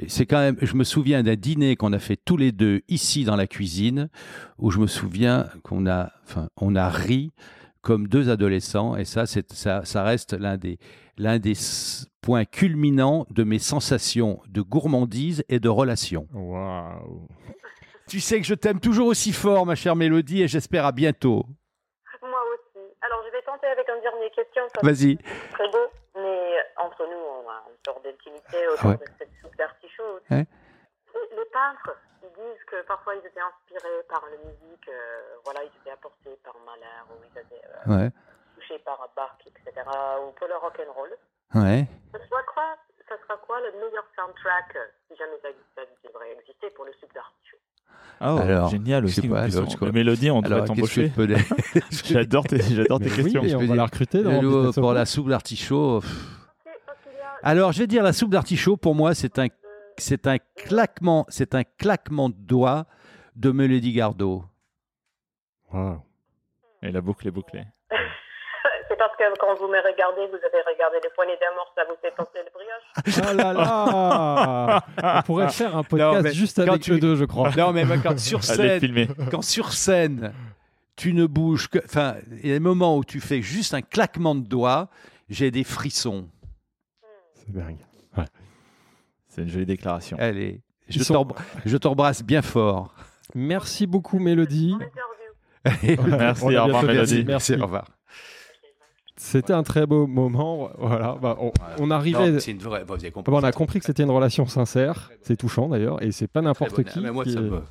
C'est 0.08 0.26
quand 0.26 0.38
même, 0.38 0.58
je 0.60 0.74
me 0.74 0.84
souviens 0.84 1.22
d'un 1.22 1.36
dîner 1.36 1.74
qu'on 1.74 1.92
a 1.94 1.98
fait 1.98 2.18
tous 2.22 2.36
les 2.36 2.52
deux 2.52 2.82
ici 2.88 3.24
dans 3.24 3.36
la 3.36 3.46
cuisine, 3.46 4.10
où 4.58 4.70
je 4.70 4.78
me 4.78 4.86
souviens 4.86 5.48
qu'on 5.62 5.86
a, 5.86 6.12
enfin, 6.24 6.48
on 6.58 6.76
a 6.76 6.88
ri 6.90 7.32
comme 7.80 8.08
deux 8.08 8.28
adolescents, 8.28 8.96
et 8.96 9.04
ça, 9.04 9.24
ça, 9.26 9.84
ça 9.84 10.02
reste 10.02 10.32
l'un 10.34 10.56
des, 10.56 10.78
l'un 11.18 11.38
des 11.38 11.54
points 12.20 12.44
culminants 12.44 13.26
de 13.30 13.44
mes 13.44 13.60
sensations 13.60 14.40
de 14.48 14.60
gourmandise 14.60 15.44
et 15.48 15.60
de 15.60 15.68
relation. 15.68 16.26
Waouh. 16.34 17.28
Tu 18.08 18.20
sais 18.20 18.38
que 18.40 18.46
je 18.46 18.54
t'aime 18.54 18.78
toujours 18.80 19.08
aussi 19.08 19.32
fort, 19.32 19.66
ma 19.66 19.74
chère 19.74 19.96
Mélodie, 19.96 20.42
et 20.42 20.48
j'espère 20.48 20.86
à 20.86 20.92
bientôt. 20.92 21.44
Moi 22.22 22.40
aussi. 22.54 22.84
Alors, 23.02 23.22
je 23.26 23.30
vais 23.32 23.42
tenter 23.42 23.66
avec 23.66 23.88
une 23.88 24.00
dernière 24.00 24.30
question. 24.30 24.62
Vas-y. 24.82 25.16
Très 25.52 25.68
beau, 25.70 25.86
mais 26.14 26.54
entre 26.76 27.02
nous, 27.06 27.18
on 27.18 27.48
a 27.50 27.62
une 27.68 27.78
sorte 27.84 28.04
d'intimité 28.04 28.68
autour 28.68 28.90
Ouais. 28.90 28.96
de 28.96 29.04
cette 29.18 29.30
soupe 29.42 29.56
d'artichaut. 29.56 30.20
Ouais. 30.30 30.46
Les 31.34 31.44
peintres, 31.52 31.96
ils 32.22 32.28
disent 32.30 32.64
que 32.70 32.82
parfois 32.86 33.14
ils 33.16 33.26
étaient 33.26 33.40
inspirés 33.40 34.02
par 34.08 34.22
la 34.30 34.36
musique, 34.38 34.88
euh, 34.88 35.36
voilà, 35.44 35.64
ils 35.64 35.72
étaient 35.80 35.90
apportés 35.90 36.36
par 36.44 36.54
Mahler, 36.64 37.02
ou 37.10 37.14
ils 37.24 37.40
étaient 37.40 37.64
euh, 37.64 37.90
Ouais. 37.96 38.10
touchés 38.54 38.78
par 38.80 39.00
Bach, 39.16 39.34
etc., 39.46 39.82
ou 40.22 40.30
pour 40.32 40.46
le 40.46 40.56
rock'n'roll. 40.56 41.10
Ouais. 41.54 41.86
Ça 42.12 42.18
sera 42.28 42.42
quoi, 42.54 42.76
ça 43.08 43.16
sera 43.22 43.36
quoi 43.38 43.60
le 43.62 43.72
meilleur 43.80 44.04
soundtrack, 44.14 44.76
si 45.10 45.16
jamais 45.16 45.38
ça, 45.42 45.48
ça 45.74 45.82
devrait 46.04 46.32
exister, 46.38 46.70
pour 46.70 46.84
le 46.84 46.92
soupe 47.00 47.12
d'artichaut 47.14 47.56
Oh, 48.20 48.38
Alors, 48.40 48.70
génial 48.70 49.06
je 49.06 49.18
aussi. 49.18 49.28
pas, 49.28 49.42
alors, 49.42 49.66
la 49.82 49.92
mélodie, 49.92 50.30
on 50.30 50.40
devrait 50.40 50.64
t'embaucher. 50.64 51.10
dire 51.10 51.38
J'adore 52.04 52.44
tes, 52.44 52.60
j'adore 52.62 52.98
tes 52.98 53.10
oui, 53.10 53.30
questions. 53.32 53.58
on 53.60 53.66
va 53.66 53.74
la 53.74 53.84
recruter 53.84 54.22
dans 54.22 54.40
Le- 54.40 54.48
Business 54.48 54.66
of 54.68 54.74
pour 54.76 54.92
la 54.94 55.04
soupe 55.04 55.28
d'artichaut. 55.28 56.00
pff. 56.00 56.26
Alors, 57.42 57.72
je 57.72 57.80
vais 57.80 57.86
dire 57.86 58.02
la 58.02 58.14
soupe 58.14 58.30
d'artichaut. 58.30 58.76
Pour 58.78 58.94
moi, 58.94 59.14
c'est 59.14 59.38
un, 59.38 59.48
c'est 59.98 60.26
un 60.26 60.38
claquement, 60.38 61.26
c'est 61.28 61.54
un 61.54 61.62
claquement 61.64 62.30
de 62.30 62.34
doigts 62.38 62.86
de 63.36 63.50
Mélodie 63.50 63.92
Gardot. 63.92 64.44
Wow. 65.72 65.98
Et 66.82 66.90
la 66.90 67.00
boucle 67.02 67.28
est 67.28 67.30
bouclée. 67.30 67.64
C'est 69.18 69.24
parce 69.24 69.34
que 69.34 69.38
quand 69.40 69.54
vous 69.54 69.68
me 69.72 69.78
regardez, 69.78 70.26
vous 70.28 70.36
avez 70.36 70.62
regardé 70.66 70.96
les 71.02 71.10
poignées 71.14 71.36
d'amour, 71.40 71.72
ça 71.74 71.82
vous 71.88 71.96
fait 72.02 72.14
penser 72.14 72.40
le 72.44 72.50
brioche 72.52 73.26
Ah 73.26 73.32
là 73.34 73.52
là 73.52 75.18
On 75.18 75.22
pourrait 75.22 75.48
faire 75.50 75.76
un 75.76 75.82
podcast 75.82 76.24
Non, 76.24 76.32
juste 76.32 76.58
avec 76.58 76.82
tu- 76.82 76.92
eux 76.92 76.98
deux, 76.98 77.16
je 77.16 77.24
crois. 77.24 77.50
Non, 77.56 77.72
mais 77.72 77.84
quand 78.02 78.18
sur 78.18 78.42
scène, 78.44 79.08
quand 79.30 79.42
sur 79.42 79.72
scène, 79.72 80.32
tu 80.96 81.12
ne 81.12 81.26
bouges 81.26 81.68
que. 81.68 81.78
Enfin, 81.84 82.16
il 82.42 82.48
y 82.48 82.50
a 82.50 82.54
des 82.54 82.60
moments 82.60 82.96
où 82.96 83.04
tu 83.04 83.20
fais 83.20 83.42
juste 83.42 83.74
un 83.74 83.82
claquement 83.82 84.34
de 84.34 84.46
doigts, 84.46 84.88
j'ai 85.28 85.50
des 85.50 85.64
frissons. 85.64 86.28
C'est 87.34 87.52
dingue. 87.52 87.78
C'est 89.28 89.42
une 89.42 89.48
jolie 89.50 89.66
déclaration. 89.66 90.16
Allez, 90.18 90.62
je 90.88 91.02
sont- 91.02 91.26
t'embrasse 91.80 92.22
bien 92.22 92.40
fort. 92.42 92.94
Merci 93.34 93.86
beaucoup, 93.86 94.18
Mélodie. 94.18 94.74
Merci, 96.06 96.56
au 96.56 96.64
revoir, 96.64 96.82
Mélodie. 96.84 97.24
Merci. 97.26 97.54
Au 97.56 97.64
revoir. 97.64 97.86
C'était 99.18 99.52
un 99.54 99.62
très 99.62 99.86
beau 99.86 100.06
moment. 100.06 100.70
Voilà, 100.78 101.16
bah, 101.20 101.36
on, 101.40 101.50
on 101.78 101.90
arrivait. 101.90 102.32
Non, 102.32 102.38
c'est 102.38 102.50
une 102.50 102.58
vraie. 102.58 102.84
vous 102.86 102.94
avez 102.94 103.10
compris. 103.10 103.30
Bon, 103.32 103.38
on 103.40 103.44
a 103.44 103.52
compris 103.52 103.78
que 103.78 103.86
c'était 103.86 104.02
une 104.02 104.10
relation 104.10 104.46
sincère. 104.46 105.10
C'est 105.22 105.36
touchant 105.36 105.68
d'ailleurs, 105.68 106.02
et 106.02 106.12
c'est 106.12 106.26
pas 106.28 106.42
n'importe 106.42 106.82
qui. 106.84 107.00
mais 107.00 107.10
moi, 107.10 107.24
qui 107.24 107.32
ça 107.32 107.40
est- 107.40 107.42
me- 107.42 107.62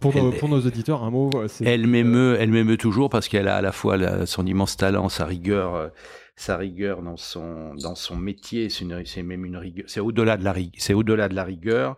pour, 0.00 0.14
nos, 0.14 0.32
Elle- 0.32 0.38
pour 0.38 0.48
nos 0.48 0.60
auditeurs, 0.60 1.02
un 1.04 1.10
mot. 1.10 1.30
Elle 1.64 1.86
m'émeut, 1.86 2.36
elle 2.40 2.50
m'émeut 2.50 2.76
toujours 2.76 3.08
parce 3.10 3.28
qu'elle 3.28 3.48
a 3.48 3.56
à 3.56 3.62
la 3.62 3.72
fois 3.72 3.96
la- 3.96 4.26
son 4.26 4.46
immense 4.46 4.76
talent, 4.76 5.08
sa 5.08 5.26
rigueur, 5.26 5.74
euh, 5.74 5.88
sa 6.36 6.56
rigueur 6.56 7.02
dans 7.02 7.16
son 7.16 7.74
dans 7.76 7.94
son 7.94 8.16
métier. 8.16 8.68
C'est 8.68 9.22
même 9.22 9.44
une 9.44 9.56
rigueur. 9.56 9.84
C'est 9.88 10.00
au-delà 10.00 10.36
de 10.36 10.44
la 10.44 10.52
rigueur. 10.52 10.74
C'est 10.78 10.94
au-delà 10.94 11.28
de 11.28 11.34
la 11.34 11.44
rigueur. 11.44 11.96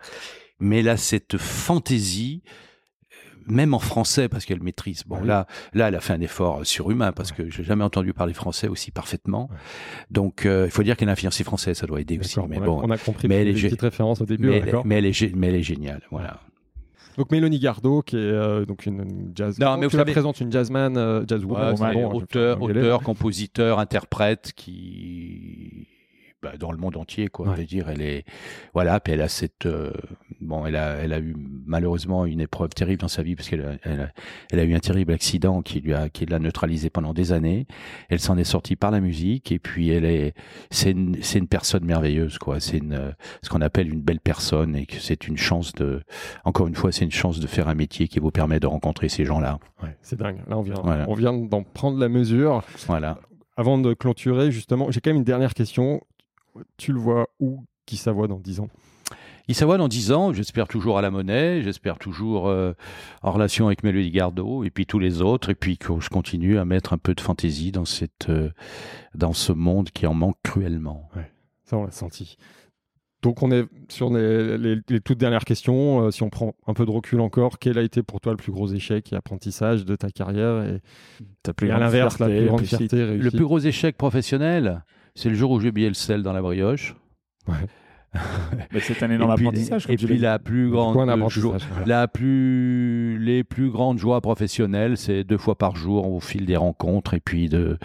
Mais 0.60 0.82
là, 0.82 0.96
cette 0.98 1.36
fantaisie, 1.38 2.42
euh, 2.46 2.50
même 3.50 3.74
en 3.74 3.78
français, 3.78 4.28
parce 4.28 4.44
qu'elle 4.44 4.62
maîtrise. 4.62 5.02
Bon, 5.06 5.18
Oui. 5.20 5.26
là, 5.28 5.46
là, 5.74 5.88
elle 5.88 5.94
a 5.94 6.00
fait 6.00 6.12
un 6.12 6.20
effort 6.20 6.64
surhumain 6.64 7.12
parce 7.12 7.32
que 7.32 7.50
j'ai 7.50 7.64
jamais 7.64 7.84
entendu 7.84 8.12
parler 8.12 8.32
français 8.34 8.68
aussi 8.68 8.90
parfaitement. 8.90 9.48
Donc, 10.10 10.46
euh, 10.46 10.64
il 10.66 10.70
faut 10.70 10.82
dire 10.82 10.96
qu'elle 10.96 11.08
a 11.08 11.12
un 11.12 11.16
fiancé 11.16 11.44
français, 11.44 11.74
ça 11.74 11.86
doit 11.86 12.00
aider 12.00 12.18
aussi. 12.18 12.38
Mais 12.48 12.58
on, 12.58 12.62
a, 12.62 12.66
bon, 12.66 12.80
on 12.84 12.90
a 12.90 12.98
compris 12.98 13.28
mais 13.28 13.42
elle 13.42 13.48
est 13.48 13.52
petites 13.52 13.80
références 13.80 14.20
au 14.20 14.26
début. 14.26 14.48
mais, 14.48 14.56
elle, 14.58 14.64
d'accord. 14.64 14.86
mais 14.86 14.96
elle 14.96 15.06
est, 15.06 15.34
mais 15.36 15.48
elle 15.48 15.56
est 15.56 15.62
géniale. 15.62 16.02
Voilà. 16.10 16.40
Donc 17.18 17.32
Mélanie 17.32 17.58
Gardot, 17.58 18.02
qui 18.02 18.16
est 18.16 18.20
euh, 18.20 18.64
donc 18.64 18.86
une, 18.86 19.00
une 19.00 19.32
jazz. 19.34 19.58
Non, 19.58 19.76
mais 19.76 19.86
vous 19.86 19.96
savez- 19.96 20.12
présentes 20.12 20.40
une 20.40 20.50
jazzman, 20.50 20.96
euh. 20.96 21.20
Ouais, 21.20 21.26
je 21.28 21.84
vais 21.98 22.04
auteur, 22.04 22.62
auteur, 22.62 23.02
compositeur, 23.02 23.78
interprète 23.78 24.52
qui 24.54 25.86
bah, 26.42 26.52
dans 26.58 26.72
le 26.72 26.78
monde 26.78 26.96
entier 26.96 27.28
quoi. 27.28 27.48
Ouais. 27.48 27.54
Je 27.56 27.60
veux 27.60 27.66
dire, 27.66 27.88
elle 27.88 28.00
est 28.02 28.24
voilà, 28.74 28.98
puis 29.00 29.12
elle 29.12 29.20
a 29.22 29.28
cette 29.28 29.66
euh, 29.66 29.92
bon, 30.40 30.64
elle 30.66 30.76
a 30.76 30.96
elle 30.96 31.12
a 31.12 31.18
eu 31.20 31.34
malheureusement 31.66 32.24
une 32.26 32.40
épreuve 32.40 32.70
terrible 32.70 33.00
dans 33.02 33.08
sa 33.08 33.22
vie 33.22 33.36
parce 33.36 33.48
qu'elle 33.48 33.62
a, 33.64 33.72
elle 33.82 34.00
a, 34.00 34.08
elle 34.52 34.58
a 34.60 34.64
eu 34.64 34.74
un 34.74 34.78
terrible 34.80 35.12
accident 35.12 35.62
qui 35.62 35.80
lui 35.80 35.92
a 35.94 36.08
qui 36.08 36.26
l'a 36.26 36.38
neutralisée 36.38 36.90
pendant 36.90 37.12
des 37.14 37.32
années. 37.32 37.66
Elle 38.08 38.20
s'en 38.20 38.36
est 38.38 38.44
sortie 38.44 38.76
par 38.76 38.90
la 38.90 39.00
musique 39.00 39.52
et 39.52 39.58
puis 39.58 39.90
elle 39.90 40.04
est 40.04 40.34
c'est 40.70 40.92
une 40.92 41.16
c'est 41.22 41.38
une 41.38 41.48
personne 41.48 41.84
merveilleuse 41.84 42.38
quoi. 42.38 42.60
C'est 42.60 42.78
une 42.78 43.14
ce 43.42 43.48
qu'on 43.50 43.60
appelle 43.60 43.88
une 43.92 44.02
belle 44.02 44.20
personne 44.20 44.76
et 44.76 44.86
que 44.86 44.96
c'est 44.96 45.28
une 45.28 45.36
chance 45.36 45.72
de 45.72 46.02
encore 46.44 46.66
une 46.68 46.74
fois 46.74 46.92
c'est 46.92 47.04
une 47.04 47.10
chance 47.10 47.40
de 47.40 47.46
faire 47.46 47.68
un 47.68 47.74
métier 47.74 48.08
qui 48.08 48.18
vous 48.18 48.30
permet 48.30 48.60
de 48.60 48.66
rencontrer 48.66 49.08
ces 49.08 49.24
gens 49.24 49.40
là. 49.40 49.58
Ouais, 49.82 49.96
c'est 50.02 50.18
dingue. 50.18 50.38
Là, 50.48 50.58
on 50.58 50.62
vient, 50.62 50.74
Voilà. 50.82 51.06
on 51.08 51.14
vient 51.14 51.32
d'en 51.32 51.62
prendre 51.62 51.98
la 51.98 52.08
mesure. 52.08 52.62
Voilà. 52.86 53.18
Avant 53.56 53.78
de 53.78 53.92
clôturer, 53.94 54.50
justement, 54.50 54.90
j'ai 54.90 55.00
quand 55.00 55.10
même 55.10 55.16
une 55.18 55.24
dernière 55.24 55.54
question. 55.54 56.02
Tu 56.76 56.92
le 56.92 56.98
vois 56.98 57.28
où? 57.40 57.64
Qui 57.86 57.96
ça 57.96 58.12
voit 58.12 58.28
dans 58.28 58.38
10 58.38 58.60
ans? 58.60 58.68
Il 59.48 59.54
s'avoit 59.56 59.78
dans 59.78 59.88
10 59.88 60.12
ans, 60.12 60.32
j'espère 60.32 60.68
toujours 60.68 60.96
à 60.96 61.02
la 61.02 61.10
monnaie, 61.10 61.60
j'espère 61.62 61.98
toujours 61.98 62.46
euh, 62.48 62.72
en 63.22 63.32
relation 63.32 63.66
avec 63.66 63.82
Mélodie 63.82 64.12
Gardot 64.12 64.62
et 64.62 64.70
puis 64.70 64.86
tous 64.86 65.00
les 65.00 65.22
autres, 65.22 65.50
et 65.50 65.56
puis 65.56 65.76
que 65.76 65.98
je 65.98 66.08
continue 66.08 66.56
à 66.58 66.64
mettre 66.64 66.92
un 66.92 66.98
peu 66.98 67.14
de 67.16 67.20
fantaisie 67.20 67.72
dans, 67.72 67.84
cette, 67.84 68.28
euh, 68.28 68.50
dans 69.16 69.32
ce 69.32 69.50
monde 69.52 69.90
qui 69.90 70.06
en 70.06 70.14
manque 70.14 70.36
cruellement. 70.44 71.08
Ça, 71.64 71.78
on 71.78 71.84
l'a 71.84 71.90
senti. 71.90 72.36
Donc, 73.22 73.42
on 73.42 73.50
est 73.50 73.64
sur 73.88 74.10
les, 74.14 74.56
les- 74.56 74.80
les 74.88 75.00
toutes 75.00 75.18
dernières 75.18 75.44
questions. 75.44 76.04
Euh, 76.06 76.10
si 76.12 76.22
on 76.22 76.30
prend 76.30 76.54
un 76.68 76.72
peu 76.74 76.86
de 76.86 76.90
recul 76.90 77.20
encore, 77.20 77.58
quel 77.58 77.76
a 77.76 77.82
été 77.82 78.02
pour 78.04 78.20
toi 78.20 78.32
le 78.32 78.38
plus 78.38 78.52
gros 78.52 78.68
échec 78.68 79.12
et 79.12 79.16
apprentissage 79.16 79.84
de 79.84 79.96
ta 79.96 80.10
carrière 80.10 80.62
et, 80.62 80.80
Ta 81.42 81.52
plus 81.52 81.68
et 81.68 81.70
à 81.72 81.78
l'inverse, 81.78 82.18
la 82.20 82.26
fierté, 82.28 82.38
plus 82.40 82.46
grande 82.46 82.58
réussite. 82.60 82.78
fierté 82.78 83.04
réussite 83.04 83.24
Le 83.24 83.30
plus 83.36 83.44
gros 83.44 83.58
échec 83.58 83.96
professionnel, 83.98 84.84
c'est 85.20 85.28
le 85.28 85.34
jour 85.34 85.50
où 85.50 85.60
j'ai 85.60 85.68
oublié 85.68 85.88
le 85.88 85.94
sel 85.94 86.22
dans 86.22 86.32
la 86.32 86.40
brioche. 86.40 86.96
Mais 88.72 88.80
c'est 88.80 89.02
un 89.02 89.10
énorme 89.10 89.32
et 89.32 89.34
puis, 89.34 89.46
apprentissage. 89.46 89.86
Et 89.90 89.96
puis 89.96 90.16
la 90.16 90.38
plus 90.38 90.70
grande 90.70 90.94
voilà. 90.94 91.16
la 91.84 92.08
plus 92.08 93.18
les 93.18 93.44
plus 93.44 93.70
grandes 93.70 93.98
joies 93.98 94.20
professionnelles, 94.22 94.96
c'est 94.96 95.22
deux 95.22 95.36
fois 95.36 95.56
par 95.56 95.76
jour 95.76 96.10
au 96.10 96.20
fil 96.20 96.46
des 96.46 96.56
rencontres 96.56 97.12
et 97.14 97.20
puis 97.20 97.50
de 97.50 97.78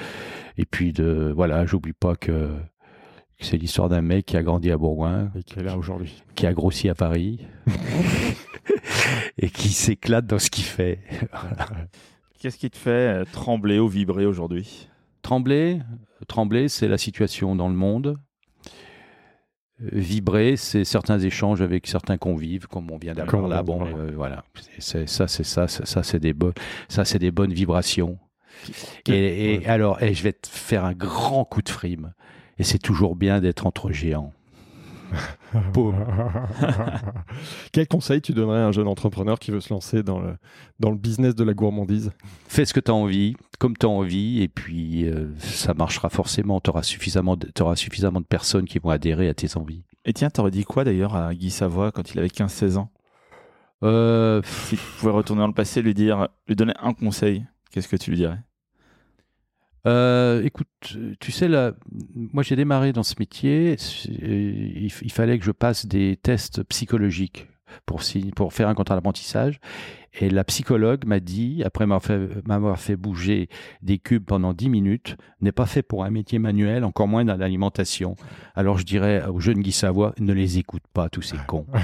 et 0.58 0.66
puis 0.66 0.94
de 0.94 1.34
voilà, 1.36 1.66
j'oublie 1.66 1.94
pas 1.94 2.16
que, 2.16 2.56
que 3.38 3.46
c'est 3.46 3.58
l'histoire 3.58 3.90
d'un 3.90 4.02
mec 4.02 4.26
qui 4.26 4.38
a 4.38 4.42
grandi 4.42 4.72
à 4.72 4.78
Bourgoin, 4.78 5.30
Et 5.38 5.44
qui 5.44 5.60
est 5.60 5.64
là 5.64 5.78
aujourd'hui. 5.78 6.24
qui 6.36 6.48
a 6.48 6.54
grossi 6.54 6.88
à 6.88 6.96
Paris 6.96 7.46
et 9.38 9.50
qui 9.50 9.70
s'éclate 9.70 10.26
dans 10.26 10.40
ce 10.40 10.50
qu'il 10.50 10.64
fait. 10.64 11.00
Qu'est-ce 12.40 12.58
qui 12.58 12.70
te 12.70 12.78
fait 12.78 12.90
euh, 12.90 13.26
trembler 13.30 13.78
ou 13.78 13.90
vibrer 13.90 14.26
aujourd'hui? 14.26 14.88
Trembler, 15.22 15.80
trembler, 16.26 16.68
c'est 16.70 16.88
la 16.88 16.98
situation 16.98 17.56
dans 17.56 17.68
le 17.70 17.76
monde. 17.76 18.18
Euh, 19.82 19.90
Vibrer, 19.92 20.56
c'est 20.58 20.84
certains 20.86 21.20
échanges 21.20 21.62
avec 21.62 21.88
certains 21.88 22.18
convives, 22.18 22.68
comme 22.68 22.90
on 22.92 22.98
vient 22.98 23.14
d'avoir 23.14 23.48
là. 23.48 23.62
on 23.62 23.64
Bon, 23.64 23.86
euh, 23.98 24.12
voilà, 24.16 24.44
C'est- 24.80 25.08
ça, 25.08 25.28
c'est 25.28 25.44
ça, 25.44 25.68
ça, 25.68 25.86
ça, 25.86 26.04
c'est 26.04 26.20
des 26.20 26.34
bonnes, 26.34 26.54
ça, 26.88 27.04
c'est 27.06 27.20
des 27.20 27.32
bonnes 27.32 27.54
vibrations. 27.54 28.18
Et, 29.08 29.56
et 29.56 29.68
alors, 29.68 30.02
et 30.02 30.14
je 30.14 30.24
vais 30.24 30.32
te 30.34 30.48
faire 30.48 30.86
un 30.86 30.94
grand 30.94 31.44
coup 31.46 31.62
de 31.62 31.70
frime. 31.70 32.14
Et 32.58 32.64
c'est 32.64 32.80
toujours 32.80 33.18
bien 33.18 33.42
d'être 33.42 33.68
entre 33.68 33.92
géants. 33.92 34.32
Quel 37.72 37.88
conseil 37.88 38.22
tu 38.22 38.34
donnerais 38.34 38.60
à 38.62 38.68
un 38.68 38.72
jeune 38.72 38.88
entrepreneur 38.88 39.40
qui 39.40 39.52
veut 39.52 39.60
se 39.62 39.74
lancer 39.74 40.04
dans 40.04 40.20
le, 40.20 40.36
dans 40.80 40.90
le 40.92 40.98
business 40.98 41.36
de 41.36 41.44
la 41.44 41.54
gourmandise? 41.54 42.12
Fais 42.48 42.66
ce 42.66 42.74
que 42.74 42.80
tu 42.80 42.92
as 42.92 42.94
envie, 42.94 43.36
comme 43.60 43.76
tu 43.78 43.86
as 43.86 43.90
envie, 43.90 44.42
et 44.42 44.48
puis 44.48 45.06
euh, 45.06 45.28
ça 45.40 45.74
marchera 45.74 46.10
forcément. 46.10 46.60
Tu 46.60 46.70
auras 46.70 46.84
suffisamment, 46.84 47.36
de- 47.36 47.48
t'auras 47.48 47.76
suffisamment 47.76 48.22
de 48.22 48.26
personnes 48.26 48.66
qui 48.66 48.80
vont 48.80 48.90
adhérer 48.90 49.30
à 49.30 49.34
tes 49.34 49.58
envies. 49.58 49.84
Et 50.06 50.14
tiens, 50.14 50.30
t'aurais 50.30 50.52
dit 50.52 50.64
quoi 50.64 50.84
d'ailleurs 50.84 51.16
à 51.16 51.34
Guy 51.34 51.50
Savoie 51.50 51.92
quand 51.92 52.12
il 52.12 52.20
avait 52.20 52.28
15-16 52.30 52.78
ans? 52.78 52.92
Euh, 53.84 54.42
Si 54.44 54.78
tu 54.78 54.84
pouvais 55.00 55.12
retourner 55.12 55.42
dans 55.42 55.48
le 55.48 55.54
passé, 55.54 55.82
lui 55.82 55.94
dire, 55.94 56.28
lui 56.48 56.56
donner 56.56 56.74
un 56.82 56.94
conseil, 56.94 57.46
qu'est-ce 57.72 57.88
que 57.88 57.98
tu 57.98 58.10
lui 58.12 58.18
dirais? 58.18 58.40
Euh, 59.88 60.42
écoute, 60.44 60.68
tu 61.20 61.32
sais, 61.32 61.48
là, 61.48 61.74
moi 62.16 62.42
j'ai 62.42 62.56
démarré 62.56 62.92
dans 62.92 63.04
ce 63.04 63.16
métier, 63.20 63.76
c'est- 63.78 64.10
il, 64.12 64.92
il 65.02 65.12
fallait 65.12 65.38
que 65.38 65.46
je 65.46 65.52
passe 65.52 65.86
des 65.86 66.18
tests 66.18 66.64
psychologiques 66.64 67.48
pour, 67.86 68.02
faire 68.54 68.68
un 68.68 68.74
contrat 68.76 68.96
d'apprentissage. 68.96 69.60
Et 70.20 70.30
la 70.30 70.46
psychologue 70.46 71.06
m'a 71.06 71.20
dit, 71.20 71.62
après 71.66 71.86
m'avoir 71.86 72.04
fait, 72.04 72.48
m'avoir 72.48 72.80
fait 72.80 72.96
bouger 72.96 73.50
des 73.82 73.98
cubes 73.98 74.24
pendant 74.24 74.54
10 74.54 74.70
minutes, 74.70 75.18
n'est 75.42 75.52
pas 75.52 75.66
fait 75.66 75.84
pour 75.84 76.06
un 76.06 76.10
métier 76.10 76.40
manuel, 76.40 76.86
encore 76.86 77.08
moins 77.08 77.26
dans 77.26 77.36
l'alimentation. 77.36 78.16
Alors 78.56 78.78
je 78.78 78.86
dirais 78.86 79.26
au 79.26 79.42
jeune 79.42 79.60
Guy 79.60 79.74
Savoie, 79.74 80.14
ne 80.20 80.32
les 80.32 80.58
écoute 80.58 80.84
pas, 80.94 81.10
tous 81.10 81.22
ces 81.22 81.38
cons. 81.48 81.66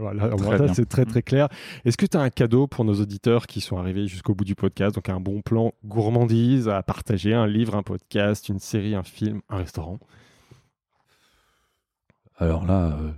Voilà, 0.00 0.36
ça, 0.68 0.74
c'est 0.74 0.88
très 0.88 1.04
très 1.04 1.22
clair. 1.22 1.48
Est-ce 1.84 1.96
que 1.96 2.06
tu 2.06 2.16
as 2.16 2.20
un 2.20 2.30
cadeau 2.30 2.66
pour 2.66 2.84
nos 2.84 2.94
auditeurs 2.94 3.46
qui 3.46 3.60
sont 3.60 3.76
arrivés 3.76 4.06
jusqu'au 4.06 4.34
bout 4.34 4.44
du 4.44 4.54
podcast? 4.54 4.94
Donc 4.94 5.08
un 5.08 5.20
bon 5.20 5.40
plan 5.40 5.72
gourmandise 5.84 6.68
à 6.68 6.82
partager, 6.82 7.34
un 7.34 7.46
livre, 7.46 7.76
un 7.76 7.82
podcast, 7.82 8.48
une 8.48 8.58
série, 8.58 8.94
un 8.94 9.02
film, 9.02 9.42
un 9.48 9.58
restaurant 9.58 9.98
Alors 12.38 12.66
là, 12.66 12.98
euh, 13.00 13.12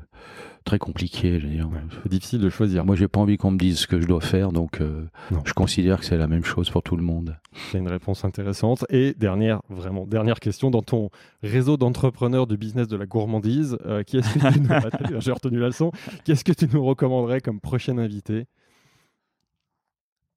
très 0.64 0.78
compliqué. 0.78 1.38
je 1.40 1.46
veux 1.46 1.52
dire. 1.52 1.68
C'est 2.02 2.10
difficile 2.10 2.40
de 2.40 2.50
choisir. 2.50 2.84
Moi, 2.84 2.96
j'ai 2.96 3.08
pas 3.08 3.20
envie 3.20 3.36
qu'on 3.36 3.50
me 3.50 3.58
dise 3.58 3.80
ce 3.80 3.86
que 3.86 4.00
je 4.00 4.06
dois 4.06 4.20
faire, 4.20 4.52
donc 4.52 4.80
euh, 4.80 5.06
je 5.44 5.52
considère 5.52 6.00
que 6.00 6.04
c'est 6.04 6.16
la 6.16 6.26
même 6.26 6.44
chose 6.44 6.70
pour 6.70 6.82
tout 6.82 6.96
le 6.96 7.02
monde. 7.02 7.36
C'est 7.70 7.78
une 7.78 7.88
réponse 7.88 8.24
intéressante. 8.24 8.84
Et 8.90 9.14
dernière, 9.14 9.60
vraiment, 9.68 10.06
dernière 10.06 10.40
question, 10.40 10.70
dans 10.70 10.82
ton 10.82 11.10
réseau 11.42 11.76
d'entrepreneurs 11.76 12.46
du 12.46 12.56
business 12.56 12.88
de 12.88 12.96
la 12.96 13.06
gourmandise, 13.06 13.76
euh, 13.86 14.02
qui 14.02 14.18
est-ce 14.18 14.34
que 14.34 14.52
tu 14.52 14.60
nous... 14.60 15.20
J'ai 15.20 15.32
retenu 15.32 15.58
la 15.58 15.66
leçon. 15.66 15.92
Qu'est-ce 16.24 16.44
que 16.44 16.52
tu 16.52 16.66
nous 16.72 16.84
recommanderais 16.84 17.40
comme 17.40 17.60
prochain 17.60 17.98
invité? 17.98 18.46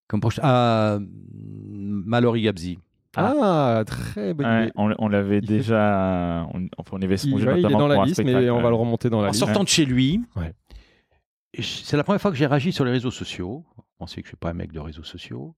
Comme 0.08 0.20
proche... 0.20 0.40
Ah, 0.42 1.00
Mallory 1.68 2.44
Gabzi. 2.44 2.80
Ah, 3.18 3.84
très 3.86 4.34
bonne 4.34 4.46
Ouais, 4.46 4.64
idée. 4.64 4.72
on, 4.76 4.94
on 5.00 5.08
l'avait 5.08 5.42
déjà. 5.42 6.48
On, 6.54 6.68
enfin, 6.78 6.98
on 6.98 7.02
avait 7.02 7.16
Il, 7.16 7.20
songé 7.32 7.48
il 7.58 7.66
est 7.66 7.70
dans 7.70 7.88
la 7.88 8.06
liste, 8.06 8.24
mais 8.24 8.50
on 8.50 8.62
va 8.62 8.70
le 8.70 8.76
remonter 8.76 9.10
dans 9.10 9.22
la 9.22 9.28
En 9.28 9.32
liste. 9.32 9.40
sortant 9.40 9.64
de 9.64 9.70
chez 9.70 9.86
lui, 9.86 10.22
Ouais. 10.36 10.54
c'est 11.62 11.98
la 11.98 12.04
première 12.04 12.22
fois 12.22 12.32
que 12.32 12.38
j'ai 12.38 12.46
réagi 12.48 12.72
sur 12.72 12.86
les 12.86 12.92
réseaux 12.92 13.12
sociaux. 13.12 13.66
On 14.00 14.08
sait 14.08 14.22
que 14.22 14.28
je 14.28 14.32
suis 14.32 14.38
pas 14.38 14.50
un 14.50 14.54
mec 14.54 14.72
de 14.74 14.80
réseaux 14.80 15.04
sociaux, 15.04 15.56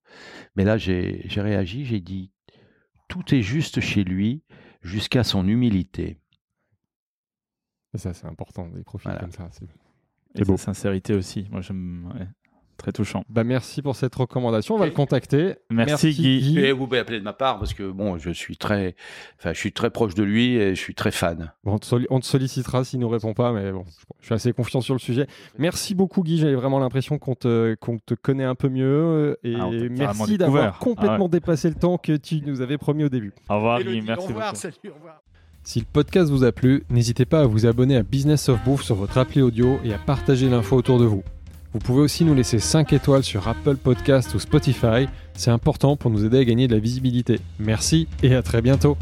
mais 0.56 0.64
là 0.64 0.78
j'ai 0.78 1.26
réagi, 1.36 1.86
j'ai 1.86 2.00
dit 2.02 2.32
tout 3.08 3.34
est 3.34 3.42
juste 3.42 3.80
chez 3.82 4.04
lui 4.04 4.44
jusqu'à 4.84 5.24
son 5.24 5.48
humilité. 5.48 6.20
Et 7.94 7.98
ça, 7.98 8.14
c'est 8.14 8.28
important, 8.28 8.68
des 8.68 8.84
profils 8.84 9.10
Voilà. 9.10 9.22
comme 9.22 9.32
ça. 9.32 9.50
Et 10.36 10.44
sa 10.46 10.58
sincérité 10.58 11.14
aussi. 11.16 11.48
Moi, 11.50 11.62
j'aime. 11.62 12.12
ouais, 12.14 12.28
Très 12.78 12.91
touchant. 12.91 13.24
Bah, 13.28 13.44
merci 13.44 13.82
pour 13.82 13.95
cette 13.95 14.14
recommandation. 14.14 14.76
On 14.76 14.78
va 14.78 14.86
le 14.86 14.91
contacter. 14.91 15.56
Merci, 15.72 16.12
Guy. 16.12 16.60
Et 16.60 16.72
vous 16.72 16.86
pouvez 16.86 16.99
appeler 16.99 17.18
de 17.20 17.24
ma 17.24 17.34
part 17.34 17.58
parce 17.58 17.74
que 17.74 17.90
bon, 17.90 18.18
je 18.20 18.30
suis 18.30 18.56
très, 18.56 18.95
enfin, 19.40 19.52
je 19.54 19.58
suis 19.60 19.72
très 19.72 19.90
proche 19.90 20.14
de 20.14 20.22
lui 20.24 20.56
et 20.56 20.76
je 20.76 20.80
suis 20.80 20.94
très 20.94 21.10
fan. 21.12 21.52
Bon, 21.64 21.74
on, 21.74 21.80
te 21.80 21.86
soli- 21.88 22.06
on 22.12 22.20
te 22.20 22.26
sollicitera 22.26 22.84
s'il 22.84 22.99
nous 22.99 23.10
répond 23.10 23.34
pas, 23.34 23.52
mais 23.52 23.72
bon, 23.72 23.84
je, 24.20 24.26
suis 24.28 24.36
assez 24.36 24.54
confiant 24.54 24.82
sur 24.82 24.94
le 24.94 24.99
sujet. 24.99 25.26
Merci 25.58 25.95
beaucoup, 25.95 26.22
Guy. 26.24 26.38
J'avais 26.38 26.54
vraiment 26.56 26.78
l'impression 26.80 27.18
qu'on 27.18 27.34
te, 27.36 27.74
qu'on 27.76 27.98
te 27.98 28.14
connaît 28.14 28.44
un 28.44 28.56
peu 28.56 28.70
mieux. 28.70 28.86
euh, 28.86 29.36
Et 29.44 29.56
Ah, 29.60 29.70
merci 29.90 30.38
d'avoir 30.38 30.78
complètement 30.78 31.16
Ah 31.18 31.22
ouais. 31.24 31.30
dépassé 31.30 31.70
le 31.70 31.76
temps 31.76 31.98
que 31.98 32.16
tu 32.16 32.41
nous 32.45 32.62
avais 32.62 32.78
promis 32.78 33.04
au 33.04 33.10
début. 33.10 33.34
Au 33.49 33.56
revoir, 33.56 33.82
Guy. 33.82 34.02
Merci 34.02 34.26
au 34.26 34.28
revoir, 34.28 34.48
beaucoup. 34.52 34.62
salut, 34.62 34.76
au 34.91 34.94
revoir. 34.94 35.22
Si 35.64 35.80
le 35.80 35.86
podcast 35.91 36.30
vous 36.32 36.44
a 36.44 36.52
plu, 36.52 36.84
n'hésitez 36.90 37.26
pas 37.26 37.41
à 37.41 37.45
vous 37.45 37.66
abonner 37.66 37.98
à 37.98 38.04
Business 38.04 38.48
of 38.49 38.64
Bouffe 38.64 38.84
sur 38.84 38.95
votre 38.95 39.18
appli 39.18 39.41
audio 39.41 39.80
et 39.84 39.94
à 39.94 39.98
partager 39.98 40.48
l'info 40.48 40.78
autour 40.78 40.99
de 40.99 41.06
vous. 41.06 41.24
Vous 41.73 41.80
pouvez 41.80 42.02
aussi 42.02 42.23
nous 42.23 42.34
laisser 42.34 42.60
5 42.60 42.94
étoiles 42.94 43.23
sur 43.23 43.48
Apple 43.48 43.76
Podcast 43.76 44.34
ou 44.34 44.39
Spotify, 44.39 45.07
c'est 45.34 45.52
important 45.52 45.95
pour 45.95 46.10
nous 46.10 46.26
aider 46.26 46.39
à 46.39 46.45
gagner 46.45 46.68
de 46.68 46.73
la 46.73 46.80
visibilité. 46.80 47.39
Merci 47.60 48.07
et 48.23 48.35
à 48.35 48.41
très 48.41 48.61
bientôt 48.61 48.98